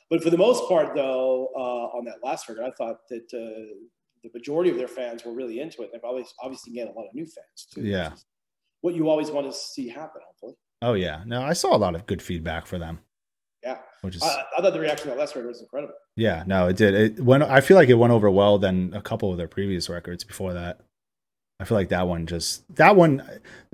But 0.10 0.24
for 0.24 0.30
the 0.30 0.38
most 0.38 0.68
part, 0.68 0.96
though, 0.96 1.50
uh, 1.56 1.98
on 1.98 2.06
that 2.06 2.18
last 2.24 2.48
record, 2.50 2.64
I 2.64 2.72
thought 2.72 2.98
that 3.10 3.34
uh, 3.34 3.74
the 4.24 4.30
majority 4.34 4.70
of 4.70 4.78
their 4.78 4.88
fans 4.88 5.26
were 5.26 5.34
really 5.34 5.60
into 5.60 5.82
it. 5.84 5.90
They've 5.92 6.04
always 6.04 6.34
obviously 6.42 6.74
get 6.74 6.88
a 6.88 6.92
lot 6.92 7.06
of 7.06 7.14
new 7.14 7.26
fans 7.26 7.68
too. 7.74 7.82
Yeah. 7.82 8.12
What 8.82 8.96
you 8.96 9.10
always 9.10 9.32
want 9.32 9.48
to 9.48 9.54
see 9.54 9.88
happen, 9.90 10.22
hopefully. 10.26 10.54
Oh 10.82 10.94
yeah, 10.94 11.24
no, 11.26 11.42
I 11.42 11.54
saw 11.54 11.76
a 11.76 11.78
lot 11.78 11.96
of 11.96 12.06
good 12.06 12.22
feedback 12.22 12.68
for 12.68 12.78
them. 12.78 13.00
Yeah, 13.64 13.78
which 14.02 14.18
is 14.18 14.24
I, 14.24 14.44
I 14.58 14.62
thought 14.62 14.74
the 14.74 14.80
reaction 14.80 15.06
to 15.06 15.12
that 15.12 15.20
last 15.20 15.36
record 15.36 15.48
was 15.48 15.62
incredible. 15.62 15.94
Yeah, 16.18 16.44
no, 16.46 16.68
it 16.68 16.76
did. 16.76 16.94
It 16.94 17.24
went. 17.24 17.44
I 17.44 17.62
feel 17.62 17.78
like 17.78 17.88
it 17.88 17.94
went 17.94 18.12
over 18.12 18.30
well 18.30 18.60
than 18.60 18.94
a 18.94 19.02
couple 19.02 19.32
of 19.32 19.38
their 19.38 19.48
previous 19.48 19.88
records 19.88 20.26
before 20.26 20.54
that. 20.54 20.82
I 21.62 21.66
feel 21.66 21.78
like 21.78 21.90
that 21.90 22.08
one 22.08 22.26
just 22.26 22.64
that 22.76 22.98
one 22.98 23.24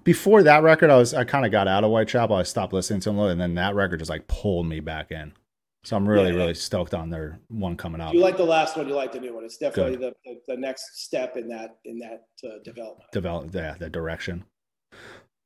before 0.04 0.44
that 0.44 0.62
record, 0.62 0.92
I 0.92 0.98
was 0.98 1.16
I 1.16 1.24
kind 1.24 1.46
of 1.46 1.52
got 1.52 1.68
out 1.68 1.84
of 1.84 1.90
Whitechapel. 1.90 2.36
I 2.36 2.44
stopped 2.44 2.74
listening 2.74 3.00
to 3.02 3.10
them, 3.10 3.20
and 3.20 3.42
then 3.42 3.56
that 3.56 3.74
record 3.74 4.00
just 4.00 4.12
like 4.12 4.28
pulled 4.28 4.68
me 4.68 4.80
back 4.80 5.12
in. 5.12 5.34
So 5.84 5.96
I'm 5.96 6.08
really, 6.08 6.32
yeah, 6.32 6.38
really 6.38 6.54
stoked 6.54 6.94
on 6.94 7.10
their 7.10 7.40
one 7.48 7.78
coming 7.78 8.02
up. 8.02 8.14
You 8.14 8.20
like 8.20 8.36
the 8.36 8.44
last 8.44 8.76
one, 8.76 8.88
you 8.88 8.96
like 8.96 9.14
the 9.14 9.20
new 9.20 9.34
one. 9.34 9.46
It's 9.46 9.58
definitely 9.58 9.96
the, 9.96 10.14
the, 10.26 10.40
the 10.48 10.58
next 10.58 11.06
step 11.06 11.38
in 11.38 11.48
that 11.50 11.78
in 11.86 12.00
that 12.00 12.26
uh, 12.44 12.60
development. 12.64 13.10
Develop, 13.14 13.54
yeah, 13.54 13.76
the 13.80 13.90
direction. 13.90 14.44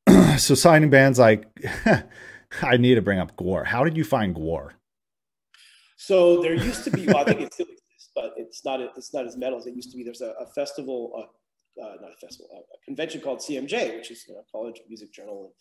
so 0.38 0.56
signing 0.56 0.90
bands 0.90 1.20
like 1.20 1.46
I 2.62 2.78
need 2.78 2.96
to 2.96 3.02
bring 3.02 3.20
up 3.20 3.36
Gwar. 3.36 3.66
How 3.66 3.84
did 3.84 3.96
you 3.96 4.04
find 4.04 4.36
Gwar? 4.36 4.72
So 5.98 6.42
there 6.42 6.54
used 6.54 6.84
to 6.84 6.92
be, 6.92 7.08
well, 7.08 7.18
I 7.18 7.24
think 7.24 7.42
it 7.42 7.54
still 7.54 7.68
exists, 7.68 8.12
but 8.16 8.34
it's 8.36 8.66
not 8.66 8.82
it's 8.82 9.14
not 9.14 9.26
as 9.26 9.38
metal 9.38 9.58
as 9.58 9.68
it 9.68 9.76
used 9.76 9.92
to 9.92 9.98
be. 9.98 10.04
There's 10.04 10.22
a, 10.22 10.34
a 10.40 10.48
festival, 10.54 11.14
uh, 11.16 11.82
uh, 11.82 11.96
not 12.02 12.12
a 12.12 12.18
festival, 12.20 12.50
a 12.54 12.86
convention 12.86 13.22
called 13.22 13.40
CMJ, 13.40 13.96
which 13.96 14.12
is 14.12 14.26
you 14.28 14.34
know, 14.34 14.42
College 14.52 14.82
Music 14.90 15.14
Journal. 15.14 15.46
And, 15.46 15.54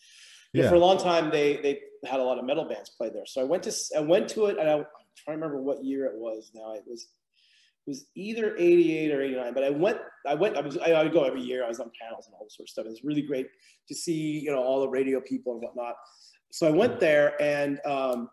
yeah. 0.53 0.69
for 0.69 0.75
a 0.75 0.79
long 0.79 0.97
time, 0.97 1.29
they 1.31 1.57
they 1.57 1.79
had 2.07 2.19
a 2.19 2.23
lot 2.23 2.37
of 2.37 2.45
metal 2.45 2.65
bands 2.65 2.89
play 2.89 3.09
there. 3.09 3.25
So 3.25 3.41
I 3.41 3.43
went 3.43 3.63
to 3.63 3.73
I 3.97 4.01
went 4.01 4.29
to 4.29 4.45
it, 4.47 4.57
and 4.57 4.69
I, 4.69 4.73
am 4.73 4.85
trying 5.17 5.37
to 5.37 5.45
remember 5.45 5.61
what 5.61 5.83
year 5.83 6.05
it 6.05 6.15
was. 6.15 6.51
Now 6.53 6.73
it 6.73 6.83
was 6.87 7.07
it 7.85 7.89
was 7.89 8.05
either 8.15 8.55
88 8.57 9.11
or 9.11 9.21
89 9.21 9.53
but 9.53 9.63
i 9.65 9.69
went 9.69 9.97
i 10.25 10.33
went 10.33 10.55
i 10.55 10.61
was 10.61 10.77
i, 10.77 10.91
I 10.91 11.03
would 11.03 11.11
go 11.11 11.25
every 11.25 11.41
year 11.41 11.65
i 11.65 11.67
was 11.67 11.81
on 11.81 11.91
panels 12.01 12.27
and 12.27 12.33
all 12.33 12.45
this 12.45 12.55
sort 12.55 12.67
of 12.67 12.69
stuff 12.69 12.85
it 12.85 12.91
was 12.91 13.03
really 13.03 13.21
great 13.21 13.47
to 13.89 13.93
see 13.93 14.39
you 14.39 14.51
know 14.51 14.63
all 14.63 14.79
the 14.79 14.87
radio 14.87 15.19
people 15.19 15.51
and 15.51 15.61
whatnot 15.61 15.95
so 16.49 16.65
i 16.65 16.71
went 16.71 17.01
there 17.01 17.41
and 17.41 17.81
um, 17.85 18.29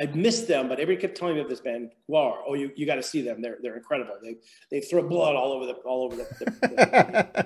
I 0.00 0.06
missed 0.06 0.48
them, 0.48 0.68
but 0.68 0.80
everybody 0.80 1.06
kept 1.06 1.18
telling 1.18 1.34
me 1.34 1.42
of 1.42 1.50
this 1.50 1.60
band, 1.60 1.92
Gwar. 2.10 2.38
Oh, 2.46 2.54
you, 2.54 2.72
you 2.76 2.86
got 2.86 2.94
to 2.94 3.02
see 3.02 3.20
them. 3.20 3.42
They're 3.42 3.58
they're 3.62 3.76
incredible. 3.76 4.14
They 4.22 4.36
they 4.70 4.80
throw 4.80 5.06
blood 5.06 5.36
all 5.36 5.52
over 5.52 5.66
the 5.66 5.74
all 5.74 6.04
over 6.04 6.16
the, 6.16 6.24
the, 6.40 6.46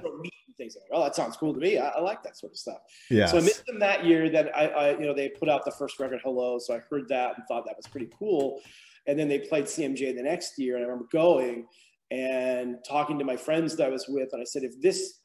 the 0.03 0.19
meat 0.21 0.33
things. 0.57 0.77
Like, 0.77 0.89
oh, 0.93 1.03
that 1.05 1.15
sounds 1.15 1.37
cool 1.37 1.55
to 1.55 1.61
me. 1.61 1.79
I, 1.79 1.89
I, 1.89 2.01
like 2.01 2.23
that 2.23 2.37
sort 2.37 2.53
of 2.53 2.59
stuff. 2.59 2.79
Yeah. 3.11 3.27
So 3.27 3.39
I 3.39 3.41
missed 3.41 3.67
them 3.67 3.79
that 3.81 4.05
year. 4.05 4.29
Then 4.31 4.49
I, 4.55 4.69
I 4.69 4.91
you 4.99 5.07
know 5.07 5.15
they 5.15 5.29
put 5.29 5.49
out 5.49 5.65
the 5.65 5.71
first 5.73 5.99
record, 6.01 6.21
Hell-O. 6.23 6.59
So 6.59 6.75
I 6.75 6.81
heard 6.91 7.09
that 7.09 7.37
and 7.37 7.45
thought 7.47 7.65
that 7.67 7.77
was 7.77 7.87
pretty 7.87 8.09
cool. 8.19 8.61
And 9.07 9.19
then 9.19 9.29
they 9.29 9.39
played 9.39 9.65
CMJ 9.65 10.17
the 10.17 10.23
next 10.23 10.59
year, 10.59 10.77
and 10.77 10.85
I 10.85 10.89
remember 10.89 11.09
going 11.13 11.67
and 12.11 12.77
talking 12.89 13.19
to 13.19 13.25
my 13.25 13.37
friends 13.37 13.77
that 13.77 13.87
I 13.87 13.91
was 13.91 14.07
with, 14.09 14.29
and 14.33 14.41
I 14.41 14.45
said, 14.45 14.63
if 14.63 14.81
this, 14.81 15.21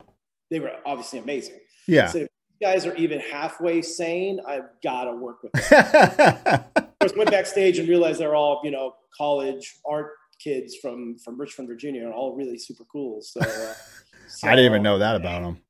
they 0.49 0.59
were 0.59 0.71
obviously 0.85 1.19
amazing. 1.19 1.59
Yeah. 1.87 2.07
Said, 2.07 2.23
if 2.23 2.29
you 2.59 2.67
guys 2.67 2.85
are 2.85 2.95
even 2.95 3.19
halfway 3.19 3.81
sane, 3.81 4.39
I've 4.47 4.69
got 4.83 5.05
to 5.05 5.13
work 5.13 5.43
with 5.43 5.51
them. 5.53 6.63
Of 7.01 7.09
course, 7.09 7.17
went 7.17 7.31
backstage 7.31 7.79
and 7.79 7.89
realized 7.89 8.19
they're 8.19 8.35
all 8.35 8.61
you 8.63 8.69
know 8.69 8.93
college 9.17 9.79
art 9.85 10.11
kids 10.37 10.75
from 10.75 11.17
from 11.17 11.39
Richmond, 11.39 11.67
Virginia, 11.67 12.03
and 12.03 12.13
all 12.13 12.35
really 12.35 12.59
super 12.59 12.83
cool. 12.91 13.23
So, 13.23 13.39
uh, 13.41 13.73
so 14.31 14.47
I 14.47 14.51
didn't 14.51 14.65
even 14.65 14.83
know 14.83 14.97
that 14.97 15.15
about 15.15 15.43
them. 15.43 15.61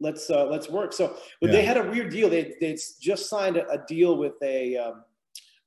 Let's 0.00 0.30
uh, 0.30 0.46
let's 0.46 0.68
work. 0.68 0.92
So, 0.92 1.16
but 1.40 1.50
yeah. 1.50 1.56
they 1.56 1.64
had 1.64 1.76
a 1.76 1.82
weird 1.82 2.10
deal. 2.10 2.30
They 2.30 2.54
they 2.60 2.76
just 3.00 3.28
signed 3.28 3.56
a, 3.56 3.68
a 3.70 3.84
deal 3.86 4.16
with 4.16 4.34
a 4.42 4.76
um, 4.76 5.04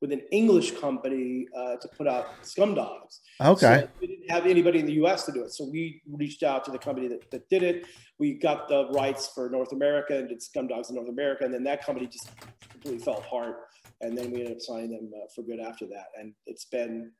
with 0.02 0.12
an 0.12 0.22
English 0.32 0.80
company 0.80 1.48
uh, 1.56 1.76
to 1.78 1.88
put 1.90 2.08
out 2.08 2.28
Scum 2.42 2.74
Dogs. 2.74 3.22
Okay. 3.40 3.82
So 3.82 3.90
we 4.02 4.08
didn't 4.08 4.30
have 4.32 4.46
anybody 4.46 4.80
in 4.80 4.86
the 4.86 4.94
U.S. 4.94 5.26
to 5.26 5.32
do 5.32 5.44
it, 5.44 5.52
so 5.54 5.70
we 5.70 6.02
reached 6.12 6.44
out 6.44 6.66
to 6.66 6.72
the 6.72 6.80
company 6.80 7.08
that, 7.10 7.30
that 7.32 7.48
did 7.50 7.64
it. 7.64 7.86
We 8.20 8.34
got 8.34 8.68
the 8.68 8.90
rights 8.90 9.32
for 9.34 9.50
North 9.50 9.72
America 9.72 10.18
and 10.18 10.28
did 10.28 10.42
Scum 10.42 10.68
Dogs 10.68 10.90
in 10.90 10.96
North 10.96 11.10
America, 11.10 11.46
and 11.46 11.54
then 11.54 11.64
that 11.66 11.86
company 11.86 12.08
just 12.08 12.30
completely 12.70 13.04
fell 13.04 13.20
apart. 13.20 13.58
And 14.02 14.18
then 14.18 14.32
we 14.32 14.40
ended 14.40 14.58
up 14.58 14.62
signing 14.62 14.92
them 14.92 15.12
uh, 15.16 15.28
for 15.34 15.44
good 15.44 15.60
after 15.60 15.86
that. 15.88 16.08
And 16.20 16.34
it's 16.48 16.66
been 16.66 17.12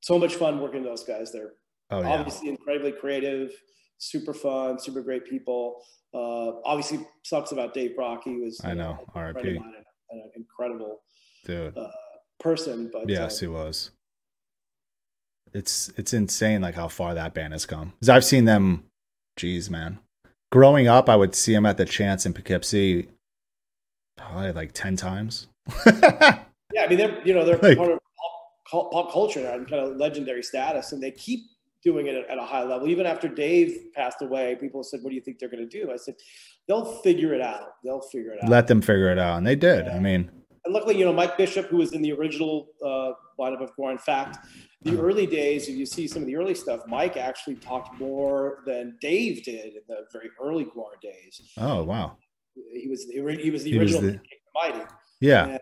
so 0.00 0.18
much 0.18 0.36
fun 0.36 0.60
working 0.60 0.82
with 0.82 0.90
those 0.90 1.04
guys. 1.04 1.30
They're 1.32 1.52
Oh 1.90 2.00
yeah. 2.00 2.08
obviously 2.08 2.48
incredibly 2.48 2.92
creative, 2.92 3.52
super 3.98 4.34
fun, 4.34 4.78
super 4.78 5.02
great 5.02 5.24
people. 5.28 5.82
Uh, 6.12 6.60
obviously, 6.64 7.00
sucks 7.24 7.52
about 7.52 7.74
Dave 7.74 7.92
Brockie. 7.98 8.24
He 8.24 8.36
was 8.40 8.60
I 8.64 8.74
know. 8.74 8.98
a 9.08 9.12
friend 9.12 9.36
R.I.P. 9.36 9.56
an 10.10 10.30
incredible 10.36 11.02
Dude. 11.44 11.76
person. 12.40 12.90
But 12.92 13.08
Yes, 13.08 13.38
uh, 13.38 13.40
he 13.40 13.46
was. 13.48 13.90
It's 15.52 15.92
it's 15.96 16.12
insane 16.12 16.60
like 16.62 16.74
how 16.74 16.88
far 16.88 17.14
that 17.14 17.32
band 17.34 17.52
has 17.52 17.66
come. 17.66 17.92
Because 17.94 18.08
I've 18.08 18.24
seen 18.24 18.44
them, 18.44 18.84
geez, 19.36 19.70
man. 19.70 19.98
Growing 20.50 20.88
up, 20.88 21.08
I 21.08 21.16
would 21.16 21.34
see 21.34 21.52
them 21.52 21.66
at 21.66 21.76
the 21.76 21.84
Chance 21.84 22.26
in 22.26 22.32
Poughkeepsie, 22.32 23.08
probably 24.16 24.52
like 24.52 24.72
ten 24.72 24.96
times. 24.96 25.46
yeah, 25.86 26.42
I 26.80 26.86
mean 26.88 26.98
they're 26.98 27.20
you 27.26 27.34
know 27.34 27.44
they're 27.44 27.58
Like- 27.58 27.78
part 27.78 27.92
of 27.92 27.98
pop, 28.70 28.90
pop 28.92 29.12
culture 29.12 29.46
and 29.46 29.68
kind 29.68 29.82
of 29.84 29.96
legendary 29.96 30.42
status, 30.42 30.92
and 30.92 31.02
they 31.02 31.10
keep 31.12 31.40
doing 31.84 32.06
it 32.06 32.26
at, 32.28 32.38
a 32.38 32.42
high 32.42 32.64
level. 32.64 32.88
Even 32.88 33.06
after 33.06 33.28
Dave 33.28 33.92
passed 33.94 34.22
away, 34.22 34.56
people 34.60 34.82
said, 34.82 35.00
"What 35.02 35.10
do 35.10 35.14
you 35.14 35.20
think 35.20 35.38
they're 35.38 35.48
going 35.50 35.68
to 35.68 35.78
do?" 35.80 35.92
I 35.92 35.96
said, 35.96 36.16
"They'll 36.66 36.96
figure 37.02 37.34
it 37.34 37.40
out. 37.40 37.74
They'll 37.84 38.00
figure 38.00 38.32
it 38.32 38.42
out." 38.42 38.48
Let 38.50 38.66
them 38.66 38.80
figure 38.80 39.10
it 39.12 39.18
out, 39.18 39.36
and 39.38 39.46
they 39.46 39.54
did. 39.56 39.86
I 39.88 39.98
mean, 40.00 40.30
and 40.64 40.72
luckily, 40.74 40.96
you 40.98 41.04
know, 41.04 41.12
Mike 41.12 41.36
Bishop, 41.36 41.66
who 41.66 41.76
was 41.76 41.92
in 41.92 42.00
the 42.02 42.12
original 42.12 42.68
uh, 42.84 43.12
lineup 43.38 43.62
of 43.62 43.76
Gwar, 43.76 43.92
in 43.92 43.98
fact, 43.98 44.38
the 44.82 44.98
early 44.98 45.26
days, 45.26 45.68
if 45.68 45.76
you 45.76 45.84
see 45.86 46.08
some 46.08 46.22
of 46.22 46.26
the 46.26 46.36
early 46.36 46.54
stuff, 46.54 46.80
Mike 46.88 47.16
actually 47.18 47.56
talked 47.56 47.98
more 48.00 48.62
than 48.66 48.96
Dave 49.00 49.44
did 49.44 49.74
in 49.74 49.82
the 49.88 50.06
very 50.12 50.30
early 50.42 50.64
Gwar 50.64 50.98
days. 51.02 51.40
oh 51.58 51.84
wow, 51.84 52.16
He 52.72 52.88
was 52.88 53.06
the, 53.06 53.12
he 53.42 53.50
was 53.50 53.62
the 53.64 53.72
He 53.72 53.78
was 53.78 53.92
original 53.94 54.12
the- 54.12 54.20
Mighty. 54.54 54.84
yeah, 55.20 55.58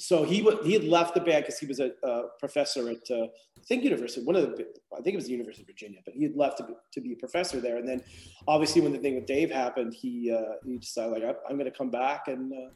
So 0.00 0.24
he 0.24 0.40
wa 0.42 0.52
he 0.64 0.72
had 0.72 0.84
left 0.84 1.12
the 1.14 1.20
band 1.20 1.44
because 1.44 1.58
he 1.58 1.66
was 1.66 1.78
a, 1.78 1.90
a 2.02 2.22
professor 2.38 2.88
at 2.88 3.04
uh, 3.10 3.24
I 3.24 3.62
think 3.68 3.84
University 3.84 4.24
one 4.24 4.34
of 4.34 4.42
the 4.56 4.66
I 4.96 5.02
think 5.02 5.12
it 5.14 5.16
was 5.16 5.26
the 5.26 5.32
University 5.32 5.62
of 5.62 5.66
Virginia, 5.68 6.00
but 6.06 6.14
he 6.14 6.22
had 6.22 6.34
left 6.36 6.56
to 6.58 6.64
be, 6.64 6.72
to 6.94 7.00
be 7.02 7.12
a 7.12 7.16
professor 7.16 7.60
there. 7.60 7.76
And 7.76 7.86
then 7.86 8.02
obviously 8.48 8.80
when 8.80 8.92
the 8.92 8.98
thing 8.98 9.14
with 9.16 9.26
Dave 9.26 9.50
happened, 9.50 9.92
he 9.94 10.32
uh, 10.32 10.54
he 10.64 10.78
decided 10.78 11.12
like 11.12 11.22
I- 11.24 11.48
I'm 11.50 11.56
going 11.58 11.70
to 11.70 11.76
come 11.76 11.90
back 11.90 12.28
and 12.28 12.50
uh, 12.52 12.70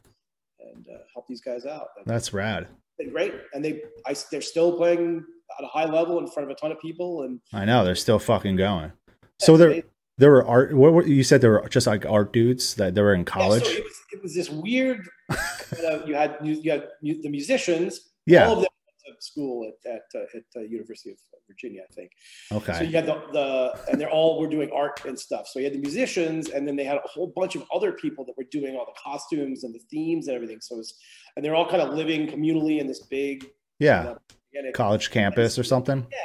and 0.73 0.87
uh, 0.95 0.99
help 1.15 1.27
these 1.27 1.41
guys 1.41 1.65
out. 1.67 1.89
And 1.97 2.07
that's 2.07 2.33
rad. 2.35 2.69
great, 3.11 3.35
and 3.55 3.65
they 3.65 3.83
I, 4.07 4.15
they're 4.31 4.43
still 4.43 4.77
playing 4.77 5.25
at 5.59 5.65
a 5.65 5.69
high 5.69 5.87
level 5.87 6.19
in 6.19 6.27
front 6.29 6.51
of 6.51 6.57
a 6.57 6.61
ton 6.61 6.73
of 6.73 6.79
people. 6.81 7.23
And 7.23 7.41
I 7.55 7.65
know 7.65 7.85
they're 7.87 7.95
still 7.95 8.19
fucking 8.19 8.57
going. 8.57 8.93
So 9.41 9.57
there, 9.57 9.71
they- 9.71 9.83
there 10.19 10.31
were 10.31 10.47
art. 10.47 10.75
What 10.75 10.93
were, 10.93 11.07
you 11.07 11.25
said 11.25 11.41
there 11.41 11.51
were 11.53 11.69
just 11.69 11.87
like 11.87 12.07
art 12.07 12.33
dudes 12.33 12.75
that 12.75 12.95
they 12.95 13.01
were 13.03 13.15
in 13.15 13.21
yeah, 13.21 13.25
college. 13.25 13.65
so 13.65 13.83
it, 14.15 14.23
was, 14.23 14.35
this 14.35 14.51
weird. 14.51 15.09
kind 15.31 15.85
of, 15.87 16.09
you 16.09 16.15
had 16.15 16.37
you, 16.43 16.55
you 16.55 16.71
had 16.71 16.89
the 17.03 17.29
musicians. 17.29 18.13
yeah. 18.27 18.47
all 18.47 18.55
of 18.55 18.59
them 18.61 18.69
went 19.07 19.21
to 19.21 19.25
school 19.27 19.71
at 19.71 19.91
at, 19.91 20.03
uh, 20.15 20.25
at 20.39 20.45
uh, 20.57 20.61
University 20.61 21.11
of 21.11 21.19
Virginia, 21.49 21.83
I 21.89 21.93
think. 21.95 22.11
Okay. 22.53 22.73
So 22.75 22.83
you 22.85 22.93
had 22.93 23.07
the, 23.07 23.21
the 23.33 23.79
and 23.91 24.01
they're 24.01 24.11
all 24.11 24.41
were 24.41 24.49
doing 24.49 24.71
art 24.75 25.05
and 25.05 25.19
stuff. 25.19 25.47
So 25.49 25.59
you 25.59 25.67
had 25.67 25.75
the 25.75 25.79
musicians, 25.81 26.49
and 26.51 26.67
then 26.67 26.77
they 26.77 26.85
had 26.85 26.97
a 26.97 27.03
whole 27.05 27.33
bunch 27.37 27.55
of 27.55 27.65
other 27.75 27.93
people 27.93 28.25
that 28.27 28.37
were 28.37 28.49
doing 28.51 28.77
all 28.77 28.87
the 28.87 28.99
costumes 29.03 29.65
and 29.65 29.75
the 29.75 29.81
themes 29.91 30.29
and 30.29 30.35
everything. 30.37 30.61
So 30.61 30.79
it's 30.79 30.95
and 31.37 31.45
they're 31.45 31.55
all 31.55 31.69
kind 31.69 31.83
of 31.83 31.95
living 31.95 32.27
communally 32.29 32.79
in 32.81 32.87
this 32.87 33.01
big 33.07 33.47
Yeah. 33.79 34.15
organic- 34.55 34.75
College 34.75 35.11
campus 35.11 35.59
or 35.59 35.65
something. 35.65 36.07
Yeah. 36.11 36.19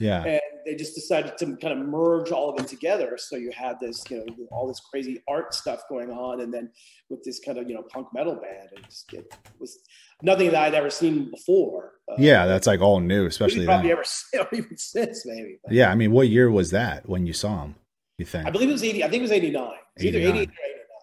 Yeah. 0.00 0.22
and 0.24 0.40
they 0.64 0.74
just 0.74 0.94
decided 0.94 1.38
to 1.38 1.56
kind 1.56 1.78
of 1.78 1.86
merge 1.86 2.30
all 2.32 2.50
of 2.50 2.58
it 2.60 2.68
together. 2.68 3.16
So 3.18 3.36
you 3.36 3.50
had 3.56 3.78
this, 3.80 4.02
you 4.10 4.18
know, 4.18 4.46
all 4.50 4.66
this 4.66 4.80
crazy 4.90 5.22
art 5.28 5.54
stuff 5.54 5.80
going 5.88 6.10
on, 6.10 6.40
and 6.40 6.52
then 6.52 6.70
with 7.08 7.22
this 7.24 7.38
kind 7.38 7.58
of 7.58 7.68
you 7.68 7.74
know 7.74 7.82
punk 7.82 8.08
metal 8.12 8.34
band, 8.34 8.68
it 8.72 8.84
just 8.84 9.12
it 9.12 9.32
was 9.60 9.78
nothing 10.22 10.50
that 10.50 10.62
I'd 10.62 10.74
ever 10.74 10.90
seen 10.90 11.30
before. 11.30 11.92
Uh, 12.10 12.16
Yeah, 12.18 12.46
that's 12.46 12.66
like 12.66 12.80
all 12.80 13.00
new, 13.00 13.26
especially 13.26 13.64
probably 13.64 13.90
then. 13.90 13.98
ever 13.98 14.04
or 14.52 14.58
even 14.58 14.76
since 14.76 15.24
maybe. 15.24 15.58
But 15.64 15.72
Yeah, 15.72 15.90
I 15.90 15.94
mean, 15.94 16.10
what 16.12 16.28
year 16.28 16.50
was 16.50 16.70
that 16.70 17.08
when 17.08 17.26
you 17.26 17.32
saw 17.32 17.60
them? 17.62 17.76
You 18.18 18.24
think? 18.26 18.46
I 18.46 18.50
believe 18.50 18.68
it 18.68 18.72
was 18.72 18.84
eighty. 18.84 19.04
I 19.04 19.08
think 19.08 19.20
it 19.20 19.22
was 19.22 19.32
eighty 19.32 19.50
nine. 19.50 19.70
Either 20.00 20.18
89. 20.18 20.18
eighty 20.18 20.18
eight 20.18 20.26
or 20.26 20.30
eighty 20.36 20.46
nine. 20.46 20.56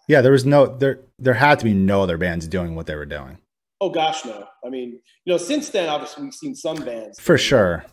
Yeah, 0.08 0.20
there 0.20 0.32
was 0.32 0.44
no 0.44 0.66
there. 0.66 1.00
There 1.18 1.34
had 1.34 1.58
to 1.60 1.64
be 1.64 1.72
no 1.72 2.02
other 2.02 2.18
bands 2.18 2.46
doing 2.48 2.74
what 2.74 2.86
they 2.86 2.96
were 2.96 3.06
doing 3.06 3.38
Oh 3.80 3.90
gosh, 3.90 4.24
no. 4.24 4.46
I 4.64 4.70
mean, 4.70 5.00
you 5.24 5.32
know, 5.32 5.36
since 5.36 5.68
then, 5.70 5.88
obviously 5.88 6.24
we've 6.24 6.32
seen 6.34 6.54
some 6.54 6.76
bands 6.76 7.20
for 7.20 7.36
sure, 7.36 7.84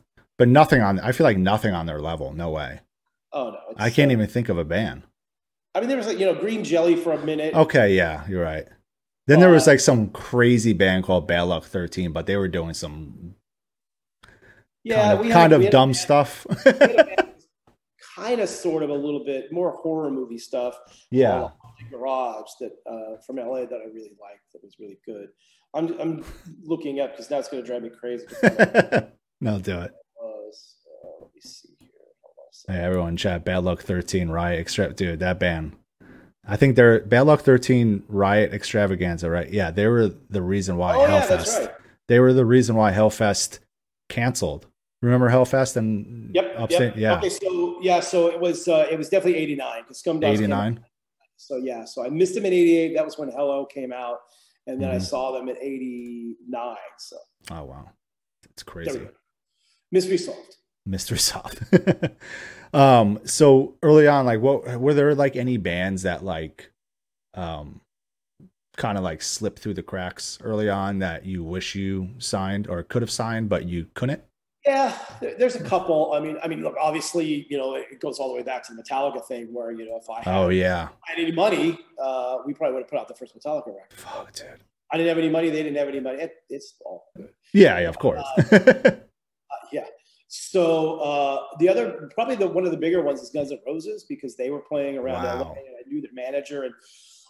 but 0.42 0.48
nothing 0.48 0.82
on. 0.82 1.00
I 1.00 1.12
feel 1.12 1.24
like 1.24 1.38
nothing 1.38 1.76
on 1.76 1.86
their 1.86 2.02
level. 2.02 2.34
No 2.34 2.50
way. 2.50 2.80
Oh 3.32 3.52
no, 3.52 3.60
I 3.78 3.92
can't 3.92 4.10
uh, 4.10 4.14
even 4.14 4.26
think 4.26 4.50
of 4.50 4.58
a 4.58 4.66
band. 4.66 5.04
I 5.76 5.80
mean, 5.82 5.88
there 5.88 6.00
was 6.00 6.08
like 6.08 6.18
you 6.18 6.26
know 6.26 6.34
Green 6.34 6.64
Jelly 6.64 6.96
for 6.96 7.12
a 7.14 7.24
minute. 7.24 7.54
Okay, 7.54 7.94
yeah, 7.96 8.26
you're 8.28 8.42
right. 8.42 8.66
Then 9.28 9.40
there 9.40 9.52
was 9.52 9.68
Uh, 9.68 9.72
like 9.74 9.80
some 9.80 10.10
crazy 10.10 10.74
band 10.74 11.04
called 11.04 11.28
Bad 11.28 11.44
Luck 11.44 11.64
Thirteen, 11.66 12.12
but 12.12 12.26
they 12.26 12.38
were 12.38 12.48
doing 12.48 12.74
some 12.74 13.36
yeah, 14.84 15.10
kind 15.16 15.20
of, 15.20 15.26
had- 15.26 15.34
kind 15.34 15.54
of 15.54 15.62
a 15.62 15.70
dumb 15.70 15.90
band- 15.90 15.98
stuff. 15.98 16.48
kind 18.16 18.42
of 18.42 18.50
sort 18.50 18.82
of 18.82 18.90
a 18.90 18.96
little 18.96 19.24
bit 19.24 19.52
more 19.54 19.74
horror 19.74 20.10
movie 20.10 20.40
stuff. 20.40 20.76
yeah, 21.12 21.50
Garage 21.92 22.50
that 22.62 22.72
uh, 22.90 23.22
from 23.28 23.36
LA 23.36 23.66
that 23.66 23.80
I 23.80 23.86
really 23.94 24.18
liked. 24.20 24.52
That 24.54 24.64
was 24.64 24.74
really 24.80 24.98
good. 25.06 25.28
I'm 25.76 26.00
I'm 26.00 26.26
looking 26.64 27.00
up 27.00 27.12
because 27.12 27.30
now 27.30 27.38
it's 27.38 27.48
going 27.48 27.62
to 27.62 27.68
drive 27.68 27.84
me 27.84 27.92
crazy. 27.92 28.26
no, 29.40 29.60
do 29.60 29.82
it. 29.82 29.92
Was, 31.44 31.64
let 31.66 31.72
me 31.72 31.78
see 31.78 31.86
here. 31.86 31.90
Hold 32.22 32.36
on 32.40 32.46
a. 32.52 32.72
Hey, 32.72 32.80
everyone, 32.86 33.18
chat. 33.18 33.44
Bad 33.46 33.64
Luck 33.64 33.82
Thirteen 33.82 34.30
Riot 34.30 34.60
Extra, 34.60 34.94
dude. 34.94 35.20
That 35.20 35.40
band. 35.40 35.76
I 36.46 36.58
think 36.58 36.76
they're 36.76 37.02
Bad 37.02 37.22
Luck 37.22 37.42
Thirteen 37.42 38.04
Riot 38.08 38.54
Extravaganza, 38.54 39.30
right? 39.30 39.50
Yeah, 39.52 39.72
they 39.72 39.88
were 39.88 40.10
the 40.30 40.42
reason 40.42 40.78
why 40.78 40.96
Oh 40.96 41.02
yeah, 41.02 41.22
Hellfest. 41.22 41.28
that's 41.30 41.60
right. 41.60 41.70
They 42.08 42.20
were 42.20 42.34
the 42.34 42.46
reason 42.46 42.76
why 42.76 42.92
Hellfest 42.92 43.60
canceled. 44.10 44.68
Remember 45.02 45.30
Hellfest 45.30 45.78
and 45.78 46.36
Yep. 46.36 46.54
upstate? 46.58 46.96
yep. 46.96 46.98
Yeah, 46.98 47.18
Okay, 47.18 47.30
so 47.30 47.80
yeah, 47.82 48.00
so 48.00 48.28
it 48.28 48.40
was 48.40 48.68
uh, 48.68 48.88
it 48.92 48.98
was 48.98 49.10
definitely 49.10 49.40
'89 49.40 49.82
because 49.84 50.00
Scum 50.00 50.20
Dogs 50.20 50.40
eighty 50.40 50.44
came 50.48 50.54
out. 50.54 50.58
nine. 50.64 50.86
So 51.38 51.58
yeah, 51.58 51.86
so 51.86 52.06
I 52.06 52.10
missed 52.10 52.36
them 52.36 52.46
in 52.46 52.54
'88. 52.54 52.96
That 52.96 53.06
was 53.06 53.18
when 53.18 53.30
Hell-O 53.30 53.66
came 53.66 53.92
out, 53.94 54.20
and 54.68 54.80
then 54.82 54.92
I 54.92 54.96
Mhm. 54.98 55.02
saw 55.02 55.32
them 55.32 55.50
in 55.50 55.58
'89. 55.58 56.76
So 57.00 57.18
Oh 57.50 57.64
wow, 57.64 57.90
we 58.44 58.64
crazy. 58.64 59.08
Mystery 59.92 60.18
solved. 60.18 60.56
Mystery 60.86 61.18
solved. 61.18 61.64
um, 62.74 63.20
so 63.26 63.76
early 63.84 64.08
on, 64.08 64.26
like, 64.26 64.42
what 64.42 64.80
were 64.80 64.94
there 64.94 65.14
like 65.16 65.36
any 65.36 65.58
bands 65.58 66.04
that 66.04 66.24
like, 66.24 66.72
um, 67.34 67.82
kind 68.78 68.98
of 68.98 69.04
like 69.04 69.22
slipped 69.22 69.60
through 69.60 69.76
the 69.76 69.84
cracks 69.84 70.40
early 70.42 70.70
on 70.70 71.00
that 71.00 71.26
you 71.26 71.44
wish 71.44 71.76
you 71.76 72.10
signed 72.18 72.68
or 72.68 72.82
could 72.84 73.02
have 73.02 73.12
signed 73.12 73.50
but 73.50 73.66
you 73.66 73.88
couldn't? 73.94 74.24
Yeah, 74.66 74.96
there's 75.22 75.56
a 75.56 75.64
couple. 75.64 76.14
I 76.14 76.20
mean, 76.20 76.38
I 76.44 76.48
mean, 76.48 76.62
look, 76.62 76.76
obviously, 76.80 77.48
you 77.50 77.58
know, 77.58 77.74
it 77.74 78.00
goes 78.00 78.20
all 78.20 78.30
the 78.30 78.36
way 78.36 78.44
back 78.44 78.64
to 78.68 78.76
the 78.76 78.84
Metallica 78.84 79.26
thing, 79.26 79.52
where 79.52 79.72
you 79.72 79.86
know, 79.86 79.98
if 79.98 80.08
I 80.08 80.22
had, 80.22 80.36
Oh 80.36 80.50
yeah, 80.50 80.90
had 81.02 81.18
any 81.18 81.32
money, 81.32 81.80
uh, 82.00 82.38
we 82.46 82.54
probably 82.54 82.76
would 82.76 82.84
have 82.84 82.90
put 82.90 83.00
out 83.00 83.08
the 83.08 83.16
first 83.16 83.36
Metallica 83.36 83.68
record. 83.68 83.94
fuck, 83.94 84.32
dude. 84.34 84.64
I 84.92 84.98
didn't 84.98 85.10
have 85.10 85.18
any 85.18 85.30
money; 85.30 85.50
they 85.50 85.64
didn't 85.64 85.78
have 85.78 85.88
any 85.88 86.00
money. 86.00 86.22
It, 86.22 86.36
it's 86.48 86.76
all 86.86 87.06
good. 87.16 87.30
Yeah, 87.54 87.80
yeah, 87.80 87.90
of 87.90 87.98
course. 87.98 88.22
Uh. 88.52 88.92
So 90.34 90.96
uh, 91.00 91.44
the 91.60 91.68
other, 91.68 92.10
probably 92.16 92.36
the 92.36 92.48
one 92.48 92.64
of 92.64 92.72
the 92.72 92.78
bigger 92.78 93.02
ones 93.02 93.22
is 93.22 93.30
Guns 93.30 93.52
N' 93.52 93.60
Roses 93.68 94.06
because 94.08 94.38
they 94.38 94.50
were 94.50 94.62
playing 94.62 94.98
around 94.98 95.24
Wow. 95.24 95.42
LA, 95.42 95.52
and 95.52 95.76
I 95.78 95.90
knew 95.90 96.00
their 96.00 96.14
manager, 96.14 96.64
and 96.64 96.74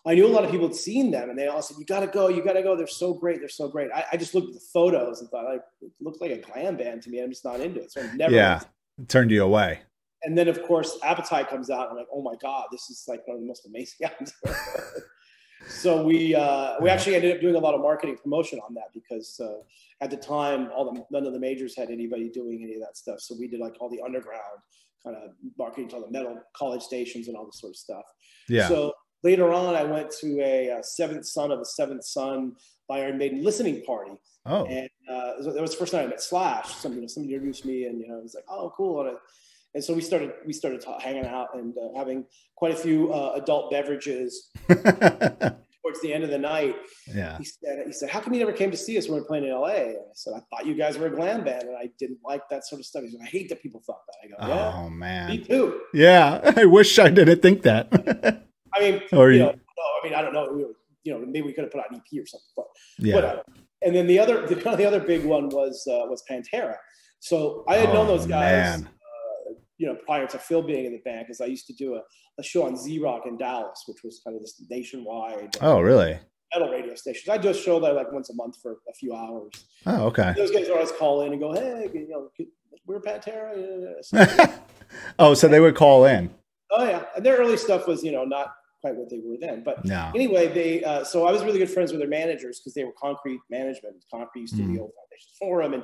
I 0.05 0.13
knew 0.13 0.27
a 0.27 0.29
lot 0.29 0.45
of 0.45 0.51
people 0.51 0.67
had 0.67 0.75
seen 0.75 1.09
them, 1.09 1.31
and 1.31 1.37
they 1.37 1.47
all 1.47 1.63
said, 1.63 1.77
"You 1.79 1.85
got 1.85 2.01
to 2.01 2.07
go, 2.07 2.27
you 2.27 2.43
got 2.43 2.53
to 2.53 2.61
go. 2.61 2.75
They're 2.75 2.85
so 2.85 3.11
great, 3.11 3.39
they're 3.39 3.49
so 3.49 3.67
great." 3.67 3.89
I, 3.91 4.05
I 4.11 4.17
just 4.17 4.35
looked 4.35 4.49
at 4.49 4.53
the 4.53 4.67
photos 4.71 5.19
and 5.21 5.31
thought, 5.31 5.45
like, 5.45 5.63
it 5.81 5.91
looks 5.99 6.21
like 6.21 6.29
a 6.29 6.37
glam 6.37 6.77
band 6.77 7.01
to 7.01 7.09
me. 7.09 7.19
I'm 7.23 7.31
just 7.31 7.43
not 7.43 7.59
into 7.59 7.81
it, 7.81 7.91
so 7.91 8.03
I 8.03 8.15
never. 8.15 8.35
Yeah. 8.35 8.61
Turned 9.07 9.31
you 9.31 9.43
away. 9.43 9.79
And 10.21 10.37
then, 10.37 10.47
of 10.47 10.61
course, 10.61 10.99
Appetite 11.01 11.49
comes 11.49 11.71
out. 11.71 11.89
And 11.89 11.91
I'm 11.91 11.97
like, 11.97 12.07
oh 12.13 12.21
my 12.21 12.35
god, 12.39 12.67
this 12.71 12.91
is 12.91 13.03
like 13.07 13.27
one 13.27 13.37
of 13.37 13.41
the 13.41 13.47
most 13.47 13.65
amazing 13.65 14.07
albums. 14.11 14.33
I've 15.61 15.67
ever 15.67 15.73
heard." 15.73 15.81
so 15.99 16.03
we 16.05 16.35
uh, 16.35 16.75
we 16.81 16.89
actually 16.89 17.15
ended 17.15 17.35
up 17.35 17.41
doing 17.41 17.55
a 17.55 17.59
lot 17.59 17.73
of 17.73 17.81
marketing 17.81 18.17
promotion 18.21 18.59
on 18.59 18.73
that 18.75 18.89
because 18.93 19.39
uh, 19.39 19.61
at 20.01 20.09
the 20.09 20.17
time, 20.17 20.69
all 20.75 20.91
the 20.91 21.05
none 21.11 21.25
of 21.25 21.33
the 21.33 21.39
majors 21.39 21.75
had 21.75 21.89
anybody 21.89 22.29
doing 22.29 22.61
any 22.63 22.73
of 22.75 22.81
that 22.81 22.97
stuff. 22.97 23.19
So 23.19 23.35
we 23.39 23.47
did 23.47 23.59
like 23.59 23.75
all 23.79 23.89
the 23.89 24.01
underground 24.01 24.59
kind 25.03 25.15
of 25.15 25.31
marketing 25.57 25.87
to 25.89 25.95
all 25.95 26.01
the 26.01 26.11
metal 26.11 26.39
college 26.53 26.81
stations 26.83 27.27
and 27.27 27.35
all 27.37 27.45
this 27.45 27.59
sort 27.59 27.71
of 27.71 27.77
stuff. 27.77 28.05
Yeah. 28.47 28.67
So 28.67 28.93
later 29.23 29.51
on, 29.53 29.75
I 29.75 29.83
went 29.83 30.11
to 30.21 30.39
a, 30.41 30.71
uh 30.71 30.81
Seventh 30.83 31.25
Son 31.25 31.51
of 31.51 31.59
the 31.59 31.65
Seventh 31.65 32.03
Son 32.03 32.55
by 32.87 32.99
Iron 32.99 33.17
Maiden 33.17 33.43
listening 33.43 33.83
party. 33.83 34.11
oh, 34.45 34.65
And 34.65 34.89
uh, 35.09 35.33
it 35.39 35.45
was- 35.45 35.53
that 35.55 35.61
was 35.61 35.71
the 35.71 35.77
first 35.77 35.91
time 35.93 36.05
I 36.05 36.07
met 36.07 36.21
Slash. 36.21 36.75
Somebody, 36.75 37.07
somebody 37.07 37.33
introduced 37.35 37.65
me, 37.65 37.85
and 37.85 37.99
you 38.01 38.07
know, 38.07 38.19
I 38.19 38.21
was 38.21 38.35
like, 38.35 38.43
"Oh, 38.49 38.71
cool!" 38.75 39.01
And, 39.01 39.09
I, 39.09 39.13
and 39.73 39.83
so 39.83 39.93
we 39.93 40.01
started, 40.01 40.31
we 40.45 40.53
started 40.53 40.81
ta- 40.81 40.99
hanging 40.99 41.25
out 41.25 41.47
and 41.53 41.73
uh, 41.77 41.97
having 41.97 42.25
quite 42.55 42.73
a 42.73 42.75
few 42.75 43.11
uh, 43.13 43.33
adult 43.35 43.71
beverages 43.71 44.49
towards 44.67 45.99
the 46.01 46.13
end 46.13 46.23
of 46.23 46.29
the 46.29 46.37
night, 46.37 46.75
Yeah. 47.07 47.37
he 47.37 47.45
said, 47.45 47.83
he 47.87 47.93
said, 47.93 48.09
how 48.09 48.19
come 48.19 48.33
you 48.33 48.39
never 48.39 48.51
came 48.53 48.69
to 48.71 48.77
see 48.77 48.97
us 48.97 49.07
when 49.07 49.15
we 49.15 49.21
were 49.21 49.27
playing 49.27 49.45
in 49.45 49.51
LA? 49.51 49.67
And 49.69 49.97
I 49.97 50.13
said, 50.13 50.33
I 50.35 50.39
thought 50.49 50.65
you 50.65 50.75
guys 50.75 50.97
were 50.97 51.07
a 51.07 51.15
glam 51.15 51.43
band 51.43 51.63
and 51.69 51.77
I 51.77 51.89
didn't 51.97 52.19
like 52.23 52.41
that 52.49 52.65
sort 52.67 52.79
of 52.79 52.85
stuff. 52.85 53.03
He 53.03 53.11
said, 53.11 53.19
I 53.23 53.27
hate 53.27 53.49
that 53.49 53.61
people 53.61 53.81
thought 53.85 54.01
that. 54.07 54.35
I 54.37 54.47
go, 54.47 54.53
yeah, 54.53 54.73
Oh 54.75 54.89
me 54.89 55.37
too. 55.39 55.81
Yeah. 55.93 56.53
I 56.55 56.65
wish 56.65 56.99
I 56.99 57.09
didn't 57.09 57.41
think 57.41 57.63
that. 57.63 57.87
I 58.75 58.79
mean, 58.79 59.01
Or 59.11 59.31
you 59.31 59.39
know, 59.39 59.51
no, 59.51 59.83
I 60.01 60.03
mean, 60.03 60.13
I 60.13 60.21
don't 60.21 60.33
know. 60.33 60.49
We 60.53 60.63
were, 60.65 60.71
you 61.03 61.13
know, 61.13 61.19
maybe 61.25 61.41
we 61.41 61.53
could 61.53 61.63
have 61.63 61.71
put 61.71 61.79
out 61.81 61.91
an 61.91 61.97
EP 61.97 62.21
or 62.21 62.25
something, 62.27 62.47
but 62.55 62.65
yeah. 62.99 63.15
whatever. 63.15 63.41
And 63.81 63.95
then 63.95 64.05
the 64.05 64.19
other, 64.19 64.45
the, 64.45 64.53
the 64.55 64.85
other 64.85 64.99
big 64.99 65.25
one 65.25 65.49
was 65.49 65.85
uh, 65.89 66.05
was 66.07 66.23
Pantera. 66.29 66.75
So 67.19 67.63
I 67.67 67.77
had 67.77 67.89
known 67.93 68.05
Oh, 68.07 68.15
those 68.17 68.27
guys, 68.27 68.81
man. 68.81 68.89
Uh, 69.81 69.87
you 69.87 69.87
know, 69.87 69.99
prior 70.05 70.27
to 70.27 70.37
Phil 70.37 70.61
being 70.61 70.85
in 70.85 70.91
the 70.91 70.99
band 70.99 71.25
because 71.27 71.41
I 71.41 71.45
used 71.45 71.67
to 71.67 71.73
do 71.73 71.95
a, 71.95 72.01
a 72.39 72.43
show 72.43 72.63
on 72.63 72.77
Z 72.77 72.99
Rock 72.99 73.23
in 73.25 73.37
Dallas, 73.37 73.83
which 73.87 74.03
was 74.03 74.21
kind 74.23 74.35
of 74.35 74.41
this 74.41 74.61
nationwide 74.69 75.55
Oh 75.61 75.79
really? 75.81 76.19
metal 76.53 76.69
radio 76.69 76.95
stations. 76.95 77.29
I 77.29 77.37
just 77.37 77.61
a 77.61 77.63
show 77.63 77.79
there 77.79 77.93
like 77.93 78.11
once 78.11 78.29
a 78.29 78.35
month 78.35 78.57
for 78.61 78.77
a 78.89 78.93
few 78.93 79.13
hours. 79.15 79.51
Oh 79.85 80.05
okay. 80.07 80.33
Those 80.35 80.51
guys 80.51 80.67
would 80.67 80.73
always 80.73 80.91
call 80.91 81.21
in 81.23 81.31
and 81.31 81.41
go, 81.41 81.53
"Hey, 81.53 81.89
you 81.93 82.07
know, 82.09 82.29
we're 82.85 82.99
Pantera." 83.01 83.95
Oh, 85.19 85.33
so 85.33 85.47
they 85.47 85.61
would 85.61 85.75
call 85.75 86.03
in. 86.05 86.29
oh 86.71 86.83
yeah, 86.83 87.03
and 87.15 87.25
their 87.25 87.37
early 87.37 87.55
stuff 87.57 87.87
was, 87.87 88.03
you 88.03 88.11
know, 88.11 88.25
not 88.25 88.53
quite 88.81 88.93
what 88.95 89.09
they 89.09 89.19
were 89.23 89.37
then, 89.39 89.63
but 89.63 89.85
No. 89.85 90.11
anyway, 90.13 90.47
they 90.47 90.83
uh, 90.83 91.03
so 91.05 91.25
I 91.27 91.31
was 91.31 91.43
really 91.45 91.59
good 91.59 91.69
friends 91.69 91.91
with 91.91 92.01
their 92.01 92.09
managers 92.09 92.59
because 92.59 92.73
they 92.73 92.83
were 92.83 92.91
Concrete 93.01 93.39
Management. 93.49 93.95
Concrete 94.11 94.41
used 94.41 94.57
to 94.57 94.63
be 94.63 94.73
Mm. 94.75 94.81
old 94.81 94.91
Foundation 94.99 95.31
Forum, 95.39 95.73
and 95.75 95.83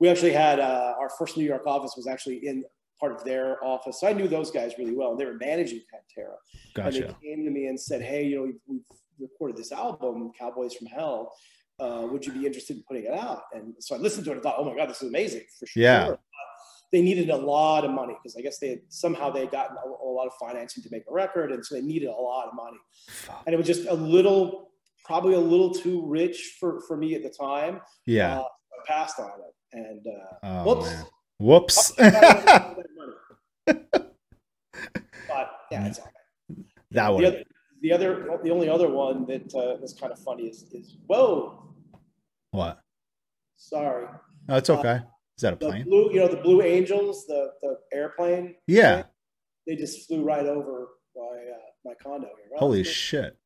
we 0.00 0.08
actually 0.08 0.32
had 0.32 0.58
uh, 0.58 0.94
our 0.98 1.10
first 1.18 1.36
New 1.36 1.44
York 1.44 1.64
office 1.66 1.94
was 1.96 2.08
actually 2.08 2.38
in 2.44 2.64
part 3.00 3.12
of 3.12 3.24
their 3.24 3.62
office. 3.64 3.98
So 4.00 4.06
I 4.06 4.12
knew 4.12 4.28
those 4.28 4.50
guys 4.50 4.74
really 4.78 4.94
well. 4.94 5.10
and 5.12 5.18
They 5.20 5.24
were 5.24 5.34
managing 5.34 5.80
Pantera, 5.92 6.34
and 6.76 6.94
they 6.94 7.00
came 7.22 7.44
to 7.44 7.50
me 7.50 7.66
and 7.66 7.80
said, 7.80 8.02
"Hey, 8.02 8.24
you 8.26 8.36
know, 8.36 8.42
we've, 8.42 8.60
we've 8.66 8.84
recorded 9.18 9.56
this 9.56 9.72
album, 9.72 10.30
Cowboys 10.38 10.74
from 10.74 10.86
Hell. 10.86 11.32
Uh, 11.80 12.06
would 12.10 12.24
you 12.26 12.32
be 12.32 12.44
interested 12.46 12.76
in 12.76 12.82
putting 12.86 13.04
it 13.04 13.14
out?" 13.14 13.42
And 13.54 13.74
so 13.80 13.96
I 13.96 13.98
listened 13.98 14.24
to 14.26 14.30
it 14.32 14.34
and 14.34 14.42
thought, 14.42 14.56
"Oh 14.58 14.64
my 14.64 14.76
god, 14.76 14.88
this 14.90 15.02
is 15.02 15.08
amazing 15.08 15.44
for 15.58 15.66
sure." 15.66 15.82
Yeah. 15.82 16.08
But 16.10 16.20
They 16.92 17.02
needed 17.02 17.30
a 17.30 17.36
lot 17.36 17.84
of 17.84 17.92
money 17.92 18.14
because 18.18 18.36
I 18.36 18.40
guess 18.42 18.58
they 18.58 18.70
had, 18.70 18.80
somehow 18.88 19.30
they 19.30 19.40
had 19.40 19.52
gotten 19.52 19.76
a, 19.76 19.88
a 19.88 20.10
lot 20.18 20.26
of 20.26 20.32
financing 20.40 20.82
to 20.82 20.88
make 20.90 21.04
a 21.08 21.12
record, 21.12 21.52
and 21.52 21.64
so 21.64 21.76
they 21.76 21.82
needed 21.82 22.08
a 22.08 22.12
lot 22.30 22.48
of 22.48 22.54
money 22.54 22.78
and 23.46 23.54
it 23.54 23.56
was 23.56 23.66
just 23.66 23.86
a 23.86 23.94
little, 23.94 24.70
probably 25.04 25.34
a 25.34 25.40
little 25.40 25.72
too 25.72 26.04
rich 26.06 26.56
for 26.58 26.80
for 26.86 26.96
me 26.96 27.14
at 27.14 27.22
the 27.22 27.30
time. 27.30 27.80
Yeah. 28.06 28.40
Uh, 28.40 28.42
I 28.42 28.92
passed 28.92 29.18
on 29.20 29.30
it, 29.48 29.54
and 29.72 30.04
uh, 30.06 30.36
Oh 30.42 30.64
whoops. 30.64 30.90
man. 30.90 31.04
Whoops. 31.40 31.92
but 31.96 32.76
yeah, 35.70 35.86
it's 35.86 35.98
all 35.98 36.04
right. 36.04 36.14
that 36.92 37.08
The 37.18 37.26
other, 37.26 37.42
the 37.80 37.92
other, 37.92 38.38
the 38.44 38.50
only 38.50 38.68
other 38.68 38.88
one 38.90 39.24
that 39.26 39.54
uh, 39.54 39.76
was 39.80 39.94
kind 39.94 40.12
of 40.12 40.18
funny 40.18 40.44
is, 40.44 40.64
is 40.72 40.96
whoa, 41.06 41.64
What? 42.50 42.80
sorry, 43.56 44.06
Oh, 44.48 44.56
it's 44.56 44.68
okay. 44.70 45.00
Is 45.36 45.42
that 45.42 45.54
a 45.54 45.56
plane? 45.56 45.84
blue, 45.84 46.10
you 46.12 46.20
know, 46.20 46.28
the 46.28 46.36
Blue 46.36 46.60
Angels, 46.60 47.26
the 47.26 47.52
the 47.62 47.78
airplane, 47.92 48.56
Yeah. 48.66 49.04
they 49.66 49.76
just 49.76 50.06
flew 50.06 50.22
right 50.22 50.44
over 50.44 50.88
my 51.16 51.22
uh, 51.22 51.70
my 51.86 51.94
condo 52.02 52.26
here. 52.26 52.58
Holy 52.58 52.84
shit. 52.84 53.38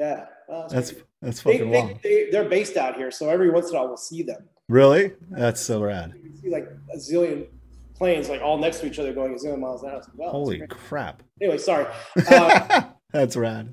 Yeah, 0.00 0.24
well, 0.48 0.66
That's 0.70 0.94
that's 1.20 1.42
they, 1.42 1.52
fucking 1.58 1.70
they, 1.70 1.80
wild. 1.82 2.02
they, 2.02 2.30
they're 2.30 2.48
based 2.48 2.78
out 2.78 2.96
here, 2.96 3.10
so 3.10 3.28
every 3.28 3.50
once 3.50 3.68
in 3.68 3.76
a 3.76 3.78
while 3.78 3.88
we'll 3.88 3.98
see 3.98 4.22
them. 4.22 4.48
Really? 4.66 5.12
That's 5.30 5.60
so 5.60 5.82
rad. 5.82 6.14
You 6.16 6.30
can 6.30 6.40
see 6.40 6.48
like 6.48 6.66
a 6.94 6.96
zillion 6.96 7.46
planes 7.94 8.30
like 8.30 8.40
all 8.40 8.56
next 8.56 8.78
to 8.80 8.86
each 8.86 8.98
other 8.98 9.12
going 9.12 9.34
a 9.34 9.36
zillion 9.36 9.58
miles 9.60 9.82
an 9.82 9.90
hour. 9.90 10.02
Wow, 10.14 10.30
Holy 10.30 10.66
crap. 10.68 11.22
Anyway, 11.40 11.58
sorry. 11.58 11.86
Uh, 12.30 12.84
That's 13.12 13.36
rad. 13.36 13.68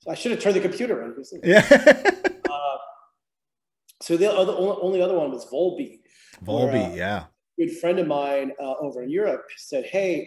so 0.00 0.10
I 0.10 0.14
should 0.14 0.32
have 0.32 0.40
turned 0.40 0.56
the 0.56 0.60
computer 0.60 1.04
on. 1.04 1.14
Yeah. 1.44 2.12
Uh, 2.50 2.78
so 4.00 4.16
the 4.16 4.32
other 4.32 4.54
only, 4.56 5.02
other 5.02 5.14
one 5.14 5.30
was 5.30 5.44
Volby. 5.46 6.00
Volbeat, 6.44 6.92
uh, 6.92 6.94
yeah. 6.94 7.24
A 7.60 7.66
good 7.66 7.76
friend 7.78 7.98
of 7.98 8.06
mine 8.06 8.52
uh, 8.58 8.74
over 8.80 9.02
in 9.02 9.10
Europe 9.10 9.44
said, 9.56 9.84
"Hey." 9.84 10.26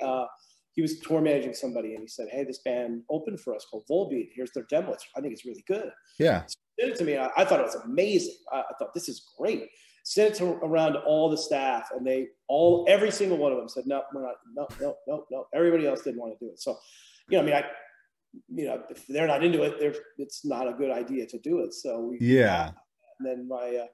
He 0.73 0.81
was 0.81 0.99
tour 0.99 1.21
managing 1.21 1.53
somebody, 1.53 1.93
and 1.93 2.01
he 2.01 2.07
said, 2.07 2.27
"Hey, 2.31 2.43
this 2.43 2.59
band 2.59 3.03
opened 3.09 3.39
for 3.41 3.53
us 3.53 3.65
called 3.69 3.83
Volbeat. 3.89 4.29
Here's 4.33 4.51
their 4.51 4.65
demo. 4.69 4.93
It's, 4.93 5.05
I 5.15 5.21
think 5.21 5.33
it's 5.33 5.45
really 5.45 5.63
good." 5.67 5.91
Yeah. 6.19 6.45
Sent 6.79 6.93
it 6.93 6.95
to 6.97 7.03
me. 7.03 7.17
I, 7.17 7.29
I 7.37 7.45
thought 7.45 7.59
it 7.59 7.65
was 7.65 7.75
amazing. 7.75 8.35
I, 8.51 8.59
I 8.59 8.73
thought 8.79 8.93
this 8.93 9.09
is 9.09 9.31
great. 9.37 9.67
Sent 10.03 10.33
it 10.33 10.37
to 10.37 10.45
around 10.63 10.95
all 10.95 11.29
the 11.29 11.37
staff, 11.37 11.89
and 11.95 12.05
they 12.05 12.27
all 12.47 12.85
every 12.87 13.11
single 13.11 13.37
one 13.37 13.51
of 13.51 13.57
them 13.57 13.69
said, 13.69 13.83
"No, 13.85 14.01
we're 14.13 14.23
not. 14.23 14.35
No, 14.55 14.67
no, 14.79 14.95
no, 15.07 15.25
no." 15.29 15.45
Everybody 15.53 15.87
else 15.87 16.01
didn't 16.01 16.19
want 16.19 16.37
to 16.37 16.45
do 16.45 16.51
it. 16.51 16.59
So, 16.59 16.77
you 17.29 17.37
know, 17.37 17.43
I 17.43 17.45
mean, 17.45 17.55
I, 17.55 17.63
you 18.47 18.65
know, 18.65 18.81
if 18.89 19.05
they're 19.07 19.27
not 19.27 19.43
into 19.43 19.63
it, 19.63 19.79
they're, 19.79 19.95
it's 20.17 20.45
not 20.45 20.67
a 20.67 20.73
good 20.73 20.91
idea 20.91 21.25
to 21.27 21.39
do 21.39 21.59
it. 21.59 21.73
So 21.73 21.99
we, 21.99 22.17
Yeah. 22.19 22.71
And 23.19 23.27
then 23.27 23.47
my 23.47 23.75
uh, 23.83 23.87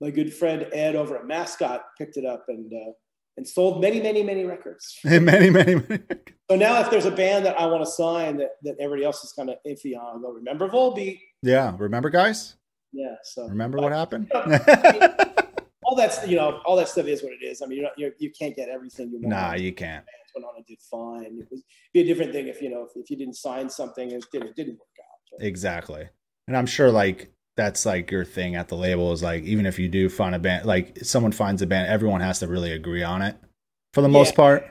my 0.00 0.10
good 0.10 0.34
friend 0.34 0.66
Ed 0.72 0.96
over 0.96 1.16
at 1.16 1.26
Mascot 1.26 1.82
picked 1.96 2.16
it 2.16 2.26
up 2.26 2.44
and 2.48 2.72
uh, 2.72 2.92
and 3.36 3.46
sold 3.46 3.80
many, 3.80 4.00
many, 4.00 4.22
many 4.22 4.44
records. 4.44 4.98
many, 5.04 5.50
many, 5.50 5.74
many. 5.76 6.02
So 6.50 6.56
now, 6.56 6.80
if 6.80 6.90
there's 6.90 7.06
a 7.06 7.10
band 7.10 7.44
that 7.46 7.58
I 7.58 7.66
want 7.66 7.84
to 7.84 7.90
sign 7.90 8.36
that, 8.38 8.50
that 8.62 8.76
everybody 8.78 9.04
else 9.04 9.24
is 9.24 9.32
kind 9.32 9.50
of 9.50 9.56
iffy 9.66 9.96
on, 9.98 10.22
they'll 10.22 10.32
remember 10.32 10.68
Volbeat. 10.68 11.20
Yeah. 11.42 11.74
Remember, 11.78 12.10
guys? 12.10 12.56
Yeah. 12.92 13.16
So 13.22 13.48
Remember 13.48 13.78
what 13.78 13.92
happened? 13.92 14.30
all 15.84 15.96
that's 15.96 16.26
you 16.26 16.36
know 16.36 16.60
all 16.64 16.76
that 16.76 16.88
stuff 16.88 17.06
is 17.06 17.22
what 17.22 17.32
it 17.32 17.44
is. 17.44 17.60
I 17.62 17.66
mean, 17.66 17.78
you're 17.78 17.88
not, 17.88 17.98
you're, 17.98 18.12
you 18.18 18.30
can't 18.30 18.54
get 18.54 18.68
everything 18.68 19.10
you 19.10 19.18
want. 19.18 19.28
nah, 19.28 19.54
you 19.54 19.72
can't. 19.72 20.04
Bands 20.06 20.32
went 20.34 20.46
on 20.46 20.54
and 20.56 20.66
did 20.66 20.78
fine. 20.80 21.38
It 21.40 21.46
would 21.50 21.60
be 21.92 22.00
a 22.00 22.04
different 22.04 22.32
thing 22.32 22.48
if 22.48 22.62
you 22.62 22.70
know 22.70 22.82
if, 22.82 22.90
if 22.96 23.10
you 23.10 23.16
didn't 23.16 23.36
sign 23.36 23.68
something 23.68 24.12
and 24.12 24.22
it 24.22 24.28
didn't, 24.32 24.48
it 24.48 24.56
didn't 24.56 24.74
work 24.74 24.88
out. 25.00 25.18
But, 25.38 25.46
Exactly. 25.46 26.08
And 26.46 26.56
I'm 26.56 26.66
sure 26.66 26.90
like 26.90 27.33
that's 27.56 27.86
like 27.86 28.10
your 28.10 28.24
thing 28.24 28.56
at 28.56 28.68
the 28.68 28.76
label 28.76 29.12
is 29.12 29.22
like 29.22 29.44
even 29.44 29.66
if 29.66 29.78
you 29.78 29.88
do 29.88 30.08
find 30.08 30.34
a 30.34 30.38
band 30.38 30.66
like 30.66 30.98
someone 31.02 31.32
finds 31.32 31.62
a 31.62 31.66
band, 31.66 31.88
everyone 31.88 32.20
has 32.20 32.40
to 32.40 32.46
really 32.48 32.72
agree 32.72 33.02
on 33.02 33.22
it 33.22 33.36
for 33.92 34.00
the 34.00 34.08
most 34.08 34.34
part. 34.34 34.66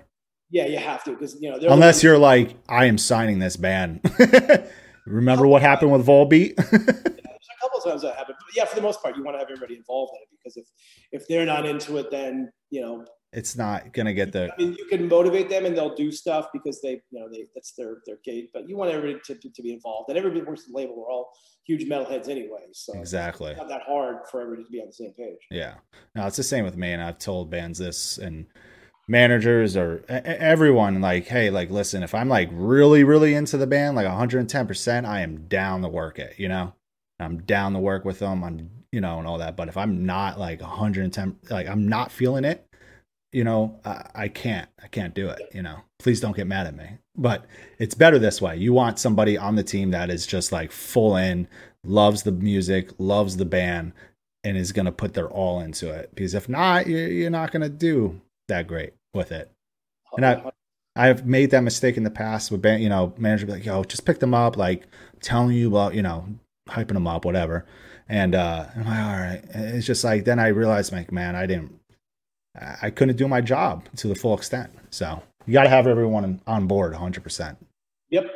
yeah, 0.50 0.66
you 0.66 0.78
have 0.78 1.04
to 1.06 1.12
because 1.12 1.38
you 1.42 1.50
know 1.50 1.58
Unless 1.70 2.04
you're 2.04 2.18
like, 2.18 2.56
I 2.68 2.86
am 2.86 2.98
signing 2.98 3.40
this 3.40 3.56
band. 3.56 4.02
Remember 5.06 5.48
what 5.48 5.62
happened 5.62 5.92
with 5.92 6.06
Volbeat? 6.06 6.56
There's 6.72 6.88
a 6.88 7.62
couple 7.62 7.80
times 7.84 8.02
that 8.04 8.16
happened, 8.16 8.38
but 8.40 8.56
yeah, 8.56 8.66
for 8.66 8.76
the 8.76 8.82
most 8.82 9.02
part, 9.02 9.18
you 9.18 9.24
want 9.24 9.36
to 9.36 9.40
have 9.40 9.50
everybody 9.50 9.76
involved 9.76 10.14
in 10.16 10.22
it 10.22 10.30
because 10.32 10.58
if 10.58 10.66
if 11.12 11.28
they're 11.28 11.46
not 11.46 11.66
into 11.66 11.98
it, 11.98 12.12
then 12.12 12.52
you 12.70 12.82
know, 12.82 13.06
it's 13.34 13.56
not 13.56 13.94
gonna 13.94 14.14
get 14.14 14.32
the 14.32 14.54
I 14.54 14.58
mean, 14.58 14.74
you 14.74 14.86
can 14.86 15.08
motivate 15.08 15.50
them 15.50 15.66
and 15.66 15.76
they'll 15.76 15.96
do 15.96 16.12
stuff 16.12 16.48
because 16.54 16.82
they, 16.82 17.02
you 17.12 17.20
know, 17.20 17.28
they 17.30 17.46
that's 17.54 17.74
their 17.74 17.98
their 18.06 18.18
gate. 18.24 18.52
But 18.54 18.70
you 18.70 18.78
want 18.78 18.92
everybody 18.92 19.20
to, 19.26 19.36
to, 19.36 19.50
to 19.50 19.62
be 19.62 19.74
involved, 19.74 20.10
and 20.10 20.18
everybody 20.18 20.42
works 20.42 20.66
the 20.66 20.74
label. 20.74 20.96
We're 20.96 21.12
all 21.12 21.32
huge 21.66 21.88
metalheads 21.88 22.30
anyway, 22.30 22.68
so 22.74 22.94
exactly. 23.00 23.52
it's 23.52 23.60
not 23.60 23.70
that 23.70 23.84
hard 23.84 24.18
for 24.30 24.42
everybody 24.42 24.66
to 24.66 24.72
be 24.72 24.82
on 24.82 24.88
the 24.88 24.94
same 24.94 25.14
page. 25.14 25.40
Yeah. 25.50 25.76
No, 26.16 26.28
it's 26.28 26.38
the 26.38 26.44
same 26.44 26.66
with 26.66 26.78
me. 26.78 26.92
And 26.92 27.02
I've 27.02 27.20
told 27.20 27.50
bands 27.50 27.80
this 27.80 28.18
and 28.18 28.48
managers 29.08 29.76
or 29.78 30.04
everyone, 30.08 31.02
like, 31.02 31.28
hey, 31.28 31.50
like, 31.50 31.70
listen, 31.70 32.04
if 32.04 32.14
I'm 32.14 32.30
like 32.30 32.50
really, 32.52 33.04
really 33.04 33.34
into 33.34 33.58
the 33.58 33.68
band, 33.68 33.96
like 33.96 34.08
110%, 34.08 35.06
I 35.06 35.22
am 35.22 35.48
down 35.48 35.82
to 35.82 35.88
work 35.88 36.20
it, 36.20 36.36
you 36.38 36.50
know? 36.50 36.74
I'm 37.20 37.40
down 37.40 37.74
to 37.74 37.80
work 37.80 38.06
with 38.06 38.20
them. 38.20 38.44
I'm, 38.44 38.70
you 38.92 39.00
know, 39.00 39.20
and 39.20 39.28
all 39.28 39.38
that. 39.38 39.56
But 39.56 39.70
if 39.70 39.78
I'm 39.78 40.06
not 40.06 40.40
like 40.40 40.62
110, 40.62 41.38
like, 41.50 41.68
I'm 41.68 41.88
not 41.88 42.12
feeling 42.12 42.44
it, 42.44 42.68
you 43.34 43.44
know, 43.44 43.80
I, 43.84 44.06
I 44.16 44.28
can't, 44.28 44.70
I 44.82 44.88
can't 44.88 45.14
do 45.14 45.30
it, 45.30 45.42
you 45.54 45.62
know? 45.62 45.80
Please 46.00 46.22
don't 46.22 46.36
get 46.36 46.48
mad 46.48 46.68
at 46.68 46.76
me. 46.76 46.86
But 47.16 47.46
it's 47.80 47.96
better 47.96 48.20
this 48.20 48.42
way. 48.42 48.58
You 48.58 48.74
want 48.74 49.00
somebody 49.00 49.38
on 49.38 49.56
the 49.56 49.64
team 49.64 49.92
that 49.92 50.10
is 50.10 50.26
just 50.26 50.52
like 50.52 50.72
full 50.72 51.16
in, 51.18 51.48
loves 51.84 52.24
the 52.24 52.32
music, 52.32 52.92
loves 52.98 53.38
the 53.38 53.46
band, 53.46 53.94
and 54.44 54.58
is 54.58 54.72
going 54.72 54.86
to 54.86 54.92
put 54.92 55.14
their 55.14 55.30
all 55.30 55.60
into 55.60 55.92
it. 55.92 56.10
Because 56.14 56.34
if 56.34 56.48
not, 56.48 56.88
you're, 56.88 57.30
not 57.30 57.52
going 57.52 57.62
to 57.62 57.70
do 57.70 58.22
that 58.48 58.68
great 58.68 58.94
with 59.14 59.32
it. 59.32 59.52
And 60.16 60.26
I- 60.26 60.52
I've 60.96 61.26
made 61.26 61.50
that 61.52 61.62
mistake 61.62 61.98
in 61.98 62.04
the 62.04 62.12
past 62.12 62.52
with 62.52 62.62
band, 62.62 62.84
you 62.84 62.90
know, 62.90 63.16
manager 63.18 63.48
be 63.48 63.54
like, 63.54 63.66
yo, 63.66 63.84
just 63.84 64.06
pick 64.06 64.20
them 64.20 64.36
up. 64.36 64.58
Like, 64.58 64.86
telling 65.22 65.56
you 65.56 65.70
about, 65.70 65.96
you 65.96 66.04
know, 66.04 66.28
hyping 66.70 66.94
them 66.94 67.08
up, 67.08 67.26
whatever. 67.26 67.66
And 68.08 68.36
uh, 68.36 68.68
I'm 68.76 68.86
like, 68.86 69.00
all 69.00 69.12
right. 69.14 69.42
It's 69.56 69.88
just 69.88 70.04
like, 70.04 70.26
then 70.26 70.38
I 70.38 70.50
realized, 70.50 70.92
like, 70.92 71.12
man, 71.12 71.36
I 71.36 71.48
didn't, 71.48 71.80
I 72.56 72.90
couldn't 72.90 73.16
do 73.16 73.28
my 73.28 73.42
job 73.42 73.88
to 73.98 74.08
the 74.08 74.16
full 74.16 74.36
extent. 74.36 74.72
So 74.92 75.22
you 75.46 75.54
got 75.54 75.64
to 75.64 75.70
have 75.70 75.88
everyone 75.88 76.40
on 76.46 76.68
board 76.68 76.94
100%. 76.94 77.58
Yep. 78.10 78.32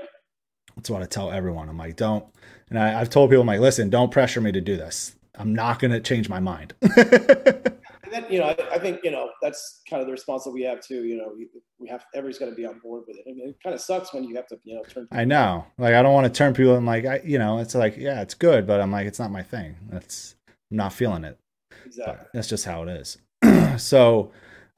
That's 0.75 0.89
what 0.89 1.01
I 1.01 1.05
tell 1.05 1.31
everyone. 1.31 1.69
I'm 1.69 1.77
like, 1.77 1.95
don't, 1.95 2.25
and 2.69 2.79
I, 2.79 2.99
I've 2.99 3.09
told 3.09 3.29
people, 3.29 3.41
I'm 3.41 3.47
like, 3.47 3.59
listen, 3.59 3.89
don't 3.89 4.11
pressure 4.11 4.41
me 4.41 4.51
to 4.51 4.61
do 4.61 4.75
this. 4.75 5.15
I'm 5.35 5.53
not 5.53 5.79
going 5.79 5.91
to 5.91 5.99
change 5.99 6.29
my 6.29 6.39
mind. 6.39 6.73
And 8.07 8.23
then, 8.23 8.31
you 8.31 8.39
know, 8.39 8.45
I, 8.45 8.75
I 8.75 8.79
think, 8.79 9.01
you 9.03 9.11
know, 9.11 9.31
that's 9.41 9.81
kind 9.89 9.99
of 9.99 10.07
the 10.07 10.13
response 10.13 10.45
that 10.45 10.51
we 10.51 10.61
have 10.63 10.79
too. 10.81 11.03
You 11.03 11.17
know, 11.17 11.33
we, 11.35 11.49
we 11.77 11.89
have, 11.89 12.05
everybody's 12.13 12.39
got 12.39 12.45
to 12.45 12.55
be 12.55 12.65
on 12.65 12.79
board 12.79 13.03
with 13.05 13.17
it. 13.17 13.25
I 13.29 13.33
mean, 13.33 13.49
it 13.49 13.57
kind 13.61 13.73
of 13.73 13.81
sucks 13.81 14.13
when 14.13 14.23
you 14.23 14.35
have 14.37 14.47
to, 14.47 14.57
you 14.63 14.75
know, 14.75 14.83
turn. 14.83 15.07
I 15.11 15.25
know. 15.25 15.65
Like, 15.77 15.93
I 15.93 16.01
don't 16.01 16.13
want 16.13 16.25
to 16.25 16.31
turn 16.31 16.53
people. 16.53 16.73
I'm 16.73 16.85
like, 16.85 17.05
I, 17.05 17.21
you 17.25 17.37
know, 17.37 17.59
it's 17.59 17.75
like, 17.75 17.97
yeah, 17.97 18.21
it's 18.21 18.33
good, 18.33 18.65
but 18.65 18.79
I'm 18.79 18.91
like, 18.91 19.07
it's 19.07 19.19
not 19.19 19.29
my 19.29 19.43
thing. 19.43 19.75
That's, 19.89 20.35
I'm 20.71 20.77
not 20.77 20.93
feeling 20.93 21.25
it. 21.25 21.37
Exactly. 21.85 22.15
But 22.17 22.29
that's 22.33 22.47
just 22.47 22.63
how 22.63 22.83
it 22.83 22.89
is. 22.89 23.17
so 23.77 24.31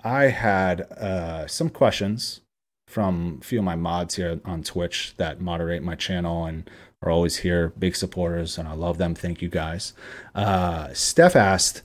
I 0.04 0.26
had 0.26 0.82
uh, 0.82 1.48
some 1.48 1.70
questions 1.70 2.42
from 2.88 3.40
a 3.42 3.46
few 3.46 3.60
of 3.60 3.66
my 3.66 3.76
mods 3.76 4.16
here 4.16 4.40
on 4.46 4.64
Twitch 4.64 5.14
that 5.18 5.40
moderate 5.40 5.84
my 5.84 5.96
channel 5.96 6.46
and 6.46 6.70
are 7.02 7.12
always 7.12 7.38
here, 7.38 7.70
big 7.80 7.96
supporters, 7.96 8.58
and 8.58 8.68
I 8.68 8.74
love 8.74 8.98
them. 8.98 9.16
Thank 9.16 9.42
you 9.42 9.50
guys. 9.50 9.94
Uh, 10.36 10.94
Steph 10.94 11.36
asked, 11.36 11.82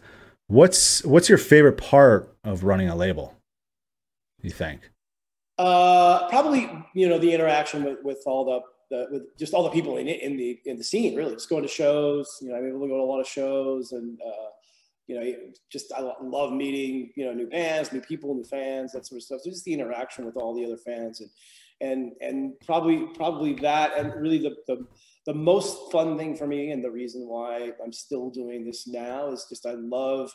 "What's 0.48 1.04
what's 1.04 1.28
your 1.28 1.38
favorite 1.38 1.76
part 1.76 2.34
of 2.42 2.64
running 2.64 2.88
a 2.88 2.96
label?" 2.96 3.34
You 4.42 4.50
think? 4.50 4.90
Uh, 5.56 6.28
probably 6.28 6.68
you 6.94 7.08
know 7.08 7.18
the 7.18 7.32
interaction 7.32 7.84
with 7.84 7.98
with 8.02 8.22
all 8.26 8.44
the, 8.44 8.60
the 8.90 9.08
with 9.12 9.38
just 9.38 9.54
all 9.54 9.62
the 9.62 9.70
people 9.70 9.98
in 9.98 10.08
it, 10.08 10.20
in 10.20 10.36
the 10.36 10.58
in 10.64 10.78
the 10.78 10.84
scene. 10.84 11.14
Really, 11.14 11.34
just 11.34 11.48
going 11.48 11.62
to 11.62 11.68
shows. 11.68 12.38
You 12.40 12.48
know, 12.48 12.56
I'm 12.56 12.66
able 12.66 12.80
to 12.80 12.88
go 12.88 12.96
to 12.96 13.02
a 13.02 13.10
lot 13.10 13.20
of 13.20 13.28
shows 13.28 13.92
and. 13.92 14.18
Uh, 14.20 14.50
you 15.06 15.20
know, 15.20 15.32
just 15.70 15.92
I 15.92 16.00
love 16.22 16.52
meeting, 16.52 17.12
you 17.16 17.26
know, 17.26 17.32
new 17.32 17.46
bands, 17.46 17.92
new 17.92 18.00
people, 18.00 18.34
new 18.34 18.44
fans, 18.44 18.92
that 18.92 19.06
sort 19.06 19.18
of 19.18 19.22
stuff. 19.22 19.40
So 19.42 19.50
just 19.50 19.64
the 19.64 19.74
interaction 19.74 20.24
with 20.24 20.36
all 20.36 20.54
the 20.54 20.64
other 20.64 20.78
fans 20.78 21.20
and 21.20 21.30
and 21.80 22.12
and 22.20 22.52
probably 22.64 23.06
probably 23.14 23.54
that 23.54 23.96
and 23.96 24.14
really 24.14 24.38
the, 24.38 24.54
the 24.66 24.86
the 25.26 25.34
most 25.34 25.90
fun 25.90 26.16
thing 26.16 26.36
for 26.36 26.46
me 26.46 26.70
and 26.70 26.84
the 26.84 26.90
reason 26.90 27.26
why 27.26 27.72
I'm 27.82 27.92
still 27.92 28.30
doing 28.30 28.64
this 28.64 28.86
now 28.86 29.30
is 29.30 29.46
just 29.48 29.66
I 29.66 29.72
love 29.72 30.30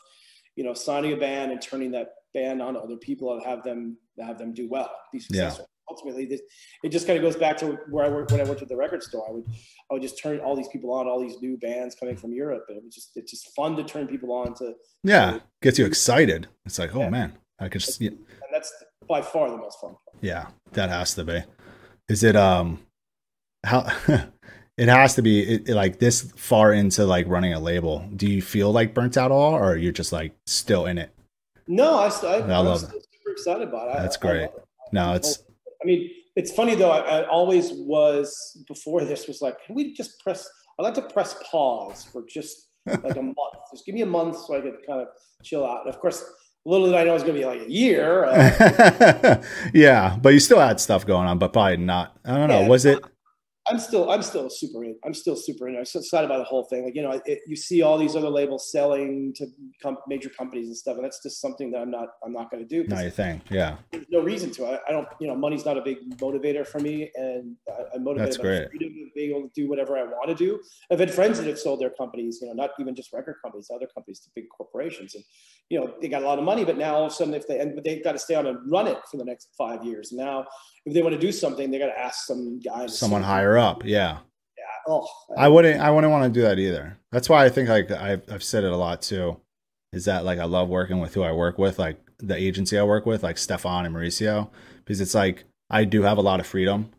you 0.56 0.64
know 0.64 0.74
signing 0.74 1.12
a 1.12 1.16
band 1.16 1.52
and 1.52 1.60
turning 1.60 1.90
that 1.92 2.08
band 2.34 2.60
on 2.60 2.74
to 2.74 2.80
other 2.80 2.96
people 2.96 3.32
and 3.32 3.42
have 3.44 3.62
them 3.62 3.96
have 4.20 4.38
them 4.38 4.52
do 4.52 4.68
well 4.68 4.90
be 5.12 5.18
successful. 5.18 5.68
Ultimately 5.90 6.24
this, 6.24 6.40
it 6.82 6.90
just 6.90 7.06
kind 7.06 7.18
of 7.18 7.22
goes 7.22 7.36
back 7.36 7.56
to 7.58 7.78
where 7.90 8.06
I 8.06 8.08
worked 8.08 8.30
when 8.32 8.40
I 8.40 8.44
worked 8.44 8.62
at 8.62 8.68
the 8.68 8.76
record 8.76 9.02
store 9.02 9.26
I 9.28 9.32
would 9.32 9.44
I 9.90 9.94
would 9.94 10.02
just 10.02 10.22
turn 10.22 10.38
all 10.40 10.56
these 10.56 10.68
people 10.68 10.92
on 10.92 11.08
all 11.08 11.20
these 11.20 11.40
new 11.42 11.58
bands 11.58 11.94
coming 11.94 12.16
from 12.16 12.32
Europe 12.32 12.64
and 12.68 12.78
it 12.78 12.84
was 12.84 12.94
just 12.94 13.10
it's 13.16 13.30
just 13.30 13.54
fun 13.54 13.76
to 13.76 13.84
turn 13.84 14.06
people 14.06 14.32
on 14.32 14.54
to 14.54 14.74
yeah 15.02 15.32
to, 15.32 15.42
gets 15.60 15.78
you 15.78 15.84
excited 15.84 16.46
it's 16.64 16.78
like 16.78 16.94
oh 16.94 17.00
yeah. 17.00 17.10
man 17.10 17.32
I 17.60 17.68
could 17.68 17.82
just 17.82 18.00
and 18.00 18.16
that's 18.52 18.72
by 19.06 19.20
far 19.20 19.50
the 19.50 19.56
most 19.58 19.80
fun. 19.80 19.96
Yeah, 20.22 20.46
that 20.72 20.88
has 20.88 21.14
to 21.14 21.24
be. 21.24 21.42
Is 22.08 22.24
it 22.24 22.36
um 22.36 22.80
how 23.64 23.86
it 24.78 24.88
has 24.88 25.14
to 25.16 25.22
be 25.22 25.42
it, 25.42 25.68
like 25.68 25.98
this 25.98 26.32
far 26.36 26.72
into 26.72 27.04
like 27.04 27.26
running 27.28 27.52
a 27.52 27.60
label. 27.60 28.08
Do 28.16 28.26
you 28.26 28.40
feel 28.40 28.72
like 28.72 28.94
burnt 28.94 29.18
out 29.18 29.26
at 29.26 29.30
all 29.32 29.54
or 29.54 29.76
you're 29.76 29.92
just 29.92 30.12
like 30.12 30.34
still 30.46 30.86
in 30.86 30.96
it? 30.96 31.10
No, 31.68 31.98
I, 31.98 32.08
I, 32.08 32.36
I 32.36 32.58
love 32.58 32.82
it. 32.82 32.88
super 32.88 33.32
excited 33.32 33.68
about 33.68 33.88
it. 33.88 33.98
That's 33.98 34.16
great. 34.16 34.44
It. 34.44 34.64
No, 34.92 35.12
it's 35.14 35.42
I 35.82 35.86
mean, 35.86 36.10
it's 36.36 36.52
funny 36.52 36.74
though. 36.74 36.90
I, 36.90 37.20
I, 37.20 37.28
always 37.28 37.72
was 37.72 38.62
before 38.68 39.04
this 39.04 39.26
was 39.26 39.42
like, 39.42 39.56
can 39.64 39.74
we 39.74 39.92
just 39.94 40.20
press? 40.20 40.48
I 40.78 40.82
like 40.82 40.94
to 40.94 41.02
press 41.02 41.34
pause 41.50 42.04
for 42.04 42.24
just 42.28 42.68
like 42.86 43.16
a 43.16 43.22
month. 43.22 43.36
Just 43.72 43.86
give 43.86 43.94
me 43.94 44.02
a 44.02 44.06
month 44.06 44.36
so 44.38 44.56
I 44.56 44.60
could 44.60 44.76
kind 44.86 45.00
of 45.00 45.08
chill 45.42 45.66
out. 45.66 45.86
And 45.86 45.94
of 45.94 46.00
course, 46.00 46.24
little 46.64 46.86
did 46.86 46.96
I 46.96 47.04
know 47.04 47.10
it 47.10 47.14
was 47.14 47.22
going 47.22 47.34
to 47.34 47.40
be 47.40 47.46
like 47.46 47.62
a 47.62 47.70
year. 47.70 48.24
Uh, 48.24 49.42
yeah, 49.74 50.16
but 50.20 50.32
you 50.34 50.40
still 50.40 50.60
had 50.60 50.80
stuff 50.80 51.06
going 51.06 51.26
on, 51.26 51.38
but 51.38 51.52
probably 51.52 51.78
not. 51.78 52.16
I 52.24 52.36
don't 52.36 52.48
know. 52.48 52.60
Yeah, 52.60 52.68
was 52.68 52.84
it? 52.84 53.02
I'm 53.70 53.78
still, 53.78 54.10
I'm 54.10 54.22
still 54.22 54.50
super 54.50 54.84
in. 54.84 54.96
I'm 55.04 55.14
still 55.14 55.36
super 55.36 55.68
in. 55.68 55.76
I'm 55.76 55.84
so 55.84 56.00
excited 56.00 56.26
about 56.26 56.38
the 56.38 56.44
whole 56.44 56.64
thing. 56.64 56.84
Like, 56.84 56.96
you 56.96 57.02
know, 57.02 57.20
it, 57.24 57.38
you 57.46 57.54
see 57.54 57.82
all 57.82 57.98
these 57.98 58.16
other 58.16 58.28
labels 58.28 58.72
selling 58.72 59.32
to 59.36 59.46
com- 59.80 59.98
major 60.08 60.28
companies 60.28 60.66
and 60.66 60.76
stuff, 60.76 60.96
and 60.96 61.04
that's 61.04 61.22
just 61.22 61.40
something 61.40 61.70
that 61.70 61.78
I'm 61.78 61.90
not, 61.90 62.08
I'm 62.24 62.32
not 62.32 62.50
going 62.50 62.66
to 62.66 62.68
do. 62.68 62.88
Not 62.88 63.02
your 63.02 63.12
thing. 63.12 63.40
Yeah. 63.48 63.76
There's 63.92 64.06
no 64.10 64.22
reason 64.22 64.50
to. 64.52 64.66
I, 64.66 64.80
I, 64.88 64.90
don't, 64.90 65.06
you 65.20 65.28
know, 65.28 65.36
money's 65.36 65.64
not 65.64 65.78
a 65.78 65.82
big 65.82 65.98
motivator 66.18 66.66
for 66.66 66.80
me, 66.80 67.12
and 67.14 67.56
I, 67.68 67.94
am 67.96 68.02
motivated 68.02 68.32
that's 68.32 68.36
by 68.38 68.42
great. 68.42 68.70
freedom 68.70 68.88
of 69.06 69.14
being 69.14 69.30
able 69.30 69.42
to 69.42 69.52
do 69.54 69.68
whatever 69.68 69.96
I 69.96 70.02
want 70.02 70.28
to 70.28 70.34
do. 70.34 70.60
I've 70.90 70.98
had 70.98 71.14
friends 71.14 71.38
that 71.38 71.46
have 71.46 71.58
sold 71.58 71.80
their 71.80 71.90
companies, 71.90 72.40
you 72.42 72.48
know, 72.48 72.54
not 72.54 72.70
even 72.80 72.96
just 72.96 73.12
record 73.12 73.36
companies, 73.40 73.70
other 73.72 73.86
companies 73.94 74.18
to 74.20 74.30
big 74.34 74.46
corporations, 74.56 75.14
and 75.14 75.22
you 75.68 75.78
know, 75.78 75.94
they 76.02 76.08
got 76.08 76.22
a 76.22 76.26
lot 76.26 76.40
of 76.40 76.44
money, 76.44 76.64
but 76.64 76.76
now 76.76 76.96
all 76.96 77.06
of 77.06 77.12
a 77.12 77.14
sudden, 77.14 77.34
if 77.34 77.46
they, 77.46 77.60
and 77.60 77.76
but 77.76 77.84
they've 77.84 78.02
got 78.02 78.12
to 78.12 78.18
stay 78.18 78.34
on 78.34 78.48
and 78.48 78.58
run 78.70 78.88
it 78.88 78.98
for 79.08 79.16
the 79.16 79.24
next 79.24 79.50
five 79.56 79.84
years. 79.84 80.10
Now, 80.10 80.44
if 80.86 80.94
they 80.94 81.02
want 81.02 81.14
to 81.14 81.20
do 81.20 81.32
something, 81.32 81.70
they 81.70 81.78
got 81.78 81.86
to 81.86 81.98
ask 81.98 82.26
some 82.26 82.60
guy, 82.60 82.86
someone 82.86 83.22
higher 83.22 83.58
up. 83.58 83.84
Yeah 83.84 84.18
oh, 84.86 85.08
I 85.36 85.48
wouldn't. 85.48 85.80
I 85.80 85.90
wouldn't 85.90 86.10
want 86.10 86.32
to 86.32 86.40
do 86.40 86.42
that 86.42 86.58
either. 86.58 86.98
That's 87.12 87.28
why 87.28 87.44
I 87.44 87.48
think 87.48 87.68
like 87.68 87.90
I've 87.90 88.22
I've 88.30 88.42
said 88.42 88.64
it 88.64 88.72
a 88.72 88.76
lot 88.76 89.02
too. 89.02 89.40
Is 89.92 90.04
that 90.04 90.24
like 90.24 90.38
I 90.38 90.44
love 90.44 90.68
working 90.68 91.00
with 91.00 91.14
who 91.14 91.22
I 91.22 91.32
work 91.32 91.58
with, 91.58 91.78
like 91.78 91.98
the 92.18 92.36
agency 92.36 92.78
I 92.78 92.82
work 92.82 93.06
with, 93.06 93.22
like 93.22 93.38
Stefan 93.38 93.86
and 93.86 93.94
Mauricio, 93.94 94.50
because 94.84 95.00
it's 95.00 95.14
like 95.14 95.44
I 95.68 95.84
do 95.84 96.02
have 96.02 96.18
a 96.18 96.22
lot 96.22 96.40
of 96.40 96.46
freedom, 96.46 96.90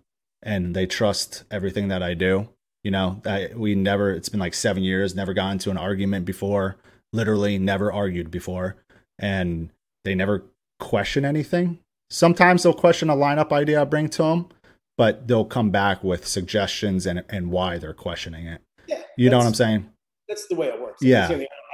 and 0.41 0.75
they 0.75 0.85
trust 0.85 1.43
everything 1.51 1.89
that 1.89 2.03
I 2.03 2.13
do. 2.13 2.49
You 2.83 2.91
know, 2.91 3.21
I, 3.25 3.49
we 3.55 3.75
never. 3.75 4.11
It's 4.11 4.29
been 4.29 4.39
like 4.39 4.53
seven 4.53 4.83
years, 4.83 5.15
never 5.15 5.33
got 5.33 5.51
into 5.51 5.71
an 5.71 5.77
argument 5.77 6.25
before. 6.25 6.77
Literally, 7.13 7.57
never 7.57 7.91
argued 7.91 8.31
before, 8.31 8.77
and 9.19 9.69
they 10.03 10.15
never 10.15 10.43
question 10.79 11.25
anything. 11.25 11.79
Sometimes 12.11 12.63
they'll 12.63 12.73
question 12.73 13.09
a 13.09 13.15
lineup 13.15 13.53
idea 13.53 13.79
I 13.79 13.85
bring 13.85 14.09
to 14.09 14.23
them, 14.23 14.49
but 14.97 15.29
they'll 15.29 15.45
come 15.45 15.69
back 15.71 16.03
with 16.03 16.27
suggestions 16.27 17.05
and 17.05 17.23
and 17.29 17.49
why 17.49 17.77
they're 17.77 17.93
questioning 17.93 18.47
it. 18.47 18.61
Yeah, 18.85 19.01
you 19.17 19.29
know 19.29 19.37
what 19.37 19.47
I'm 19.47 19.53
saying? 19.53 19.89
That's 20.27 20.45
the 20.47 20.55
way 20.55 20.67
it 20.67 20.81
works. 20.81 21.01
Yeah, 21.01 21.25
I 21.25 21.29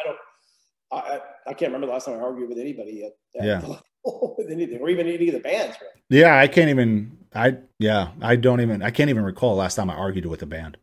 don't. 0.05 0.17
I, 0.91 1.19
I 1.47 1.53
can't 1.53 1.71
remember 1.71 1.87
the 1.87 1.93
last 1.93 2.05
time 2.05 2.19
I 2.19 2.21
argued 2.21 2.49
with 2.49 2.59
anybody 2.59 3.03
at, 3.03 3.13
at 3.41 3.45
yeah. 3.47 3.77
with 4.37 4.51
anything 4.51 4.79
or 4.79 4.89
even 4.89 5.07
any 5.07 5.27
of 5.27 5.33
the 5.33 5.39
bands. 5.39 5.75
Really. 5.81 6.21
Yeah, 6.21 6.37
I 6.37 6.47
can't 6.47 6.69
even. 6.69 7.17
I 7.33 7.57
yeah, 7.79 8.09
I 8.21 8.35
don't 8.35 8.61
even. 8.61 8.83
I 8.83 8.91
can't 8.91 9.09
even 9.09 9.23
recall 9.23 9.55
the 9.55 9.61
last 9.61 9.73
time 9.73 9.89
I 9.89 9.95
argued 9.95 10.27
with 10.27 10.43
a 10.43 10.45
band. 10.45 10.77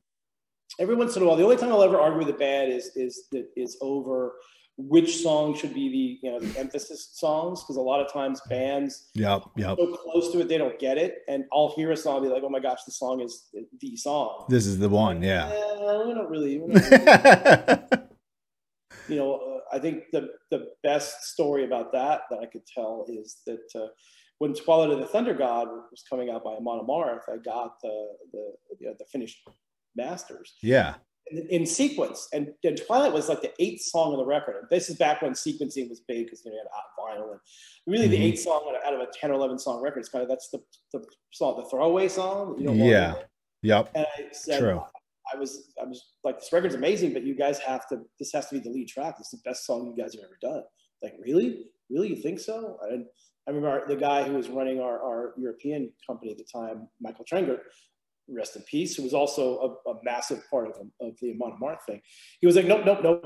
Every 0.80 0.96
once 0.96 1.14
in 1.14 1.22
a 1.22 1.26
while, 1.26 1.36
the 1.36 1.44
only 1.44 1.57
time 1.57 1.70
I'll 1.70 1.84
ever 1.84 2.00
argue 2.00 2.18
with 2.18 2.34
a 2.34 2.38
band 2.38 2.72
is 2.72 2.90
is 2.96 3.28
that 3.30 3.46
is 3.55 3.78
over 3.80 4.32
which 4.77 5.22
song 5.22 5.55
should 5.57 5.72
be 5.72 5.89
the 5.89 6.27
you 6.27 6.33
know 6.33 6.41
the 6.41 6.59
emphasis 6.59 7.11
songs 7.12 7.62
because 7.62 7.77
a 7.77 7.81
lot 7.81 8.05
of 8.05 8.12
times 8.12 8.41
bands 8.49 9.09
yeah 9.14 9.39
yep. 9.57 9.77
so 9.79 9.97
close 9.97 10.33
to 10.33 10.41
it 10.41 10.49
they 10.49 10.59
don't 10.59 10.79
get 10.81 10.99
it 10.99 11.18
and 11.29 11.45
I'll 11.53 11.72
hear 11.77 11.93
a 11.93 11.97
song 11.97 12.16
and 12.16 12.27
be 12.27 12.33
like 12.33 12.43
oh 12.43 12.49
my 12.49 12.59
gosh 12.59 12.83
the 12.85 12.93
song 12.93 13.20
is 13.20 13.49
the 13.81 13.97
song. 13.97 14.47
This 14.49 14.66
is 14.66 14.79
the 14.79 14.89
one 14.89 15.22
yeah. 15.22 15.49
We 15.49 16.14
don't 16.14 16.31
really, 16.31 16.59
we 16.59 16.75
don't 16.75 16.91
really. 16.91 17.79
You 19.07 19.16
know 19.16 19.35
uh, 19.35 19.77
I 19.77 19.79
think 19.79 20.05
the 20.12 20.31
the 20.51 20.68
best 20.83 21.25
story 21.25 21.66
about 21.66 21.93
that 21.93 22.22
that 22.31 22.39
I 22.39 22.47
could 22.47 22.66
tell 22.66 23.05
is 23.07 23.43
that 23.47 23.68
uh, 23.75 23.89
when 24.39 24.55
Twilight 24.55 24.91
of 24.91 24.99
the 24.99 25.07
Thunder 25.07 25.35
God 25.35 25.68
was 25.68 26.03
coming 26.09 26.31
out 26.31 26.43
by 26.43 26.53
Amon 26.53 26.87
Amarth 26.87 27.29
I 27.31 27.37
got 27.37 27.81
the 27.83 28.09
the 28.33 28.53
the, 28.81 28.95
the 28.99 29.05
finished 29.12 29.47
masters. 29.95 30.55
Yeah 30.62 30.95
in, 31.31 31.66
sequence. 31.66 32.29
And, 32.33 32.53
and, 32.62 32.81
Twilight 32.87 33.12
was 33.12 33.29
like 33.29 33.41
the 33.41 33.53
eighth 33.59 33.83
song 33.83 34.12
on 34.12 34.18
the 34.18 34.27
record. 34.27 34.57
And 34.57 34.68
this 34.70 34.91
is 34.91 34.97
back 34.97 35.22
when 35.22 35.33
sequencing 35.33 35.89
was 35.89 36.01
big 36.01 36.27
because 36.27 36.45
you, 36.45 36.51
know, 36.51 36.57
you 36.57 36.62
had 36.62 37.18
vinyl 37.18 37.31
and 37.33 37.41
really 37.87 38.05
mm-hmm. 38.05 38.12
the 38.12 38.25
eighth 38.25 38.41
song 38.41 38.75
out 38.85 38.95
of 38.95 39.01
a 39.01 39.07
10 39.12 39.31
or 39.31 39.35
11 39.35 39.59
song 39.59 39.83
record 39.83 40.01
is 40.01 40.09
kind 40.09 40.22
of 40.22 40.29
that's 40.29 40.51
the, 40.51 40.61
the 40.93 41.05
song, 41.33 41.61
the 41.62 41.68
throwaway 41.68 42.09
song. 42.09 42.57
You 42.59 42.66
know, 42.66 42.72
yeah. 42.72 43.14
Yep. 43.62 43.91
And 43.95 44.07
I 44.07 44.22
said, 44.33 44.61
True. 44.61 44.83
I 45.33 45.39
was, 45.39 45.72
I 45.81 45.87
was 45.87 46.12
like, 46.22 46.39
this 46.39 46.53
record's 46.53 46.75
amazing, 46.75 47.14
but 47.14 47.25
you 47.25 47.35
guys 47.35 47.59
have 47.61 47.89
to, 47.89 48.03
this 48.18 48.33
has 48.33 48.49
to 48.49 48.57
be 48.57 48.61
the 48.61 48.70
lead 48.70 48.89
track. 48.89 49.16
It's 49.18 49.31
the 49.31 49.41
best 49.45 49.64
song 49.64 49.87
you 49.87 50.03
guys 50.03 50.14
have 50.14 50.25
ever 50.25 50.37
done. 50.41 50.62
Like, 51.03 51.14
really? 51.18 51.64
Really? 51.91 52.09
You 52.09 52.16
think 52.16 52.41
so? 52.41 52.79
And 52.83 53.07
I 53.49 53.51
remember 53.51 53.87
the 53.89 53.97
guy 53.97 54.22
who 54.22 54.35
was 54.35 54.49
running 54.49 54.81
our, 54.81 55.03
our 55.03 55.35
European 55.39 55.91
company 56.07 56.33
at 56.33 56.39
the 56.39 56.45
time, 56.45 56.89
Michael 57.01 57.25
Trengert, 57.25 57.61
rest 58.29 58.57
in 58.57 58.62
peace, 58.62 58.97
who 58.97 59.03
was 59.03 59.14
also 59.14 59.79
a, 59.87 59.91
a 59.91 59.95
massive 60.03 60.43
part 60.51 60.68
of, 60.68 60.75
of 61.01 61.14
the 61.20 61.33
Amon 61.33 61.59
Amarth 61.61 61.83
thing. 61.87 62.01
He 62.41 62.47
was 62.47 62.57
like, 62.57 62.66
nope, 62.66 62.83
nope, 62.85 63.01
nope, 63.03 63.22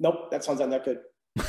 nope, 0.00 0.30
that 0.30 0.44
song's 0.44 0.60
not 0.60 0.70
that 0.70 0.84
good. 0.84 0.98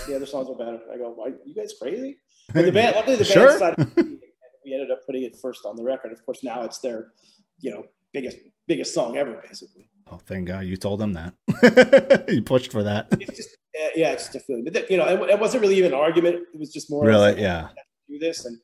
The 0.08 0.16
other 0.16 0.26
songs 0.26 0.50
are 0.50 0.56
better. 0.56 0.80
I 0.94 0.98
go, 0.98 1.14
why, 1.16 1.32
you 1.46 1.56
guys 1.56 1.74
crazy? 1.82 2.18
But 2.54 2.66
the 2.66 2.72
band, 2.72 2.96
luckily 2.96 3.16
the 3.16 3.24
band 3.24 3.34
sure? 3.34 3.52
decided, 3.52 3.92
we 4.66 4.74
ended 4.74 4.92
up 4.92 5.00
putting 5.06 5.24
it 5.24 5.38
first 5.42 5.66
on 5.66 5.76
the 5.76 5.84
record. 5.84 6.12
Of 6.12 6.24
course, 6.26 6.44
now 6.44 6.62
it's 6.64 6.80
their, 6.80 7.12
you 7.60 7.72
know, 7.72 7.84
biggest 8.14 8.38
biggest 8.68 8.94
song 8.94 9.18
ever, 9.18 9.42
basically. 9.48 9.90
Oh, 10.12 10.20
thank 10.26 10.48
God 10.48 10.66
you 10.66 10.78
told 10.78 11.00
them 11.00 11.14
that. 11.14 12.26
you 12.30 12.42
pushed 12.42 12.72
for 12.72 12.84
that. 12.84 13.08
It's 13.20 13.36
just, 13.36 13.58
yeah, 13.96 14.12
it's 14.12 14.26
just 14.26 14.36
a 14.36 14.40
feeling. 14.40 14.64
But 14.64 14.90
you 14.90 14.98
know, 14.98 15.08
it, 15.08 15.30
it, 15.30 15.40
wasn't 15.40 15.62
really 15.62 15.76
even 15.76 15.94
an 15.94 16.00
argument. 16.00 16.36
It 16.54 16.60
was 16.60 16.72
just 16.72 16.90
more 16.90 17.06
really, 17.06 17.32
like, 17.32 17.38
yeah. 17.38 17.70
Do 18.08 18.18
this, 18.18 18.46
and 18.46 18.58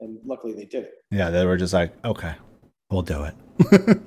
and 0.00 0.18
luckily 0.24 0.54
they 0.54 0.64
did 0.64 0.84
it. 0.84 0.92
Yeah, 1.10 1.30
they 1.30 1.44
were 1.44 1.56
just 1.56 1.72
like, 1.72 1.92
okay, 2.04 2.34
we'll 2.90 3.02
do 3.02 3.24
it. 3.24 4.00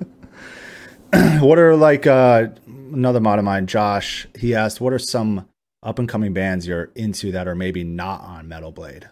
what 1.40 1.58
are 1.58 1.76
like 1.76 2.06
uh, 2.06 2.48
another 2.66 3.20
mod 3.20 3.38
of 3.38 3.44
mine, 3.44 3.66
Josh? 3.66 4.26
He 4.38 4.54
asked, 4.54 4.80
"What 4.80 4.92
are 4.92 4.98
some 4.98 5.48
up 5.82 5.98
and 5.98 6.08
coming 6.08 6.32
bands 6.32 6.66
you're 6.66 6.90
into 6.94 7.32
that 7.32 7.48
are 7.48 7.54
maybe 7.54 7.84
not 7.84 8.20
on 8.22 8.48
Metal 8.48 8.72
Blade?" 8.72 9.08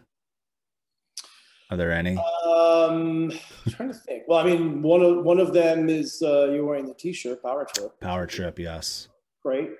Are 1.70 1.76
there 1.76 1.92
any? 1.92 2.16
Um, 2.16 3.30
I'm 3.64 3.72
trying 3.72 3.88
to 3.90 3.94
think. 3.94 4.24
Well, 4.26 4.38
I 4.38 4.44
mean, 4.44 4.82
one 4.82 5.02
of 5.02 5.24
one 5.24 5.38
of 5.38 5.52
them 5.52 5.88
is 5.88 6.20
uh, 6.22 6.50
you're 6.50 6.64
wearing 6.64 6.86
the 6.86 6.94
T-shirt, 6.94 7.42
Power 7.42 7.66
Trip. 7.72 8.00
Power 8.00 8.26
Trip, 8.26 8.58
yes. 8.58 9.08
Great. 9.44 9.70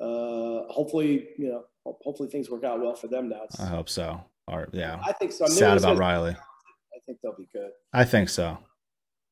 Uh, 0.00 0.64
hopefully, 0.68 1.28
you 1.36 1.48
know, 1.48 1.64
hopefully 1.84 2.28
things 2.30 2.50
work 2.50 2.64
out 2.64 2.80
well 2.80 2.94
for 2.94 3.08
them 3.08 3.28
now. 3.28 3.42
It's, 3.44 3.60
I 3.60 3.66
hope 3.66 3.88
so. 3.88 4.24
Or 4.48 4.68
yeah, 4.72 5.00
I 5.04 5.12
think 5.12 5.32
so. 5.32 5.44
I'm 5.44 5.50
Sad 5.50 5.78
about 5.78 5.98
Riley. 5.98 6.32
I 6.32 6.98
think 7.06 7.18
they'll 7.22 7.36
be 7.36 7.48
good. 7.52 7.70
I 7.92 8.04
think 8.04 8.28
so. 8.28 8.58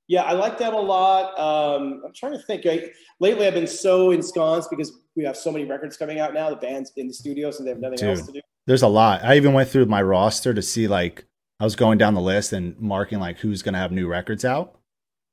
Yeah, 0.08 0.22
I 0.22 0.32
like 0.32 0.58
that 0.58 0.72
a 0.72 0.80
lot. 0.80 1.38
Um, 1.38 2.02
I'm 2.04 2.12
trying 2.14 2.32
to 2.32 2.38
think. 2.38 2.66
I, 2.66 2.90
lately, 3.20 3.46
I've 3.46 3.54
been 3.54 3.66
so 3.66 4.10
ensconced 4.10 4.68
because 4.70 4.92
we 5.16 5.24
have 5.24 5.36
so 5.36 5.52
many 5.52 5.64
records 5.64 5.96
coming 5.96 6.18
out 6.18 6.34
now. 6.34 6.50
The 6.50 6.56
band's 6.56 6.92
in 6.96 7.08
the 7.08 7.14
studio, 7.14 7.50
so 7.50 7.62
they 7.64 7.70
have 7.70 7.78
nothing 7.78 7.98
Dude, 7.98 8.18
else 8.18 8.26
to 8.26 8.32
do. 8.32 8.40
There's 8.66 8.82
a 8.82 8.88
lot. 8.88 9.24
I 9.24 9.36
even 9.36 9.52
went 9.52 9.68
through 9.68 9.86
my 9.86 10.02
roster 10.02 10.52
to 10.54 10.62
see 10.62 10.88
like 10.88 11.24
I 11.60 11.64
was 11.64 11.76
going 11.76 11.98
down 11.98 12.14
the 12.14 12.20
list 12.20 12.52
and 12.52 12.78
marking 12.78 13.20
like 13.20 13.38
who's 13.38 13.62
gonna 13.62 13.78
have 13.78 13.92
new 13.92 14.08
records 14.08 14.44
out. 14.44 14.78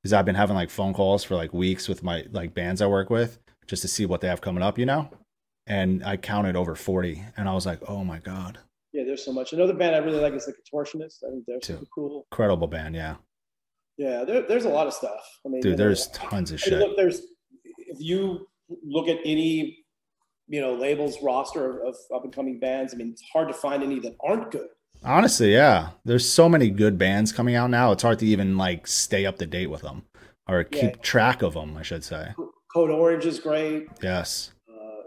Because 0.02 0.14
I've 0.14 0.26
been 0.26 0.36
having 0.36 0.56
like 0.56 0.70
phone 0.70 0.94
calls 0.94 1.26
for 1.26 1.36
like 1.36 1.54
weeks 1.54 1.90
with 1.90 2.04
my 2.04 2.26
like 2.32 2.54
bands 2.54 2.82
I 2.82 2.88
work 2.88 3.10
with 3.10 3.38
just 3.68 3.82
to 3.82 3.88
see 3.88 4.06
what 4.06 4.22
they 4.22 4.28
have 4.28 4.41
coming 4.41 4.64
up, 4.64 4.80
you 4.80 4.86
know? 4.86 5.10
And 5.68 6.04
I 6.04 6.18
counted 6.18 6.56
over 6.56 6.76
40 6.76 7.24
and 7.38 7.48
I 7.48 7.54
was 7.54 7.66
like, 7.66 7.80
oh 7.88 8.04
my 8.04 8.20
God. 8.20 8.58
Yeah, 8.91 9.04
there's 9.04 9.24
so 9.24 9.32
much. 9.32 9.54
Another 9.54 9.74
band 9.74 9.96
I 9.96 10.00
really 10.00 10.20
like 10.20 10.34
is 10.34 10.48
the 10.48 10.54
Contortionists. 10.54 11.24
I 11.24 11.30
think 11.30 11.46
they're 11.46 11.60
Too. 11.60 11.74
super 11.74 11.86
cool. 11.94 12.28
Incredible 12.32 12.68
band, 12.68 12.96
yeah. 12.96 13.16
Yeah, 14.00 14.24
there, 14.24 14.42
there's 14.44 14.64
a 14.66 14.70
lot 14.70 14.88
of 14.88 14.94
stuff. 14.94 15.20
I 15.46 15.50
mean, 15.50 15.60
Dude, 15.62 15.72
you 15.72 15.78
know, 15.78 15.84
there's 15.84 16.08
tons 16.08 16.52
of 16.52 16.56
I 16.56 16.70
shit. 16.70 16.80
look, 16.80 16.96
there's 16.96 17.20
if 17.78 18.00
you 18.00 18.48
look 18.84 19.08
at 19.10 19.18
any 19.26 19.84
you 20.48 20.62
know 20.62 20.74
labels 20.74 21.18
roster 21.22 21.82
of, 21.84 21.90
of 21.90 21.96
up 22.16 22.24
and 22.24 22.34
coming 22.34 22.60
bands. 22.60 22.94
I 22.94 22.98
mean, 22.98 23.10
it's 23.12 23.24
hard 23.34 23.50
to 23.50 23.54
find 23.54 23.84
any 23.84 24.00
that 24.00 24.16
aren't 24.24 24.52
good. 24.52 24.70
Honestly, 25.04 25.52
yeah. 25.54 25.90
There's 26.06 26.28
so 26.28 26.48
many 26.50 26.70
good 26.70 26.98
bands 26.98 27.32
coming 27.34 27.56
out 27.56 27.70
now. 27.70 27.92
It's 27.92 28.04
hard 28.04 28.20
to 28.20 28.26
even 28.26 28.58
like 28.58 28.88
stay 28.88 29.26
up 29.26 29.38
to 29.40 29.46
date 29.46 29.68
with 29.70 29.82
them 29.82 30.04
or 30.48 30.64
keep 30.64 30.82
Yeah. 30.96 31.02
track 31.02 31.42
of 31.42 31.54
them, 31.54 31.76
I 31.78 31.82
should 31.84 32.04
say. 32.04 32.30
Code 32.74 32.90
Orange 32.92 33.26
is 33.26 33.40
great. 33.40 33.88
Yes. 34.02 34.52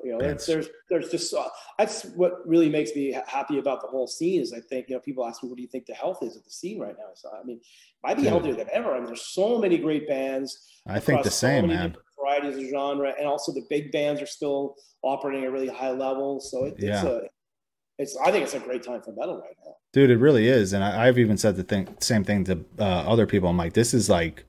You 0.03 0.13
know, 0.13 0.19
there's, 0.19 0.69
there's 0.91 1.11
just 1.11 1.33
uh, 1.33 1.49
that's 1.79 2.05
what 2.05 2.47
really 2.47 2.69
makes 2.69 2.95
me 2.95 3.17
happy 3.27 3.59
about 3.59 3.81
the 3.81 3.89
whole 3.89 4.07
scene 4.07 4.41
is 4.41 4.53
I 4.53 4.61
think 4.61 4.89
you 4.89 4.97
know 4.97 5.01
people 5.01 5.27
ask 5.27 5.43
me 5.43 5.49
what 5.49 5.57
do 5.57 5.63
you 5.63 5.69
think 5.69 5.87
the 5.87 5.95
health 5.95 6.23
is 6.23 6.37
of 6.37 6.45
the 6.45 6.51
scene 6.51 6.81
right 6.81 6.97
now. 6.99 7.11
So 7.15 7.31
I 7.31 7.45
mean, 7.45 7.61
might 8.03 8.17
be 8.17 8.25
healthier 8.25 8.55
than 8.55 8.69
ever. 8.73 8.93
I 8.93 8.99
mean, 8.99 9.07
there's 9.07 9.23
so 9.23 9.59
many 9.59 9.79
great 9.79 10.09
bands. 10.09 10.69
I 10.87 10.95
think 10.99 11.07
the 11.07 11.29
across 11.29 11.35
so 11.35 11.47
same, 11.47 11.69
man. 11.69 11.97
Varieties 12.19 12.65
of 12.65 12.71
genre, 12.71 13.13
and 13.19 13.27
also 13.27 13.53
the 13.53 13.67
big 13.69 13.93
bands 13.93 14.21
are 14.23 14.27
still 14.27 14.77
operating 15.03 15.43
at 15.45 15.49
a 15.49 15.53
really 15.53 15.69
high 15.69 15.91
level. 15.91 16.41
So 16.41 16.65
it, 16.65 16.75
it's 16.79 16.85
Yeah. 16.85 17.07
a, 17.07 17.21
it's 17.99 18.17
I 18.17 18.31
think 18.31 18.45
it's 18.45 18.55
a 18.55 18.61
great 18.61 18.83
time 18.83 19.03
for 19.03 19.13
metal 19.13 19.41
right 19.41 19.57
now. 19.65 19.75
Dude, 19.93 20.11
it 20.11 20.19
really 20.19 20.49
is. 20.49 20.73
And 20.73 20.83
I, 20.83 21.07
I've 21.07 21.19
even 21.19 21.37
said 21.37 21.57
the 21.57 21.65
thing, 21.65 21.89
same 22.01 22.25
thing 22.25 22.45
to 22.45 22.65
uh, 22.79 22.83
other 22.83 23.27
people. 23.27 23.49
I'm 23.49 23.57
like, 23.57 23.75
this 23.75 23.93
is 23.93 24.09
like, 24.09 24.45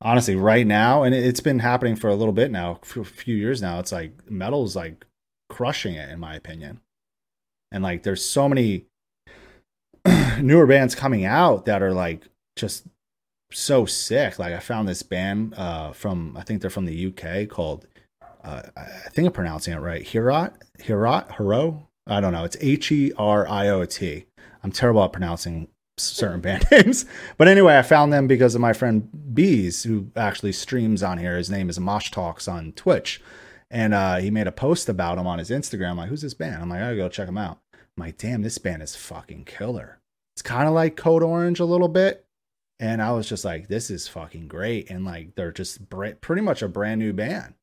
honestly, 0.00 0.36
right 0.36 0.66
now, 0.66 1.02
and 1.02 1.14
it, 1.14 1.24
it's 1.24 1.40
been 1.40 1.58
happening 1.58 1.96
for 1.96 2.08
a 2.08 2.14
little 2.14 2.32
bit 2.32 2.50
now, 2.50 2.80
for 2.82 3.00
a 3.00 3.04
few 3.04 3.34
years 3.34 3.62
now. 3.62 3.78
It's 3.78 3.92
like 3.92 4.30
metal's 4.30 4.76
like 4.76 5.04
crushing 5.48 5.94
it, 5.94 6.10
in 6.10 6.18
my 6.18 6.34
opinion. 6.34 6.80
And 7.72 7.82
like, 7.82 8.02
there's 8.02 8.24
so 8.24 8.48
many 8.48 8.86
newer 10.40 10.66
bands 10.66 10.94
coming 10.94 11.24
out 11.24 11.66
that 11.66 11.82
are 11.82 11.92
like 11.92 12.28
just 12.56 12.86
so 13.50 13.86
sick. 13.86 14.38
Like, 14.38 14.54
I 14.54 14.60
found 14.60 14.88
this 14.88 15.02
band 15.02 15.54
uh, 15.54 15.92
from, 15.92 16.36
I 16.36 16.42
think 16.42 16.60
they're 16.60 16.70
from 16.70 16.86
the 16.86 17.06
UK 17.06 17.48
called, 17.48 17.86
uh, 18.44 18.62
I 18.76 19.08
think 19.10 19.26
I'm 19.26 19.32
pronouncing 19.32 19.74
it 19.74 19.80
right. 19.80 20.04
Herot, 20.04 20.52
Herot, 20.80 21.36
Hero. 21.36 21.88
I 22.06 22.20
don't 22.20 22.32
know. 22.32 22.44
It's 22.44 22.56
H 22.60 22.92
E 22.92 23.12
R 23.18 23.48
I 23.48 23.68
O 23.68 23.84
T. 23.84 24.26
I'm 24.62 24.70
terrible 24.70 25.02
at 25.02 25.12
pronouncing 25.12 25.68
certain 25.98 26.40
band 26.40 26.64
names. 26.70 27.06
But 27.38 27.48
anyway, 27.48 27.78
I 27.78 27.82
found 27.82 28.12
them 28.12 28.26
because 28.26 28.54
of 28.54 28.60
my 28.60 28.72
friend 28.72 29.08
Bees, 29.34 29.82
who 29.82 30.10
actually 30.16 30.52
streams 30.52 31.02
on 31.02 31.18
here. 31.18 31.36
His 31.36 31.50
name 31.50 31.68
is 31.68 31.80
Mosh 31.80 32.10
Talks 32.10 32.48
on 32.48 32.72
Twitch. 32.72 33.20
And 33.70 33.94
uh, 33.94 34.16
he 34.16 34.30
made 34.30 34.46
a 34.46 34.52
post 34.52 34.88
about 34.88 35.18
him 35.18 35.26
on 35.26 35.38
his 35.38 35.50
Instagram. 35.50 35.90
I'm 35.90 35.96
like, 35.96 36.08
who's 36.08 36.22
this 36.22 36.34
band? 36.34 36.62
I'm 36.62 36.68
like, 36.68 36.80
I 36.80 36.84
gotta 36.84 36.96
go 36.96 37.08
check 37.08 37.28
him 37.28 37.38
out. 37.38 37.58
I'm 37.74 38.04
like, 38.04 38.18
damn, 38.18 38.42
this 38.42 38.58
band 38.58 38.82
is 38.82 38.94
fucking 38.94 39.44
killer. 39.44 39.98
It's 40.34 40.42
kind 40.42 40.68
of 40.68 40.74
like 40.74 40.96
Code 40.96 41.22
Orange 41.22 41.60
a 41.60 41.64
little 41.64 41.88
bit. 41.88 42.24
And 42.78 43.00
I 43.00 43.12
was 43.12 43.28
just 43.28 43.44
like, 43.44 43.68
this 43.68 43.90
is 43.90 44.06
fucking 44.06 44.48
great. 44.48 44.90
And 44.90 45.04
like, 45.04 45.34
they're 45.34 45.50
just 45.50 45.88
br- 45.88 46.10
pretty 46.20 46.42
much 46.42 46.62
a 46.62 46.68
brand 46.68 47.00
new 47.00 47.12
band. 47.14 47.54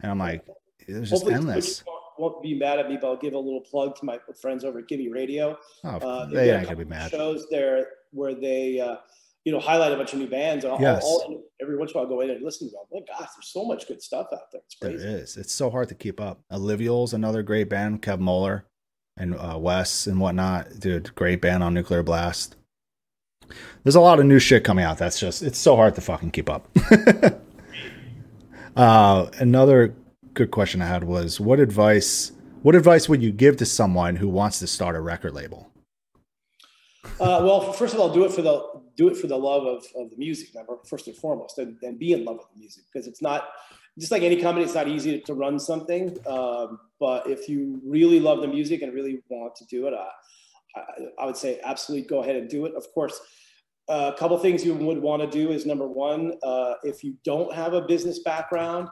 And 0.00 0.12
I'm 0.12 0.18
like, 0.18 0.44
it 0.86 0.92
was 0.92 1.10
just 1.10 1.22
Hopefully, 1.22 1.34
endless. 1.34 1.82
Won't- 2.18 2.42
be 2.42 2.54
mad 2.58 2.78
at 2.78 2.88
me, 2.88 2.98
but 3.00 3.08
I'll 3.08 3.16
give 3.16 3.34
a 3.34 3.38
little 3.38 3.60
plug 3.60 3.96
to 3.96 4.04
my 4.04 4.18
friends 4.40 4.64
over 4.64 4.78
at 4.80 4.88
Gimme 4.88 5.08
Radio. 5.08 5.56
Oh, 5.84 5.88
Uh, 5.88 6.26
they 6.26 6.34
they've 6.36 6.46
got 6.46 6.54
a 6.54 6.58
ain't 6.58 6.64
gonna 6.66 6.76
be 6.76 6.84
mad. 6.84 7.10
Shows 7.10 7.46
there 7.50 7.86
where 8.12 8.34
they, 8.34 8.80
uh, 8.80 8.96
you 9.44 9.52
know, 9.52 9.60
highlight 9.60 9.92
a 9.92 9.96
bunch 9.96 10.12
of 10.12 10.18
new 10.18 10.28
bands. 10.28 10.64
And 10.64 10.78
Yes. 10.80 11.02
I'll- 11.04 11.42
every 11.60 11.76
once 11.76 11.92
in 11.92 11.96
a 11.96 12.00
while, 12.00 12.04
I'll 12.10 12.16
go 12.16 12.20
in 12.22 12.30
and 12.30 12.42
listen 12.44 12.68
to 12.68 12.72
them. 12.72 12.84
Oh 12.94 13.04
gosh, 13.06 13.28
there's 13.36 13.48
so 13.52 13.64
much 13.64 13.86
good 13.88 14.02
stuff 14.02 14.26
out 14.32 14.50
there. 14.52 14.60
It's 14.64 14.74
crazy. 14.76 15.04
is. 15.06 15.36
It's 15.36 15.52
so 15.52 15.70
hard 15.70 15.88
to 15.88 15.94
keep 15.94 16.20
up. 16.20 16.40
Alluvial's 16.50 17.14
another 17.14 17.42
great 17.42 17.68
band. 17.68 18.02
Kev 18.02 18.18
Moeller 18.18 18.66
and 19.16 19.34
uh, 19.36 19.56
Wes 19.58 20.06
and 20.06 20.20
whatnot. 20.20 20.78
Dude, 20.80 21.14
great 21.14 21.40
band 21.40 21.62
on 21.62 21.74
Nuclear 21.74 22.02
Blast. 22.02 22.56
There's 23.82 23.94
a 23.94 24.00
lot 24.00 24.20
of 24.20 24.26
new 24.26 24.38
shit 24.38 24.62
coming 24.64 24.84
out. 24.84 24.98
That's 24.98 25.18
just, 25.18 25.42
it's 25.42 25.58
so 25.58 25.74
hard 25.76 25.94
to 25.94 26.00
fucking 26.02 26.32
keep 26.32 26.50
up. 26.50 26.68
uh, 28.76 29.26
another 29.38 29.94
good 30.38 30.52
question 30.52 30.80
I 30.80 30.86
had 30.86 31.02
was 31.02 31.40
what 31.40 31.58
advice, 31.58 32.30
what 32.62 32.76
advice 32.76 33.08
would 33.08 33.20
you 33.20 33.32
give 33.32 33.56
to 33.56 33.66
someone 33.66 34.14
who 34.14 34.28
wants 34.28 34.60
to 34.60 34.68
start 34.68 34.94
a 34.94 35.00
record 35.00 35.34
label? 35.34 35.68
Uh, 37.18 37.42
well, 37.42 37.72
first 37.72 37.92
of 37.92 37.98
all, 37.98 38.12
do 38.12 38.24
it 38.24 38.30
for 38.30 38.42
the 38.42 38.62
do 38.96 39.08
it 39.08 39.16
for 39.16 39.26
the 39.26 39.36
love 39.36 39.64
of, 39.64 39.84
of 39.96 40.10
the 40.10 40.16
music, 40.16 40.54
number 40.54 40.76
first 40.88 41.08
and 41.08 41.16
foremost, 41.16 41.58
and, 41.58 41.76
and 41.82 41.98
be 41.98 42.12
in 42.12 42.24
love 42.24 42.36
with 42.36 42.46
the 42.54 42.60
music 42.60 42.84
because 42.92 43.08
it's 43.08 43.20
not 43.20 43.48
just 43.98 44.12
like 44.12 44.22
any 44.22 44.40
company. 44.40 44.64
It's 44.64 44.74
not 44.74 44.86
easy 44.86 45.20
to 45.20 45.34
run 45.34 45.58
something, 45.58 46.16
um, 46.28 46.78
but 47.00 47.28
if 47.28 47.48
you 47.48 47.80
really 47.84 48.20
love 48.20 48.40
the 48.40 48.48
music 48.48 48.82
and 48.82 48.94
really 48.94 49.20
want 49.28 49.56
to 49.56 49.64
do 49.64 49.88
it, 49.88 49.94
uh, 49.94 50.04
I, 50.76 51.22
I 51.22 51.26
would 51.26 51.36
say 51.36 51.58
absolutely 51.64 52.06
go 52.06 52.22
ahead 52.22 52.36
and 52.36 52.48
do 52.48 52.64
it. 52.64 52.74
Of 52.76 52.84
course, 52.94 53.20
a 53.88 54.14
couple 54.16 54.38
things 54.38 54.64
you 54.64 54.74
would 54.74 54.98
want 54.98 55.20
to 55.22 55.28
do 55.28 55.50
is 55.50 55.66
number 55.66 55.88
one, 55.88 56.34
uh, 56.44 56.74
if 56.84 57.02
you 57.02 57.16
don't 57.24 57.52
have 57.52 57.72
a 57.72 57.80
business 57.80 58.20
background, 58.20 58.88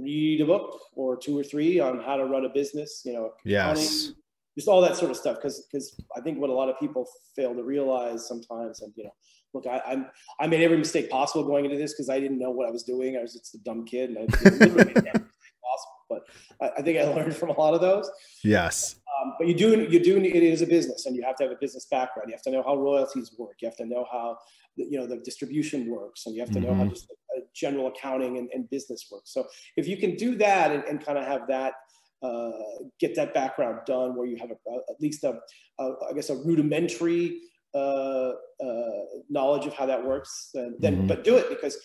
read 0.00 0.40
a 0.40 0.46
book 0.46 0.78
or 0.94 1.16
two 1.16 1.38
or 1.38 1.44
three 1.44 1.80
on 1.80 2.00
how 2.00 2.16
to 2.16 2.24
run 2.26 2.44
a 2.44 2.48
business. 2.48 3.02
You 3.04 3.12
know, 3.14 3.30
Yes. 3.44 4.12
just 4.56 4.68
all 4.68 4.80
that 4.80 4.96
sort 4.96 5.10
of 5.10 5.16
stuff 5.16 5.36
because 5.36 5.66
because 5.70 6.00
I 6.16 6.20
think 6.20 6.38
what 6.38 6.50
a 6.50 6.52
lot 6.52 6.68
of 6.68 6.78
people 6.78 7.06
fail 7.36 7.54
to 7.54 7.62
realize 7.62 8.26
sometimes 8.28 8.82
and 8.82 8.92
you 8.96 9.04
know 9.04 9.14
look 9.52 9.66
I 9.66 9.80
I'm, 9.86 10.06
I 10.40 10.46
made 10.46 10.62
every 10.62 10.78
mistake 10.78 11.10
possible 11.10 11.44
going 11.44 11.64
into 11.64 11.76
this 11.76 11.92
because 11.92 12.08
I 12.08 12.20
didn't 12.20 12.38
know 12.38 12.50
what 12.50 12.66
I 12.68 12.70
was 12.70 12.82
doing 12.84 13.16
I 13.16 13.22
was 13.22 13.32
just 13.32 13.54
a 13.54 13.58
dumb 13.58 13.84
kid 13.84 14.10
and 14.10 14.18
I 14.18 14.22
literally 14.22 14.84
made 14.84 14.96
every 14.96 15.26
mistake 15.30 15.58
possible 15.70 16.00
but 16.08 16.22
I, 16.60 16.66
I 16.78 16.82
think 16.82 16.98
I 16.98 17.04
learned 17.12 17.34
from 17.34 17.50
a 17.50 17.58
lot 17.58 17.74
of 17.74 17.80
those 17.80 18.08
Yes. 18.44 18.96
um, 19.24 19.34
but 19.38 19.48
you 19.48 19.54
do 19.54 19.82
you 19.90 19.98
do 19.98 20.20
need- 20.20 20.36
it 20.36 20.42
is 20.44 20.62
a 20.62 20.66
business 20.66 21.06
and 21.06 21.16
you 21.16 21.22
have 21.24 21.34
to 21.36 21.42
have 21.44 21.52
a 21.52 21.56
business 21.60 21.86
background 21.90 22.28
you 22.28 22.34
have 22.34 22.42
to 22.42 22.50
know 22.52 22.62
how 22.62 22.76
royalties 22.76 23.32
work 23.38 23.56
you 23.60 23.66
have 23.68 23.76
to 23.78 23.86
know 23.86 24.06
how 24.10 24.38
you 24.76 24.98
know 24.98 25.06
the 25.06 25.18
distribution 25.18 25.88
works 25.88 26.26
and 26.26 26.34
you 26.34 26.40
have 26.40 26.50
to 26.50 26.60
know 26.60 26.74
how 26.74 26.84
Mhm. 26.84 26.90
just 26.90 27.06
uh, 27.36 27.40
general 27.54 27.86
accounting 27.88 28.38
and, 28.38 28.48
and 28.52 28.68
business 28.70 29.06
works 29.10 29.32
so 29.32 29.46
if 29.76 29.86
you 29.86 29.96
can 29.96 30.16
do 30.16 30.34
that 30.36 30.70
and, 30.72 30.82
and 30.84 31.04
kind 31.04 31.18
of 31.18 31.24
have 31.24 31.46
that 31.48 31.74
uh, 32.22 32.50
get 32.98 33.14
that 33.14 33.34
background 33.34 33.80
done 33.86 34.16
where 34.16 34.26
you 34.26 34.36
have 34.36 34.50
a, 34.50 34.54
at 34.90 35.00
least 35.00 35.24
a, 35.24 35.38
a 35.78 35.84
I 36.10 36.12
guess 36.14 36.30
a 36.30 36.36
rudimentary 36.36 37.40
uh, 37.74 38.32
uh, 38.64 39.00
knowledge 39.28 39.66
of 39.66 39.74
how 39.74 39.84
that 39.86 40.04
works 40.04 40.50
then, 40.54 40.76
then 40.78 40.94
Mhm. 41.02 41.08
but 41.08 41.24
do 41.24 41.36
it 41.36 41.48
because 41.48 41.76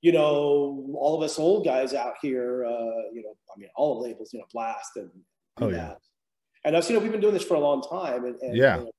you 0.00 0.12
know 0.12 0.94
all 0.96 1.16
of 1.16 1.22
us 1.22 1.38
old 1.38 1.64
guys 1.64 1.94
out 1.94 2.14
here 2.22 2.64
uh, 2.64 3.02
you 3.14 3.22
know 3.24 3.34
I 3.54 3.58
mean 3.58 3.68
all 3.76 3.96
the 4.00 4.08
labels 4.08 4.32
you 4.32 4.38
know 4.40 4.46
blast 4.52 4.92
and 4.96 5.10
Oh, 5.60 5.64
and 5.66 5.72
yeah. 5.76 5.88
that. 5.88 5.98
and 6.64 6.76
I've 6.76 6.88
you 6.88 6.94
know 6.94 7.00
we've 7.02 7.10
been 7.10 7.20
doing 7.20 7.34
this 7.34 7.42
for 7.42 7.54
a 7.56 7.60
long 7.60 7.82
time 7.82 8.24
and, 8.24 8.36
and 8.40 8.56
Yeah. 8.56 8.76
you 8.78 8.84
know, 8.84 8.90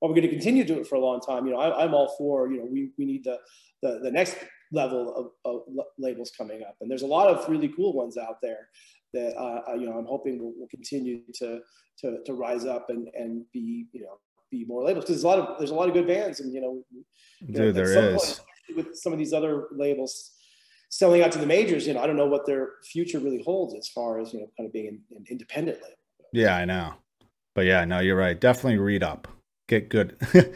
well, 0.00 0.10
we're 0.10 0.16
going 0.16 0.28
to 0.28 0.34
continue 0.34 0.64
to 0.64 0.74
do 0.74 0.80
it 0.80 0.86
for 0.86 0.94
a 0.94 1.00
long 1.00 1.20
time. 1.20 1.46
You 1.46 1.52
know, 1.52 1.60
I, 1.60 1.84
I'm 1.84 1.94
all 1.94 2.14
for, 2.16 2.50
you 2.50 2.58
know, 2.58 2.64
we, 2.64 2.90
we 2.98 3.04
need 3.04 3.24
the, 3.24 3.38
the, 3.82 4.00
the 4.02 4.10
next 4.10 4.36
level 4.72 5.32
of, 5.44 5.52
of 5.52 5.62
labels 5.98 6.32
coming 6.36 6.62
up. 6.62 6.76
And 6.80 6.90
there's 6.90 7.02
a 7.02 7.06
lot 7.06 7.28
of 7.28 7.48
really 7.48 7.68
cool 7.68 7.92
ones 7.92 8.16
out 8.16 8.36
there 8.42 8.68
that, 9.12 9.36
uh, 9.36 9.62
uh, 9.68 9.74
you 9.74 9.86
know, 9.86 9.98
I'm 9.98 10.06
hoping 10.06 10.38
will, 10.38 10.54
will 10.58 10.68
continue 10.68 11.20
to, 11.34 11.60
to, 11.98 12.18
to 12.24 12.32
rise 12.34 12.64
up 12.64 12.86
and, 12.88 13.08
and 13.14 13.44
be, 13.52 13.86
you 13.92 14.02
know, 14.02 14.18
be 14.50 14.64
more 14.64 14.84
labels. 14.84 15.04
Cause 15.04 15.16
there's 15.16 15.24
a 15.24 15.28
lot 15.28 15.38
of, 15.38 15.58
there's 15.58 15.70
a 15.70 15.74
lot 15.74 15.88
of 15.88 15.94
good 15.94 16.06
bands 16.06 16.40
and, 16.40 16.52
you 16.52 16.60
know, 16.60 16.82
you 16.90 17.04
know, 17.52 17.64
Dude, 17.66 17.74
there 17.74 18.12
is. 18.12 18.16
point, 18.16 18.40
with 18.76 18.96
some 18.96 19.12
of 19.12 19.18
these 19.18 19.32
other 19.32 19.66
labels 19.72 20.32
selling 20.88 21.22
out 21.22 21.32
to 21.32 21.38
the 21.38 21.46
majors, 21.46 21.86
you 21.86 21.94
know, 21.94 22.00
I 22.00 22.06
don't 22.06 22.16
know 22.16 22.26
what 22.26 22.46
their 22.46 22.70
future 22.84 23.18
really 23.18 23.42
holds 23.42 23.74
as 23.74 23.88
far 23.88 24.18
as, 24.20 24.32
you 24.32 24.40
know, 24.40 24.50
kind 24.56 24.66
of 24.66 24.72
being 24.72 24.88
an, 24.88 25.00
an 25.16 25.24
independent 25.28 25.78
label. 25.82 25.96
Yeah, 26.32 26.56
I 26.56 26.64
know. 26.64 26.94
But 27.54 27.66
yeah, 27.66 27.84
no, 27.84 27.98
you're 27.98 28.16
right. 28.16 28.40
Definitely 28.40 28.78
read 28.78 29.02
up. 29.02 29.28
Get 29.70 29.88
good. 29.88 30.16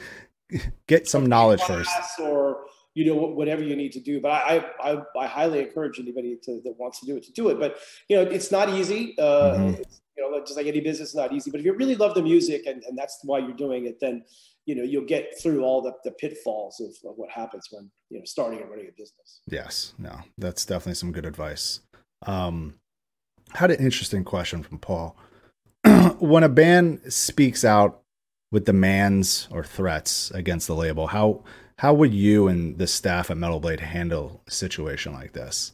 Get 0.88 1.08
some 1.08 1.26
knowledge 1.26 1.62
first. 1.62 1.88
or 2.20 2.64
you 2.94 3.06
know 3.06 3.14
whatever 3.14 3.62
you 3.62 3.74
need 3.74 3.90
to 3.92 3.98
do 4.00 4.20
but 4.20 4.30
I, 4.30 4.64
I 4.80 5.02
i 5.18 5.26
highly 5.26 5.58
encourage 5.58 5.98
anybody 5.98 6.38
to 6.44 6.60
that 6.62 6.74
wants 6.78 7.00
to 7.00 7.06
do 7.06 7.16
it 7.16 7.24
to 7.24 7.32
do 7.32 7.48
it 7.48 7.58
but 7.58 7.78
you 8.08 8.14
know 8.14 8.22
it's 8.22 8.52
not 8.52 8.68
easy 8.68 9.16
uh 9.18 9.54
Mhm. 9.54 9.80
it's, 9.80 10.00
you 10.16 10.22
know 10.22 10.38
just 10.44 10.56
like 10.56 10.66
any 10.68 10.80
business 10.80 11.08
it's 11.08 11.16
not 11.16 11.32
easy 11.32 11.50
but 11.50 11.58
if 11.58 11.66
you 11.66 11.72
really 11.72 11.96
love 11.96 12.14
the 12.14 12.22
music 12.22 12.66
and, 12.66 12.84
and 12.84 12.96
that's 12.96 13.18
why 13.24 13.38
you're 13.40 13.52
doing 13.66 13.86
it 13.86 13.98
then 14.00 14.22
you 14.66 14.76
know 14.76 14.84
you'll 14.84 15.04
get 15.16 15.32
through 15.42 15.64
all 15.64 15.82
the, 15.82 15.92
the 16.04 16.12
pitfalls 16.12 16.78
of, 16.80 16.90
of 17.10 17.16
what 17.16 17.30
happens 17.30 17.66
when 17.72 17.90
you 18.10 18.18
know 18.20 18.24
starting 18.24 18.60
and 18.60 18.70
running 18.70 18.86
a 18.86 18.92
business 18.92 19.40
Yes, 19.48 19.94
no, 19.98 20.20
that's 20.38 20.64
definitely 20.64 20.94
some 20.94 21.10
good 21.10 21.26
advice. 21.26 21.80
Um, 22.26 22.74
had 23.54 23.72
an 23.72 23.80
interesting 23.80 24.22
question 24.22 24.62
from 24.62 24.78
Paul. 24.78 25.16
when 26.20 26.44
a 26.44 26.48
band 26.48 27.00
speaks 27.12 27.64
out 27.64 28.02
with 28.54 28.64
demands 28.64 29.48
or 29.50 29.64
threats 29.64 30.30
against 30.30 30.66
the 30.68 30.74
label, 30.74 31.08
how 31.08 31.42
how 31.78 31.92
would 31.92 32.14
you 32.14 32.46
and 32.46 32.78
the 32.78 32.86
staff 32.86 33.30
at 33.30 33.36
Metal 33.36 33.58
Blade 33.58 33.80
handle 33.80 34.40
a 34.46 34.50
situation 34.50 35.12
like 35.12 35.32
this? 35.32 35.72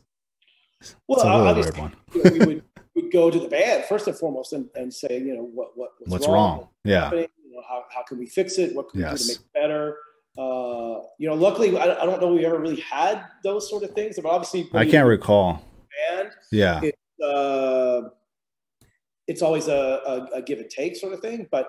Well 1.07 1.20
obviously 1.20 1.73
weird 1.73 1.93
one. 1.93 1.97
you 2.15 2.39
know, 2.39 2.47
we 2.47 2.62
would 2.94 3.12
go 3.12 3.31
to 3.31 3.39
the 3.39 3.48
band 3.48 3.85
first 3.85 4.09
and 4.09 4.16
foremost 4.16 4.55
and, 4.55 4.69
and 4.74 4.93
say 4.93 5.19
you 5.19 5.35
know 5.35 5.44
what, 5.44 5.77
what 5.77 5.90
what's, 5.98 6.11
What's 6.11 6.27
wrong? 6.27 6.69
Yeah. 6.85 7.12
You 7.12 7.28
know, 7.52 7.62
how, 7.69 7.85
how 7.94 8.02
can 8.02 8.19
we 8.19 8.27
fix 8.27 8.59
it? 8.59 8.74
What 8.74 8.89
can 8.89 9.02
we 9.02 9.11
do 9.11 9.16
to 9.16 9.27
make 9.27 9.36
it 9.36 9.52
better? 9.52 9.97
uh, 10.39 11.01
you 11.19 11.28
know, 11.28 11.35
luckily, 11.35 11.77
I, 11.77 12.02
I, 12.02 12.07
don't 12.07 12.20
know 12.20 12.32
we 12.32 12.47
ever 12.47 12.59
really 12.59 12.81
had 12.81 13.24
those 13.43 13.69
sort 13.69 13.82
of 13.82 13.90
things. 13.93 14.16
But 14.16 14.27
obviously, 14.27 14.70
I 14.73 14.86
can't 14.86 15.07
recall. 15.07 15.62
Band, 16.09 16.31
yeah, 16.52 16.81
it, 16.82 16.98
uh, 17.23 18.09
it's 19.27 19.43
always 19.43 19.69
a, 19.69 19.73
a, 20.32 20.39
a, 20.39 20.43
give 20.43 20.61
and 20.61 20.70
take 20.70 20.97
sort 20.97 21.12
of 21.12 21.20
thing. 21.20 21.47
But 21.51 21.69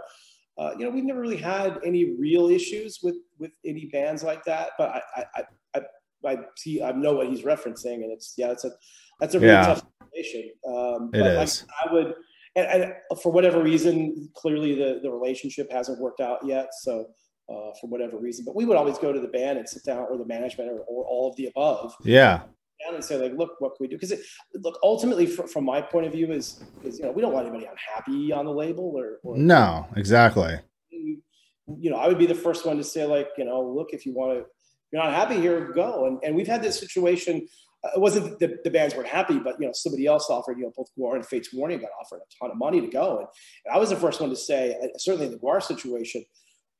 uh, 0.62 0.76
you 0.78 0.86
know, 0.86 0.92
we've 0.92 1.04
never 1.04 1.20
really 1.20 1.38
had 1.38 1.80
any 1.84 2.12
real 2.20 2.48
issues 2.48 3.00
with 3.02 3.16
with 3.40 3.52
any 3.66 3.86
bands 3.86 4.24
like 4.24 4.44
that. 4.46 4.72
But 4.78 4.90
I 4.90 5.26
I, 5.36 5.44
I, 5.76 5.82
I 6.28 6.38
see 6.56 6.84
I 6.84 6.92
know 6.92 7.14
what 7.14 7.30
he's 7.30 7.42
referencing, 7.42 7.96
and 7.96 8.12
it's 8.12 8.36
yeah, 8.38 8.52
it's 8.52 8.64
a 8.64 8.72
that's 9.20 9.34
a 9.34 9.40
really 9.40 9.54
yeah. 9.54 9.66
tough 9.66 9.84
situation. 10.14 10.52
Um, 10.68 11.10
it 11.14 11.20
but 11.20 11.44
is. 11.44 11.66
Like, 11.66 11.90
I 11.90 11.94
would. 11.94 12.14
And, 12.54 12.84
and, 12.84 12.94
for 13.24 13.32
whatever 13.32 13.64
reason, 13.64 14.30
clearly 14.36 14.76
the, 14.76 15.00
the 15.02 15.10
relationship 15.10 15.72
hasn't 15.72 16.02
worked 16.02 16.20
out 16.20 16.40
yet. 16.46 16.68
So 16.82 17.06
uh, 17.50 17.72
for 17.80 17.88
whatever 17.88 18.18
reason. 18.18 18.46
But 18.46 18.56
we 18.56 18.66
would 18.66 18.78
always 18.78 18.98
go 18.98 19.14
to 19.14 19.20
the 19.20 19.30
band 19.30 19.58
and 19.58 19.68
sit 19.68 19.86
down, 19.86 20.06
or 20.10 20.18
the 20.18 20.26
management, 20.26 20.70
or, 20.70 20.82
or 20.82 21.06
all 21.06 21.30
of 21.30 21.36
the 21.38 21.48
above. 21.48 21.96
Yeah. 22.04 22.42
Down 22.86 22.96
and 22.96 23.04
say 23.04 23.18
like, 23.18 23.38
look, 23.38 23.60
what 23.60 23.76
can 23.76 23.84
we 23.86 23.88
do? 23.88 23.98
Because 23.98 24.14
look, 24.56 24.80
ultimately, 24.84 25.26
for, 25.26 25.48
from 25.48 25.66
my 25.66 25.82
point 25.82 26.06
of 26.06 26.12
view, 26.12 26.32
is 26.32 26.64
is 26.84 27.00
you 27.00 27.06
know 27.06 27.12
we 27.12 27.22
don't 27.22 27.34
want 27.34 27.48
anybody 27.48 27.70
unhappy 27.70 28.32
on 28.32 28.46
the 28.46 28.52
label 28.52 28.94
or, 28.96 29.20
or 29.24 29.38
no, 29.38 29.88
exactly. 29.96 30.60
You 30.90 31.90
know, 31.90 31.98
I 31.98 32.08
would 32.08 32.18
be 32.18 32.26
the 32.26 32.36
first 32.36 32.66
one 32.66 32.78
to 32.78 32.84
say 32.84 33.06
like, 33.06 33.30
you 33.38 33.46
know, 33.46 33.62
look, 33.62 33.90
if 33.94 34.06
you 34.06 34.14
want 34.14 34.38
to, 34.38 34.46
you're 34.92 35.04
not 35.04 35.14
happy 35.14 35.40
here, 35.40 35.72
go. 35.74 36.06
And 36.06 36.20
and 36.24 36.36
we've 36.36 36.48
had 36.48 36.62
this 36.62 36.80
situation. 36.80 37.48
Uh, 37.84 37.90
it 37.96 38.00
wasn't 38.00 38.38
the, 38.40 38.60
the 38.64 38.70
bands 38.70 38.94
weren't 38.94 39.08
happy, 39.08 39.40
but 39.40 39.56
you 39.60 39.66
know 39.66 39.74
somebody 39.74 40.06
else 40.06 40.30
offered. 40.30 40.58
You 40.58 40.66
know, 40.66 40.74
both 40.76 40.88
GWAR 40.98 41.16
and 41.16 41.26
Fates 41.26 41.54
Warning 41.54 41.80
got 41.80 41.90
offered 42.00 42.20
a 42.20 42.30
ton 42.40 42.52
of 42.52 42.58
money 42.58 42.82
to 42.82 42.88
go, 42.88 43.20
and, 43.20 43.28
and 43.66 43.76
I 43.76 43.80
was 43.80 43.90
the 43.90 43.96
first 43.96 44.22
one 44.22 44.30
to 44.30 44.36
say, 44.36 44.78
uh, 44.84 44.88
certainly 44.98 45.28
in 45.28 45.32
the 45.32 45.40
GWAR 45.40 45.64
situation, 45.64 46.24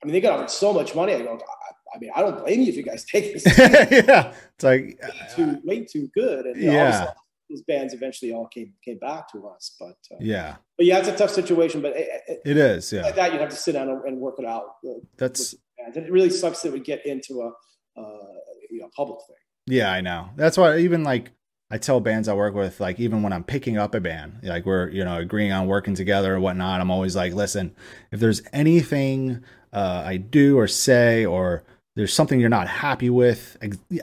I 0.02 0.06
mean, 0.06 0.14
they 0.14 0.22
got 0.22 0.34
offered 0.34 0.50
so 0.50 0.74
much 0.74 0.96
money. 0.96 1.14
I 1.14 1.22
go, 1.22 1.34
I, 1.34 1.96
I 1.96 2.00
mean, 2.00 2.12
I 2.16 2.22
don't 2.22 2.40
blame 2.40 2.62
you 2.62 2.68
if 2.68 2.76
you 2.76 2.84
guys 2.84 3.06
take 3.06 3.34
this. 3.34 3.46
yeah, 3.58 4.34
it's 4.56 4.64
like 4.64 5.00
way 5.02 5.28
too, 5.36 5.62
way 5.64 5.86
too 5.86 6.10
good. 6.14 6.46
And 6.46 6.62
yeah, 6.62 7.12
those 7.50 7.62
bands 7.64 7.94
eventually 7.94 8.34
all 8.34 8.48
came 8.48 8.74
came 8.84 8.98
back 8.98 9.32
to 9.34 9.48
us. 9.48 9.76
But 9.80 9.98
uh, 10.12 10.18
yeah, 10.20 10.56
but 10.78 10.86
yeah, 10.86 11.00
it's 11.00 11.08
a 11.08 11.16
tough 11.16 11.32
situation. 11.32 11.82
But 11.82 11.96
it, 11.96 12.08
it, 12.28 12.42
it 12.46 12.58
is. 12.58 12.92
Yeah, 12.92 13.04
like 13.04 13.16
that 13.16 13.34
you 13.34 13.40
have 13.40 13.50
to 13.50 13.56
sit 13.56 13.74
down 13.74 13.90
and, 13.90 14.18
work 14.18 14.36
it 14.40 14.46
out. 14.46 14.76
That's 15.18 15.56
and 15.78 15.96
it 15.98 16.12
really 16.12 16.30
sucks 16.30 16.62
that 16.62 16.72
we 16.72 16.80
get 16.80 17.06
into 17.06 17.42
a 17.42 17.48
uh, 18.00 18.18
you 18.70 18.80
know 18.80 18.90
public 18.96 19.20
thing. 19.28 19.36
Yeah, 19.68 19.92
I 19.92 20.02
know. 20.02 20.30
That's 20.36 20.58
why 20.58 20.80
even 20.80 21.04
like 21.04 21.32
I 21.70 21.78
tell 21.78 22.00
bands 22.00 22.28
I 22.28 22.34
work 22.34 22.54
with, 22.54 22.80
like 22.80 23.00
even 23.00 23.22
when 23.22 23.34
I'm 23.34 23.44
picking 23.44 23.78
up 23.78 23.96
a 23.96 24.00
band, 24.00 24.40
like 24.44 24.66
we're 24.66 24.90
you 24.90 25.04
know 25.04 25.18
agreeing 25.18 25.52
on 25.52 25.68
working 25.68 25.94
together 25.94 26.36
or 26.36 26.40
whatnot, 26.40 26.82
I'm 26.82 26.92
always 26.92 27.16
like, 27.16 27.34
listen, 27.34 27.76
if 28.12 28.20
there's 28.20 28.42
anything 28.54 29.44
uh, 29.74 30.04
I 30.06 30.18
do 30.18 30.58
or 30.58 30.68
say, 30.68 31.26
or 31.26 31.64
there's 31.96 32.14
something 32.14 32.40
you're 32.40 32.50
not 32.50 32.68
happy 32.68 33.10
with 33.10 33.58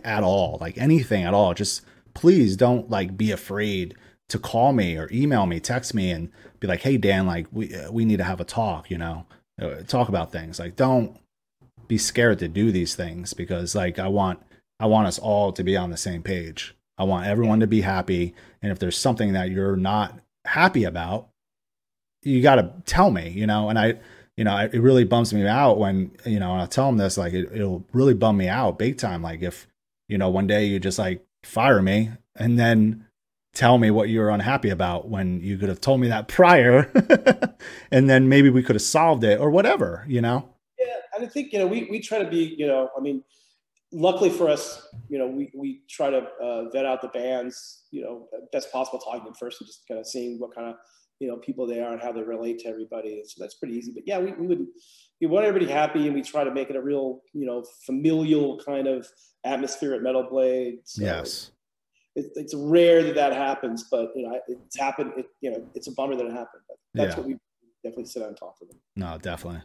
at 0.05 0.23
all, 0.23 0.59
like 0.61 0.78
anything 0.78 1.24
at 1.24 1.35
all, 1.35 1.55
just 1.55 1.82
please 2.15 2.57
don't 2.57 2.90
like 2.90 3.16
be 3.16 3.31
afraid 3.31 3.95
to 4.28 4.39
call 4.39 4.73
me 4.73 4.97
or 4.97 5.09
email 5.12 5.47
me, 5.47 5.61
text 5.61 5.95
me, 5.95 6.11
and 6.11 6.31
be 6.61 6.66
like, 6.66 6.82
"Hey 6.82 6.97
Dan, 6.97 7.27
like 7.27 7.47
we 7.53 7.74
uh, 7.74 7.90
we 7.90 8.05
need 8.05 8.19
to 8.19 8.24
have 8.24 8.40
a 8.40 8.45
talk," 8.45 8.90
you 8.90 8.99
know, 8.99 9.27
uh, 9.61 9.82
talk 9.86 10.09
about 10.09 10.32
things. 10.32 10.59
Like 10.59 10.77
don't 10.77 11.19
be 11.86 11.99
scared 11.99 12.39
to 12.40 12.49
do 12.49 12.70
these 12.70 12.95
things 12.95 13.32
because 13.32 13.74
like 13.74 13.99
I 13.99 14.09
want 14.09 14.40
I 14.78 14.86
want 14.86 15.09
us 15.09 15.19
all 15.19 15.53
to 15.53 15.65
be 15.65 15.77
on 15.77 15.90
the 15.90 15.97
same 15.97 16.23
page. 16.23 16.74
I 16.99 17.05
want 17.05 17.27
everyone 17.27 17.61
to 17.61 17.66
be 17.66 17.82
happy, 17.82 18.35
and 18.62 18.73
if 18.73 18.78
there's 18.78 18.99
something 18.99 19.32
that 19.32 19.51
you're 19.51 19.77
not 19.77 20.19
happy 20.45 20.85
about, 20.85 21.28
you 22.23 22.43
got 22.43 22.57
to 22.57 22.73
tell 22.85 23.11
me, 23.11 23.31
you 23.31 23.47
know. 23.47 23.69
And 23.69 23.78
I 23.78 23.99
you 24.39 24.44
know, 24.44 24.56
it 24.56 24.81
really 24.81 25.02
bums 25.02 25.35
me 25.35 25.44
out 25.48 25.81
when, 25.81 26.12
you 26.24 26.39
know, 26.39 26.52
and 26.52 26.60
I'll 26.60 26.69
tell 26.69 26.86
them 26.86 26.97
this, 26.97 27.19
like, 27.19 27.32
it, 27.32 27.51
will 27.51 27.85
really 27.93 28.15
bum 28.15 28.36
me 28.36 28.47
out 28.47 28.78
big 28.78 28.97
time. 28.97 29.20
Like, 29.20 29.43
if, 29.43 29.66
you 30.06 30.16
know, 30.16 30.31
one 30.31 30.47
day 30.47 30.65
you 30.66 30.78
just 30.78 30.97
like 30.97 31.27
fire 31.43 31.82
me 31.82 32.12
and 32.36 32.56
then 32.56 33.05
tell 33.52 33.78
me 33.78 33.90
what 33.90 34.09
you 34.09 34.20
were 34.20 34.31
unhappy 34.31 34.70
about 34.70 35.09
when 35.09 35.40
you 35.40 35.59
could 35.59 35.69
have 35.69 35.81
told 35.81 36.01
me 36.01 36.06
that 36.06 36.28
prior 36.39 36.89
and 37.90 38.09
then 38.09 38.28
maybe 38.28 38.48
we 38.48 38.62
could 38.62 38.77
have 38.77 38.82
solved 38.82 39.24
it 39.24 39.40
or 39.40 39.51
whatever, 39.51 40.05
you 40.06 40.20
know? 40.20 40.48
Yeah. 40.78 40.94
And 41.16 41.27
I 41.27 41.28
think, 41.28 41.52
you 41.52 41.59
know, 41.59 41.66
we, 41.66 41.89
we 41.90 41.98
try 41.98 42.23
to 42.23 42.31
be, 42.31 42.55
you 42.56 42.69
know, 42.69 42.90
I 42.97 43.01
mean, 43.01 43.24
luckily 43.90 44.31
for 44.31 44.48
us, 44.48 44.86
you 45.09 45.19
know, 45.19 45.27
we, 45.27 45.51
we 45.52 45.82
try 45.89 46.10
to 46.10 46.19
uh, 46.40 46.70
vet 46.70 46.86
out 46.86 47.02
the 47.02 47.09
bands, 47.09 47.86
you 47.90 48.02
know, 48.02 48.28
best 48.52 48.70
possible, 48.70 49.01
talking 49.01 49.23
to 49.23 49.24
them 49.24 49.35
first 49.35 49.60
and 49.60 49.66
just 49.66 49.89
kind 49.89 49.98
of 49.98 50.06
seeing 50.06 50.39
what 50.39 50.55
kind 50.55 50.69
of, 50.69 50.77
you 51.20 51.28
know 51.28 51.36
people 51.36 51.66
they 51.66 51.81
are 51.81 51.93
and 51.93 52.01
how 52.01 52.12
they 52.12 52.23
relate 52.23 52.61
to 52.61 52.69
everybody. 52.69 53.23
So 53.27 53.43
that's 53.43 53.55
pretty 53.55 53.74
easy. 53.74 53.93
But 53.93 54.05
yeah, 54.07 54.19
we, 54.19 54.32
we 54.32 54.47
would 54.47 54.66
we 55.20 55.27
want 55.27 55.47
everybody 55.47 55.70
happy 55.70 56.07
and 56.07 56.15
we 56.15 56.23
try 56.23 56.45
to 56.45 56.53
make 56.53 56.70
it 56.70 56.77
a 56.77 56.82
real 56.82 57.23
you 57.32 57.47
know 57.47 57.65
familial 57.85 58.61
kind 58.65 58.86
of 58.86 59.07
atmosphere 59.45 59.95
at 59.95 60.03
Metal 60.03 60.27
Blade. 60.28 60.81
So 60.85 61.05
yes. 61.05 61.51
It, 62.16 62.32
it's 62.35 62.55
rare 62.55 63.05
that 63.05 63.15
that 63.15 63.32
happens, 63.32 63.85
but 63.90 64.11
you 64.16 64.28
know 64.28 64.40
it's 64.49 64.78
happened. 64.78 65.12
It, 65.16 65.27
you 65.40 65.51
know 65.51 65.65
it's 65.74 65.86
a 65.86 65.93
bummer 65.93 66.16
that 66.16 66.27
it 66.27 66.32
happened, 66.32 66.62
but 66.69 66.78
that's 66.95 67.15
yeah. 67.15 67.20
what 67.20 67.27
we 67.28 67.36
definitely 67.85 68.07
sit 68.07 68.20
down 68.20 68.31
and 68.31 68.36
talk 68.36 68.59
to 68.59 68.65
them. 68.65 68.77
No, 68.97 69.19
definitely. 69.19 69.62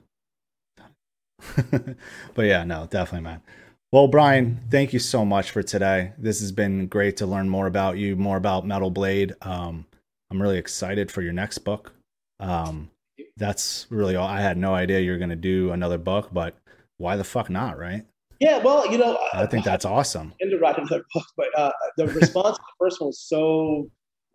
but 2.36 2.44
yeah, 2.44 2.64
no, 2.64 2.88
definitely, 2.90 3.22
man. 3.22 3.42
Well, 3.92 4.08
Brian, 4.08 4.60
thank 4.72 4.92
you 4.92 5.00
so 5.00 5.24
much 5.24 5.52
for 5.52 5.62
today. 5.62 6.14
This 6.18 6.40
has 6.42 6.52
been 6.52 6.88
great 6.88 7.18
to 7.18 7.28
learn 7.28 7.48
more 7.48 7.68
about 7.68 7.98
you, 7.98 8.16
more 8.16 8.38
about 8.38 8.66
Metal 8.66 8.90
Blade. 8.90 9.34
Um, 9.42 9.86
I'm 10.34 10.42
really 10.42 10.58
excited 10.58 11.12
for 11.12 11.22
your 11.22 11.32
next 11.32 11.60
book. 11.60 11.94
Um, 12.40 12.90
that's 13.38 13.86
really 13.92 14.16
all. 14.16 14.28
I 14.28 14.42
had 14.42 14.58
no 14.58 14.74
idea 14.74 15.00
you 15.00 15.12
were 15.12 15.20
going 15.20 15.30
to 15.30 15.36
do 15.36 15.72
another 15.72 16.00
book, 16.00 16.30
but 16.34 16.58
why 16.98 17.16
the 17.18 17.24
fuck 17.24 17.52
not, 17.52 17.78
right? 17.78 18.04
Yeah, 18.40 18.58
well, 18.58 18.92
you 18.92 18.98
know, 18.98 19.20
I 19.32 19.46
think 19.46 19.64
that's 19.64 19.86
awesome. 19.86 20.34
And 20.42 20.50
to 20.50 20.58
write 20.58 20.80
another 20.80 21.04
book, 21.14 21.26
but 21.38 21.48
uh, 21.56 21.72
the 21.98 22.08
response 22.08 22.58
to 22.58 22.64
the 22.64 22.86
first 22.86 23.00
one 23.00 23.10
was 23.10 23.22
so, 23.22 23.88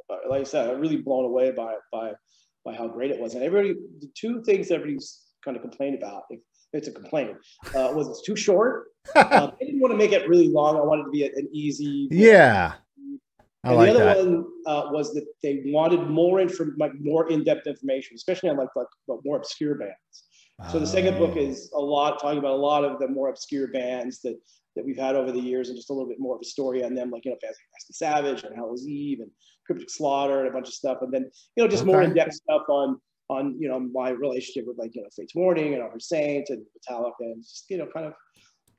uh, 0.08 0.30
like 0.30 0.42
I 0.42 0.44
said, 0.44 0.70
I'm 0.70 0.80
really 0.80 0.98
blown 0.98 1.24
away 1.24 1.50
by 1.50 1.74
by 1.92 2.12
by 2.64 2.74
how 2.74 2.86
great 2.86 3.10
it 3.10 3.18
was. 3.18 3.34
And 3.34 3.42
everybody, 3.42 3.74
the 3.98 4.08
two 4.14 4.40
things 4.44 4.70
everybody's 4.70 5.22
kind 5.44 5.56
of 5.56 5.62
complained 5.62 5.96
about, 5.96 6.22
if 6.30 6.38
it's 6.72 6.86
a 6.86 6.92
complaint, 6.92 7.32
uh, 7.74 7.90
was 7.92 8.08
it's 8.08 8.22
too 8.22 8.36
short. 8.36 8.86
um, 9.16 9.52
I 9.60 9.64
didn't 9.64 9.80
want 9.80 9.92
to 9.92 9.98
make 9.98 10.12
it 10.12 10.28
really 10.28 10.48
long. 10.48 10.76
I 10.76 10.82
wanted 10.82 11.04
to 11.04 11.10
be 11.10 11.24
an 11.24 11.48
easy, 11.52 12.06
yeah, 12.12 12.74
I 13.64 13.70
and 13.70 13.76
like 13.76 13.92
the 13.92 13.94
other 13.94 14.04
that. 14.04 14.24
one 14.24 14.44
uh, 14.66 14.88
was 14.92 15.12
that 15.14 15.26
they 15.42 15.62
wanted 15.66 16.08
more 16.08 16.40
info, 16.40 16.66
like 16.78 16.92
more 17.00 17.28
in-depth 17.30 17.66
information, 17.66 18.14
especially 18.14 18.50
on 18.50 18.56
like 18.56 18.68
like, 18.76 18.86
more 19.24 19.36
obscure 19.36 19.74
bands. 19.74 20.24
So 20.72 20.80
the 20.80 20.86
second 20.86 21.18
book 21.18 21.34
oh. 21.36 21.40
is 21.40 21.70
a 21.72 21.80
lot 21.80 22.20
talking 22.20 22.38
about 22.38 22.54
a 22.54 22.56
lot 22.56 22.84
of 22.84 22.98
the 22.98 23.06
more 23.06 23.28
obscure 23.28 23.68
bands 23.68 24.20
that 24.22 24.36
that 24.76 24.84
we've 24.84 24.98
had 24.98 25.16
over 25.16 25.32
the 25.32 25.40
years, 25.40 25.68
and 25.68 25.76
just 25.76 25.90
a 25.90 25.92
little 25.92 26.08
bit 26.08 26.20
more 26.20 26.36
of 26.36 26.40
a 26.42 26.46
story 26.46 26.84
on 26.84 26.94
them, 26.94 27.10
like 27.10 27.24
you 27.24 27.30
know, 27.30 27.36
like 27.42 27.54
Nasty 27.74 27.92
Savage 27.92 28.44
and 28.44 28.54
Hell's 28.54 28.86
Eve 28.86 29.20
and 29.20 29.30
Cryptic 29.66 29.90
Slaughter 29.90 30.40
and 30.40 30.48
a 30.48 30.52
bunch 30.52 30.68
of 30.68 30.74
stuff, 30.74 30.98
and 31.00 31.12
then 31.12 31.30
you 31.56 31.62
know, 31.62 31.68
just 31.68 31.82
okay. 31.82 31.92
more 31.92 32.02
in-depth 32.02 32.34
stuff 32.34 32.62
on 32.68 33.00
on 33.28 33.56
you 33.60 33.68
know 33.68 33.78
my 33.78 34.10
relationship 34.10 34.66
with 34.66 34.78
like 34.78 34.94
you 34.94 35.02
know 35.02 35.08
Fates 35.14 35.34
Warning 35.34 35.74
and 35.74 35.82
Armored 35.82 36.02
Saint 36.02 36.48
and 36.48 36.64
Metallica, 36.76 37.12
and 37.20 37.42
just 37.42 37.66
you 37.68 37.78
know, 37.78 37.86
kind 37.92 38.06
of 38.06 38.14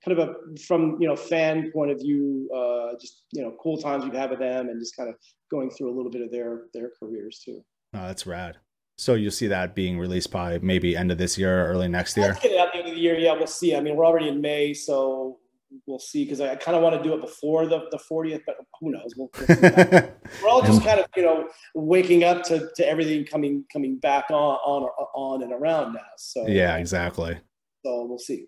kind 0.04 0.18
of 0.18 0.30
a 0.30 0.58
from 0.60 0.98
you 1.00 1.08
know 1.08 1.16
fan 1.16 1.72
point 1.72 1.92
of 1.92 2.00
view, 2.00 2.50
uh, 2.56 2.98
just 3.00 3.24
you 3.32 3.42
know 3.42 3.56
cool 3.62 3.78
times 3.78 4.04
we've 4.04 4.14
had 4.14 4.30
with 4.30 4.40
them, 4.40 4.70
and 4.70 4.80
just 4.80 4.96
kind 4.96 5.10
of 5.10 5.16
going 5.52 5.70
through 5.70 5.94
a 5.94 5.96
little 5.96 6.12
bit 6.12 6.22
of 6.22 6.32
their 6.32 6.64
their 6.74 6.92
careers 7.00 7.42
too. 7.44 7.64
Oh, 7.94 8.08
that's 8.08 8.26
rad. 8.26 8.58
So 8.98 9.14
you'll 9.14 9.32
see 9.32 9.48
that 9.48 9.76
being 9.76 9.98
released 9.98 10.30
by 10.30 10.60
maybe 10.62 10.96
end 10.96 11.12
of 11.12 11.18
this 11.18 11.38
year, 11.38 11.66
or 11.66 11.70
early 11.70 11.88
next 11.88 12.18
year. 12.18 12.28
Let's 12.28 12.42
get 12.42 12.52
it 12.52 12.60
out 12.60 12.74
the 12.74 12.80
end 12.80 12.90
of 12.90 12.96
the 12.96 13.00
year. 13.00 13.18
Yeah, 13.18 13.34
we'll 13.34 13.48
see. 13.48 13.76
I 13.76 13.80
mean, 13.80 13.96
we're 13.96 14.06
already 14.06 14.28
in 14.28 14.42
May, 14.42 14.74
so 14.74 15.40
we'll 15.86 16.00
see. 16.00 16.26
Because 16.26 16.42
I, 16.42 16.52
I 16.52 16.56
kind 16.56 16.76
of 16.76 16.84
want 16.84 17.02
to 17.02 17.04
do 17.04 17.14
it 17.14 17.22
before 17.22 17.66
the 17.66 17.88
the 17.92 18.00
40th, 18.12 18.42
but 18.46 18.58
who 18.80 18.92
knows? 18.92 19.14
We'll, 19.16 19.30
we'll 19.38 19.58
we're 20.44 20.50
all 20.50 20.62
just 20.62 20.84
kind 20.84 21.00
of 21.00 21.06
you 21.16 21.24
know 21.24 21.48
waking 21.76 22.24
up 22.24 22.44
to, 22.44 22.70
to 22.76 22.88
everything 22.88 23.26
coming 23.26 23.64
coming 23.72 23.98
back 24.00 24.26
on 24.32 24.36
on 24.36 24.90
on 25.16 25.44
and 25.44 25.54
around 25.54 25.94
now. 25.94 26.02
So 26.18 26.48
yeah, 26.48 26.78
exactly. 26.78 27.38
So 27.86 28.06
we'll 28.06 28.20
see. 28.20 28.48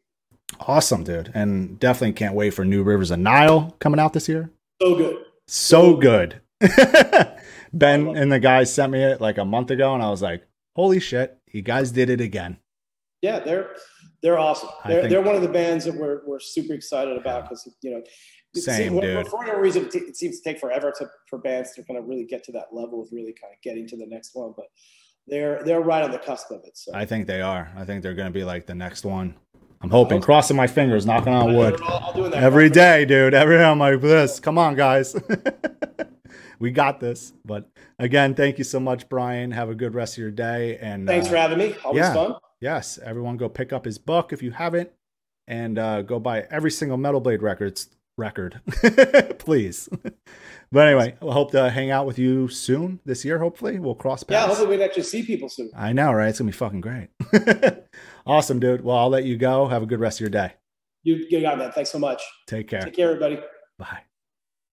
Awesome, 0.60 1.04
dude. 1.04 1.32
And 1.34 1.80
definitely 1.80 2.14
can't 2.14 2.36
wait 2.36 2.52
for 2.52 2.66
New 2.66 2.84
Rivers 2.84 3.12
of 3.12 3.20
Nihil 3.20 3.76
coming 3.80 4.00
out 4.00 4.14
this 4.14 4.30
year. 4.30 4.52
So 4.82 4.96
good. 4.96 5.18
So 5.48 5.96
good. 5.96 6.42
ben 7.74 8.16
and 8.16 8.32
the 8.32 8.40
guys 8.40 8.74
sent 8.74 8.92
me 8.92 9.02
it 9.02 9.22
like 9.22 9.38
a 9.38 9.46
month 9.46 9.72
ago, 9.72 9.94
and 9.94 10.04
I 10.04 10.10
was 10.10 10.22
like, 10.22 10.46
holy 10.76 11.00
shit, 11.00 11.38
you 11.52 11.62
guys 11.62 11.92
did 11.92 12.10
it 12.10 12.22
again. 12.22 12.58
Yeah, 13.22 13.40
they're 13.40 13.76
they're 14.22 14.38
awesome. 14.38 14.70
They're, 14.86 15.08
they're 15.08 15.22
one 15.22 15.36
of 15.36 15.42
the 15.42 15.48
bands 15.48 15.86
that 15.86 15.96
we're, 15.96 16.22
we're 16.26 16.40
super 16.40 16.74
excited 16.74 17.18
about 17.18 17.44
because, 17.44 17.68
you 17.82 17.92
know, 17.92 18.04
same, 18.56 18.94
see, 18.94 19.02
dude. 19.02 19.28
For 19.28 19.38
whatever 19.38 19.62
reason, 19.62 19.90
it 19.94 20.16
seems 20.16 20.40
to 20.40 20.44
take 20.44 20.60
forever 20.60 20.94
to, 20.98 21.10
for 21.28 21.40
bands 21.40 21.72
to 21.74 21.84
kind 21.84 21.98
of 21.98 22.06
really 22.06 22.26
get 22.26 22.44
to 22.46 22.52
that 22.52 22.68
level 22.72 23.02
of 23.02 23.08
really 23.12 23.34
kind 23.42 23.54
of 23.54 23.62
getting 23.64 23.88
to 23.88 23.98
the 23.98 24.06
next 24.06 24.32
one. 24.34 24.54
But 24.56 24.66
they're 25.28 25.64
they're 25.64 25.82
right 25.82 26.04
on 26.04 26.12
the 26.12 26.20
cusp 26.20 26.52
of 26.52 26.62
it. 26.66 26.78
So 26.78 26.92
I 26.94 27.06
think 27.06 27.28
they 27.28 27.42
are. 27.42 27.72
I 27.76 27.86
think 27.86 28.04
they're 28.04 28.14
going 28.14 28.28
to 28.28 28.34
be 28.34 28.44
like 28.44 28.66
the 28.66 28.76
next 28.76 29.06
one. 29.06 29.36
I'm 29.82 29.90
hoping, 29.90 30.22
crossing 30.22 30.56
my 30.56 30.68
fingers, 30.68 31.06
knocking 31.06 31.34
on 31.34 31.56
wood. 31.56 31.82
Every 32.34 32.70
day, 32.70 33.06
dude. 33.06 33.34
Every 33.34 33.58
day 33.58 33.64
I'm 33.64 33.80
like 33.80 34.02
this. 34.02 34.40
Come 34.40 34.58
on, 34.58 34.76
guys. 34.76 35.16
we 36.60 36.72
got 36.72 37.00
this. 37.00 37.34
But 37.44 37.70
again, 37.98 38.36
thank 38.36 38.58
you 38.58 38.64
so 38.64 38.80
much, 38.80 39.10
Brian. 39.10 39.52
Have 39.52 39.70
a 39.70 39.76
good 39.76 39.96
rest 39.96 40.14
of 40.14 40.20
your 40.20 40.32
day. 40.32 40.78
And 40.78 41.08
thanks 41.08 41.28
uh, 41.28 41.32
for 41.32 41.38
having 41.38 41.58
me. 41.58 41.76
Always 41.84 42.02
yeah, 42.02 42.14
fun. 42.14 42.36
Yes. 42.60 43.00
Everyone 43.04 43.38
go 43.38 43.50
pick 43.50 43.74
up 43.74 43.86
his 43.86 43.98
book 43.98 44.32
if 44.32 44.44
you 44.44 44.52
haven't. 44.52 44.92
and 45.48 45.80
uh, 45.80 46.04
go 46.04 46.20
buy 46.20 46.46
every 46.52 46.72
single 46.72 46.98
Metal 46.98 47.20
Blade 47.20 47.42
records 47.42 47.90
record, 48.18 48.62
please. 49.40 49.90
but 50.72 50.88
anyway, 50.88 51.18
I 51.22 51.34
hope 51.34 51.52
to 51.52 51.70
hang 51.70 51.92
out 51.92 52.06
with 52.06 52.20
you 52.20 52.48
soon 52.48 53.00
this 53.06 53.26
year. 53.26 53.40
Hopefully, 53.40 53.80
we'll 53.80 53.96
cross 53.96 54.24
paths. 54.24 54.42
Yeah, 54.42 54.48
hopefully 54.48 54.70
we 54.70 54.76
can 54.76 54.86
actually 54.86 55.04
see 55.04 55.24
people 55.24 55.50
soon. 55.50 55.72
I 55.76 55.94
know, 55.94 56.14
right? 56.14 56.30
It's 56.30 56.40
gonna 56.40 56.52
be 56.52 56.58
fucking 56.58 56.82
great. 56.82 57.10
Awesome, 58.26 58.60
dude. 58.60 58.84
Well, 58.84 58.98
I'll 58.98 59.10
let 59.10 59.26
you 59.26 59.38
go. 59.38 59.68
Have 59.68 59.84
a 59.84 59.86
good 59.86 60.00
rest 60.00 60.18
of 60.18 60.22
your 60.22 60.30
day. 60.30 60.54
You, 61.04 61.16
you 61.30 61.42
got 61.42 61.58
that. 61.58 61.74
Thanks 61.74 61.90
so 61.90 62.00
much. 62.00 62.22
Take 62.48 62.68
care. 62.68 62.82
Take 62.82 62.96
care, 62.96 63.08
everybody. 63.08 63.40
Bye. 63.78 64.02